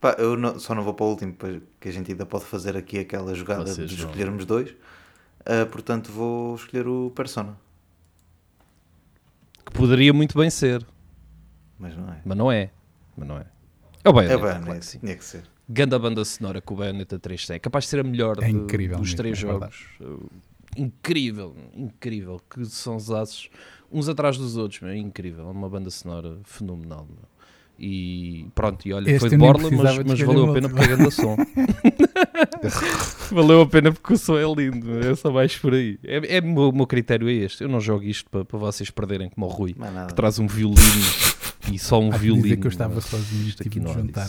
Pá, 0.00 0.14
eu 0.18 0.36
não- 0.36 0.58
só 0.58 0.74
não 0.74 0.82
vou 0.82 0.94
para 0.94 1.06
o 1.06 1.10
último, 1.10 1.34
pois, 1.38 1.60
que 1.80 1.88
a 1.88 1.92
gente 1.92 2.10
ainda 2.10 2.24
pode 2.26 2.44
fazer 2.44 2.76
aqui 2.76 2.98
aquela 2.98 3.34
jogada 3.34 3.66
Vocês 3.66 3.88
de 3.88 3.96
vão. 3.96 4.06
escolhermos 4.10 4.44
dois. 4.46 4.74
Ah, 5.44 5.66
portanto, 5.70 6.10
vou 6.10 6.54
escolher 6.56 6.86
o 6.88 7.10
Persona. 7.14 7.56
Que 9.64 9.72
poderia 9.72 10.12
muito 10.12 10.36
bem 10.38 10.50
ser. 10.50 10.86
Mas 11.78 11.96
não 11.96 12.08
é. 12.12 12.20
Mas 12.24 12.36
não 12.38 12.52
é. 12.52 12.70
Mas 13.16 13.28
não 13.28 13.38
é. 13.38 13.46
É 14.04 14.08
o 14.08 14.12
baioneta. 14.12 14.34
É 14.38 14.40
claro 14.40 14.54
baioneta, 14.60 14.80
que 14.80 14.86
sim. 14.86 14.98
tinha 14.98 15.16
que 15.16 15.24
ser. 15.24 15.44
Ganda 15.68 15.98
banda 15.98 16.24
sonora 16.24 16.60
que 16.60 16.72
o 16.72 16.76
Bayonetta 16.76 17.18
3 17.18 17.44
tem. 17.46 17.56
É 17.56 17.58
capaz 17.58 17.84
de 17.84 17.90
ser 17.90 18.00
a 18.00 18.04
melhor 18.04 18.38
É 18.40 18.46
de- 18.46 18.52
incrível 18.52 18.98
dos 18.98 19.08
mesmo, 19.08 19.16
três 19.16 19.36
é 19.38 19.40
jogos. 19.40 19.84
Uh, 20.00 20.30
incrível, 20.76 21.56
incrível. 21.74 22.40
Que 22.48 22.64
são 22.66 22.94
os 22.96 23.10
aços 23.10 23.50
uns 23.90 24.08
atrás 24.08 24.38
dos 24.38 24.56
outros. 24.56 24.80
meu, 24.80 24.90
É 24.90 24.96
incrível. 24.96 25.48
É 25.48 25.50
uma 25.50 25.68
banda 25.68 25.90
sonora 25.90 26.38
fenomenal. 26.44 27.06
meu. 27.08 27.18
E 27.78 28.46
pronto, 28.54 28.86
e 28.88 28.92
olha, 28.94 29.10
Este 29.10 29.20
foi 29.20 29.28
eu 29.28 29.30
de 29.32 29.36
borla, 29.36 29.70
mas, 29.70 29.98
mas 29.98 30.20
valeu 30.20 30.50
a 30.50 30.54
pena 30.54 30.68
porque 30.68 30.84
é 30.84 30.86
grande 30.86 31.10
som. 31.10 31.36
valeu 33.32 33.60
a 33.60 33.66
pena 33.66 33.92
porque 33.92 34.14
o 34.14 34.18
som 34.18 34.38
é 34.38 34.44
lindo. 34.44 34.86
meu. 34.86 35.12
É 35.12 35.14
só 35.14 35.30
mais 35.30 35.56
por 35.56 35.74
aí. 35.74 35.98
É, 36.02 36.36
é 36.36 36.40
o 36.40 36.44
meu, 36.44 36.68
o 36.70 36.72
meu 36.72 36.86
critério 36.86 37.28
é 37.28 37.32
este. 37.32 37.64
Eu 37.64 37.68
não 37.68 37.80
jogo 37.80 38.04
isto 38.04 38.30
para, 38.30 38.44
para 38.44 38.58
vocês 38.58 38.88
perderem 38.90 39.28
como 39.28 39.46
o 39.46 39.48
Rui, 39.48 39.74
nada. 39.78 40.06
que 40.06 40.14
traz 40.14 40.38
um 40.38 40.46
violino 40.46 40.80
e 41.70 41.78
só 41.78 42.00
um 42.00 42.12
Há 42.12 42.16
violino. 42.16 42.44
dizer 42.44 42.56
que 42.56 42.66
eu 42.66 42.70
estava 42.70 43.00
sozinho 43.00 43.48
Isto 43.48 43.62
aqui 43.66 43.78
não 43.78 43.92
juntar 43.92 44.28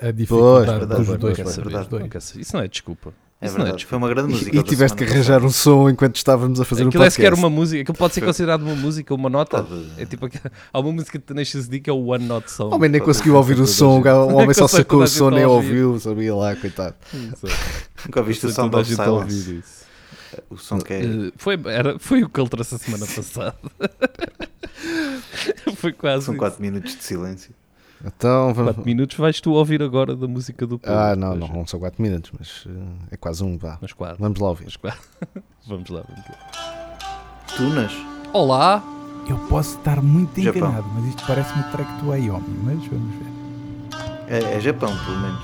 a, 0.00 0.08
a 0.08 0.10
dificuldade 0.10 0.70
verdade, 0.78 0.86
dos 0.86 1.06
verdade, 1.08 1.20
dois. 1.20 1.40
Pois, 1.40 1.56
verdade. 1.56 1.88
não 1.90 2.08
dois. 2.08 2.34
Isso 2.36 2.56
não 2.56 2.62
é 2.62 2.68
desculpa. 2.68 3.12
É 3.40 3.46
Isso 3.46 3.54
não 3.54 3.62
é 3.62 3.64
verdade. 3.66 3.76
desculpa. 3.84 3.88
Foi 3.88 3.98
uma 3.98 4.08
grande 4.08 4.32
música. 4.32 4.54
E 4.54 4.58
outra 4.58 4.70
tiveste 4.70 4.96
que 4.96 5.04
arranjar 5.04 5.44
um 5.44 5.50
som 5.50 5.88
enquanto 5.88 6.16
estávamos 6.16 6.60
a 6.60 6.64
fazer 6.64 6.84
um 6.84 6.88
Aquilo 6.88 7.04
é 7.04 7.10
sequer 7.10 7.30
podcast. 7.30 7.44
uma 7.46 7.50
música, 7.56 7.82
aquilo 7.82 7.96
pode 7.96 8.14
ser 8.14 8.20
considerado 8.22 8.62
uma 8.62 8.74
música, 8.74 9.14
uma 9.14 9.30
nota. 9.30 9.62
Pode. 9.62 9.92
É 9.96 10.04
tipo, 10.04 10.28
há 10.72 10.80
uma 10.80 10.92
música 10.92 11.18
de 11.18 11.24
Tenacious 11.24 11.68
D 11.68 11.78
que 11.78 11.88
é 11.88 11.92
o 11.92 12.06
One 12.06 12.24
Not 12.26 12.50
Song. 12.50 12.72
O 12.72 12.76
homem 12.76 12.90
nem 12.90 13.00
conseguiu 13.00 13.36
ouvir 13.36 13.60
o 13.60 13.66
som, 13.68 14.00
o 14.00 14.34
homem 14.34 14.54
só 14.54 14.66
sacou 14.68 15.02
o 15.02 15.06
som, 15.06 15.30
nem 15.30 15.44
ouvir. 15.44 15.82
ouviu, 15.84 16.00
sabia 16.00 16.34
lá, 16.34 16.56
coitado. 16.56 16.96
Nunca 18.04 18.20
ouviste 18.20 18.46
o 18.46 18.48
Sei 18.48 18.56
Sound 18.56 18.70
toda 18.72 18.78
a 18.78 18.82
of 18.82 18.90
gente 18.90 19.00
a 19.00 19.04
Silence? 19.04 19.78
O 20.50 20.56
som 20.56 20.78
que 20.78 20.92
é. 20.94 21.04
Eh, 21.04 21.32
foi, 21.36 21.58
era, 21.66 21.98
foi 21.98 22.24
o 22.24 22.28
que 22.28 22.40
ele 22.40 22.48
trouxe 22.48 22.74
a 22.74 22.78
semana 22.78 23.06
passada. 23.06 23.54
foi 25.76 25.92
quase. 25.92 26.24
São 26.26 26.34
isso. 26.34 26.38
4 26.40 26.60
minutos 26.60 26.96
de 26.96 27.02
silêncio. 27.04 27.52
Então 28.04 28.54
vamos. 28.54 28.72
Quatro 28.74 28.84
minutos 28.84 29.16
vais 29.16 29.40
tu 29.40 29.52
ouvir 29.52 29.82
agora 29.82 30.14
da 30.14 30.28
música 30.28 30.66
do 30.66 30.78
povo. 30.78 30.96
Ah, 30.96 31.16
não, 31.16 31.34
não, 31.34 31.48
não 31.48 31.66
são 31.66 31.80
4 31.80 32.00
minutos, 32.00 32.30
mas 32.38 32.64
eh, 32.68 32.92
é 33.12 33.16
quase 33.16 33.42
um, 33.42 33.58
vá. 33.58 33.76
Mas 33.80 33.92
quatro. 33.92 34.16
Vamos 34.20 34.38
lá 34.38 34.48
ouvir. 34.50 34.64
Mas 34.64 34.76
quatro. 34.76 35.00
vamos 35.66 35.90
lá. 35.90 36.04
Vamos 36.08 36.24
lá. 36.28 36.38
Tunas? 37.56 37.92
Olá! 38.32 38.82
Eu 39.28 39.36
posso 39.48 39.76
estar 39.78 40.00
muito 40.02 40.40
Japão. 40.40 40.68
enganado, 40.70 40.86
mas 40.94 41.04
isto 41.06 41.24
parece-me 41.26 41.60
o 41.60 41.70
track 41.70 41.92
do 42.02 42.12
Ayomi, 42.12 42.44
mas 42.62 42.86
vamos 42.86 43.14
ver. 43.16 44.34
É, 44.34 44.54
é 44.56 44.60
Japão, 44.60 44.94
pelo 45.04 45.18
menos. 45.20 45.42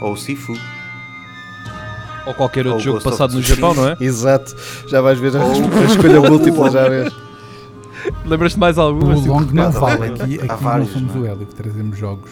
Ou 0.00 0.16
Sifu. 0.16 0.54
Ou 2.26 2.34
qualquer 2.34 2.66
outro 2.66 2.78
Ou 2.78 2.84
jogo 2.84 3.00
passado 3.02 3.32
no. 3.34 3.42
Japão, 3.42 3.74
não 3.74 3.88
é? 3.88 3.96
Exato, 4.00 4.54
já 4.88 5.00
vais 5.00 5.18
ver 5.18 5.34
a, 5.36 5.44
Ou- 5.44 5.52
a 5.52 5.84
escolha 5.84 6.20
múltipla, 6.20 6.70
já 6.70 6.88
vês. 6.88 7.12
Lembras-te 8.28 8.54
de 8.54 8.60
mais 8.60 8.78
alguma? 8.78 9.14
O 9.14 9.18
assim, 9.18 9.28
Long 9.28 9.40
não 9.52 9.70
vale 9.70 10.04
aqui, 10.06 10.34
aqui 10.36 10.62
vários, 10.62 10.88
não 10.88 10.94
somos 11.00 11.14
não 11.14 11.22
o? 11.22 11.26
Hélio 11.26 11.46
que 11.46 11.54
trazemos 11.54 11.98
jogos 11.98 12.30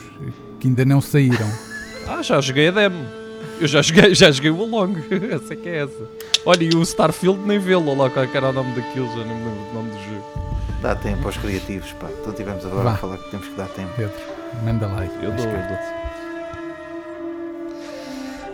que 0.60 0.68
ainda 0.68 0.84
não 0.84 1.00
saíram. 1.00 1.46
Ah, 2.08 2.22
já 2.22 2.40
joguei 2.40 2.68
a 2.68 2.70
demo. 2.70 3.04
Eu 3.60 3.66
já 3.66 3.82
joguei, 3.82 4.14
já 4.14 4.30
joguei 4.30 4.52
o 4.52 4.64
Long. 4.64 4.94
essa 5.28 5.54
é 5.54 5.56
que 5.56 5.68
é 5.68 5.82
essa. 5.82 6.08
Olha, 6.44 6.62
e 6.62 6.68
o 6.76 6.80
Starfield 6.82 7.40
nem 7.40 7.58
vê-lo. 7.58 7.90
Olha 7.90 8.02
lá 8.02 8.10
qual 8.10 8.24
é 8.24 8.30
era 8.32 8.50
o 8.50 8.52
nome 8.52 8.72
daquilo, 8.76 9.08
já 9.08 9.24
nem 9.24 9.36
me 9.36 9.44
lembro 9.44 9.64
do 9.64 9.74
nome 9.74 9.90
do 9.90 9.96
jogo. 10.04 10.46
Dá 10.80 10.94
tempo 10.94 11.26
aos 11.26 11.36
criativos, 11.36 11.90
pá. 11.94 12.06
Então 12.20 12.32
tivemos 12.32 12.64
agora 12.64 12.84
Vá. 12.84 12.92
a 12.92 12.96
falar 12.96 13.18
que 13.18 13.28
temos 13.32 13.48
que 13.48 13.56
dar 13.56 13.66
tempo. 13.70 13.90
Pedro, 13.96 14.14
manda 14.64 14.86
lá. 14.86 15.04
Eu 15.04 15.32
dou, 15.32 15.46
eu 15.46 15.68
dou. 15.68 16.05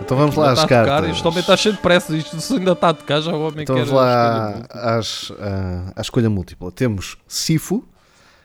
Então 0.03 0.16
vamos 0.16 0.37
lá 0.37 0.53
às 0.53 0.59
está 0.61 0.62
a 0.62 0.69
tocar, 0.69 0.87
cartas. 0.87 1.16
Este 1.16 1.27
homem 1.27 1.41
está 1.41 1.57
cheio 1.57 1.74
de 1.74 1.81
pressa. 1.81 2.16
Isto 2.16 2.41
se 2.41 2.53
ainda 2.55 2.73
está 2.73 2.89
a 2.91 2.95
tocar, 2.95 3.20
já 3.20 3.33
o 3.33 3.47
homem 3.49 3.62
Então 3.62 3.77
quer 3.77 3.85
vamos 3.85 4.01
lá 4.01 4.62
às, 4.70 5.33
ah, 5.41 5.93
à 5.97 6.01
escolha 6.01 6.29
múltipla. 6.29 6.70
Temos 6.73 7.16
Sifu, 7.27 7.85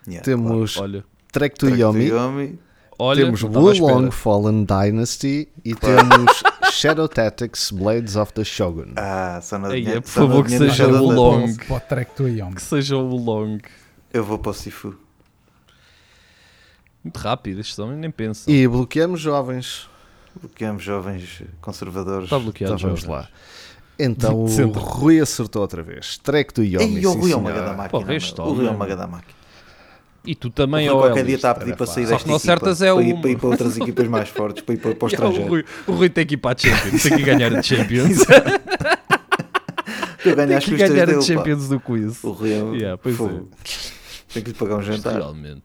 Yeah, 0.08 0.24
temos 0.24 0.78
Olha, 0.78 1.04
Trek 1.34 1.58
to 1.58 1.66
claro. 1.68 1.82
Yomi, 1.82 2.06
Yomi. 2.08 2.60
olha, 2.98 3.26
temos. 3.26 3.44
Wulong 3.44 4.10
Fallen 4.10 4.64
Dynasty 4.66 5.50
e 5.66 5.76
temos 5.76 6.44
Shadow 6.72 7.10
Tactics 7.10 7.72
Blades 7.72 8.16
of 8.16 8.32
the 8.32 8.46
Shogun. 8.46 8.94
Ah, 8.96 9.40
só 9.42 9.58
dinheiro- 9.58 9.98
é, 9.98 10.00
por 10.02 10.10
favor, 10.10 10.46
que 10.46 10.58
seja 10.58 10.88
o. 10.88 11.12
Long. 11.12 11.48
Que 12.56 12.62
seja 12.62 12.96
o 12.96 13.16
Long. 13.18 13.58
Eu 14.14 14.24
vou 14.24 14.40
para 14.40 14.52
o 14.52 14.54
Sifu. 14.54 14.96
Muito 17.04 17.18
rápido, 17.18 17.60
estes 17.62 17.78
homens 17.80 18.00
nem 18.00 18.12
pensam. 18.12 18.54
E 18.54 18.68
bloqueamos 18.68 19.20
jovens. 19.20 19.90
Bloqueamos 20.42 20.84
jovens 20.84 21.44
conservadores. 21.62 22.26
Está 22.26 22.40
bloqueado 22.40 22.76
Então 22.76 22.88
vamos 22.88 23.06
lá. 23.06 23.28
Então 24.00 24.44
o 24.46 24.48
Centro. 24.48 24.82
Rui 24.82 25.20
acertou 25.20 25.62
outra 25.62 25.82
vez. 25.82 26.18
Trek 26.18 26.54
to 26.54 26.64
Yomi. 26.64 26.98
Ei, 26.98 27.06
o 27.06 27.12
sim, 27.12 27.20
Rui 27.20 27.32
é 27.32 27.36
uma 27.36 27.52
gada 27.52 27.74
máquina. 27.74 28.00
O 28.40 28.54
Rui 28.54 28.68
é 28.68 28.70
uma 28.70 28.86
gada 28.86 29.08
máquina. 29.08 29.38
E 30.26 30.36
tu 30.36 30.50
O 30.50 30.52
também, 30.52 30.90
Rui 30.90 30.98
ó 30.98 31.02
qualquer 31.04 31.26
dia 31.26 31.36
está 31.36 31.52
a 31.52 31.56
pedir 31.56 31.76
para 31.76 31.86
sair 31.86 32.06
desta 32.06 32.16
equipa, 32.16 32.36
acertas 32.36 32.82
é 32.82 32.94
para, 32.94 33.02
ir, 33.02 33.22
para 33.22 33.30
ir 33.30 33.38
para 33.38 33.48
outras 33.48 33.78
equipas 33.78 34.08
mais 34.10 34.28
fortes, 34.28 34.62
para 34.62 34.76
ir 34.76 34.78
para, 34.78 34.94
para 34.94 35.06
o 35.06 35.10
Yeah, 35.10 35.26
o, 35.26 35.32
estrangeiro. 35.32 35.50
Rui, 35.50 35.66
o 35.88 35.92
Rui 35.94 36.10
tem 36.10 36.26
que 36.26 36.34
ir 36.34 36.38
para 36.38 36.54
a 36.54 36.60
Champions, 36.60 37.04
tem 37.04 37.18
que 37.18 37.24
ganhar 37.24 37.56
a 37.56 37.62
Champions. 37.64 38.18
Tem 40.36 40.60
que 40.60 40.76
ganhar 40.76 41.10
a 41.10 41.14
pá. 41.14 41.22
Champions 41.22 41.70
do 41.70 41.80
quiz. 41.80 42.22
O 42.24 42.32
Rui 42.32 42.52
é 42.52 42.58
Yeah, 42.76 42.98
pois 42.98 43.16
fogo. 43.16 43.50
Tem 44.34 44.44
que 44.44 44.52
lhe 44.52 44.56
pagar 44.58 44.78
um 44.78 44.82
jantar. 44.82 45.14
Realmente. 45.16 45.64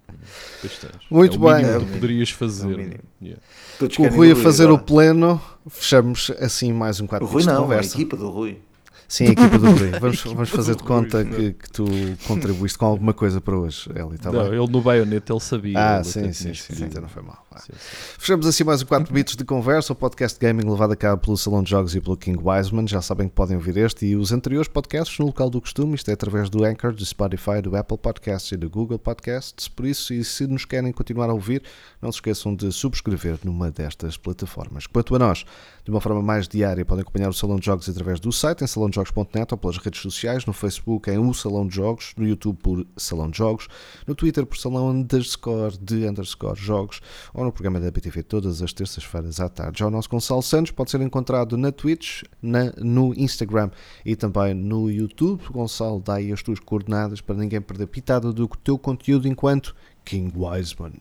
Muito 1.10 1.34
é 1.34 1.38
o 1.38 1.40
bem. 1.54 1.64
É 1.64 1.76
o 1.78 1.80
que 1.84 1.92
poderias 1.92 2.28
É 2.30 2.32
o 2.32 2.36
fazer. 2.36 2.66
mínimo. 2.66 3.00
Yeah. 3.20 3.42
O 3.80 4.02
Rui 4.14 4.30
a 4.30 4.34
Rui 4.34 4.42
fazer 4.42 4.70
o 4.70 4.78
pleno, 4.78 5.40
fechamos 5.68 6.30
assim 6.38 6.72
mais 6.72 7.00
um 7.00 7.06
4 7.06 7.26
O 7.26 7.28
Rui 7.28 7.42
minutos 7.42 7.52
de 7.52 7.58
não, 7.58 7.64
a 7.64 7.68
conversa. 7.68 7.94
equipa 7.96 8.16
do 8.16 8.30
Rui. 8.30 8.58
Sim, 9.12 9.26
a 9.26 9.32
equipa 9.32 9.58
do 9.58 9.66
Rui. 9.76 9.90
Vamos, 10.00 10.22
vamos 10.22 10.48
fazer 10.48 10.74
de 10.74 10.82
conta 10.82 11.22
que, 11.22 11.52
que 11.52 11.70
tu 11.70 11.84
contribuíste 12.26 12.78
com 12.78 12.86
alguma 12.86 13.12
coisa 13.12 13.42
para 13.42 13.54
hoje, 13.54 13.90
Eli. 13.94 14.16
Tá 14.16 14.32
não, 14.32 14.48
bem? 14.48 14.58
ele 14.58 14.72
no 14.72 14.80
baioneta 14.80 15.34
ele 15.34 15.40
sabia. 15.40 15.78
Ah, 15.78 15.94
ele 15.96 16.04
sim, 16.04 16.32
sim, 16.32 16.32
sim, 16.32 16.50
escolhido. 16.52 16.86
então 16.86 17.02
não 17.02 17.10
foi 17.10 17.22
mal. 17.22 17.44
Sim, 17.58 17.74
sim. 17.74 18.16
Fechamos 18.18 18.46
assim 18.46 18.64
mais 18.64 18.80
um 18.80 18.86
4 18.86 19.12
bits 19.12 19.36
de 19.36 19.44
conversa, 19.44 19.92
o 19.92 19.96
podcast 19.96 20.40
gaming 20.40 20.66
levado 20.66 20.92
a 20.92 20.96
cabo 20.96 21.20
pelo 21.20 21.36
Salão 21.36 21.62
de 21.62 21.68
Jogos 21.68 21.94
e 21.94 22.00
pelo 22.00 22.16
King 22.16 22.38
Wiseman. 22.42 22.88
Já 22.88 23.02
sabem 23.02 23.28
que 23.28 23.34
podem 23.34 23.54
ouvir 23.54 23.76
este 23.76 24.06
e 24.06 24.16
os 24.16 24.32
anteriores 24.32 24.66
podcasts 24.66 25.18
no 25.18 25.26
local 25.26 25.50
do 25.50 25.60
costume, 25.60 25.94
isto 25.94 26.08
é 26.08 26.14
através 26.14 26.48
do 26.48 26.64
Anchor, 26.64 26.94
do 26.94 27.04
Spotify, 27.04 27.60
do 27.62 27.76
Apple 27.76 27.98
Podcasts 27.98 28.50
e 28.52 28.56
do 28.56 28.70
Google 28.70 28.98
Podcasts. 28.98 29.68
Por 29.68 29.84
isso, 29.84 30.14
e 30.14 30.24
se 30.24 30.46
nos 30.46 30.64
querem 30.64 30.90
continuar 30.90 31.28
a 31.28 31.34
ouvir, 31.34 31.62
não 32.00 32.10
se 32.10 32.16
esqueçam 32.16 32.54
de 32.54 32.72
subscrever 32.72 33.38
numa 33.44 33.70
destas 33.70 34.16
plataformas. 34.16 34.86
Quanto 34.86 35.14
a 35.14 35.18
nós, 35.18 35.44
de 35.84 35.90
uma 35.90 36.00
forma 36.00 36.22
mais 36.22 36.46
diária, 36.46 36.84
podem 36.84 37.02
acompanhar 37.02 37.28
o 37.28 37.32
Salão 37.32 37.56
de 37.56 37.66
Jogos 37.66 37.88
através 37.88 38.20
do 38.20 38.30
site 38.30 38.62
em 38.62 38.66
salãojogos.net 38.66 39.52
ou 39.52 39.58
pelas 39.58 39.78
redes 39.78 40.00
sociais, 40.00 40.46
no 40.46 40.52
Facebook 40.52 41.10
em 41.10 41.18
O 41.18 41.34
Salão 41.34 41.66
de 41.66 41.74
Jogos, 41.74 42.14
no 42.16 42.26
YouTube 42.26 42.56
por 42.62 42.86
Salão 42.96 43.28
de 43.28 43.38
Jogos, 43.38 43.66
no 44.06 44.14
Twitter 44.14 44.46
por 44.46 44.56
Salão 44.56 44.90
underscore 44.90 45.76
de 45.78 46.06
underscore 46.06 46.58
jogos 46.58 47.00
ou 47.34 47.44
no 47.44 47.52
programa 47.52 47.80
da 47.80 47.90
BTV 47.90 48.22
todas 48.22 48.62
as 48.62 48.72
terças-feiras 48.72 49.40
à 49.40 49.48
tarde. 49.48 49.80
Já 49.80 49.86
o 49.88 49.90
nosso 49.90 50.08
Gonçalo 50.08 50.42
Santos 50.42 50.70
pode 50.70 50.90
ser 50.90 51.00
encontrado 51.00 51.56
na 51.56 51.72
Twitch, 51.72 52.22
na, 52.40 52.72
no 52.78 53.12
Instagram 53.16 53.70
e 54.04 54.14
também 54.14 54.54
no 54.54 54.88
YouTube. 54.88 55.42
Gonçalo, 55.50 56.00
dá 56.00 56.14
aí 56.14 56.32
as 56.32 56.42
tuas 56.42 56.60
coordenadas 56.60 57.20
para 57.20 57.34
ninguém 57.34 57.60
perder 57.60 57.86
pitada 57.88 58.32
do 58.32 58.46
teu 58.46 58.78
conteúdo 58.78 59.26
enquanto 59.26 59.74
King 60.04 60.32
Wiseman. 60.36 60.92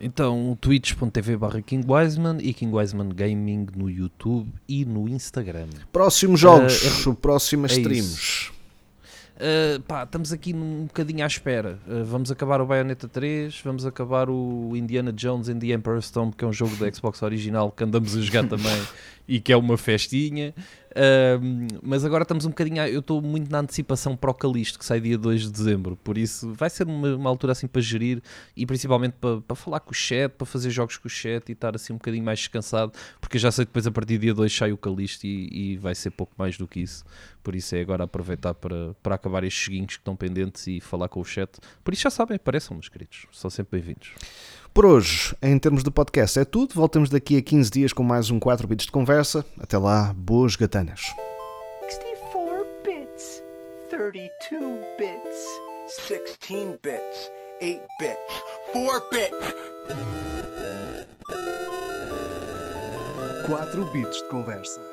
Então, 0.00 0.56
twitch.tv 0.60 1.36
barra 1.36 1.60
King 1.60 1.84
Wiseman 1.90 2.38
e 2.40 2.52
King 2.52 2.74
Wiseman 2.74 3.08
Gaming 3.08 3.66
no 3.74 3.90
YouTube 3.90 4.48
e 4.68 4.84
no 4.84 5.08
Instagram. 5.08 5.68
Próximos 5.92 6.38
jogos, 6.38 6.84
Eh, 6.84 7.12
próximas 7.20 7.72
é 7.72 7.80
streams. 7.80 8.50
Uh, 9.38 9.80
pá, 9.82 10.02
estamos 10.02 10.32
aqui 10.32 10.52
um 10.52 10.86
bocadinho 10.86 11.22
à 11.22 11.26
espera. 11.26 11.78
Uh, 11.86 12.04
vamos 12.04 12.30
acabar 12.30 12.60
o 12.60 12.66
Bayonetta 12.66 13.06
3, 13.06 13.60
vamos 13.64 13.86
acabar 13.86 14.28
o 14.28 14.76
Indiana 14.76 15.12
Jones 15.12 15.48
and 15.48 15.60
the 15.60 15.68
Emperor's 15.68 16.06
Stone, 16.06 16.32
que 16.36 16.44
é 16.44 16.48
um 16.48 16.52
jogo 16.52 16.74
da 16.76 16.92
Xbox 16.92 17.22
original 17.22 17.70
que 17.70 17.84
andamos 17.84 18.16
a 18.16 18.20
jogar 18.20 18.48
também 18.48 18.82
e 19.28 19.38
que 19.38 19.52
é 19.52 19.56
uma 19.56 19.76
festinha. 19.76 20.52
Mas 21.82 22.04
agora 22.04 22.22
estamos 22.22 22.44
um 22.44 22.50
bocadinho. 22.50 22.82
Eu 22.86 23.00
estou 23.00 23.22
muito 23.22 23.50
na 23.50 23.60
antecipação 23.60 24.16
para 24.16 24.30
o 24.30 24.34
Calisto, 24.34 24.78
que 24.78 24.84
sai 24.84 25.00
dia 25.00 25.16
2 25.16 25.42
de 25.42 25.50
dezembro. 25.50 25.96
Por 25.96 26.18
isso 26.18 26.52
vai 26.54 26.70
ser 26.70 26.86
uma, 26.86 27.14
uma 27.16 27.30
altura 27.30 27.52
assim 27.52 27.66
para 27.66 27.80
gerir 27.80 28.22
e 28.56 28.66
principalmente 28.66 29.14
para, 29.20 29.40
para 29.40 29.56
falar 29.56 29.80
com 29.80 29.90
o 29.90 29.94
chat, 29.94 30.30
para 30.32 30.46
fazer 30.46 30.70
jogos 30.70 30.96
com 30.96 31.06
o 31.06 31.10
chat 31.10 31.48
e 31.48 31.52
estar 31.52 31.74
assim 31.74 31.92
um 31.92 31.96
bocadinho 31.96 32.24
mais 32.24 32.38
descansado. 32.38 32.92
Porque 33.20 33.38
já 33.38 33.50
sei 33.50 33.64
que 33.64 33.70
depois 33.70 33.86
a 33.86 33.90
partir 33.90 34.18
do 34.18 34.22
dia 34.22 34.34
2 34.34 34.54
sai 34.54 34.72
o 34.72 34.76
Calisto 34.76 35.26
e, 35.26 35.72
e 35.72 35.76
vai 35.76 35.94
ser 35.94 36.10
pouco 36.10 36.32
mais 36.36 36.56
do 36.56 36.66
que 36.66 36.80
isso. 36.80 37.04
Por 37.42 37.54
isso 37.54 37.74
é 37.74 37.80
agora 37.80 38.04
aproveitar 38.04 38.54
para, 38.54 38.94
para 39.02 39.14
acabar 39.14 39.44
estes 39.44 39.64
joguinhos 39.64 39.96
que 39.96 40.00
estão 40.00 40.14
pendentes 40.14 40.66
e 40.66 40.80
falar 40.80 41.08
com 41.08 41.20
o 41.20 41.24
chat. 41.24 41.50
Por 41.82 41.94
isso 41.94 42.02
já 42.02 42.10
sabem, 42.10 42.36
apareçam, 42.36 42.76
meus 42.76 42.88
queridos. 42.88 43.26
São 43.32 43.48
sempre 43.48 43.80
bem-vindos. 43.80 44.12
Por 44.78 44.86
hoje, 44.86 45.34
em 45.42 45.58
termos 45.58 45.82
de 45.82 45.90
podcast, 45.90 46.38
é 46.38 46.44
tudo. 46.44 46.72
Voltamos 46.72 47.10
daqui 47.10 47.36
a 47.36 47.42
15 47.42 47.68
dias 47.68 47.92
com 47.92 48.04
mais 48.04 48.30
um 48.30 48.38
4 48.38 48.64
bits 48.68 48.86
de 48.86 48.92
conversa. 48.92 49.44
Até 49.60 49.76
lá, 49.76 50.14
boas 50.16 50.54
gatanas. 50.54 51.00
64 51.88 52.64
bits, 52.84 53.42
32 53.90 54.38
bits, 54.96 55.36
16 56.06 56.78
bits, 56.80 57.32
8 57.60 57.80
bits, 57.98 58.44
4 58.72 59.08
bits. 59.10 59.54
4 63.48 63.84
bits 63.86 64.16
de 64.16 64.28
conversa. 64.28 64.87